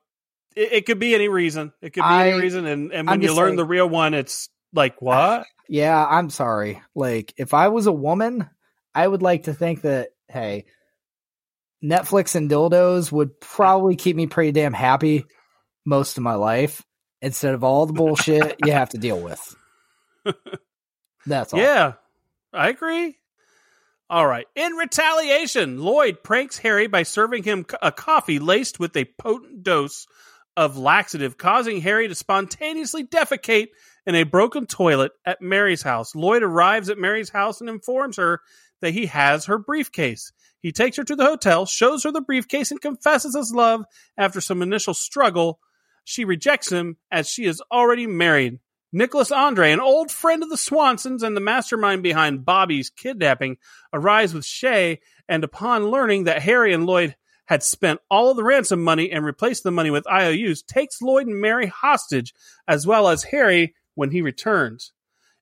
It, 0.53 0.73
it 0.73 0.85
could 0.85 0.99
be 0.99 1.15
any 1.15 1.29
reason. 1.29 1.71
It 1.81 1.91
could 1.91 2.01
be 2.01 2.05
I- 2.05 2.31
any 2.31 2.41
reason. 2.41 2.65
And 2.65 2.91
and 2.91 3.09
I'm 3.09 3.21
when 3.21 3.21
you 3.21 3.33
learn 3.33 3.55
the 3.55 3.63
real 3.63 3.87
one, 3.87 4.13
it's 4.13 4.49
like 4.73 5.01
what? 5.01 5.45
Yeah, 5.69 6.05
I'm 6.05 6.29
sorry. 6.29 6.81
Like, 6.93 7.33
if 7.37 7.53
I 7.53 7.69
was 7.69 7.87
a 7.87 7.93
woman, 7.93 8.49
I 8.93 9.07
would 9.07 9.21
like 9.21 9.43
to 9.43 9.53
think 9.53 9.83
that, 9.83 10.09
hey, 10.27 10.65
Netflix 11.81 12.35
and 12.35 12.51
dildos 12.51 13.13
would 13.13 13.39
probably 13.39 13.95
keep 13.95 14.17
me 14.17 14.27
pretty 14.27 14.51
damn 14.51 14.73
happy 14.73 15.23
most 15.85 16.17
of 16.17 16.23
my 16.23 16.35
life 16.35 16.83
instead 17.21 17.53
of 17.53 17.63
all 17.63 17.85
the 17.85 17.93
bullshit 17.93 18.57
you 18.65 18.73
have 18.73 18.89
to 18.89 18.97
deal 18.97 19.21
with. 19.21 19.55
That's 21.25 21.53
all. 21.53 21.61
Yeah, 21.61 21.93
I 22.51 22.67
agree. 22.67 23.18
All 24.09 24.25
right. 24.25 24.47
In 24.55 24.73
retaliation, 24.73 25.77
Lloyd 25.83 26.23
pranks 26.23 26.57
Harry 26.57 26.87
by 26.87 27.03
serving 27.03 27.43
him 27.43 27.65
a 27.81 27.91
coffee 27.91 28.39
laced 28.39 28.79
with 28.79 28.97
a 28.97 29.09
potent 29.19 29.61
dose 29.61 30.07
of 30.57 30.77
laxative, 30.77 31.37
causing 31.37 31.81
Harry 31.81 32.07
to 32.07 32.15
spontaneously 32.15 33.03
defecate 33.03 33.67
in 34.07 34.15
a 34.15 34.23
broken 34.23 34.65
toilet 34.65 35.11
at 35.25 35.41
Mary's 35.41 35.83
house. 35.83 36.15
Lloyd 36.15 36.41
arrives 36.41 36.89
at 36.89 36.97
Mary's 36.97 37.29
house 37.29 37.61
and 37.61 37.69
informs 37.69 38.17
her 38.17 38.41
that 38.81 38.93
he 38.95 39.05
has 39.05 39.45
her 39.45 39.59
briefcase. 39.59 40.31
He 40.59 40.71
takes 40.71 40.97
her 40.97 41.03
to 41.03 41.15
the 41.15 41.25
hotel, 41.25 41.67
shows 41.67 42.03
her 42.03 42.11
the 42.11 42.19
briefcase, 42.19 42.71
and 42.71 42.81
confesses 42.81 43.35
his 43.35 43.53
love 43.53 43.85
after 44.17 44.41
some 44.41 44.63
initial 44.63 44.95
struggle. 44.95 45.59
She 46.03 46.25
rejects 46.25 46.71
him 46.71 46.97
as 47.11 47.29
she 47.29 47.45
is 47.45 47.61
already 47.71 48.07
married. 48.07 48.59
Nicholas 48.91 49.31
Andre, 49.31 49.71
an 49.71 49.79
old 49.79 50.11
friend 50.11 50.41
of 50.41 50.49
the 50.49 50.57
Swansons 50.57 51.21
and 51.21 51.35
the 51.35 51.41
mastermind 51.41 52.01
behind 52.01 52.45
Bobby's 52.45 52.89
kidnapping, 52.89 53.57
arrives 53.93 54.33
with 54.33 54.45
Shay, 54.45 54.99
and 55.27 55.43
upon 55.43 55.91
learning 55.91 56.23
that 56.23 56.41
Harry 56.41 56.73
and 56.73 56.85
Lloyd 56.85 57.15
had 57.45 57.61
spent 57.61 57.99
all 58.09 58.31
of 58.31 58.37
the 58.37 58.43
ransom 58.43 58.83
money 58.83 59.11
and 59.11 59.23
replaced 59.23 59.63
the 59.63 59.71
money 59.71 59.91
with 59.91 60.07
IOUs, 60.07 60.63
takes 60.63 61.01
Lloyd 61.01 61.27
and 61.27 61.39
Mary 61.39 61.67
hostage, 61.67 62.33
as 62.67 62.87
well 62.87 63.07
as 63.07 63.23
Harry 63.23 63.75
when 63.95 64.11
he 64.11 64.21
returns. 64.21 64.91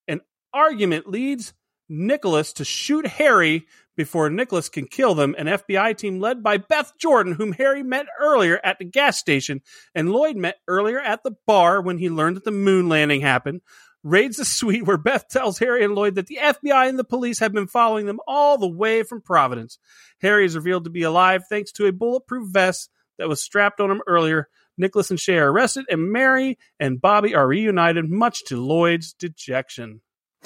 An 0.08 0.22
argument 0.54 1.08
leads 1.08 1.54
Nicholas 1.90 2.54
to 2.54 2.66
shoot 2.66 3.08
Harry 3.08 3.66
before 3.98 4.30
Nicholas 4.30 4.70
can 4.70 4.88
kill 4.88 5.16
them. 5.16 5.36
An 5.38 5.48
FBI 5.48 5.98
team 5.98 6.20
led 6.20 6.42
by 6.42 6.58
Beth 6.58 6.94
Jordan, 6.98 7.34
whom 7.34 7.52
Harry 7.54 7.84
met 7.84 8.06
earlier 8.20 8.62
at 8.64 8.80
the 8.80 8.86
gas 8.86 9.18
station, 9.18 9.62
and 9.94 10.12
Lloyd 10.12 10.38
met 10.38 10.56
earlier 10.68 11.02
at 11.02 11.24
the 11.24 11.36
bar 11.46 11.82
when 11.82 11.98
he 11.98 12.10
learned 12.10 12.38
that 12.38 12.46
the 12.46 12.52
moon 12.52 12.88
landing 12.88 13.22
happened, 13.22 13.62
raids 14.04 14.38
the 14.38 14.46
suite 14.46 14.86
where 14.86 14.98
Beth 14.98 15.28
tells 15.28 15.60
Harry 15.60 15.84
and 15.84 15.96
Lloyd 15.96 16.16
that 16.16 16.28
the 16.28 16.40
FBI 16.42 16.88
and 16.88 16.98
the 16.98 17.04
police 17.04 17.40
have 17.40 17.52
been 17.52 17.68
following 17.68 18.06
them 18.06 18.20
all 18.28 18.58
the 18.58 18.70
way 18.70 19.04
from 19.04 19.22
Providence. 19.22 19.80
Harry 20.22 20.46
is 20.46 20.56
revealed 20.56 20.86
to 20.86 20.90
be 20.90 21.04
alive 21.04 21.44
thanks 21.50 21.72
to 21.74 21.88
a 21.88 21.92
bulletproof 21.92 22.48
vest 22.50 22.90
that 23.18 23.28
was 23.28 23.42
strapped 23.42 23.82
on 23.82 23.92
him 23.92 24.02
earlier. 24.08 24.48
Nicholas 24.78 25.10
and 25.10 25.20
Shay 25.20 25.38
are 25.40 25.52
arrested, 25.52 25.86
and 25.90 26.12
Mary 26.12 26.60
and 26.80 27.02
Bobby 27.02 27.34
are 27.34 27.48
reunited, 27.48 28.08
much 28.08 28.46
to 28.46 28.62
Lloyd's 28.62 29.14
dejection. 29.14 30.02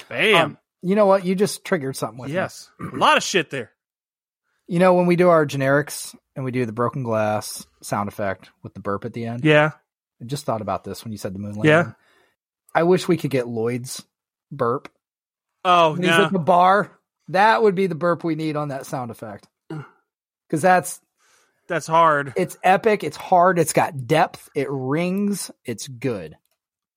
Bam. 0.08 0.36
Um, 0.36 0.58
you 0.82 0.96
know 0.96 1.06
what? 1.06 1.26
You 1.26 1.36
just 1.36 1.64
triggered 1.66 1.96
something 1.96 2.18
with 2.20 2.30
me. 2.30 2.36
yes. 2.36 2.70
A 2.80 2.96
lot 2.96 3.18
of 3.18 3.24
shit 3.24 3.50
there. 3.50 3.72
You 4.68 4.80
know, 4.80 4.94
when 4.94 5.06
we 5.06 5.16
do 5.16 5.30
our 5.30 5.46
generics 5.46 6.16
and 6.36 6.46
we 6.46 6.52
do 6.52 6.66
the 6.66 6.72
broken 6.72 7.04
glass 7.04 7.66
sound 7.82 8.08
effect 8.08 8.50
with 8.64 8.74
the 8.74 8.80
burp 8.80 9.06
at 9.06 9.14
the 9.14 9.26
end, 9.26 9.44
Yeah. 9.44 9.72
I 10.22 10.26
just 10.26 10.46
thought 10.46 10.62
about 10.62 10.84
this 10.84 11.04
when 11.04 11.12
you 11.12 11.18
said 11.18 11.34
the 11.34 11.40
moon 11.40 11.54
landing. 11.56 11.66
Yeah. 11.70 11.92
I 12.76 12.84
wish 12.84 13.08
we 13.08 13.18
could 13.18 13.32
get 13.32 13.48
Lloyd's 13.48 14.04
burp. 14.52 14.88
Oh, 15.66 15.94
When 15.94 16.04
he's 16.04 16.12
at 16.12 16.32
the 16.32 16.40
bar, 16.40 16.92
that 17.30 17.62
would 17.64 17.76
be 17.76 17.88
the 17.88 17.96
burp 17.96 18.24
we 18.24 18.36
need 18.36 18.56
on 18.56 18.70
that 18.70 18.86
sound 18.86 19.12
effect. 19.12 19.48
Because 20.48 20.62
that's 20.62 21.02
That's 21.68 21.88
hard. 21.88 22.34
it's 22.36 22.58
epic, 22.64 23.04
it's 23.04 23.18
hard, 23.18 23.58
it's 23.60 23.74
got 23.74 24.06
depth, 24.08 24.50
it 24.56 24.68
rings, 24.70 25.50
it's 25.66 25.88
good. 25.88 26.38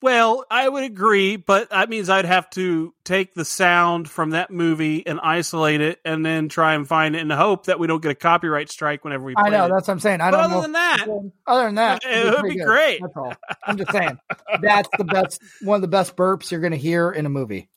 Well, 0.05 0.45
I 0.51 0.69
would 0.69 0.85
agree, 0.85 1.37
but 1.37 1.71
that 1.71 1.89
means 1.89 2.11
I'd 2.11 2.27
have 2.27 2.51
to 2.51 2.93
take 3.05 3.33
the 3.33 3.47
sound 3.47 4.07
from 4.07 4.31
that 4.31 4.51
movie 4.51 5.07
and 5.07 5.19
isolate 5.19 5.81
it 5.81 5.99
and 6.05 6.25
then 6.27 6.51
try 6.51 6.75
and 6.75 6.87
find 6.87 7.17
it 7.17 7.21
in 7.21 7.29
the 7.29 7.37
hope 7.37 7.65
that 7.67 7.79
we 7.79 7.87
don't 7.87 8.03
get 8.03 8.11
a 8.11 8.15
copyright 8.15 8.69
strike 8.71 9.03
whenever 9.03 9.25
we 9.25 9.35
play 9.35 9.45
I 9.47 9.49
know, 9.49 9.65
it. 9.65 9.71
that's 9.71 9.89
what 9.89 9.95
I'm 9.95 10.01
saying. 10.01 10.21
I 10.21 10.31
but 10.31 10.37
don't 10.37 10.45
other 10.45 10.55
know. 10.57 10.61
than 10.61 10.73
that, 10.73 11.07
other 11.47 11.65
than 11.65 11.75
that, 11.77 12.03
it 12.05 12.27
it'd 12.27 12.43
be 12.43 12.57
good. 12.57 12.67
great. 12.67 13.01
That's 13.01 13.17
all. 13.17 13.33
I'm 13.67 13.79
just 13.79 13.93
saying. 13.93 14.19
That's 14.61 14.91
the 14.99 15.05
best 15.05 15.41
one 15.63 15.77
of 15.77 15.81
the 15.81 15.89
best 15.89 16.17
burps 16.17 16.51
you're 16.51 16.61
gonna 16.61 16.77
hear 16.77 17.11
in 17.11 17.25
a 17.25 17.31
movie. 17.31 17.71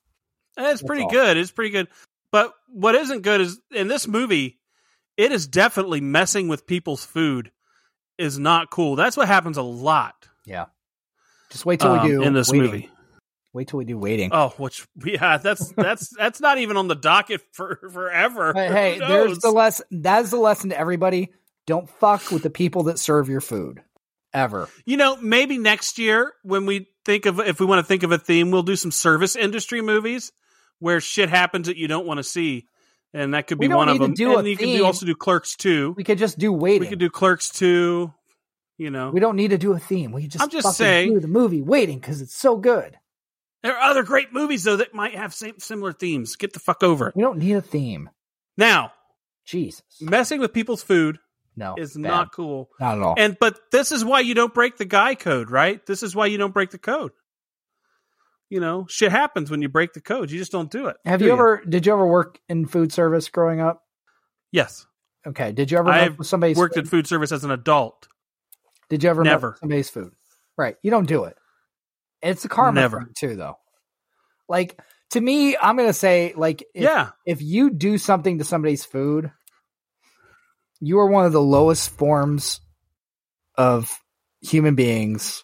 it's 0.58 0.84
pretty 0.84 1.04
all. 1.04 1.10
good. 1.10 1.38
It's 1.38 1.52
pretty 1.52 1.72
good. 1.72 1.88
But 2.34 2.54
what 2.68 2.94
isn't 2.96 3.22
good 3.22 3.40
is 3.40 3.58
in 3.72 3.88
this 3.88 4.06
movie, 4.06 4.60
it 5.16 5.32
is 5.32 5.48
definitely 5.48 6.02
messing 6.02 6.50
with 6.50 6.68
people's 6.68 7.06
food 7.06 7.54
is 8.18 8.38
not 8.38 8.70
cool. 8.70 8.98
That's 8.98 9.16
what 9.16 9.30
happens 9.30 9.56
a 9.56 9.62
lot 9.62 10.28
Yeah. 10.46 10.66
Just 11.52 11.66
wait 11.66 11.80
till 11.80 11.92
um, 11.92 12.04
we 12.04 12.10
do 12.10 12.22
in 12.22 12.34
this 12.34 12.50
waiting. 12.50 12.66
movie. 12.66 12.90
Wait 13.54 13.68
till 13.68 13.78
we 13.78 13.86
do 13.86 13.98
waiting. 13.98 14.30
Oh, 14.34 14.50
which 14.58 14.86
yeah, 15.04 15.38
that's 15.38 15.72
that's 15.78 16.10
that's 16.16 16.40
not 16.40 16.58
even 16.58 16.78
on 16.78 16.88
the 16.88 16.96
docket 16.96 17.42
for 17.54 17.80
forever. 17.92 18.54
Hey, 18.54 18.68
hey, 18.68 19.00
there's 19.00 19.40
the 19.40 19.52
lesson. 19.52 19.86
That's 19.92 20.30
the 20.30 20.38
lesson 20.38 20.70
to 20.70 20.80
everybody. 20.80 21.32
Don't 21.66 21.90
fuck 21.90 22.32
with 22.32 22.44
the 22.44 22.50
people 22.50 22.84
that 22.84 23.00
serve 23.00 23.30
your 23.30 23.42
food. 23.42 23.82
Ever. 24.34 24.70
You 24.86 24.98
know, 24.98 25.16
maybe 25.16 25.58
next 25.58 25.98
year 25.98 26.34
when 26.44 26.66
we 26.66 26.88
think 27.06 27.26
of 27.26 27.40
if 27.40 27.60
we 27.60 27.66
want 27.66 27.80
to 27.80 27.84
think 27.84 28.04
of 28.04 28.12
a 28.12 28.18
theme, 28.18 28.52
we'll 28.52 28.64
do 28.64 28.76
some 28.76 28.92
service 28.92 29.36
industry 29.36 29.82
movies 29.82 30.32
where 30.80 31.02
shit 31.02 31.30
happens 31.30 31.68
that 31.68 31.78
you 31.78 31.88
don't 31.88 32.06
want 32.06 32.20
to 32.20 32.24
see, 32.24 32.68
and 33.14 33.34
that 33.34 33.48
could 33.48 33.58
be 33.58 33.68
one 33.68 33.90
of 33.90 33.98
them. 33.98 34.12
and 34.12 34.20
you 34.20 34.56
can 34.58 34.68
theme. 34.68 34.78
do, 34.78 34.86
also 34.86 35.06
do 35.06 35.16
Clerks 35.16 35.56
too. 35.56 35.94
We 35.98 36.04
could 36.04 36.18
just 36.20 36.38
do 36.38 36.52
waiting. 36.54 36.82
We 36.82 36.88
could 36.88 37.00
do 37.00 37.10
Clerks 37.10 37.50
two. 37.50 38.14
You 38.78 38.92
know, 38.92 39.10
We 39.12 39.20
don't 39.20 39.36
need 39.36 39.50
to 39.50 39.58
do 39.58 39.74
a 39.74 39.80
theme. 39.80 40.12
We 40.12 40.28
just 40.28 40.44
I'm 40.44 40.50
just 40.50 40.78
saying- 40.78 41.14
do 41.14 41.20
the 41.20 41.28
movie 41.28 41.62
waiting 41.62 42.00
because 42.00 42.22
it's 42.22 42.36
so 42.36 42.58
good. 42.58 42.98
there 43.64 43.76
are 43.76 43.90
other 43.90 44.04
great 44.04 44.32
movies 44.32 44.64
though 44.64 44.76
that 44.78 44.94
might 44.94 45.16
have 45.16 45.34
same, 45.34 45.58
similar 45.60 45.92
themes. 45.94 46.36
Get 46.36 46.54
the 46.54 46.60
fuck 46.60 46.84
over 46.84 47.08
it. 47.10 47.16
We 47.16 47.24
don't 47.24 47.40
need 47.40 47.54
a 47.54 47.62
theme. 47.62 48.10
Now, 48.56 48.92
Jesus. 49.46 49.82
messing 50.00 50.40
with 50.40 50.54
people's 50.54 50.84
food 50.84 51.18
No. 51.56 51.74
is 51.78 51.94
bad. 51.96 52.02
not 52.02 52.32
cool. 52.34 52.70
Not 52.80 52.98
at 52.98 53.04
all. 53.04 53.16
And 53.18 53.36
but 53.40 53.60
this 53.72 53.92
is 53.92 54.06
why 54.06 54.20
you 54.20 54.36
don't 54.36 54.54
break 54.54 54.78
the 54.78 54.86
guy 54.86 55.16
code, 55.16 55.50
right? 55.50 55.84
This 55.88 56.04
is 56.04 56.16
why 56.16 56.28
you 56.28 56.38
don't 56.38 56.54
break 56.54 56.70
the 56.70 56.78
code. 56.78 57.12
You 58.50 58.60
know, 58.62 58.86
shit 58.88 59.12
happens 59.12 59.52
when 59.52 59.62
you 59.62 59.68
break 59.70 59.94
the 59.94 60.02
code. 60.02 60.32
You 60.32 60.38
just 60.38 60.52
don't 60.52 60.72
do 60.72 60.88
it. 60.88 60.98
Have 61.04 61.20
do 61.20 61.26
you 61.26 61.34
ever 61.34 61.64
did 61.68 61.86
you 61.86 61.94
ever 61.94 62.06
work 62.08 62.40
in 62.48 62.66
food 62.66 62.94
service 62.94 63.28
growing 63.30 63.60
up? 63.60 63.84
Yes. 64.52 64.86
Okay. 65.26 65.52
Did 65.52 65.72
you 65.72 65.78
ever 65.80 65.90
I've 65.90 66.18
mess 66.20 66.32
with 66.32 66.58
Worked 66.58 66.76
food? 66.76 66.80
in 66.84 66.86
food 66.90 67.08
service 67.08 67.32
as 67.34 67.44
an 67.44 67.52
adult. 67.52 68.08
Did 68.90 69.04
you 69.04 69.10
ever 69.10 69.24
mess 69.24 69.32
Never. 69.32 69.58
somebody's 69.60 69.90
food? 69.90 70.14
Right. 70.58 70.76
You 70.82 70.92
don't 70.92 71.08
do 71.08 71.26
it. 71.26 71.36
It's 72.22 72.46
a 72.46 72.50
karma 72.50 72.82
Never. 72.82 73.00
thing 73.02 73.14
too, 73.18 73.36
though. 73.36 73.58
Like, 74.50 74.80
to 75.12 75.22
me, 75.22 75.56
I'm 75.58 75.78
gonna 75.78 75.94
say 75.94 76.34
like 76.36 76.62
if, 76.74 76.84
yeah. 76.84 77.10
if 77.26 77.42
you 77.42 77.70
do 77.70 77.98
something 77.98 78.38
to 78.40 78.44
somebody's 78.44 78.84
food, 78.86 79.32
you 80.80 81.00
are 81.00 81.08
one 81.08 81.26
of 81.26 81.32
the 81.34 81.42
lowest 81.42 81.90
forms 81.92 82.60
of 83.56 83.92
human 84.42 84.76
beings 84.76 85.44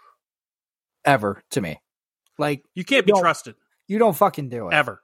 ever 1.05 1.41
to 1.51 1.61
me. 1.61 1.79
Like 2.37 2.63
You 2.73 2.83
can't 2.83 3.05
be 3.05 3.11
Don't- 3.11 3.21
trusted 3.21 3.55
you 3.87 3.99
don't 3.99 4.15
fucking 4.15 4.47
do 4.49 4.69
it. 4.69 4.73
ever. 4.73 5.01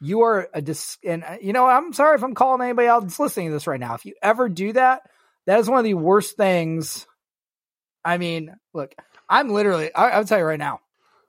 You 0.00 0.22
are 0.22 0.48
a 0.54 0.62
dis 0.62 0.96
and 1.04 1.24
uh, 1.24 1.36
you 1.42 1.52
know, 1.52 1.66
I'm 1.66 1.92
sorry 1.92 2.14
if 2.16 2.22
I'm 2.22 2.34
calling 2.34 2.62
anybody 2.62 2.88
out 2.88 3.02
that's 3.02 3.18
listening 3.20 3.48
to 3.48 3.52
this 3.52 3.66
right 3.66 3.80
now. 3.80 3.94
If 3.94 4.06
you 4.06 4.14
ever 4.22 4.48
do 4.48 4.72
that, 4.74 5.02
that 5.46 5.58
is 5.58 5.68
one 5.68 5.78
of 5.80 5.84
the 5.84 5.94
worst 5.94 6.36
things. 6.36 7.06
I 8.04 8.18
mean, 8.18 8.54
look, 8.72 8.94
I'm 9.28 9.48
literally 9.48 9.94
I, 9.94 10.10
I'll 10.10 10.24
tell 10.24 10.38
you 10.38 10.44
right 10.44 10.58
now. 10.58 10.80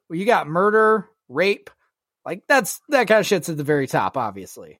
Well, 0.10 0.20
you 0.20 0.26
got 0.26 0.48
murder, 0.48 1.08
rape, 1.30 1.70
like 2.26 2.44
that's 2.48 2.82
that 2.90 3.08
kind 3.08 3.20
of 3.20 3.26
shit's 3.26 3.50
at 3.50 3.58
the 3.58 3.64
very 3.64 3.88
top, 3.88 4.18
obviously. 4.18 4.80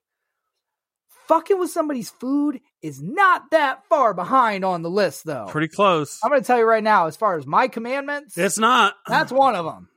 Fucking 1.28 1.58
with 1.58 1.70
somebody's 1.70 2.10
food 2.10 2.60
is 2.82 3.00
not 3.00 3.50
that 3.52 3.86
far 3.88 4.12
behind 4.12 4.64
on 4.64 4.82
the 4.82 4.90
list, 4.90 5.24
though. 5.24 5.46
Pretty 5.48 5.68
close. 5.68 6.18
I'm 6.22 6.30
going 6.30 6.42
to 6.42 6.46
tell 6.46 6.58
you 6.58 6.64
right 6.64 6.82
now, 6.82 7.06
as 7.06 7.16
far 7.16 7.38
as 7.38 7.46
my 7.46 7.68
commandments, 7.68 8.36
It's 8.36 8.58
not. 8.58 8.94
that's 9.06 9.32
one 9.32 9.54
of 9.54 9.64
them. 9.64 9.88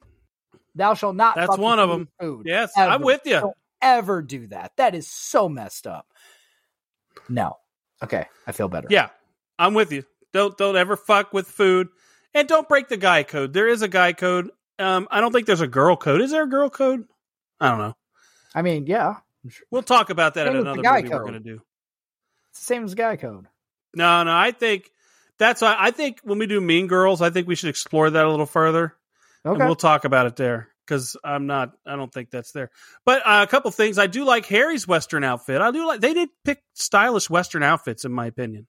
Thou 0.75 0.93
shalt 0.93 1.15
not. 1.15 1.35
That's 1.35 1.57
one 1.57 1.79
of 1.79 1.89
them. 1.89 2.09
Food. 2.21 2.45
Yes, 2.45 2.71
Ever. 2.77 2.91
I'm 2.91 3.01
with 3.01 3.21
you. 3.25 3.39
Don't 3.39 3.57
ever 3.81 4.21
do 4.21 4.47
that. 4.47 4.73
That 4.77 4.93
is 4.93 5.07
so 5.09 5.49
messed 5.49 5.87
up. 5.87 6.07
No. 7.27 7.57
Okay, 8.03 8.27
I 8.45 8.51
feel 8.51 8.67
better. 8.67 8.87
Yeah, 8.91 9.09
I'm 9.57 9.73
with 9.73 9.91
you. 9.91 10.03
Don't 10.35 10.57
don't 10.57 10.75
ever 10.75 10.97
fuck 10.97 11.31
with 11.31 11.47
food, 11.47 11.87
and 12.33 12.45
don't 12.45 12.67
break 12.67 12.89
the 12.89 12.97
guy 12.97 13.23
code. 13.23 13.53
There 13.53 13.69
is 13.69 13.81
a 13.81 13.87
guy 13.87 14.11
code. 14.11 14.51
Um, 14.77 15.07
I 15.09 15.21
don't 15.21 15.31
think 15.31 15.47
there's 15.47 15.61
a 15.61 15.67
girl 15.67 15.95
code. 15.95 16.19
Is 16.19 16.31
there 16.31 16.43
a 16.43 16.49
girl 16.49 16.69
code? 16.69 17.05
I 17.61 17.69
don't 17.69 17.77
know. 17.79 17.93
I 18.53 18.61
mean, 18.61 18.85
yeah, 18.85 19.15
We'll 19.71 19.81
talk 19.83 20.09
about 20.09 20.33
that 20.33 20.47
Same 20.47 20.55
in 20.57 20.61
another 20.67 20.81
movie 20.83 21.09
we're 21.09 21.21
going 21.21 21.33
to 21.33 21.39
do. 21.39 21.61
it's 22.49 22.59
the 22.59 22.65
same 22.65 22.83
as 22.83 22.95
guy 22.95 23.15
code. 23.15 23.47
No, 23.95 24.23
no, 24.23 24.35
I 24.35 24.51
think 24.51 24.89
that's 25.39 25.61
why 25.61 25.75
I 25.79 25.91
think 25.91 26.19
when 26.23 26.37
we 26.37 26.47
do 26.47 26.59
Mean 26.59 26.87
Girls, 26.87 27.21
I 27.21 27.29
think 27.29 27.47
we 27.47 27.55
should 27.55 27.69
explore 27.69 28.09
that 28.09 28.25
a 28.25 28.29
little 28.29 28.45
further. 28.45 28.93
And 29.45 29.55
Okay. 29.55 29.65
we'll 29.65 29.75
talk 29.75 30.03
about 30.03 30.25
it 30.25 30.35
there 30.35 30.67
because 30.85 31.15
I'm 31.23 31.47
not. 31.47 31.71
I 31.85 31.95
don't 31.95 32.11
think 32.13 32.29
that's 32.29 32.51
there. 32.51 32.71
But 33.05 33.21
uh, 33.25 33.45
a 33.47 33.47
couple 33.47 33.71
things 33.71 33.97
I 33.97 34.07
do 34.07 34.25
like 34.25 34.45
Harry's 34.47 34.85
Western 34.85 35.23
outfit. 35.23 35.61
I 35.61 35.71
do 35.71 35.87
like 35.87 36.01
they 36.01 36.13
did 36.13 36.27
pick 36.43 36.61
stylish 36.73 37.29
Western 37.29 37.63
outfits 37.63 38.03
in 38.03 38.11
my 38.11 38.25
opinion. 38.25 38.67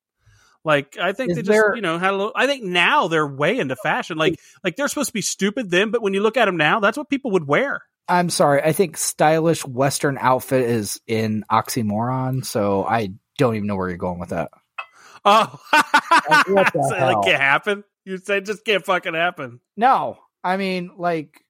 Like 0.67 0.99
I 0.99 1.13
think 1.13 1.31
Is 1.31 1.37
they 1.37 1.43
just 1.43 1.51
there- 1.51 1.77
you 1.77 1.81
know 1.81 1.97
had 1.97 2.11
a 2.13 2.17
little. 2.17 2.33
I 2.35 2.49
think 2.49 2.65
now 2.65 3.07
they're 3.07 3.27
way 3.27 3.57
into 3.57 3.77
fashion. 3.77 4.19
Like 4.19 4.41
like 4.65 4.75
they're 4.75 4.89
supposed 4.89 5.11
to 5.11 5.15
be 5.15 5.23
stupid 5.23 5.71
then, 5.71 5.93
but 5.93 6.03
when 6.03 6.13
you 6.13 6.21
look 6.21 6.37
at 6.37 6.47
them 6.47 6.57
now, 6.57 6.81
that's 6.81 6.99
what 6.99 7.09
people 7.09 7.31
would 7.31 7.47
wear. 7.47 7.83
I'm 8.09 8.31
sorry. 8.31 8.61
I 8.63 8.73
think 8.73 8.97
stylish 8.97 9.65
Western 9.65 10.19
outfit 10.21 10.69
is 10.69 11.01
in 11.07 11.45
oxymoron, 11.49 12.45
so 12.45 12.85
I 12.85 13.11
don't 13.39 13.55
even 13.55 13.69
know 13.69 13.77
where 13.77 13.89
you're 13.89 13.97
going 13.97 14.19
with 14.19 14.31
that. 14.31 14.51
Oh, 15.25 15.57
what 16.49 16.73
So, 16.73 16.81
like 16.89 17.25
can't 17.25 17.41
happen. 17.41 17.85
You 18.05 18.19
say 18.19 18.41
just 18.41 18.65
can't 18.65 18.85
fucking 18.85 19.15
happen. 19.15 19.61
No, 19.77 20.19
I 20.43 20.57
mean 20.57 20.91
like 20.99 21.45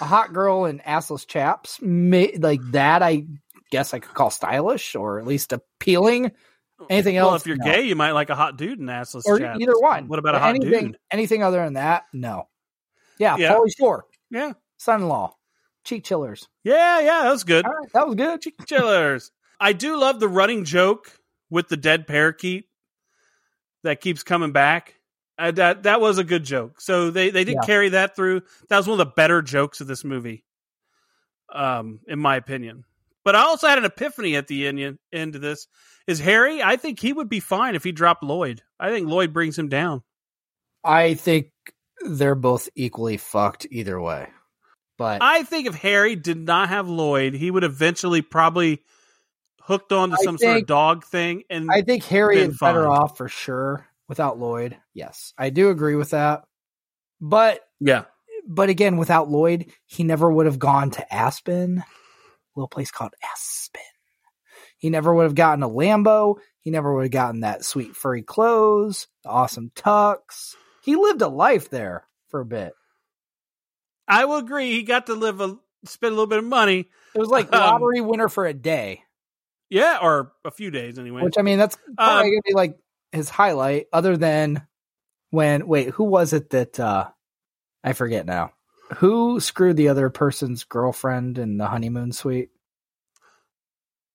a 0.00 0.06
hot 0.06 0.32
girl 0.32 0.64
in 0.64 0.78
assless 0.78 1.26
chaps, 1.26 1.82
may, 1.82 2.32
like 2.38 2.60
that. 2.70 3.02
I 3.02 3.26
guess 3.70 3.92
I 3.92 3.98
could 3.98 4.14
call 4.14 4.30
stylish 4.30 4.96
or 4.96 5.18
at 5.18 5.26
least 5.26 5.52
appealing. 5.52 6.32
Anything 6.90 7.16
Well, 7.16 7.30
else? 7.32 7.42
if 7.42 7.46
you're 7.46 7.56
No. 7.56 7.64
gay, 7.64 7.82
you 7.82 7.96
might 7.96 8.12
like 8.12 8.30
a 8.30 8.34
hot 8.36 8.56
dude 8.56 8.78
in 8.78 8.86
assless 8.86 9.22
or 9.26 9.38
chaps. 9.38 9.58
either 9.60 9.78
one. 9.78 10.06
What 10.08 10.18
about 10.18 10.34
a 10.36 10.38
hot 10.38 10.50
anything, 10.54 10.86
dude? 10.92 10.98
Anything 11.10 11.42
other 11.42 11.62
than 11.64 11.74
that? 11.74 12.04
No. 12.12 12.48
Yeah, 13.18 13.36
Yeah. 13.36 13.54
Pauly 13.54 13.68
Shore, 13.76 14.06
Yeah, 14.30 14.52
son-in-law, 14.76 15.34
cheek 15.84 16.04
chillers. 16.04 16.48
yeah, 16.62 17.00
yeah. 17.00 17.22
That 17.24 17.30
was 17.32 17.42
good. 17.44 17.64
Right, 17.66 17.92
that 17.94 18.06
was 18.06 18.14
good. 18.14 18.40
Cheek 18.42 18.64
chillers. 18.66 19.32
I 19.58 19.72
do 19.72 19.98
love 19.98 20.20
the 20.20 20.28
running 20.28 20.64
joke 20.64 21.10
with 21.50 21.68
the 21.68 21.76
dead 21.76 22.06
parakeet 22.06 22.68
that 23.82 24.00
keeps 24.00 24.22
coming 24.22 24.52
back. 24.52 24.94
Uh, 25.36 25.50
that 25.52 25.82
that 25.84 26.00
was 26.00 26.18
a 26.18 26.24
good 26.24 26.44
joke. 26.44 26.80
So 26.80 27.10
they 27.10 27.30
they 27.30 27.42
did 27.44 27.54
Yeah. 27.60 27.66
carry 27.66 27.88
that 27.90 28.14
through. 28.14 28.42
That 28.68 28.76
was 28.76 28.86
one 28.86 29.00
of 29.00 29.06
the 29.06 29.12
better 29.14 29.42
jokes 29.42 29.80
of 29.80 29.86
this 29.88 30.04
movie, 30.04 30.44
um, 31.52 32.00
in 32.06 32.18
my 32.20 32.36
opinion. 32.36 32.84
But 33.28 33.36
I 33.36 33.42
also 33.42 33.68
had 33.68 33.76
an 33.76 33.84
epiphany 33.84 34.36
at 34.36 34.46
the 34.46 34.66
end 34.66 34.98
end 35.12 35.34
of 35.34 35.42
this. 35.42 35.66
Is 36.06 36.18
Harry? 36.18 36.62
I 36.62 36.76
think 36.76 36.98
he 36.98 37.12
would 37.12 37.28
be 37.28 37.40
fine 37.40 37.74
if 37.74 37.84
he 37.84 37.92
dropped 37.92 38.22
Lloyd. 38.22 38.62
I 38.80 38.88
think 38.88 39.06
Lloyd 39.06 39.34
brings 39.34 39.58
him 39.58 39.68
down. 39.68 40.02
I 40.82 41.12
think 41.12 41.50
they're 42.00 42.34
both 42.34 42.70
equally 42.74 43.18
fucked 43.18 43.66
either 43.70 44.00
way. 44.00 44.28
But 44.96 45.20
I 45.20 45.42
think 45.42 45.66
if 45.66 45.74
Harry 45.74 46.16
did 46.16 46.38
not 46.38 46.70
have 46.70 46.88
Lloyd, 46.88 47.34
he 47.34 47.50
would 47.50 47.64
eventually 47.64 48.22
probably 48.22 48.82
hooked 49.60 49.92
on 49.92 50.08
to 50.08 50.16
I 50.18 50.24
some 50.24 50.38
sort 50.38 50.56
of 50.56 50.66
dog 50.66 51.04
thing. 51.04 51.42
And 51.50 51.68
I 51.70 51.82
think 51.82 52.04
Harry 52.04 52.38
is 52.38 52.56
better 52.56 52.88
off 52.88 53.18
for 53.18 53.28
sure 53.28 53.86
without 54.08 54.38
Lloyd. 54.38 54.74
Yes, 54.94 55.34
I 55.36 55.50
do 55.50 55.68
agree 55.68 55.96
with 55.96 56.12
that. 56.12 56.44
But 57.20 57.60
yeah, 57.78 58.04
but 58.46 58.70
again, 58.70 58.96
without 58.96 59.28
Lloyd, 59.28 59.70
he 59.84 60.02
never 60.02 60.32
would 60.32 60.46
have 60.46 60.58
gone 60.58 60.92
to 60.92 61.14
Aspen, 61.14 61.84
little 62.58 62.68
place 62.68 62.90
called 62.90 63.14
Aspen. 63.32 63.80
He 64.78 64.90
never 64.90 65.12
would 65.14 65.24
have 65.24 65.34
gotten 65.34 65.62
a 65.62 65.68
Lambo. 65.68 66.36
He 66.60 66.70
never 66.70 66.94
would 66.94 67.04
have 67.04 67.10
gotten 67.10 67.40
that 67.40 67.64
sweet 67.64 67.96
furry 67.96 68.22
clothes, 68.22 69.08
the 69.24 69.30
awesome 69.30 69.70
tux. 69.74 70.54
He 70.84 70.96
lived 70.96 71.22
a 71.22 71.28
life 71.28 71.70
there 71.70 72.04
for 72.28 72.40
a 72.40 72.44
bit. 72.46 72.72
I 74.06 74.24
will 74.24 74.36
agree. 74.38 74.70
He 74.72 74.82
got 74.82 75.06
to 75.06 75.14
live 75.14 75.40
a 75.40 75.56
spend 75.84 76.12
a 76.12 76.14
little 76.14 76.26
bit 76.26 76.38
of 76.38 76.44
money. 76.44 76.88
It 77.14 77.18
was 77.18 77.28
like 77.28 77.48
Um, 77.52 77.60
lottery 77.60 78.00
winner 78.00 78.28
for 78.28 78.46
a 78.46 78.54
day, 78.54 79.02
Yeah, 79.68 79.98
or 80.00 80.32
a 80.44 80.50
few 80.50 80.70
days 80.70 80.98
anyway. 80.98 81.22
which 81.22 81.38
I 81.38 81.42
mean, 81.42 81.58
that's 81.58 81.76
Um, 81.88 81.94
probably 81.96 82.30
gonna 82.30 82.42
be 82.44 82.54
like 82.54 82.78
his 83.12 83.28
highlight. 83.30 83.86
Other 83.92 84.16
than 84.16 84.66
when, 85.30 85.66
wait, 85.66 85.90
who 85.90 86.04
was 86.04 86.32
it 86.32 86.50
that 86.50 86.78
uh 86.80 87.08
I 87.84 87.92
forget 87.92 88.26
now? 88.26 88.52
Who 88.96 89.38
screwed 89.40 89.76
the 89.76 89.88
other 89.88 90.08
person's 90.10 90.64
girlfriend 90.64 91.38
in 91.38 91.58
the 91.58 91.66
honeymoon 91.66 92.12
suite? 92.12 92.50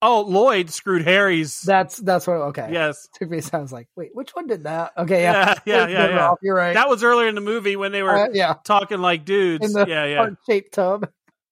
oh, 0.06 0.20
Lloyd 0.22 0.70
screwed 0.70 1.06
Harry's. 1.06 1.62
That's 1.62 1.96
that's 1.98 2.28
what. 2.28 2.34
Okay, 2.36 2.70
yes, 2.74 3.08
took 3.16 3.30
me. 3.30 3.42
I 3.54 3.60
was 3.60 3.72
like, 3.72 3.88
wait, 3.96 4.10
which 4.14 4.32
one 4.32 4.48
did 4.48 4.64
that? 4.66 4.92
Okay, 4.98 5.22
yeah, 5.22 5.54
yeah, 5.66 5.88
yeah, 5.88 5.88
yeah, 5.88 6.10
yeah. 6.10 6.34
You're 6.42 6.56
right. 6.56 6.74
That 6.74 6.90
was 6.90 7.04
earlier 7.04 7.28
in 7.30 7.36
the 7.36 7.42
movie 7.42 7.76
when 7.76 7.92
they 7.92 8.04
were 8.04 8.26
Uh, 8.26 8.28
yeah, 8.34 8.56
talking 8.66 9.00
like 9.00 9.24
dudes. 9.26 9.66
in 9.66 9.72
the 9.74 9.86
yeah, 9.88 10.06
yeah. 10.06 10.18
heart 10.18 10.34
shaped 10.50 10.74
tub. 10.74 11.10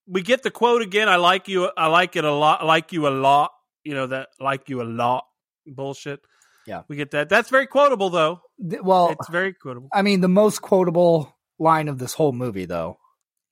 We 0.07 0.21
get 0.21 0.43
the 0.43 0.51
quote 0.51 0.81
again. 0.81 1.07
I 1.07 1.15
like 1.15 1.47
you. 1.47 1.69
I 1.77 1.87
like 1.87 2.15
it 2.17 2.25
a 2.25 2.33
lot. 2.33 2.61
I 2.61 2.65
like 2.65 2.91
you 2.91 3.07
a 3.07 3.09
lot. 3.09 3.51
You 3.85 3.93
know 3.93 4.07
that 4.07 4.29
like 4.39 4.67
you 4.67 4.81
a 4.81 4.83
lot 4.83 5.25
bullshit. 5.65 6.19
Yeah. 6.67 6.81
we 6.89 6.95
get 6.95 7.11
that. 7.11 7.29
That's 7.29 7.49
very 7.49 7.65
quotable 7.67 8.09
though. 8.09 8.41
Th- 8.69 8.81
Well, 8.83 9.09
It's 9.11 9.29
very 9.29 9.53
quotable. 9.53 9.89
I 9.93 10.01
mean, 10.03 10.21
the 10.21 10.27
most 10.27 10.61
quotable 10.61 11.35
line 11.57 11.87
of 11.87 11.97
this 11.99 12.13
whole 12.13 12.33
movie, 12.33 12.65
though. 12.65 12.97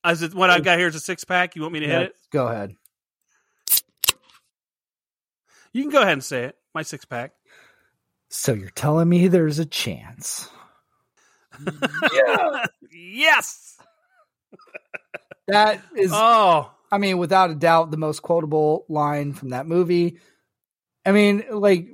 As 0.04 0.22
it, 0.22 0.34
what 0.34 0.50
I've 0.50 0.64
got 0.64 0.78
here 0.78 0.88
is 0.88 0.96
a 0.96 1.00
six 1.00 1.24
pack. 1.24 1.56
You 1.56 1.62
want 1.62 1.74
me 1.74 1.82
to 1.82 1.88
hit 1.88 2.02
it? 2.04 2.16
Go 2.32 2.48
ahead. 2.48 2.76
You 5.74 5.84
can 5.84 5.92
go 5.92 6.02
ahead 6.02 6.14
and 6.14 6.24
say 6.24 6.46
it. 6.46 6.56
My 6.74 6.84
six 6.84 7.06
pack. 7.06 7.34
So 8.30 8.54
you're 8.54 8.70
telling 8.70 9.10
me 9.10 9.28
there's 9.28 9.60
a 9.60 9.66
chance 9.66 10.50
yeah. 12.14 12.66
yes. 12.92 13.78
that 15.48 15.82
is 15.96 16.12
Oh, 16.14 16.72
I 16.92 16.98
mean, 16.98 17.18
without 17.18 17.52
a 17.52 17.56
doubt, 17.56 17.92
the 17.92 17.98
most 17.98 18.22
quotable 18.22 18.86
line 18.90 19.34
from 19.34 19.50
that 19.50 19.68
movie. 19.68 20.20
I 21.06 21.12
mean, 21.12 21.44
like, 21.52 21.88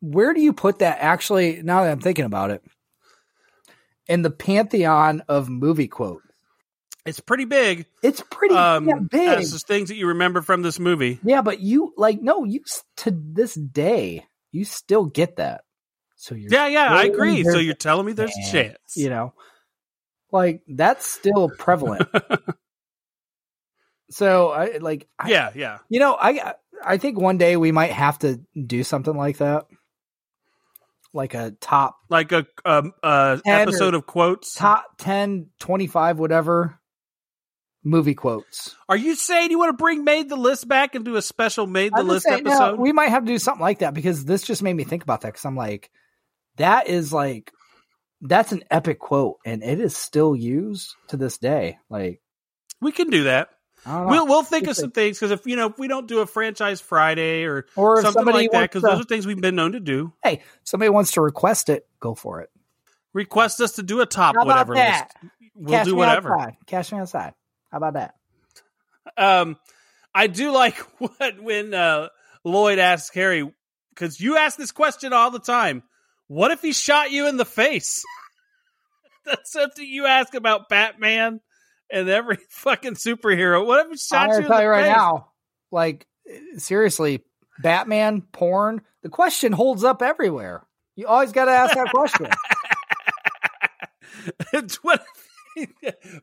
where 0.00 0.34
do 0.34 0.40
you 0.40 0.52
put 0.52 0.80
that? 0.80 0.98
Actually, 1.00 1.62
now 1.62 1.84
that 1.84 1.92
I'm 1.92 2.00
thinking 2.00 2.24
about 2.24 2.50
it, 2.50 2.62
in 4.06 4.22
the 4.22 4.30
pantheon 4.30 5.22
of 5.28 5.48
movie 5.48 5.88
quote, 5.88 6.22
it's 7.08 7.20
pretty 7.20 7.44
big. 7.46 7.86
it's 8.02 8.22
pretty 8.30 8.54
Um, 8.54 9.08
big. 9.10 9.28
as 9.40 9.62
things 9.64 9.88
that 9.88 9.96
you 9.96 10.08
remember 10.08 10.42
from 10.42 10.62
this 10.62 10.78
movie. 10.78 11.18
Yeah, 11.24 11.42
but 11.42 11.60
you 11.60 11.92
like 11.96 12.20
no, 12.22 12.44
you 12.44 12.60
to 12.98 13.10
this 13.10 13.54
day 13.54 14.24
you 14.52 14.64
still 14.64 15.06
get 15.06 15.36
that. 15.36 15.62
So 16.16 16.34
you're 16.34 16.50
Yeah, 16.52 16.66
yeah, 16.68 16.88
I 16.94 17.04
agree. 17.04 17.44
So 17.44 17.58
you're 17.58 17.74
telling 17.74 18.06
me 18.06 18.12
there's 18.12 18.34
a 18.36 18.50
chance, 18.52 18.78
you 18.96 19.08
know, 19.10 19.34
like 20.32 20.62
that's 20.68 21.06
still 21.06 21.48
prevalent. 21.58 22.08
so 24.10 24.50
I 24.50 24.78
like 24.78 25.08
I, 25.18 25.30
yeah, 25.30 25.50
yeah. 25.54 25.78
You 25.88 26.00
know, 26.00 26.16
I 26.18 26.54
I 26.84 26.96
think 26.98 27.18
one 27.18 27.38
day 27.38 27.56
we 27.56 27.72
might 27.72 27.92
have 27.92 28.18
to 28.20 28.40
do 28.66 28.82
something 28.84 29.16
like 29.16 29.38
that, 29.38 29.66
like 31.12 31.34
a 31.34 31.52
top 31.60 31.96
Like 32.08 32.32
a 32.32 32.46
um, 32.64 32.92
uh, 33.02 33.38
10 33.44 33.58
or- 33.58 33.62
episode 33.62 33.94
of 33.94 34.06
quotes. 34.06 34.54
top 34.54 34.84
10, 34.98 35.48
25, 35.60 36.18
whatever 36.18 36.78
movie 37.88 38.14
quotes. 38.14 38.76
Are 38.88 38.96
you 38.96 39.14
saying 39.14 39.50
you 39.50 39.58
want 39.58 39.70
to 39.70 39.82
bring 39.82 40.04
Made 40.04 40.28
the 40.28 40.36
List 40.36 40.68
back 40.68 40.94
and 40.94 41.04
do 41.04 41.16
a 41.16 41.22
special 41.22 41.66
Made 41.66 41.92
the 41.94 42.02
List 42.02 42.26
saying, 42.26 42.44
no, 42.44 42.50
episode? 42.50 42.78
we 42.78 42.92
might 42.92 43.08
have 43.08 43.24
to 43.24 43.32
do 43.32 43.38
something 43.38 43.62
like 43.62 43.80
that 43.80 43.94
because 43.94 44.24
this 44.24 44.42
just 44.42 44.62
made 44.62 44.74
me 44.74 44.84
think 44.84 45.02
about 45.02 45.22
that 45.22 45.28
because 45.28 45.44
I'm 45.44 45.56
like, 45.56 45.90
that 46.56 46.88
is 46.88 47.12
like, 47.12 47.52
that's 48.20 48.52
an 48.52 48.64
epic 48.70 48.98
quote 48.98 49.38
and 49.44 49.62
it 49.62 49.80
is 49.80 49.96
still 49.96 50.36
used 50.36 50.94
to 51.08 51.16
this 51.16 51.38
day. 51.38 51.78
Like, 51.88 52.20
we 52.80 52.92
can 52.92 53.10
do 53.10 53.24
that. 53.24 53.48
I 53.86 53.92
don't 53.92 54.06
know. 54.06 54.10
We'll 54.10 54.26
we'll 54.26 54.42
think 54.42 54.66
of 54.66 54.76
some 54.76 54.90
things 54.90 55.18
because 55.18 55.30
if 55.30 55.46
you 55.46 55.56
know 55.56 55.68
if 55.68 55.78
we 55.78 55.88
don't 55.88 56.08
do 56.08 56.18
a 56.18 56.26
franchise 56.26 56.80
Friday 56.80 57.44
or, 57.44 57.66
or 57.76 58.02
something 58.02 58.26
like 58.26 58.50
that, 58.50 58.62
because 58.62 58.82
those 58.82 59.00
are 59.00 59.04
things 59.04 59.26
we've 59.26 59.40
been 59.40 59.54
known 59.54 59.72
to 59.72 59.80
do. 59.80 60.12
hey, 60.22 60.42
somebody 60.64 60.90
wants 60.90 61.12
to 61.12 61.20
request 61.20 61.68
it, 61.68 61.86
go 62.00 62.14
for 62.14 62.40
it. 62.40 62.50
Request 63.12 63.60
us 63.60 63.72
to 63.72 63.82
do 63.82 64.00
a 64.00 64.06
top 64.06 64.34
whatever 64.36 64.74
that? 64.74 65.12
list. 65.22 65.32
We'll 65.54 65.70
Cash 65.70 65.86
do 65.86 65.94
whatever. 65.94 66.34
outside. 66.34 66.56
Cash 66.66 66.92
me 66.92 66.98
outside. 66.98 67.34
How 67.70 67.78
about 67.78 67.94
that? 67.94 68.14
Um, 69.16 69.56
I 70.14 70.26
do 70.26 70.50
like 70.52 70.76
what 70.98 71.40
when 71.42 71.74
uh, 71.74 72.08
Lloyd 72.44 72.78
asks 72.78 73.14
Harry 73.14 73.50
because 73.90 74.20
you 74.20 74.36
ask 74.36 74.56
this 74.56 74.72
question 74.72 75.12
all 75.12 75.30
the 75.30 75.38
time. 75.38 75.82
What 76.28 76.50
if 76.50 76.60
he 76.62 76.72
shot 76.72 77.10
you 77.10 77.26
in 77.28 77.36
the 77.36 77.44
face? 77.44 78.04
That's 79.24 79.52
something 79.52 79.86
you 79.86 80.06
ask 80.06 80.34
about 80.34 80.68
Batman 80.68 81.40
and 81.90 82.08
every 82.08 82.38
fucking 82.50 82.94
superhero. 82.94 83.66
What 83.66 83.86
if 83.86 83.92
he 83.92 83.96
shot 83.98 84.30
I'm 84.30 84.42
you 84.42 84.48
tell 84.48 84.56
the 84.58 84.62
you 84.62 84.68
right 84.68 84.84
face? 84.84 84.96
now, 84.96 85.28
like 85.70 86.06
seriously, 86.56 87.24
Batman, 87.60 88.22
porn. 88.22 88.82
The 89.02 89.08
question 89.08 89.52
holds 89.52 89.84
up 89.84 90.02
everywhere. 90.02 90.66
You 90.96 91.06
always 91.06 91.32
got 91.32 91.44
to 91.46 91.52
ask 91.52 91.74
that 91.74 91.90
question. 91.90 92.26
What- 94.82 95.04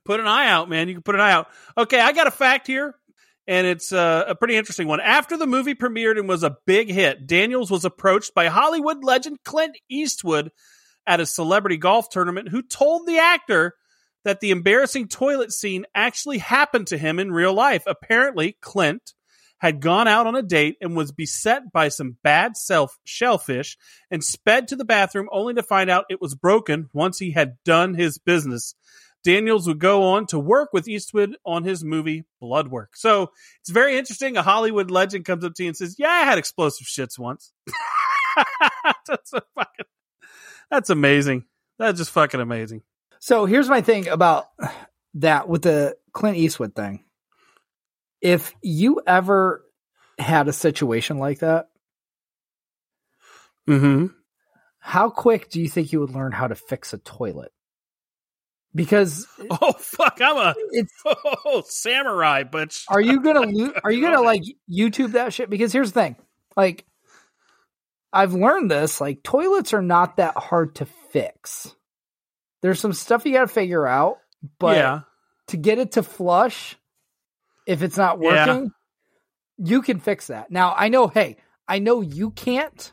put 0.05 0.19
an 0.19 0.27
eye 0.27 0.47
out, 0.47 0.69
man. 0.69 0.87
You 0.87 0.95
can 0.95 1.03
put 1.03 1.15
an 1.15 1.21
eye 1.21 1.31
out. 1.31 1.47
Okay, 1.77 1.99
I 1.99 2.11
got 2.11 2.27
a 2.27 2.31
fact 2.31 2.67
here, 2.67 2.95
and 3.47 3.67
it's 3.67 3.91
uh, 3.91 4.25
a 4.27 4.35
pretty 4.35 4.55
interesting 4.55 4.87
one. 4.87 5.01
After 5.01 5.37
the 5.37 5.47
movie 5.47 5.75
premiered 5.75 6.17
and 6.17 6.27
was 6.27 6.43
a 6.43 6.57
big 6.65 6.89
hit, 6.89 7.27
Daniels 7.27 7.71
was 7.71 7.85
approached 7.85 8.33
by 8.33 8.47
Hollywood 8.47 9.03
legend 9.03 9.39
Clint 9.43 9.77
Eastwood 9.89 10.51
at 11.07 11.19
a 11.19 11.25
celebrity 11.25 11.77
golf 11.77 12.09
tournament, 12.09 12.49
who 12.49 12.61
told 12.61 13.07
the 13.07 13.19
actor 13.19 13.75
that 14.23 14.39
the 14.39 14.51
embarrassing 14.51 15.07
toilet 15.07 15.51
scene 15.53 15.85
actually 15.93 16.39
happened 16.39 16.87
to 16.87 16.97
him 16.97 17.19
in 17.19 17.31
real 17.31 17.53
life. 17.53 17.83
Apparently, 17.85 18.57
Clint 18.59 19.13
had 19.59 19.79
gone 19.79 20.07
out 20.07 20.27
on 20.27 20.35
a 20.35 20.41
date 20.41 20.77
and 20.81 20.95
was 20.95 21.11
beset 21.11 21.71
by 21.71 21.87
some 21.89 22.17
bad 22.23 22.57
self 22.57 22.97
shellfish 23.03 23.77
and 24.11 24.23
sped 24.23 24.67
to 24.67 24.75
the 24.75 24.85
bathroom 24.85 25.29
only 25.31 25.53
to 25.53 25.63
find 25.63 25.89
out 25.89 26.05
it 26.09 26.21
was 26.21 26.35
broken 26.35 26.89
once 26.93 27.19
he 27.19 27.31
had 27.31 27.57
done 27.63 27.93
his 27.93 28.17
business. 28.17 28.75
Daniels 29.26 29.68
would 29.68 29.80
go 29.80 30.03
on 30.03 30.27
to 30.27 30.38
work 30.39 30.69
with 30.72 30.88
Eastwood 30.88 31.35
on 31.43 31.64
his 31.64 31.84
movie 31.84 32.23
Bloodwork. 32.39 32.95
So 32.95 33.31
it's 33.60 33.72
very 33.72 33.97
interesting. 33.97 34.38
A 34.38 34.43
Hollywood 34.43 34.91
legend 34.91 35.26
comes 35.26 35.43
up 35.43 35.56
to 35.56 35.64
you 35.64 35.69
and 35.69 35.76
says, 35.76 35.95
Yeah, 35.97 36.10
I 36.10 36.22
had 36.22 36.38
explosive 36.38 36.85
shits 36.88 37.18
once. 37.18 37.52
that's 39.07 39.31
fucking 39.31 39.85
that's 40.69 40.89
amazing. 40.91 41.45
That's 41.80 41.97
just 41.97 42.11
fucking 42.11 42.39
amazing. 42.39 42.84
So 43.19 43.45
here's 43.45 43.68
my 43.68 43.81
thing 43.81 44.07
about 44.07 44.45
that 45.15 45.49
with 45.49 45.64
the 45.64 45.97
Clint 46.14 46.38
Eastwood 46.38 46.76
thing. 46.76 47.03
If 48.22 48.53
you 48.61 49.02
ever 49.06 49.65
had 50.19 50.47
a 50.47 50.53
situation 50.53 51.18
like 51.18 51.39
that, 51.39 51.68
Mm-hmm. 53.68 54.07
how 54.77 55.10
quick 55.10 55.49
do 55.49 55.60
you 55.60 55.68
think 55.68 55.91
you 55.91 55.99
would 55.99 56.11
learn 56.11 56.31
how 56.31 56.47
to 56.47 56.53
fix 56.53 56.93
a 56.93 56.99
toilet? 56.99 57.52
Because 58.76 59.26
Oh 59.49 59.72
fuck, 59.73 60.19
I'm 60.22 60.38
a 60.38 60.53
it's 60.72 60.93
oh, 61.06 61.64
samurai, 61.65 62.43
but 62.43 62.77
are 62.89 63.02
you 63.02 63.22
gonna 63.22 63.41
lo- 63.41 63.73
are 63.84 63.91
you 63.91 64.02
gonna 64.02 64.22
like 64.22 64.43
YouTube 64.69 65.14
that 65.14 65.34
shit? 65.34 65.49
Because 65.49 65.72
here's 65.72 65.93
the 65.93 66.02
thing, 66.02 66.15
like 66.57 66.85
I've 68.11 68.34
learned 68.34 68.69
this, 68.69 68.99
like 69.02 69.23
toilets 69.23 69.73
are 69.73 69.81
not 69.81 70.18
that 70.18 70.38
hard 70.38 70.76
to 70.76 70.85
fix. 70.85 71.73
There's 72.61 72.80
some 72.80 72.93
stuff 72.93 73.26
you 73.26 73.34
got 73.34 73.41
to 73.41 73.47
figure 73.47 73.85
out, 73.85 74.18
but 74.57 74.77
yeah. 74.77 74.99
to 75.47 75.57
get 75.57 75.80
it 75.80 75.91
to 75.93 76.03
flush, 76.03 76.77
if 77.68 77.84
it's 77.84 77.97
not 77.97 78.19
Yeah. 78.22 78.47
working, 78.47 78.72
you 79.57 79.81
can 79.81 79.99
fix 79.99 80.27
that. 80.27 80.49
Now 80.49 80.73
I 80.76 80.88
know, 80.88 81.07
hey, 81.07 81.38
I 81.68 81.80
know 81.80 82.02
you 82.02 82.31
can't 82.31 82.91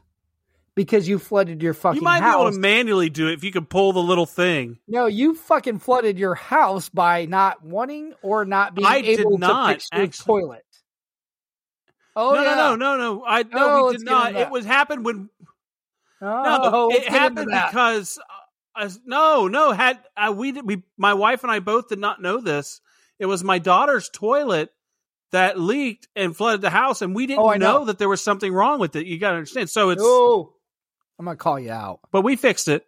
because 0.74 1.06
you 1.08 1.18
flooded 1.18 1.62
your 1.62 1.74
fucking 1.74 1.96
house. 1.96 2.00
You 2.00 2.04
might 2.04 2.22
house. 2.22 2.36
be 2.36 2.40
able 2.42 2.52
to 2.52 2.58
manually 2.58 3.10
do 3.10 3.28
it 3.28 3.34
if 3.34 3.44
you 3.44 3.52
could 3.52 3.68
pull 3.68 3.92
the 3.92 4.02
little 4.02 4.26
thing. 4.26 4.78
no, 4.88 5.06
you 5.06 5.34
fucking 5.34 5.78
flooded 5.80 6.18
your 6.18 6.34
house 6.34 6.88
by 6.88 7.26
not 7.26 7.62
wanting 7.64 8.14
or 8.22 8.44
not 8.44 8.74
being 8.74 8.86
I 8.86 8.96
able 8.98 9.38
not, 9.38 9.66
to 9.68 9.74
fix 9.74 9.88
your 9.92 10.02
actually. 10.02 10.24
toilet. 10.42 10.64
Oh 12.14 12.34
no, 12.34 12.42
yeah. 12.42 12.54
no, 12.54 12.76
no, 12.76 12.96
no, 12.96 13.14
no. 13.16 13.24
I 13.26 13.42
no, 13.42 13.48
Oh, 13.54 13.86
we 13.88 13.96
did 13.96 14.04
not. 14.04 14.36
It 14.36 14.50
was 14.50 14.64
happened 14.64 15.04
when 15.04 15.28
Oh, 16.20 16.88
no, 16.90 16.96
it 16.96 17.08
happened 17.08 17.48
because 17.50 18.18
uh, 18.76 18.88
no, 19.04 19.48
no. 19.48 19.72
Had 19.72 19.98
uh, 20.16 20.32
we 20.36 20.52
did 20.52 20.66
we 20.66 20.82
my 20.96 21.14
wife 21.14 21.42
and 21.42 21.50
I 21.50 21.58
both 21.58 21.88
did 21.88 21.98
not 21.98 22.20
know 22.22 22.38
this. 22.40 22.80
It 23.18 23.26
was 23.26 23.42
my 23.42 23.58
daughter's 23.58 24.08
toilet 24.08 24.70
that 25.32 25.58
leaked 25.58 26.08
and 26.14 26.36
flooded 26.36 26.60
the 26.60 26.70
house, 26.70 27.00
and 27.02 27.14
we 27.14 27.26
didn't 27.26 27.40
Oh, 27.42 27.50
know. 27.52 27.56
know. 27.78 27.84
that 27.86 27.98
there 27.98 28.08
was 28.08 28.22
something 28.22 28.52
wrong 28.52 28.78
with 28.78 28.94
it. 28.96 29.06
You 29.06 29.18
got 29.18 29.30
to 29.30 29.36
understand. 29.38 29.70
So 29.70 29.90
it's, 29.90 30.02
Oh, 30.04 30.52
I'm 31.22 31.26
gonna 31.26 31.36
call 31.36 31.60
you 31.60 31.70
out. 31.70 32.00
but 32.10 32.22
we 32.22 32.34
fixed 32.34 32.66
it. 32.66 32.84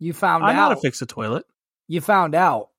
You 0.00 0.12
found 0.12 0.44
I 0.44 0.52
know 0.52 0.58
how 0.58 0.68
to 0.70 0.76
fix 0.76 1.00
a 1.02 1.06
toilet. 1.06 1.46
You 1.86 2.00
found 2.00 2.34
out, 2.34 2.70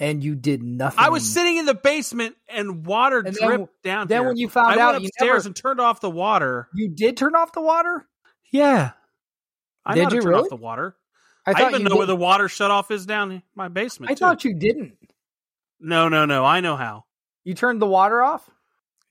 and 0.00 0.24
you 0.24 0.34
did 0.34 0.60
nothing. 0.62 0.98
I 0.98 1.08
was 1.10 1.24
sitting 1.30 1.56
in 1.56 1.66
the 1.66 1.74
basement 1.74 2.34
and 2.48 2.84
water 2.84 3.18
And 3.20 3.34
then- 3.34 3.48
dripped 3.48 3.82
down. 3.84 4.08
Then 4.08 4.22
here. 4.22 4.28
when 4.28 4.36
you 4.36 4.48
found 4.48 4.78
I 4.78 4.82
out, 4.82 4.92
went 4.94 5.04
you 5.04 5.08
upstairs 5.14 5.44
never, 5.44 5.48
and 5.48 5.56
turned 5.56 5.80
off 5.80 6.00
the 6.00 6.10
water. 6.10 6.68
you 6.74 6.88
did 6.88 7.16
turn 7.16 7.36
off 7.36 7.52
the 7.52 7.60
water. 7.60 8.06
Yeah, 8.50 8.90
I 9.86 9.94
Did 9.94 10.00
know 10.00 10.04
how 10.04 10.08
to 10.10 10.14
you 10.16 10.20
turn 10.22 10.30
really? 10.30 10.42
off 10.42 10.48
the 10.48 10.56
water. 10.56 10.96
I 11.46 11.52
I, 11.52 11.68
even 11.70 11.84
know 11.84 11.96
where 11.96 12.06
the 12.06 12.16
water 12.16 12.48
shut 12.48 12.72
off 12.72 12.90
is 12.90 13.06
down 13.06 13.30
in 13.30 13.42
my 13.54 13.68
basement. 13.68 14.10
I 14.10 14.14
too. 14.14 14.18
thought 14.18 14.44
you 14.44 14.54
didn't. 14.54 14.98
No, 15.78 16.08
no, 16.08 16.26
no. 16.26 16.44
I 16.44 16.60
know 16.60 16.76
how. 16.76 17.04
You 17.44 17.54
turned 17.54 17.80
the 17.80 17.86
water 17.86 18.20
off. 18.22 18.50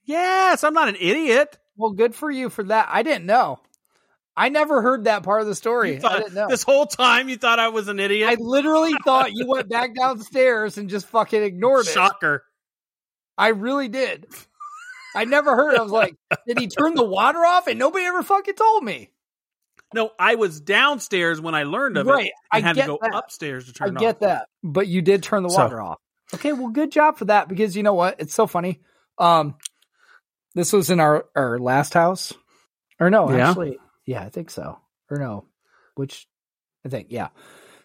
Yes, 0.04 0.62
I'm 0.62 0.74
not 0.74 0.88
an 0.88 0.96
idiot. 1.00 1.56
Well, 1.76 1.92
good 1.92 2.14
for 2.14 2.30
you 2.30 2.50
for 2.50 2.62
that. 2.64 2.88
I 2.90 3.02
didn't 3.02 3.24
know. 3.26 3.60
I 4.40 4.48
never 4.48 4.80
heard 4.80 5.04
that 5.04 5.22
part 5.22 5.42
of 5.42 5.46
the 5.46 5.54
story. 5.54 5.96
I 5.96 5.98
thought- 6.00 6.18
didn't 6.18 6.34
know. 6.34 6.48
This 6.48 6.62
whole 6.62 6.86
time 6.86 7.28
you 7.28 7.36
thought 7.36 7.58
I 7.58 7.68
was 7.68 7.88
an 7.88 8.00
idiot. 8.00 8.28
I 8.30 8.36
literally 8.38 8.94
thought 9.04 9.32
you 9.32 9.46
went 9.46 9.68
back 9.68 9.94
downstairs 9.94 10.78
and 10.78 10.88
just 10.88 11.06
fucking 11.08 11.42
ignored 11.42 11.86
it. 11.86 11.90
Shocker. 11.90 12.44
I 13.36 13.48
really 13.48 13.88
did. 13.88 14.26
I 15.14 15.24
never 15.24 15.54
heard. 15.56 15.74
I 15.76 15.82
was 15.82 15.92
like, 15.92 16.14
did 16.46 16.58
he 16.58 16.68
turn 16.68 16.94
the 16.94 17.04
water 17.04 17.40
off? 17.44 17.66
And 17.66 17.78
nobody 17.78 18.04
ever 18.06 18.22
fucking 18.22 18.54
told 18.54 18.84
me. 18.84 19.10
No, 19.92 20.10
I 20.18 20.36
was 20.36 20.60
downstairs 20.60 21.40
when 21.40 21.54
I 21.54 21.64
learned 21.64 21.96
of 21.98 22.06
Right, 22.06 22.26
it. 22.26 22.32
I 22.52 22.60
had 22.60 22.76
to 22.76 22.86
go 22.86 22.98
that. 23.02 23.14
upstairs 23.14 23.72
to 23.72 23.82
I 23.82 23.86
turn 23.88 23.96
it 23.96 24.00
get 24.00 24.14
off. 24.16 24.20
that, 24.20 24.48
but 24.62 24.86
you 24.86 25.02
did 25.02 25.22
turn 25.22 25.42
the 25.42 25.48
So- 25.50 25.58
water 25.62 25.80
off. 25.82 25.98
Okay, 26.32 26.52
well, 26.52 26.68
good 26.68 26.92
job 26.92 27.18
for 27.18 27.24
that 27.24 27.48
because 27.48 27.76
you 27.76 27.82
know 27.82 27.94
what? 27.94 28.20
It's 28.20 28.32
so 28.34 28.46
funny. 28.46 28.80
Um, 29.18 29.56
this 30.54 30.72
was 30.72 30.88
in 30.90 31.00
our 31.00 31.26
our 31.34 31.58
last 31.58 31.92
house, 31.94 32.32
or 33.00 33.10
no? 33.10 33.28
Yeah. 33.32 33.48
Actually, 33.50 33.78
yeah, 34.10 34.22
I 34.24 34.28
think 34.28 34.50
so. 34.50 34.78
Or 35.08 35.18
no, 35.18 35.44
which 35.94 36.26
I 36.84 36.88
think 36.88 37.08
yeah. 37.10 37.28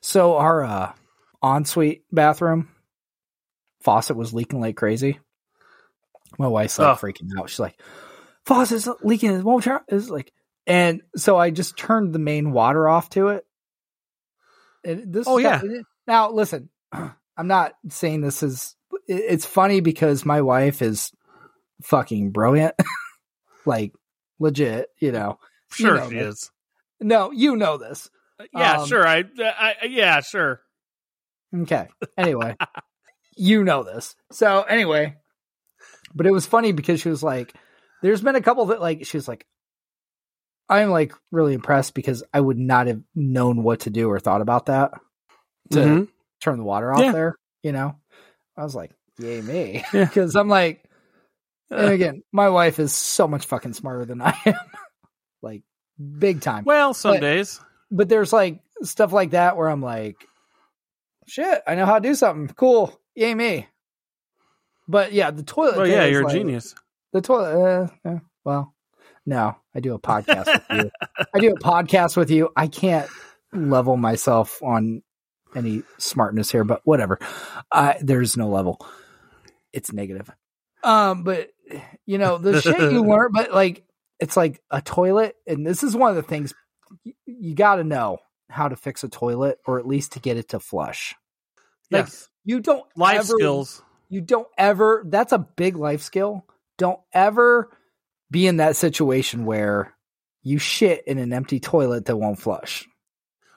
So 0.01 0.37
our 0.37 0.63
uh, 0.63 0.93
ensuite 1.43 2.03
bathroom 2.11 2.69
faucet 3.81 4.15
was 4.17 4.33
leaking 4.33 4.59
like 4.59 4.75
crazy. 4.75 5.19
My 6.39 6.47
wife's 6.47 6.79
like 6.79 6.97
Oh. 6.97 6.99
freaking 6.99 7.29
out. 7.39 7.49
She's 7.49 7.59
like, 7.59 7.79
"Faucet's 8.45 8.87
leaking. 9.03 9.31
It 9.31 9.43
won't 9.43 9.63
turn." 9.63 9.81
It's 9.87 10.09
like, 10.09 10.33
and 10.67 11.01
so 11.15 11.37
I 11.37 11.51
just 11.51 11.77
turned 11.77 12.13
the 12.13 12.19
main 12.19 12.51
water 12.51 12.87
off 12.89 13.09
to 13.11 13.27
it. 13.29 13.45
And 14.83 15.13
this 15.13 15.27
Oh, 15.27 15.37
yeah. 15.37 15.61
now 16.07 16.31
listen, 16.31 16.69
I'm 16.91 17.47
not 17.47 17.73
saying 17.89 18.21
this 18.21 18.41
is. 18.43 18.75
It's 19.07 19.45
funny 19.45 19.81
because 19.81 20.25
my 20.25 20.41
wife 20.41 20.81
is 20.81 21.11
fucking 21.83 22.31
brilliant, 22.31 22.73
like 23.65 23.93
legit. 24.39 24.89
You 24.99 25.11
know, 25.11 25.39
You 25.77 25.85
Sure, 25.85 25.97
know 25.97 26.09
she 26.09 26.15
this. 26.15 26.27
is. 26.27 26.51
no, 27.01 27.31
you 27.31 27.55
know 27.55 27.77
this. 27.77 28.09
Yeah, 28.53 28.77
Um, 28.77 28.87
sure. 28.87 29.07
I, 29.07 29.23
I, 29.39 29.75
yeah, 29.89 30.21
sure. 30.21 30.61
Okay. 31.55 31.87
Anyway, 32.17 32.55
you 33.37 33.63
know 33.63 33.83
this. 33.83 34.15
So 34.31 34.61
anyway, 34.63 35.15
but 36.13 36.25
it 36.25 36.31
was 36.31 36.45
funny 36.45 36.71
because 36.71 36.99
she 37.01 37.09
was 37.09 37.23
like, 37.23 37.53
"There's 38.01 38.21
been 38.21 38.35
a 38.35 38.41
couple 38.41 38.65
that 38.67 38.81
like 38.81 39.05
she 39.05 39.17
was 39.17 39.27
like." 39.27 39.45
I'm 40.67 40.89
like 40.89 41.13
really 41.31 41.53
impressed 41.53 41.93
because 41.93 42.23
I 42.33 42.41
would 42.41 42.57
not 42.57 42.87
have 42.87 43.01
known 43.13 43.61
what 43.61 43.81
to 43.81 43.91
do 43.91 44.09
or 44.09 44.19
thought 44.19 44.41
about 44.41 44.65
that 44.65 44.93
to 45.71 45.77
Mhm. 45.77 46.07
turn 46.41 46.57
the 46.57 46.63
water 46.63 46.91
off 46.91 47.03
Yeah. 47.03 47.11
there. 47.11 47.35
You 47.61 47.71
know, 47.71 47.95
I 48.57 48.63
was 48.63 48.73
like, 48.75 48.91
"Yay 49.19 49.41
me!" 49.41 49.83
Yeah. 49.93 50.05
Because 50.05 50.35
I'm 50.35 50.47
like, 50.49 50.83
and 51.69 51.81
Uh, 51.87 51.91
again, 51.91 52.23
my 52.31 52.49
wife 52.49 52.79
is 52.79 52.93
so 52.93 53.27
much 53.27 53.45
fucking 53.45 53.73
smarter 53.73 54.05
than 54.05 54.21
I 54.21 54.35
am, 54.45 54.55
like 55.45 55.61
big 56.19 56.41
time. 56.41 56.65
well, 56.65 56.93
some 56.93 57.15
but- 57.15 57.21
days. 57.21 57.61
But 57.91 58.09
there's 58.09 58.33
like 58.33 58.59
stuff 58.81 59.13
like 59.13 59.31
that 59.31 59.55
where 59.55 59.69
I'm 59.69 59.81
like, 59.81 60.17
"Shit, 61.27 61.61
I 61.67 61.75
know 61.75 61.85
how 61.85 61.99
to 61.99 62.09
do 62.09 62.15
something. 62.15 62.53
Cool, 62.55 62.99
yay 63.13 63.33
me!" 63.33 63.67
But 64.87 65.13
yeah, 65.13 65.31
the 65.31 65.43
toilet. 65.43 65.77
Well, 65.77 65.87
yeah, 65.87 66.05
you're 66.05 66.21
a 66.21 66.25
like- 66.25 66.33
genius. 66.35 66.73
The 67.13 67.21
toilet. 67.21 67.89
Uh, 68.03 68.09
uh, 68.09 68.19
well, 68.43 68.73
no, 69.25 69.55
I 69.73 69.79
do 69.79 69.93
a 69.93 69.99
podcast 69.99 70.47
with 70.47 70.63
you. 70.83 70.91
I 71.33 71.39
do 71.39 71.51
a 71.53 71.59
podcast 71.59 72.17
with 72.17 72.31
you. 72.31 72.49
I 72.57 72.67
can't 72.67 73.09
level 73.53 73.95
myself 73.97 74.61
on 74.61 75.01
any 75.55 75.83
smartness 75.97 76.51
here, 76.51 76.63
but 76.63 76.81
whatever. 76.83 77.19
Uh, 77.71 77.93
there's 78.01 78.35
no 78.35 78.49
level. 78.49 78.85
It's 79.71 79.93
negative. 79.93 80.29
Um, 80.83 81.23
but 81.23 81.51
you 82.05 82.17
know 82.17 82.37
the 82.37 82.61
shit 82.61 82.79
you 82.79 83.01
learn, 83.07 83.29
but 83.31 83.53
like 83.53 83.83
it's 84.19 84.37
like 84.37 84.61
a 84.71 84.81
toilet, 84.81 85.35
and 85.47 85.65
this 85.65 85.83
is 85.83 85.95
one 85.95 86.09
of 86.09 86.15
the 86.15 86.23
things 86.23 86.53
you, 87.03 87.13
you 87.25 87.55
got 87.55 87.75
to 87.75 87.83
know 87.83 88.19
how 88.49 88.67
to 88.67 88.75
fix 88.75 89.03
a 89.03 89.09
toilet, 89.09 89.59
or 89.65 89.79
at 89.79 89.87
least 89.87 90.13
to 90.13 90.19
get 90.19 90.37
it 90.37 90.49
to 90.49 90.59
flush. 90.59 91.15
Like 91.91 92.05
yes. 92.05 92.29
you 92.43 92.59
don't 92.59 92.85
Life 92.95 93.19
ever, 93.19 93.33
skills. 93.37 93.81
You 94.09 94.21
don't 94.21 94.47
ever. 94.57 95.03
That's 95.07 95.33
a 95.33 95.39
big 95.39 95.75
life 95.75 96.01
skill. 96.01 96.45
Don't 96.77 96.99
ever 97.13 97.69
be 98.31 98.47
in 98.47 98.57
that 98.57 98.75
situation 98.75 99.45
where 99.45 99.93
you 100.43 100.59
shit 100.59 101.05
in 101.07 101.17
an 101.17 101.33
empty 101.33 101.59
toilet 101.59 102.05
that 102.05 102.17
won't 102.17 102.39
flush. 102.39 102.87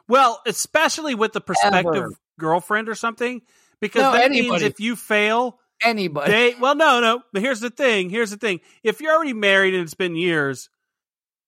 Well, 0.08 0.40
especially 0.46 1.14
with 1.14 1.32
the 1.32 1.40
prospective 1.40 1.94
Ever. 1.94 2.12
girlfriend 2.38 2.88
or 2.88 2.94
something, 2.94 3.42
because 3.80 4.02
No, 4.02 4.12
that 4.12 4.30
means 4.30 4.62
if 4.62 4.80
you 4.80 4.96
fail, 4.96 5.58
Anybody. 5.84 6.32
they 6.32 6.54
well, 6.60 6.74
no, 6.74 7.00
no. 7.00 7.22
But 7.32 7.42
here's 7.42 7.60
the 7.60 7.70
thing. 7.70 8.10
Here's 8.10 8.30
the 8.30 8.36
thing. 8.36 8.60
If 8.82 9.00
you're 9.00 9.14
already 9.14 9.32
married 9.32 9.74
and 9.74 9.82
it's 9.84 9.94
been 9.94 10.16
years, 10.16 10.68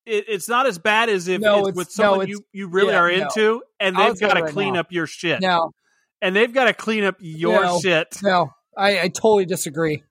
it, 0.07 0.27
it's 0.28 0.48
not 0.48 0.66
as 0.66 0.78
bad 0.78 1.09
as 1.09 1.27
if 1.28 1.40
No, 1.40 1.66
it's, 1.66 1.77
with 1.77 1.90
someone 1.90 2.23
it's- 2.23 2.39
you 2.39 2.44
you 2.52 2.69
really 2.69 2.93
yeah, 2.93 3.01
are 3.01 3.11
no. 3.11 3.23
into, 3.24 3.62
and 3.81 3.97
they've 3.97 4.19
got 4.20 4.35
to 4.35 4.43
right 4.43 4.52
clean 4.52 4.74
now. 4.74 4.81
up 4.81 4.93
your 4.93 5.07
shit, 5.07 5.40
no, 5.40 5.73
and 6.23 6.35
they've 6.36 6.52
got 6.52 6.65
to 6.66 6.74
clean 6.74 7.02
up 7.05 7.16
your 7.19 7.61
No. 7.62 7.81
shit. 7.81 8.19
no, 8.23 8.51
I, 8.77 9.01
I 9.01 9.09
totally 9.09 9.47
disagree. 9.47 10.05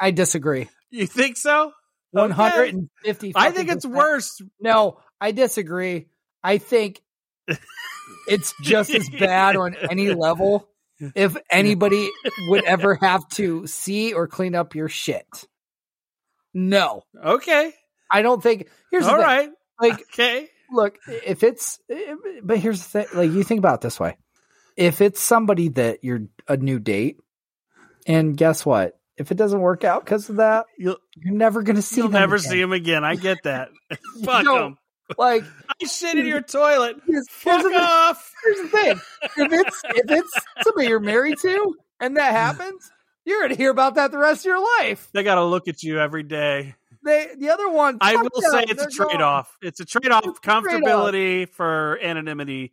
I 0.00 0.10
disagree. 0.10 0.68
You 0.90 1.06
think 1.06 1.36
so? 1.36 1.72
One 2.12 2.30
hundred 2.30 2.72
and 2.74 2.88
fifty. 3.04 3.32
I 3.36 3.50
think 3.50 3.68
it's 3.70 3.84
worse. 3.84 4.40
No, 4.60 5.00
I 5.20 5.32
disagree. 5.32 6.06
I 6.42 6.56
think 6.56 7.02
it's 8.28 8.54
just 8.62 8.90
as 8.94 9.10
bad 9.10 9.56
on 9.56 9.74
any 9.90 10.14
level 10.14 10.68
if 11.14 11.36
anybody 11.50 12.10
would 12.48 12.64
ever 12.64 12.94
have 12.96 13.28
to 13.30 13.66
see 13.66 14.12
or 14.12 14.26
clean 14.26 14.54
up 14.54 14.74
your 14.74 14.88
shit. 14.88 15.26
No, 16.54 17.04
Okay. 17.22 17.72
I 18.10 18.22
don't 18.22 18.42
think. 18.42 18.68
Here's 18.90 19.04
the 19.04 19.12
All 19.12 19.18
right. 19.18 19.50
Like, 19.80 20.00
Okay. 20.12 20.48
look, 20.72 20.98
if 21.06 21.42
it's, 21.42 21.78
but 22.42 22.58
here's 22.58 22.82
the 22.82 22.88
thing. 22.88 23.06
Like, 23.14 23.30
you 23.32 23.44
think 23.44 23.58
about 23.58 23.76
it 23.76 23.80
this 23.82 24.00
way: 24.00 24.16
if 24.76 25.00
it's 25.02 25.20
somebody 25.20 25.68
that 25.70 26.02
you're 26.02 26.22
a 26.48 26.56
new 26.56 26.78
date, 26.78 27.18
and 28.06 28.36
guess 28.36 28.64
what? 28.64 28.98
If 29.18 29.30
it 29.30 29.36
doesn't 29.36 29.60
work 29.60 29.84
out 29.84 30.04
because 30.04 30.30
of 30.30 30.36
that, 30.36 30.66
You'll 30.78 30.96
you're 31.16 31.34
never 31.34 31.62
going 31.62 31.76
to 31.76 31.82
see. 31.82 31.96
you'll 32.00 32.08
them 32.08 32.20
never 32.22 32.36
again. 32.36 32.50
see 32.50 32.60
him 32.60 32.72
again. 32.72 33.04
I 33.04 33.14
get 33.16 33.42
that. 33.44 33.68
Fuck 34.24 34.44
them. 34.44 34.78
Like, 35.16 35.44
I 35.80 35.86
shit 35.86 36.18
in 36.18 36.26
your 36.26 36.42
toilet. 36.42 36.96
here's, 37.06 37.26
here's 37.42 37.62
Fuck 37.62 37.62
the 37.62 37.70
thing. 37.70 38.14
here's 38.44 38.60
the 38.60 38.68
thing: 38.68 39.00
if 39.46 39.52
it's 39.52 39.82
if 39.84 40.10
it's 40.10 40.32
somebody 40.62 40.88
you're 40.88 41.00
married 41.00 41.38
to, 41.38 41.74
and 42.00 42.16
that 42.16 42.32
happens, 42.32 42.90
you're 43.24 43.38
going 43.40 43.50
to 43.50 43.56
hear 43.56 43.70
about 43.70 43.94
that 43.94 44.10
the 44.10 44.18
rest 44.18 44.40
of 44.42 44.46
your 44.46 44.60
life. 44.80 45.08
They 45.12 45.22
got 45.22 45.36
to 45.36 45.44
look 45.44 45.66
at 45.68 45.82
you 45.82 45.98
every 45.98 46.24
day. 46.24 46.74
They 47.04 47.28
the 47.38 47.50
other 47.50 47.68
one. 47.70 47.98
I 48.00 48.16
will 48.16 48.28
them. 48.38 48.50
say 48.50 48.64
it's 48.68 48.82
a 48.82 48.90
trade 48.90 49.22
off. 49.22 49.56
It's 49.62 49.80
a 49.80 49.84
trade 49.84 50.10
off. 50.10 50.24
A 50.26 50.32
trade-off. 50.32 50.42
Comfortability 50.42 51.48
for 51.48 51.98
anonymity. 52.02 52.72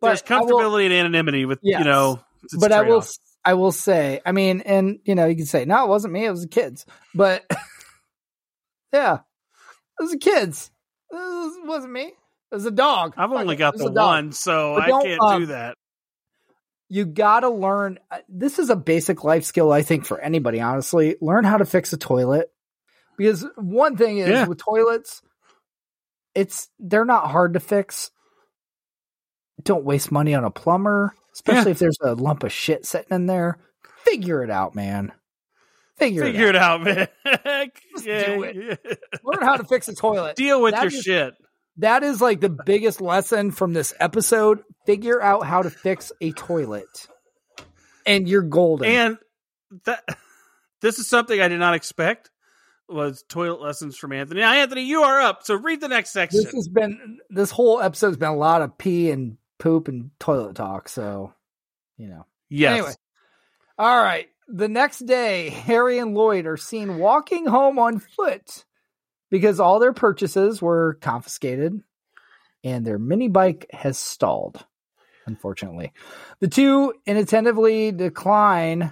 But 0.00 0.08
There's 0.08 0.22
I 0.28 0.40
will- 0.40 0.48
comfortability 0.60 0.84
and 0.84 0.92
anonymity 0.92 1.44
with 1.46 1.60
Yes. 1.62 1.78
you 1.78 1.84
know. 1.84 2.20
but 2.60 2.72
I 2.72 2.82
will. 2.82 3.04
I 3.44 3.54
will 3.54 3.72
say. 3.72 4.20
I 4.26 4.32
mean, 4.32 4.60
and 4.62 4.98
you 5.04 5.14
know, 5.14 5.24
you 5.26 5.36
can 5.36 5.46
say, 5.46 5.64
no, 5.64 5.84
it 5.84 5.88
wasn't 5.88 6.12
me. 6.12 6.26
It 6.26 6.30
was 6.30 6.42
the 6.42 6.48
kids. 6.48 6.84
But 7.14 7.46
yeah, 8.92 9.14
it 9.14 10.02
was 10.02 10.10
the 10.10 10.18
kids. 10.18 10.70
It 11.10 11.66
wasn't 11.66 11.92
me. 11.92 12.04
It 12.50 12.54
was 12.54 12.66
a 12.66 12.70
dog. 12.70 13.14
I've 13.16 13.32
only 13.32 13.56
got 13.56 13.76
the 13.76 13.90
one, 13.90 14.32
so 14.32 14.74
But 14.76 14.84
I 14.92 15.02
can't 15.02 15.20
um, 15.20 15.40
do 15.40 15.46
that. 15.46 15.74
You 16.88 17.04
got 17.04 17.40
to 17.40 17.50
learn. 17.50 17.98
uh, 18.10 18.18
This 18.28 18.58
is 18.58 18.70
a 18.70 18.76
basic 18.76 19.22
life 19.24 19.44
skill, 19.44 19.70
I 19.70 19.82
think, 19.82 20.06
for 20.06 20.18
anybody. 20.18 20.60
Honestly, 20.60 21.16
learn 21.20 21.44
how 21.44 21.58
to 21.58 21.66
fix 21.66 21.92
a 21.92 21.98
toilet. 21.98 22.50
Because 23.18 23.44
one 23.56 23.96
thing 23.96 24.18
is 24.18 24.28
Yeah. 24.28 24.46
with 24.46 24.58
toilets, 24.58 25.20
it's 26.34 26.68
they're 26.78 27.04
not 27.04 27.30
hard 27.30 27.54
to 27.54 27.60
fix. 27.60 28.10
Don't 29.62 29.84
waste 29.84 30.12
money 30.12 30.34
on 30.34 30.44
a 30.44 30.50
plumber, 30.50 31.14
especially 31.34 31.72
if 31.72 31.78
there's 31.80 31.98
a 32.00 32.14
lump 32.14 32.44
of 32.44 32.52
shit 32.52 32.86
sitting 32.86 33.14
in 33.14 33.26
there. 33.26 33.58
Figure 34.04 34.42
it 34.44 34.50
out, 34.50 34.74
man. 34.74 35.12
Figure, 35.98 36.22
Figure 36.24 36.48
it 36.48 36.56
out. 36.56 36.86
it 36.86 36.98
out, 36.98 37.08
man. 37.24 37.70
yeah, 38.04 38.26
do 38.26 38.42
it. 38.44 38.56
yeah. 38.84 38.94
Learn 39.24 39.42
how 39.42 39.56
to 39.56 39.64
fix 39.64 39.88
a 39.88 39.94
toilet. 39.94 40.36
Deal 40.36 40.60
with 40.62 40.74
That 40.74 40.84
your 40.84 40.92
is- 40.98 41.02
shit. 41.02 41.34
That 41.80 42.02
is 42.02 42.20
like 42.20 42.40
the 42.40 42.48
biggest 42.48 43.00
lesson 43.00 43.52
from 43.52 43.72
this 43.72 43.94
episode. 44.00 44.64
Figure 44.86 45.22
out 45.22 45.46
how 45.46 45.62
to 45.62 45.70
fix 45.70 46.10
a 46.20 46.32
toilet, 46.32 47.06
and 48.04 48.28
you're 48.28 48.42
golden. 48.42 48.88
And 48.88 49.18
that 49.84 50.02
this 50.80 50.98
is 50.98 51.08
something 51.08 51.40
I 51.40 51.46
did 51.46 51.60
not 51.60 51.74
expect 51.74 52.30
was 52.88 53.22
toilet 53.28 53.60
lessons 53.60 53.96
from 53.96 54.12
Anthony. 54.12 54.40
Now, 54.40 54.54
Anthony, 54.54 54.82
you 54.86 55.02
are 55.02 55.20
up. 55.20 55.44
So 55.44 55.54
read 55.54 55.80
the 55.80 55.86
next 55.88 56.10
section. 56.10 56.42
this 56.42 56.52
has 56.52 56.66
been 56.68 57.18
this 57.30 57.52
whole 57.52 57.80
episode's 57.80 58.16
been 58.16 58.30
a 58.30 58.36
lot 58.36 58.62
of 58.62 58.76
pee 58.76 59.10
and 59.12 59.36
poop 59.58 59.86
and 59.86 60.10
toilet 60.18 60.56
talk. 60.56 60.88
So, 60.88 61.32
you 61.96 62.08
know. 62.08 62.26
yes. 62.48 62.72
Anyway, 62.72 62.92
all 63.78 64.02
right. 64.02 64.28
The 64.50 64.68
next 64.68 65.00
day, 65.00 65.50
Harry 65.50 65.98
and 65.98 66.14
Lloyd 66.14 66.46
are 66.46 66.56
seen 66.56 66.96
walking 66.96 67.44
home 67.44 67.78
on 67.78 67.98
foot 67.98 68.64
because 69.30 69.60
all 69.60 69.78
their 69.78 69.92
purchases 69.92 70.62
were 70.62 70.96
confiscated 71.02 71.82
and 72.64 72.86
their 72.86 72.98
mini 72.98 73.28
bike 73.28 73.66
has 73.74 73.98
stalled. 73.98 74.64
Unfortunately, 75.26 75.92
the 76.40 76.48
two 76.48 76.94
inattentively 77.04 77.92
decline 77.92 78.90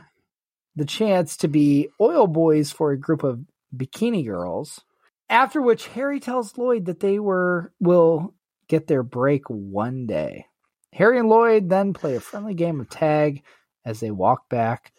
the 0.74 0.84
chance 0.84 1.38
to 1.38 1.48
be 1.48 1.88
oil 1.98 2.26
boys 2.26 2.70
for 2.70 2.92
a 2.92 3.00
group 3.00 3.22
of 3.22 3.40
bikini 3.74 4.26
girls. 4.26 4.82
After 5.30 5.62
which, 5.62 5.86
Harry 5.88 6.20
tells 6.20 6.58
Lloyd 6.58 6.84
that 6.84 7.00
they 7.00 7.18
were 7.18 7.72
will 7.80 8.34
get 8.68 8.88
their 8.88 9.02
break 9.02 9.48
one 9.48 10.06
day. 10.06 10.44
Harry 10.92 11.18
and 11.18 11.30
Lloyd 11.30 11.70
then 11.70 11.94
play 11.94 12.14
a 12.14 12.20
friendly 12.20 12.52
game 12.52 12.78
of 12.78 12.90
tag 12.90 13.42
as 13.86 14.00
they 14.00 14.10
walk 14.10 14.50
back 14.50 14.92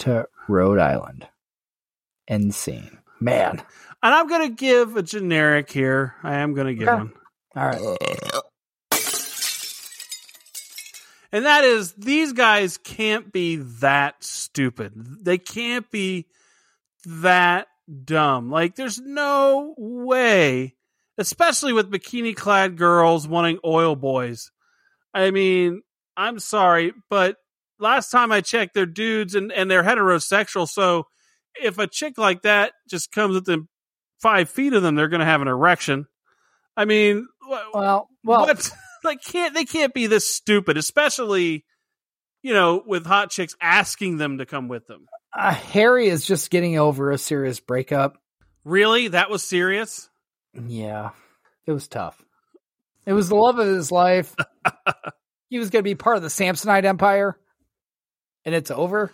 to 0.00 0.28
Rhode 0.48 0.78
Island. 0.78 1.26
End 2.28 2.54
scene. 2.54 2.98
Man. 3.20 3.62
And 4.02 4.14
I'm 4.14 4.28
going 4.28 4.48
to 4.48 4.54
give 4.54 4.96
a 4.96 5.02
generic 5.02 5.70
here. 5.70 6.14
I 6.22 6.36
am 6.36 6.54
going 6.54 6.66
to 6.68 6.74
give 6.74 6.88
Okay. 6.88 6.96
one. 6.96 7.12
All 7.56 7.66
right. 7.66 7.98
And 11.32 11.44
that 11.44 11.64
is 11.64 11.92
these 11.94 12.32
guys 12.32 12.78
can't 12.78 13.32
be 13.32 13.56
that 13.56 14.22
stupid. 14.22 14.92
They 15.24 15.38
can't 15.38 15.90
be 15.90 16.26
that 17.04 17.66
dumb. 18.04 18.50
Like 18.50 18.76
there's 18.76 19.00
no 19.00 19.74
way, 19.76 20.74
especially 21.18 21.72
with 21.72 21.90
bikini 21.90 22.34
clad 22.34 22.76
girls 22.76 23.26
wanting 23.28 23.58
oil 23.64 23.96
boys. 23.96 24.50
I 25.12 25.30
mean, 25.30 25.82
I'm 26.16 26.38
sorry, 26.38 26.92
but 27.10 27.36
last 27.78 28.10
time 28.10 28.32
I 28.32 28.40
checked, 28.40 28.74
they're 28.74 28.86
dudes 28.86 29.34
and, 29.34 29.52
and 29.52 29.70
they're 29.70 29.82
heterosexual. 29.82 30.68
So 30.68 31.04
if 31.62 31.78
a 31.78 31.86
chick 31.86 32.18
like 32.18 32.42
that 32.42 32.72
just 32.88 33.12
comes 33.12 33.34
within 33.34 33.68
five 34.20 34.48
feet 34.50 34.72
of 34.72 34.82
them, 34.82 34.94
they're 34.94 35.08
going 35.08 35.20
to 35.20 35.26
have 35.26 35.42
an 35.42 35.48
erection. 35.48 36.06
I 36.76 36.84
mean, 36.84 37.26
Well, 37.48 37.70
well, 37.74 38.08
what? 38.22 38.70
Like, 39.04 39.22
can't 39.22 39.54
they 39.54 39.64
can't 39.64 39.94
be 39.94 40.08
this 40.08 40.28
stupid? 40.28 40.76
Especially, 40.76 41.64
you 42.42 42.52
know, 42.52 42.82
with 42.84 43.06
hot 43.06 43.30
chicks 43.30 43.54
asking 43.60 44.16
them 44.16 44.38
to 44.38 44.46
come 44.46 44.66
with 44.66 44.86
them. 44.88 45.06
uh, 45.32 45.52
Harry 45.54 46.08
is 46.08 46.26
just 46.26 46.50
getting 46.50 46.76
over 46.76 47.12
a 47.12 47.18
serious 47.18 47.60
breakup. 47.60 48.16
Really, 48.64 49.08
that 49.08 49.30
was 49.30 49.44
serious. 49.44 50.10
Yeah, 50.54 51.10
it 51.66 51.72
was 51.72 51.86
tough. 51.86 52.20
It 53.04 53.12
was 53.12 53.28
the 53.28 53.36
love 53.36 53.60
of 53.60 53.68
his 53.68 53.92
life. 53.92 54.34
he 55.50 55.58
was 55.60 55.70
going 55.70 55.84
to 55.84 55.88
be 55.88 55.94
part 55.94 56.16
of 56.16 56.22
the 56.24 56.28
Samsonite 56.28 56.84
Empire, 56.84 57.38
and 58.46 58.54
it's 58.54 58.70
over. 58.70 59.12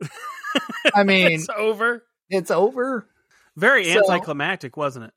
I 0.94 1.02
mean, 1.02 1.32
it's 1.32 1.48
over. 1.48 2.04
it's 2.30 2.52
over. 2.52 3.08
Very 3.56 3.92
So- 3.92 4.00
anticlimactic, 4.00 4.76
wasn't 4.76 5.06
it? 5.06 5.12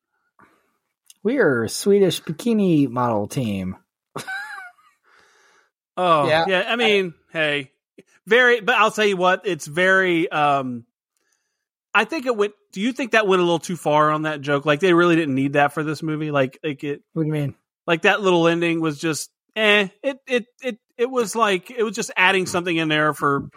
We 1.24 1.38
are 1.40 1.64
a 1.64 1.70
Swedish 1.70 2.22
bikini 2.24 2.90
model 2.90 3.28
team. 3.28 3.76
Oh, 6.00 6.28
Yeah. 6.28 6.46
yeah. 6.48 6.64
I 6.68 6.76
mean, 6.76 7.14
hey, 7.34 7.72
very. 8.28 8.62
But 8.62 8.76
I'll 8.76 8.92
tell 8.92 9.06
you 9.06 9.18
what, 9.18 9.42
it's 9.46 9.66
very. 9.66 10.30
um 10.32 10.86
I 11.94 12.04
think 12.06 12.28
it 12.28 12.36
went. 12.36 12.54
Do 12.72 12.82
you 12.82 12.92
think 12.94 13.12
that 13.14 13.26
went 13.26 13.42
a 13.42 13.44
little 13.44 13.58
too 13.60 13.76
far 13.76 14.12
on 14.12 14.24
that 14.24 14.42
joke? 14.42 14.66
Like 14.66 14.80
they 14.80 14.94
really 14.94 15.16
didn't 15.16 15.34
need 15.34 15.54
that 15.54 15.74
for 15.74 15.84
this 15.84 16.04
movie. 16.04 16.30
Like, 16.30 16.60
like 16.64 16.84
it, 16.84 17.02
What 17.14 17.24
do 17.24 17.28
you 17.28 17.34
mean? 17.34 17.56
like 17.88 18.04
that 18.04 18.22
little 18.22 18.48
ending 18.48 18.80
was 18.82 19.00
just 19.00 19.32
eh. 19.56 19.88
It, 20.04 20.18
it, 20.28 20.46
it, 20.62 20.78
it 20.98 21.10
was 21.10 21.36
like 21.36 21.70
it 21.72 21.84
was 21.84 21.96
just 21.96 22.12
adding 22.18 22.46
something 22.46 22.76
in 22.76 22.88
there 22.90 23.14
for 23.14 23.50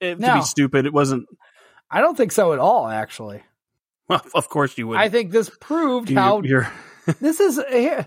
it 0.00 0.20
to 0.20 0.34
be 0.34 0.42
stupid. 0.42 0.86
It 0.86 0.92
wasn't. 0.92 1.26
I 1.90 2.00
don't 2.00 2.16
think 2.16 2.32
so 2.32 2.52
at 2.52 2.58
all. 2.58 2.86
Actually, 2.88 3.42
Well, 4.08 4.22
of 4.34 4.48
course 4.48 4.76
you 4.78 4.86
would. 4.88 4.98
I 4.98 5.08
think 5.08 5.30
this 5.32 5.50
proved 5.60 6.10
You- 6.10 6.16
how 6.18 6.42
you're 6.42 6.70
this 7.20 7.40
is 7.40 7.58
eh, 7.58 8.04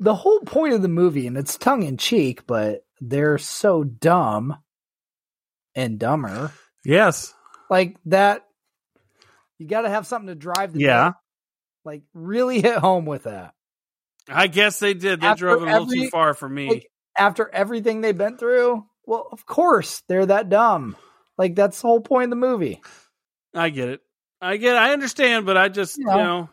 the 0.00 0.14
whole 0.14 0.40
point 0.40 0.74
of 0.74 0.82
the 0.82 0.88
movie, 0.88 1.26
and 1.26 1.36
it's 1.36 1.56
tongue 1.56 1.82
in 1.84 1.96
cheek, 1.96 2.46
but 2.46 2.80
they're 3.00 3.38
so 3.38 3.84
dumb 3.84 4.56
and 5.74 5.98
dumber. 5.98 6.52
yes. 6.84 7.32
Like 7.68 7.96
that 8.06 8.42
You 9.58 9.66
got 9.66 9.82
to 9.82 9.88
have 9.88 10.06
something 10.06 10.28
to 10.28 10.34
drive 10.34 10.72
the 10.72 10.80
Yeah. 10.80 11.08
bit. 11.10 11.14
Like 11.84 12.02
really 12.14 12.60
hit 12.60 12.76
home 12.78 13.06
with 13.06 13.24
that. 13.24 13.52
I 14.28 14.46
guess 14.48 14.78
they 14.80 14.94
did. 14.94 15.20
They 15.20 15.26
After 15.26 15.46
drove 15.46 15.62
it 15.62 15.68
a 15.68 15.72
little 15.72 15.82
every- 15.84 15.98
too 16.00 16.10
far 16.10 16.34
for 16.34 16.48
me. 16.48 16.68
like, 16.68 16.86
After 17.18 17.48
everything 17.52 18.00
they've 18.00 18.16
been 18.16 18.36
through, 18.36 18.84
well, 19.06 19.28
of 19.32 19.46
course 19.46 20.02
they're 20.08 20.26
that 20.26 20.48
dumb. 20.48 20.96
Like 21.38 21.54
that's 21.54 21.80
the 21.80 21.88
whole 21.88 22.00
point 22.00 22.24
of 22.24 22.30
the 22.30 22.36
movie. 22.36 22.82
I 23.54 23.70
get 23.70 23.88
it. 23.88 24.00
I 24.40 24.56
get. 24.58 24.74
It. 24.74 24.78
I 24.78 24.92
understand, 24.92 25.46
but 25.46 25.56
I 25.56 25.68
just 25.68 25.96
You 25.98 26.04
you 26.04 26.16
know, 26.16 26.16
know, 26.16 26.48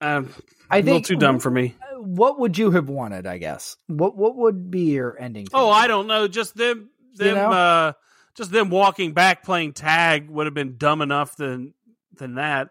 um, 0.00 0.34
I 0.70 0.78
a 0.78 0.82
little 0.82 0.94
think 0.94 1.06
too 1.06 1.16
dumb 1.16 1.38
for 1.38 1.50
me. 1.50 1.76
What 1.98 2.40
would 2.40 2.58
you 2.58 2.70
have 2.72 2.88
wanted? 2.88 3.26
I 3.26 3.38
guess. 3.38 3.76
What 3.86 4.16
What 4.16 4.36
would 4.36 4.70
be 4.70 4.92
your 4.92 5.16
ending? 5.20 5.46
Oh? 5.52 5.70
I 5.70 5.86
don't 5.86 6.06
know. 6.06 6.26
Just 6.28 6.56
them, 6.56 6.90
them, 7.14 7.28
You 7.28 7.34
know? 7.34 7.50
uh, 7.52 7.92
just 8.34 8.50
them 8.50 8.70
walking 8.70 9.12
back 9.12 9.44
playing 9.44 9.74
tag 9.74 10.28
would 10.30 10.46
have 10.46 10.54
been 10.54 10.76
dumb 10.78 11.02
enough 11.02 11.36
than 11.36 11.74
than 12.14 12.36
that, 12.36 12.70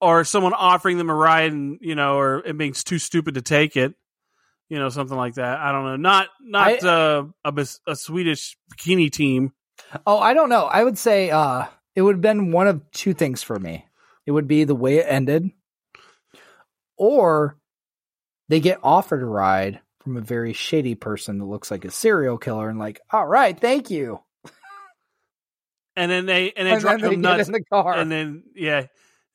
or 0.00 0.24
someone 0.24 0.54
offering 0.54 0.98
them 0.98 1.10
a 1.10 1.14
ride 1.14 1.52
and 1.52 1.78
you 1.80 1.94
know, 1.94 2.16
or 2.18 2.38
it 2.46 2.56
being 2.56 2.72
too 2.72 2.98
stupid 2.98 3.34
to 3.34 3.42
take 3.42 3.76
it. 3.76 3.94
You 4.68 4.78
know, 4.78 4.88
something 4.88 5.16
like 5.16 5.34
that. 5.34 5.58
I 5.60 5.70
don't 5.72 5.84
know. 5.84 5.96
Not 5.96 6.28
not 6.40 6.84
I- 6.84 6.88
uh, 6.88 7.24
a 7.44 7.66
a 7.86 7.94
Swedish 7.96 8.56
bikini 8.74 9.10
team. 9.12 9.52
Oh, 10.06 10.18
I 10.18 10.34
don't 10.34 10.48
know. 10.48 10.64
I 10.64 10.82
would 10.82 10.98
say 10.98 11.30
uh 11.30 11.66
it 11.94 12.02
would 12.02 12.16
have 12.16 12.20
been 12.22 12.50
one 12.50 12.66
of 12.66 12.90
two 12.90 13.14
things 13.14 13.42
for 13.42 13.58
me. 13.58 13.86
It 14.26 14.32
would 14.32 14.48
be 14.48 14.64
the 14.64 14.74
way 14.74 14.98
it 14.98 15.06
ended, 15.08 15.50
or 16.96 17.56
they 18.48 18.60
get 18.60 18.80
offered 18.82 19.22
a 19.22 19.26
ride 19.26 19.80
from 20.02 20.16
a 20.16 20.20
very 20.20 20.52
shady 20.52 20.94
person 20.94 21.38
that 21.38 21.44
looks 21.44 21.70
like 21.70 21.84
a 21.84 21.90
serial 21.90 22.38
killer 22.38 22.68
and 22.68 22.78
like, 22.78 23.00
all 23.12 23.26
right, 23.26 23.58
thank 23.58 23.90
you. 23.90 24.20
And 25.98 26.10
then 26.10 26.26
they 26.26 26.52
and 26.52 26.66
they 26.66 26.72
And 26.72 26.80
drive 26.82 27.00
them 27.00 27.20
nuts. 27.22 27.48
in 27.48 27.52
the 27.52 27.64
car. 27.64 27.94
And 27.94 28.12
then 28.12 28.42
yeah, 28.54 28.86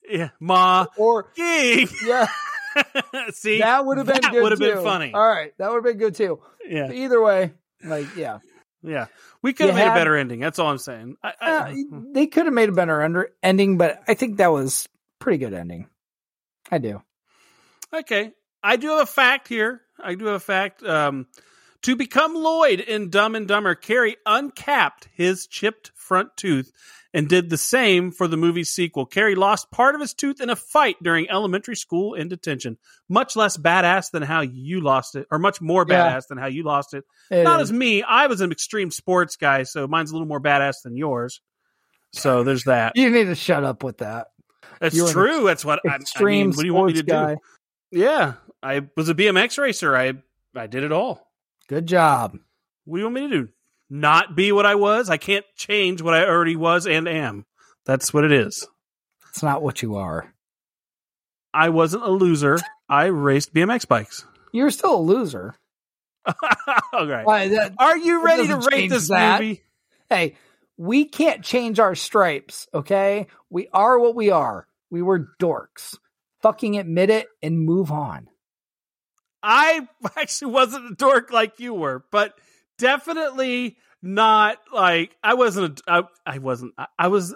yeah, 0.08 0.30
ma, 0.40 0.86
or 0.96 1.32
gee. 1.36 1.88
yeah, 2.06 2.28
See, 3.34 3.60
that 3.60 3.86
would 3.86 3.98
have 3.98 4.08
been 4.08 4.22
that 4.22 4.32
good. 4.32 4.44
would 4.44 4.52
have 4.52 4.60
been 4.60 4.84
funny. 4.84 5.14
All 5.14 5.28
right, 5.28 5.54
that 5.58 5.70
would 5.70 5.78
have 5.78 5.84
been 5.84 5.98
good 5.98 6.16
too. 6.16 6.40
yeah, 6.68 6.88
But 6.88 6.96
either 6.96 7.22
way, 7.22 7.52
like 7.84 8.16
yeah, 8.16 8.40
yeah. 8.84 9.08
We 9.42 9.54
could 9.54 9.68
have 9.68 9.76
made 9.76 9.82
had- 9.84 9.92
a 9.98 10.00
better 10.00 10.16
ending. 10.16 10.40
That's 10.40 10.60
all 10.60 10.68
I'm 10.68 10.78
saying. 10.78 11.16
I, 11.24 11.34
I, 11.40 11.52
Uh, 11.52 11.74
they 12.14 12.28
could 12.28 12.46
have 12.46 12.54
made 12.54 12.70
a 12.70 12.74
better 12.74 13.02
under 13.02 13.30
ending, 13.42 13.78
but 13.78 14.02
I 14.08 14.14
think 14.14 14.38
that 14.38 14.52
was 14.52 14.88
pretty 15.20 15.38
good 15.40 15.54
ending. 15.54 15.88
I 16.72 16.78
do. 16.78 17.02
Okay. 17.94 18.32
I 18.64 18.76
do 18.78 18.90
have 18.90 19.00
a 19.00 19.06
fact 19.06 19.48
here. 19.48 19.82
I 20.02 20.16
do 20.16 20.26
have 20.26 20.36
a 20.36 20.40
fact. 20.40 20.84
Um, 20.84 21.28
to 21.82 21.96
become 21.96 22.36
Lloyd 22.36 22.80
in 22.80 23.10
Dumb 23.10 23.34
and 23.36 23.48
Dumber, 23.48 23.74
Carrey 23.76 24.16
uncapped 24.26 25.10
his 25.14 25.48
chipped 25.48 25.92
front 25.96 26.30
tooth 26.38 26.72
and 27.14 27.28
did 27.28 27.50
the 27.50 27.58
same 27.58 28.12
for 28.12 28.28
the 28.28 28.38
movie's 28.38 28.70
sequel. 28.70 29.06
Carrey 29.06 29.36
lost 29.36 29.70
part 29.72 29.96
of 29.96 30.02
his 30.02 30.14
tooth 30.14 30.40
in 30.40 30.50
a 30.50 30.56
fight 30.56 30.96
during 31.04 31.30
elementary 31.30 31.76
school 31.76 32.14
in 32.14 32.30
detention. 32.30 32.78
Much 33.10 33.36
less 33.36 33.58
badass 33.58 34.12
than 34.12 34.24
how 34.24 34.42
you 34.42 34.80
lost 34.82 35.16
it, 35.16 35.28
or 35.32 35.38
much 35.40 35.60
more 35.62 35.86
Yeah. 35.88 36.14
badass 36.16 36.28
than 36.28 36.38
how 36.38 36.48
you 36.48 36.64
lost 36.64 36.94
it. 36.94 37.04
It 37.30 37.44
Not 37.44 37.60
is. 37.62 37.70
as 37.70 37.74
me. 37.74 38.02
I 38.04 38.28
was 38.28 38.40
an 38.42 38.52
extreme 38.52 38.92
sports 38.92 39.36
guy, 39.36 39.64
so 39.64 39.88
mine's 39.88 40.12
a 40.12 40.14
little 40.14 40.28
more 40.28 40.42
badass 40.42 40.84
than 40.84 40.96
yours. 40.96 41.42
So 42.14 42.44
there's 42.44 42.64
that. 42.66 42.94
you 42.96 43.10
need 43.10 43.26
to 43.26 43.36
shut 43.36 43.64
up 43.64 43.84
with 43.84 43.98
that. 44.00 44.28
That's 44.80 44.96
You're 44.96 45.10
true. 45.10 45.44
That's 45.46 45.64
what 45.64 45.80
I, 45.88 45.92
I 45.94 45.96
Extreme 45.98 46.48
mean. 46.50 46.56
What 46.56 46.62
do 46.62 46.66
you 46.68 46.74
want 46.74 46.88
me 46.88 46.94
to 46.94 47.04
guy. 47.04 47.36
do? 47.36 47.40
Yeah, 48.00 48.34
I 48.64 48.82
was 48.98 49.10
a 49.10 49.14
BMX 49.16 49.58
racer. 49.58 49.96
I 49.96 50.14
I 50.56 50.68
did 50.68 50.84
it 50.84 50.92
all. 50.92 51.28
Good 51.68 51.86
job. 51.88 52.38
What 52.86 52.98
do 52.98 53.00
you 53.00 53.06
want 53.06 53.16
me 53.16 53.22
to 53.22 53.30
do? 53.30 53.50
Not 53.94 54.38
be 54.38 54.54
what 54.54 54.66
I 54.66 54.76
was? 54.76 55.10
I 55.10 55.18
can't 55.18 55.44
change 55.58 56.02
what 56.02 56.14
I 56.14 56.26
already 56.26 56.56
was 56.56 56.88
and 56.88 57.10
am. 57.10 57.46
That's 57.86 58.14
what 58.14 58.24
it 58.24 58.32
is. 58.32 58.66
It's 59.30 59.44
not 59.44 59.62
what 59.62 59.82
you 59.82 59.98
are. 59.98 60.34
I 61.54 61.70
wasn't 61.70 62.04
a 62.04 62.10
loser. 62.10 62.58
I 62.88 63.06
raced 63.08 63.54
BMX 63.54 63.86
bikes. 63.86 64.26
You're 64.54 64.72
still 64.72 64.96
a 64.96 65.02
loser. 65.02 65.56
All 66.26 67.06
right. 67.06 67.26
Why, 67.26 67.50
that- 67.50 67.74
Are 67.80 67.98
you 67.98 68.24
ready 68.24 68.48
to 68.48 68.58
rate 68.72 68.90
this 68.90 69.10
that. 69.10 69.42
movie? 69.42 69.62
hey, 70.10 70.38
we 70.78 71.04
can't 71.04 71.44
change 71.44 71.78
our 71.80 71.94
stripes, 71.94 72.68
okay? 72.74 73.28
We 73.50 73.68
are 73.74 74.00
what 74.00 74.16
we 74.16 74.30
are. 74.30 74.68
We 74.90 75.02
were 75.02 75.28
dorks. 75.38 75.98
Fucking 76.42 76.78
admit 76.78 77.10
it 77.10 77.28
and 77.44 77.60
move 77.60 77.92
on. 77.92 78.30
I 79.44 79.86
actually 80.18 80.54
wasn't 80.54 80.92
a 80.92 80.96
dork 80.96 81.32
like 81.34 81.60
you 81.60 81.74
were, 81.74 82.06
but 82.10 82.34
definitely 82.82 83.78
not 84.02 84.58
like 84.74 85.16
I 85.24 85.36
wasn't. 85.36 85.80
A, 85.88 85.92
I, 85.94 86.04
I 86.26 86.38
wasn't. 86.40 86.74
I, 86.78 86.88
I 86.98 87.08
was. 87.08 87.36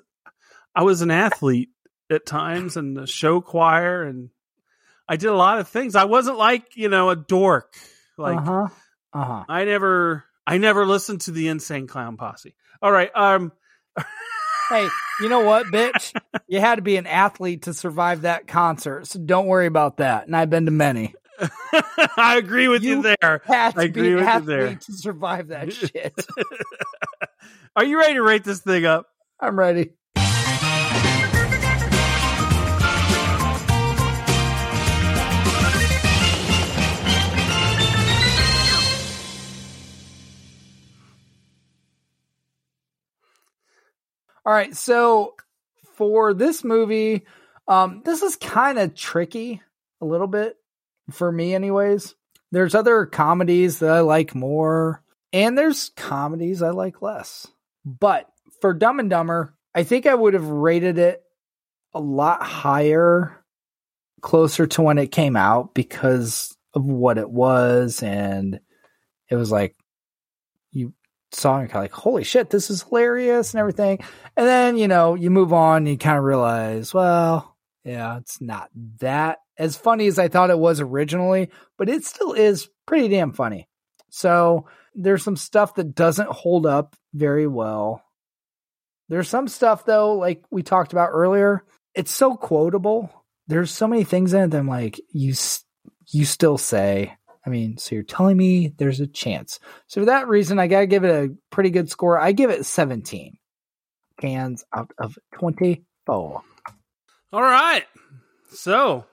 I 0.76 0.84
was 0.84 1.02
an 1.02 1.12
athlete 1.12 1.70
at 2.12 2.26
times 2.26 2.76
and 2.76 2.98
the 2.98 3.08
show 3.08 3.40
choir, 3.40 4.04
and 4.04 4.30
I 5.08 5.16
did 5.16 5.30
a 5.30 5.36
lot 5.36 5.60
of 5.60 5.70
things. 5.70 5.96
I 5.96 6.06
wasn't 6.06 6.38
like 6.38 6.76
you 6.76 6.90
know 6.90 7.10
a 7.10 7.16
dork. 7.16 7.74
Like 8.18 8.40
uh 8.40 8.42
huh. 8.42 8.68
Uh 9.14 9.24
huh. 9.24 9.44
I 9.48 9.64
never. 9.64 10.26
I 10.48 10.58
never 10.58 10.86
listened 10.86 11.22
to 11.22 11.32
the 11.32 11.48
Insane 11.48 11.88
Clown 11.88 12.18
Posse. 12.18 12.56
All 12.82 12.92
right. 12.92 13.12
Um. 13.16 13.52
Hey, 14.68 14.88
you 15.22 15.30
know 15.30 15.42
what, 15.42 15.68
bitch? 15.68 16.12
you 16.48 16.60
had 16.60 16.76
to 16.76 16.82
be 16.82 16.98
an 16.98 17.06
athlete 17.06 17.64
to 17.64 17.74
survive 17.74 18.22
that 18.22 18.48
concert, 18.48 19.06
so 19.06 19.20
don't 19.20 19.46
worry 19.46 19.68
about 19.68 19.98
that. 19.98 20.26
And 20.26 20.36
I've 20.36 20.50
been 20.50 20.66
to 20.66 20.72
many. 20.72 21.14
I 22.18 22.36
agree 22.38 22.68
with 22.68 22.84
you, 22.84 22.98
You 22.98 23.16
there. 23.22 23.42
I 23.50 23.72
agree 23.78 24.16
with 24.16 24.26
you 24.28 24.42
there. 24.42 24.76
to 24.76 24.94
survive 24.94 25.48
that 25.50 25.72
shit. 25.74 26.14
Are 27.76 27.84
you 27.86 28.00
ready 28.00 28.14
to 28.16 28.24
rate 28.24 28.44
this 28.44 28.62
thing 28.62 28.86
up? 28.86 29.08
I'm 29.40 29.58
ready. 29.60 29.92
All 44.46 44.54
right, 44.54 44.76
so 44.76 45.34
for 45.96 46.34
this 46.34 46.64
movie, 46.64 47.26
um, 47.68 48.02
this 48.06 48.22
is 48.22 48.36
kind 48.36 48.78
of 48.78 48.94
tricky 48.94 49.62
a 50.02 50.06
little 50.06 50.28
bit 50.28 50.56
for 51.12 51.32
me, 51.32 51.54
anyways. 51.54 52.16
There's 52.52 52.76
other 52.76 53.06
comedies 53.06 53.80
that 53.80 53.92
I 53.92 54.00
like 54.02 54.36
more, 54.36 55.04
and 55.34 55.58
there's 55.58 55.90
comedies 55.96 56.62
I 56.62 56.70
like 56.70 57.02
less. 57.02 57.48
But 57.84 58.30
for 58.62 58.74
Dumb 58.74 59.00
and 59.00 59.10
Dumber, 59.10 59.54
I 59.74 59.84
think 59.84 60.06
I 60.06 60.16
would 60.16 60.34
have 60.34 60.48
rated 60.48 60.98
it 60.98 61.22
a 61.94 62.00
lot 62.00 62.44
higher, 62.44 63.44
closer 64.22 64.68
to 64.68 64.82
when 64.82 64.98
it 64.98 65.12
came 65.12 65.36
out 65.36 65.74
because 65.74 66.56
of 66.74 66.86
what 66.86 67.18
it 67.18 67.30
was, 67.30 68.02
and 68.02 68.60
it 69.30 69.36
was 69.36 69.52
like 69.52 69.76
you 70.72 70.94
saw 71.32 71.60
and 71.60 71.70
kind 71.70 71.78
of 71.78 71.84
like, 71.84 71.92
holy 71.92 72.24
shit, 72.24 72.50
this 72.50 72.70
is 72.70 72.84
hilarious 72.84 73.54
and 73.54 73.60
everything. 73.60 74.00
And 74.38 74.48
then 74.48 74.78
you 74.78 74.88
know 74.88 75.16
you 75.16 75.30
move 75.30 75.54
on, 75.54 75.86
you 75.86 75.98
kind 75.98 76.18
of 76.18 76.24
realize, 76.24 76.94
well, 76.94 77.56
yeah, 77.84 78.18
it's 78.18 78.42
not 78.42 78.70
that 79.00 79.40
as 79.58 79.78
funny 79.78 80.08
as 80.08 80.20
I 80.20 80.28
thought 80.28 80.50
it 80.50 80.60
was 80.60 80.80
originally, 80.82 81.50
but 81.78 81.90
it 81.90 82.04
still 82.06 82.34
is 82.34 82.70
pretty 82.86 83.08
damn 83.08 83.34
funny. 83.34 83.68
So 84.10 84.68
there's 84.94 85.24
some 85.24 85.38
stuff 85.38 85.76
that 85.76 85.96
doesn't 85.96 86.30
hold 86.30 86.66
up 86.66 86.96
very 87.14 87.48
well. 87.48 88.02
There's 89.10 89.30
some 89.30 89.48
stuff 89.48 89.86
though, 89.86 90.16
like 90.16 90.44
we 90.50 90.64
talked 90.64 90.94
about 90.94 91.10
earlier, 91.12 91.64
it's 91.94 92.12
so 92.12 92.36
quotable. 92.36 93.10
There's 93.48 93.72
so 93.72 93.88
many 93.88 94.04
things 94.04 94.34
in 94.34 94.42
it 94.42 94.48
that 94.52 94.58
I'm 94.58 94.68
like, 94.68 95.00
you 95.12 95.34
you 96.08 96.26
still 96.26 96.58
say. 96.58 97.16
I 97.46 97.50
mean, 97.50 97.78
so 97.78 97.94
you're 97.94 98.04
telling 98.04 98.38
me 98.38 98.74
there's 98.78 99.00
a 99.00 99.08
chance. 99.08 99.60
So 99.88 100.02
for 100.02 100.06
that 100.06 100.28
reason, 100.28 100.58
I 100.58 100.68
gotta 100.68 100.88
give 100.88 101.04
it 101.04 101.12
a 101.12 101.36
pretty 101.52 101.70
good 101.70 101.90
score. 101.90 102.20
I 102.20 102.32
give 102.32 102.50
it 102.50 102.66
17 102.66 103.38
cans 104.20 104.66
out 104.74 104.92
of 104.98 105.18
24. 105.34 106.42
All 107.34 107.42
right. 107.42 107.84
So, 108.52 109.06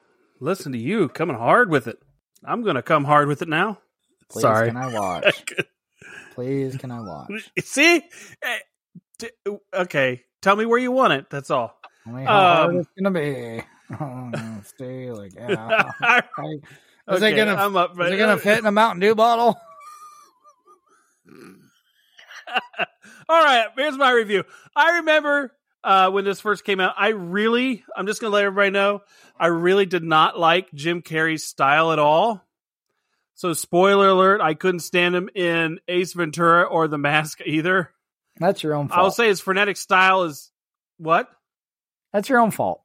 listen 0.42 0.72
to 0.72 0.78
you 0.78 1.08
coming 1.08 1.36
hard 1.36 1.70
with 1.70 1.86
it. 1.86 1.98
I'm 2.44 2.62
going 2.62 2.74
to 2.76 2.82
come 2.82 3.04
hard 3.04 3.28
with 3.28 3.42
it 3.42 3.48
now. 3.48 3.78
Please, 4.28 4.42
Sorry. 4.42 4.68
can 4.68 4.76
I 4.76 4.92
watch? 4.92 5.44
Please, 6.34 6.76
can 6.76 6.90
I 6.90 7.00
watch? 7.00 7.50
See? 7.60 8.02
Eh, 8.42 8.58
Okay. 9.74 10.22
Tell 10.40 10.56
me 10.56 10.66
where 10.66 10.78
you 10.80 10.90
want 10.90 11.12
it. 11.12 11.30
That's 11.30 11.50
all. 11.50 11.78
Tell 12.04 12.12
me 12.14 12.24
how 12.24 12.32
hard 12.32 12.70
Um, 12.70 12.76
it's 12.78 12.88
gonna 12.98 13.10
be. 13.12 13.62
Stay 14.64 15.10
like, 15.12 15.32
yeah. 15.36 15.90
okay, 16.38 16.60
Is 17.08 17.22
it 17.22 17.36
gonna? 17.36 17.54
I'm 17.54 17.76
up. 17.76 17.92
Is 18.00 18.10
it 18.10 18.16
gonna 18.16 18.38
fit 18.38 18.58
in 18.58 18.66
a 18.66 18.72
Mountain 18.72 19.00
Dew 19.00 19.14
bottle? 19.14 19.56
All 23.28 23.42
right, 23.44 23.66
here's 23.76 23.96
my 23.96 24.10
review. 24.10 24.42
I 24.74 24.96
remember 24.98 25.52
uh, 25.84 26.10
when 26.10 26.24
this 26.24 26.40
first 26.40 26.64
came 26.64 26.80
out, 26.80 26.94
I 26.96 27.08
really, 27.08 27.84
I'm 27.96 28.06
just 28.06 28.20
going 28.20 28.30
to 28.30 28.34
let 28.34 28.44
everybody 28.44 28.70
know, 28.70 29.02
I 29.38 29.46
really 29.48 29.86
did 29.86 30.02
not 30.04 30.38
like 30.38 30.72
Jim 30.72 31.02
Carrey's 31.02 31.44
style 31.44 31.92
at 31.92 31.98
all. 31.98 32.44
So, 33.34 33.52
spoiler 33.54 34.08
alert, 34.08 34.40
I 34.40 34.54
couldn't 34.54 34.80
stand 34.80 35.16
him 35.16 35.28
in 35.34 35.80
Ace 35.88 36.12
Ventura 36.12 36.62
or 36.64 36.86
The 36.86 36.98
Mask 36.98 37.40
either. 37.44 37.90
That's 38.38 38.62
your 38.62 38.74
own 38.74 38.88
fault. 38.88 39.00
I'll 39.00 39.10
say 39.10 39.28
his 39.28 39.40
frenetic 39.40 39.76
style 39.76 40.24
is 40.24 40.50
what? 40.98 41.28
That's 42.12 42.28
your 42.28 42.40
own 42.40 42.50
fault. 42.50 42.82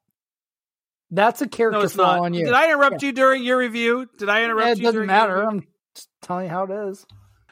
That's 1.12 1.42
a 1.42 1.48
character 1.48 1.80
No, 1.80 1.84
it's 1.86 1.94
flaw 1.94 2.16
not. 2.16 2.26
on 2.26 2.34
you. 2.34 2.46
Did 2.46 2.54
I 2.54 2.66
interrupt 2.66 3.02
you 3.04 3.12
during 3.12 3.44
your 3.44 3.58
review? 3.58 4.08
Did 4.18 4.30
I 4.30 4.44
interrupt 4.44 4.66
Yeah, 4.68 4.72
it 4.74 4.78
you? 4.80 4.84
doesn't 4.84 4.96
during 4.96 5.08
matter. 5.08 5.42
I'm 5.44 5.68
just 5.96 6.10
telling 6.22 6.46
you 6.46 6.50
how 6.52 6.64
it 6.64 6.90
is. 6.90 7.06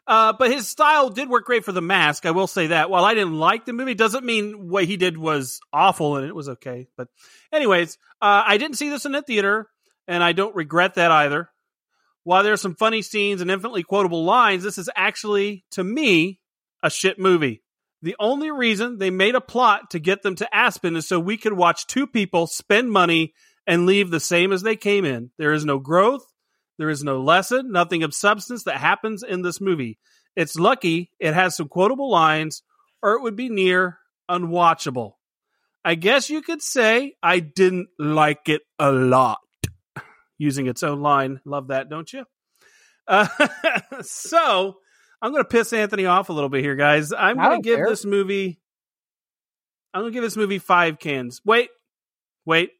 Uh, 0.08 0.34
but 0.38 0.52
his 0.52 0.68
style 0.68 1.10
did 1.10 1.30
work 1.30 1.46
great 1.46 1.66
for 1.66 1.72
the 1.72 1.82
mask. 1.82 2.26
I 2.26 2.32
will 2.32 2.48
say 2.48 2.68
that. 2.68 2.90
While 2.90 3.06
I 3.06 3.16
didn't 3.16 3.40
like 3.40 3.66
the 3.66 3.74
movie, 3.74 3.96
doesn't 3.96 4.26
mean 4.26 4.70
what 4.70 4.86
he 4.86 4.98
did 4.98 5.18
was 5.18 5.60
awful 5.74 6.18
and 6.18 6.28
it 6.28 6.36
was 6.36 6.50
okay. 6.50 6.88
But, 6.96 7.08
anyways, 7.52 7.98
uh, 8.22 8.44
I 8.46 8.58
didn't 8.58 8.78
see 8.78 8.90
this 8.90 9.06
in 9.06 9.14
the 9.14 9.24
theater, 9.24 9.68
and 10.08 10.24
I 10.24 10.34
don't 10.34 10.56
regret 10.56 10.96
that 10.96 11.12
either. 11.12 11.50
While 12.24 12.44
there's 12.44 12.62
some 12.62 12.76
funny 12.76 13.02
scenes 13.02 13.42
and 13.42 13.50
infinitely 13.50 13.84
quotable 13.84 14.24
lines, 14.24 14.64
this 14.64 14.78
is 14.78 14.90
actually, 14.96 15.66
to 15.72 15.84
me, 15.84 16.40
a 16.84 16.90
shit 16.90 17.18
movie. 17.20 17.64
The 18.02 18.16
only 18.20 18.52
reason 18.52 19.00
they 19.00 19.10
made 19.10 19.34
a 19.34 19.42
plot 19.42 19.92
to 19.92 20.00
get 20.00 20.22
them 20.22 20.36
to 20.36 20.56
Aspen 20.56 20.96
is 20.96 21.08
so 21.08 21.20
we 21.20 21.38
could 21.38 21.54
watch 21.54 21.88
two 21.88 22.06
people 22.06 22.46
spend 22.46 22.92
money 22.92 23.34
and 23.66 23.88
leave 23.88 24.12
the 24.12 24.20
same 24.20 24.52
as 24.52 24.62
they 24.62 24.76
came 24.76 25.06
in. 25.06 25.32
There 25.40 25.54
is 25.54 25.66
no 25.66 25.80
growth. 25.80 26.24
There 26.78 26.90
is 26.90 27.04
no 27.04 27.22
lesson, 27.22 27.72
nothing 27.72 28.04
of 28.04 28.14
substance 28.14 28.64
that 28.64 28.78
happens 28.78 29.24
in 29.24 29.42
this 29.42 29.62
movie. 29.62 29.98
It's 30.36 30.58
lucky 30.58 31.12
it 31.20 31.34
has 31.34 31.56
some 31.56 31.70
quotable 31.70 32.12
lines, 32.12 32.64
or 33.02 33.14
it 33.14 33.22
would 33.22 33.36
be 33.36 33.50
near 33.50 34.00
unwatchable. 34.30 35.14
I 35.84 35.96
guess 35.96 36.30
you 36.30 36.42
could 36.42 36.62
say 36.62 37.14
I 37.22 37.40
didn't 37.40 37.90
like 38.00 38.50
it 38.50 38.64
a 38.80 38.92
lot. 38.92 39.40
Using 40.38 40.68
its 40.68 40.84
own 40.84 41.02
line. 41.02 41.40
Love 41.46 41.68
that, 41.68 41.90
don't 41.90 42.12
you? 42.12 42.26
Uh, 43.08 43.28
so, 44.02 44.78
I'm 45.22 45.32
going 45.32 45.44
to 45.44 45.50
piss 45.50 45.72
Anthony 45.74 46.06
off 46.06 46.30
a 46.30 46.34
little 46.34 46.50
bit 46.50 46.64
here, 46.64 46.76
guys. 46.76 47.14
I'm 47.14 47.38
going 47.38 47.62
to 47.62 47.68
give 47.68 47.78
care. 47.78 47.90
this 47.90 48.04
movie. 48.04 48.60
I'm 49.94 50.02
going 50.02 50.12
to 50.12 50.16
give 50.16 50.24
this 50.24 50.36
movie 50.36 50.60
five 50.60 51.00
cans. 51.00 51.42
Wait, 51.46 51.70
wait. 52.46 52.72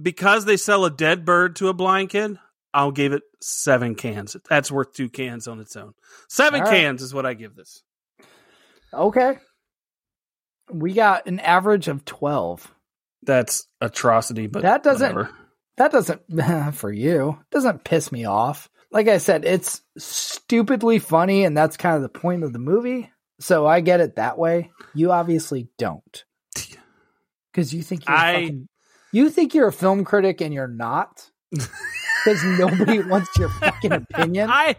Because 0.00 0.44
they 0.44 0.56
sell 0.56 0.84
a 0.84 0.90
dead 0.90 1.24
bird 1.24 1.56
to 1.56 1.68
a 1.68 1.72
blind 1.72 2.10
kid, 2.10 2.38
I'll 2.76 2.92
give 2.92 3.14
it 3.14 3.22
seven 3.40 3.94
cans. 3.94 4.36
That's 4.50 4.70
worth 4.70 4.92
two 4.92 5.08
cans 5.08 5.48
on 5.48 5.60
its 5.60 5.74
own. 5.76 5.94
Seven 6.28 6.60
right. 6.60 6.70
cans 6.70 7.00
is 7.00 7.14
what 7.14 7.24
I 7.24 7.32
give 7.32 7.54
this. 7.56 7.82
Okay. 8.92 9.38
We 10.70 10.92
got 10.92 11.26
an 11.26 11.40
average 11.40 11.88
of 11.88 12.04
12. 12.04 12.70
That's 13.22 13.66
atrocity, 13.80 14.46
but 14.46 14.60
That 14.62 14.82
doesn't- 14.82 15.14
whatever. 15.14 15.34
That 15.78 15.90
doesn't, 15.92 16.22
for 16.74 16.92
you, 16.92 17.38
doesn't 17.50 17.84
piss 17.84 18.12
me 18.12 18.26
off. 18.26 18.68
Like 18.90 19.08
I 19.08 19.16
said, 19.18 19.44
it's 19.46 19.80
stupidly 19.96 20.98
funny, 20.98 21.44
and 21.44 21.56
that's 21.56 21.76
kind 21.78 21.96
of 21.96 22.02
the 22.02 22.08
point 22.10 22.44
of 22.44 22.52
the 22.52 22.58
movie. 22.58 23.10
So 23.40 23.66
I 23.66 23.80
get 23.80 24.00
it 24.00 24.16
that 24.16 24.36
way. 24.38 24.70
You 24.94 25.12
obviously 25.12 25.68
don't. 25.78 26.24
Because 27.52 27.72
you 27.72 27.82
think 27.82 28.02
I- 28.06 28.34
fucking, 28.34 28.68
you 29.12 29.30
think 29.30 29.54
you're 29.54 29.68
a 29.68 29.72
film 29.72 30.04
critic 30.04 30.42
and 30.42 30.52
you're 30.52 30.68
not. 30.68 31.30
Because 32.26 32.58
nobody 32.58 32.98
wants 33.08 33.30
your 33.38 33.48
fucking 33.48 33.92
opinion. 33.92 34.50
I 34.50 34.74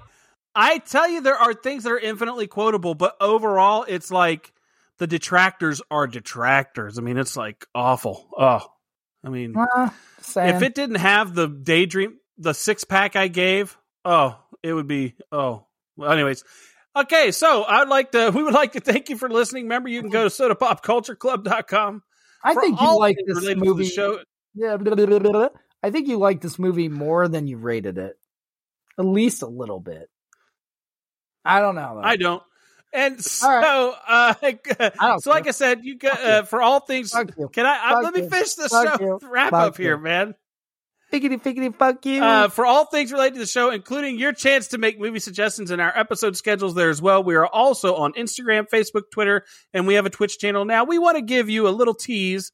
I 0.54 0.80
tell 0.80 1.08
you, 1.08 1.22
there 1.22 1.38
are 1.38 1.54
things 1.54 1.84
that 1.86 1.92
are 1.92 2.00
infinitely 2.00 2.48
quotable, 2.48 2.94
but 2.94 3.16
overall, 3.22 3.86
it's 3.88 4.12
like 4.12 4.52
the 4.98 5.08
detractors 5.08 5.82
are 5.90 6.08
detractors. 6.08 7.00
I 7.00 7.02
mean, 7.02 7.18
it's 7.18 7.38
like 7.38 7.66
awful. 7.74 8.28
Oh, 8.38 8.62
I 9.24 9.30
mean, 9.30 9.56
Uh, 9.56 9.90
if 10.36 10.62
it 10.62 10.76
didn't 10.76 10.98
have 10.98 11.34
the 11.36 11.48
daydream, 11.48 12.18
the 12.38 12.54
six 12.54 12.84
pack 12.84 13.16
I 13.16 13.28
gave, 13.30 13.78
oh, 14.04 14.38
it 14.62 14.74
would 14.74 14.88
be 14.88 15.16
oh. 15.32 15.66
Well, 15.96 16.12
anyways, 16.12 16.44
okay. 16.96 17.32
So 17.32 17.64
I'd 17.64 17.88
like 17.88 18.12
to. 18.12 18.32
We 18.36 18.44
would 18.44 18.54
like 18.54 18.74
to 18.74 18.82
thank 18.82 19.10
you 19.10 19.18
for 19.18 19.30
listening. 19.30 19.64
Remember, 19.64 19.90
you 19.90 20.02
can 20.02 20.10
go 20.10 20.28
to 20.28 20.30
sodapopcultureclub.com. 20.30 22.04
I 22.44 22.56
think 22.56 22.82
you 22.82 22.98
like 23.00 23.18
this 23.26 23.56
movie. 23.56 23.86
show. 23.86 24.20
Yeah, 24.54 24.78
blah, 24.78 24.96
blah, 25.06 25.20
blah. 25.20 25.50
I 25.84 25.92
think 25.92 26.08
you 26.08 26.18
like 26.18 26.42
this 26.42 26.58
movie 26.60 26.90
more 26.90 27.28
than 27.28 27.48
you 27.48 27.58
rated 27.58 27.98
it. 27.98 28.16
At 28.98 29.06
least 29.06 29.44
a 29.44 29.48
little 29.48 29.80
bit. 29.80 30.10
I 31.46 31.60
don't 31.60 31.76
know. 31.76 31.96
though. 31.96 32.08
I 32.08 32.18
don't. 32.18 32.44
And 32.94 33.24
so, 33.24 33.48
All 33.48 33.96
uh, 34.08 34.34
don't 34.42 35.22
so 35.22 35.30
like. 35.30 35.48
I 35.48 35.52
said, 35.52 35.84
you 35.84 35.98
got 35.98 36.20
uh, 36.20 36.44
for 36.44 36.62
all 36.62 36.80
things. 36.80 37.14
You. 37.14 37.50
Can 37.50 37.66
I? 37.66 37.80
I 37.84 37.90
Fuck 37.94 38.04
let 38.04 38.14
me 38.16 38.30
finish 38.30 38.54
the 38.56 38.70
Fuck 38.70 39.00
show. 39.00 39.06
you. 39.06 39.20
Wrap 39.30 39.52
Fuck 39.52 39.68
up 39.68 39.78
here, 39.78 39.98
man. 39.98 40.36
Figgity, 41.12 41.42
figgity, 41.42 41.74
fuck 41.74 42.06
you. 42.06 42.22
Uh, 42.22 42.50
for 42.50 42.66
all 42.66 42.86
things 42.86 43.14
related 43.14 43.36
to 43.36 43.40
the 43.40 43.46
show, 43.46 43.70
including 43.72 44.20
your 44.20 44.34
chance 44.34 44.70
to 44.70 44.78
make 44.78 45.00
movie 45.00 45.20
suggestions 45.20 45.72
in 45.72 45.80
our 45.80 45.98
episode 45.98 46.36
schedules 46.36 46.76
there 46.76 46.90
as 46.90 47.02
well. 47.02 47.24
We 47.24 47.36
are 47.36 47.48
also 47.48 47.96
on 47.96 48.12
Instagram, 48.14 48.66
Facebook, 48.70 49.04
Twitter, 49.14 49.46
and 49.74 49.88
we 49.88 49.94
have 49.94 50.06
a 50.06 50.10
Twitch 50.10 50.38
channel 50.38 50.66
now. 50.66 50.84
We 50.84 51.00
want 51.00 51.16
to 51.16 51.22
give 51.22 51.50
you 51.50 51.68
a 51.68 51.70
little 51.70 51.94
tease 51.94 52.52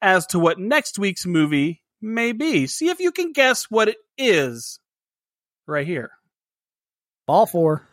as 0.00 0.26
to 0.28 0.40
what 0.40 0.58
next 0.58 0.98
week's 0.98 1.26
movie 1.26 1.81
may 2.02 2.32
be. 2.32 2.66
See 2.66 2.88
if 2.88 3.00
you 3.00 3.12
can 3.12 3.32
guess 3.32 3.64
what 3.70 3.88
it 3.88 3.96
is 4.18 4.78
right 5.66 5.86
here. 5.86 6.10
Ball 7.26 7.46
four. 7.46 7.86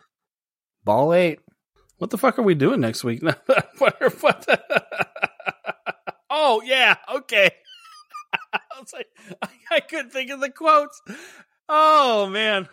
Ball 0.83 1.13
eight. 1.13 1.39
What 1.97 2.09
the 2.09 2.17
fuck 2.17 2.39
are 2.39 2.43
we 2.43 2.55
doing 2.55 2.79
next 2.79 3.03
week? 3.03 3.21
what, 3.77 4.21
what- 4.21 4.47
oh, 6.29 6.61
yeah. 6.63 6.95
Okay. 7.15 7.51
I 8.53 8.59
was 8.79 8.93
like, 8.93 9.07
I, 9.41 9.47
I 9.71 9.79
couldn't 9.81 10.11
think 10.11 10.31
of 10.31 10.39
the 10.39 10.49
quotes. 10.49 11.01
Oh, 11.67 12.29
man. 12.29 12.67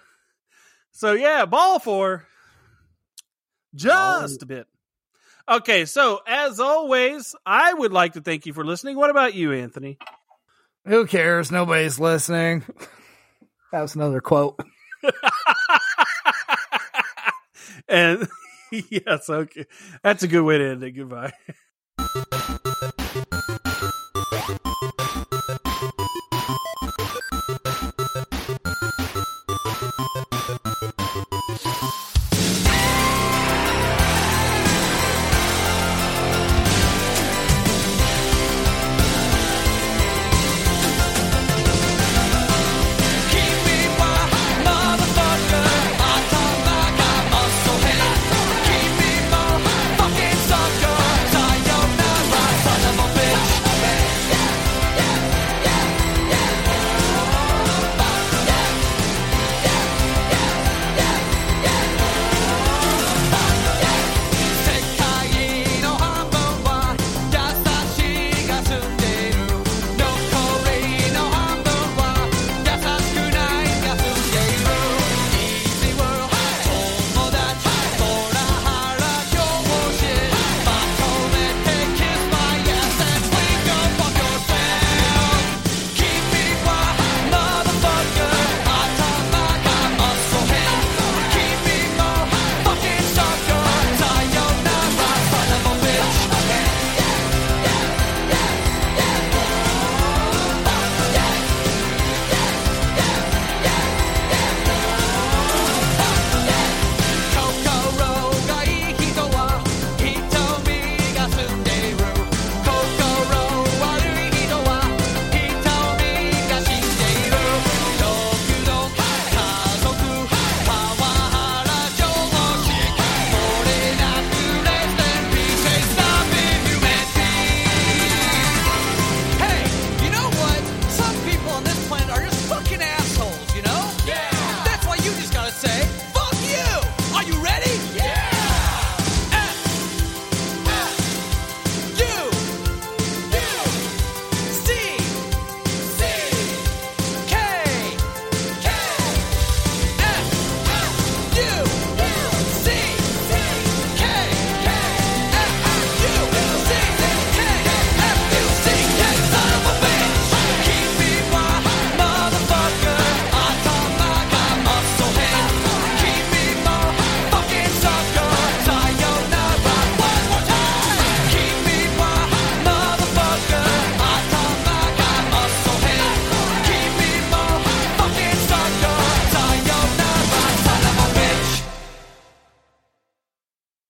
So, 0.92 1.12
yeah, 1.12 1.44
ball 1.44 1.78
four. 1.78 2.26
Just 3.74 4.42
a 4.42 4.46
bit. 4.46 4.66
Okay, 5.48 5.84
so 5.84 6.20
as 6.26 6.58
always, 6.58 7.34
I 7.44 7.72
would 7.74 7.92
like 7.92 8.14
to 8.14 8.20
thank 8.20 8.46
you 8.46 8.52
for 8.52 8.64
listening. 8.64 8.96
What 8.96 9.10
about 9.10 9.34
you, 9.34 9.52
Anthony? 9.52 9.98
Who 10.86 11.06
cares? 11.06 11.50
Nobody's 11.50 11.98
listening. 11.98 12.64
That 13.72 13.82
was 13.82 13.96
another 13.96 14.20
quote. 14.20 14.58
and 17.88 18.26
yes, 18.70 19.28
okay. 19.28 19.66
That's 20.02 20.22
a 20.22 20.28
good 20.28 20.42
way 20.42 20.58
to 20.58 20.70
end 20.70 20.82
it. 20.84 20.92
Goodbye. 20.92 21.32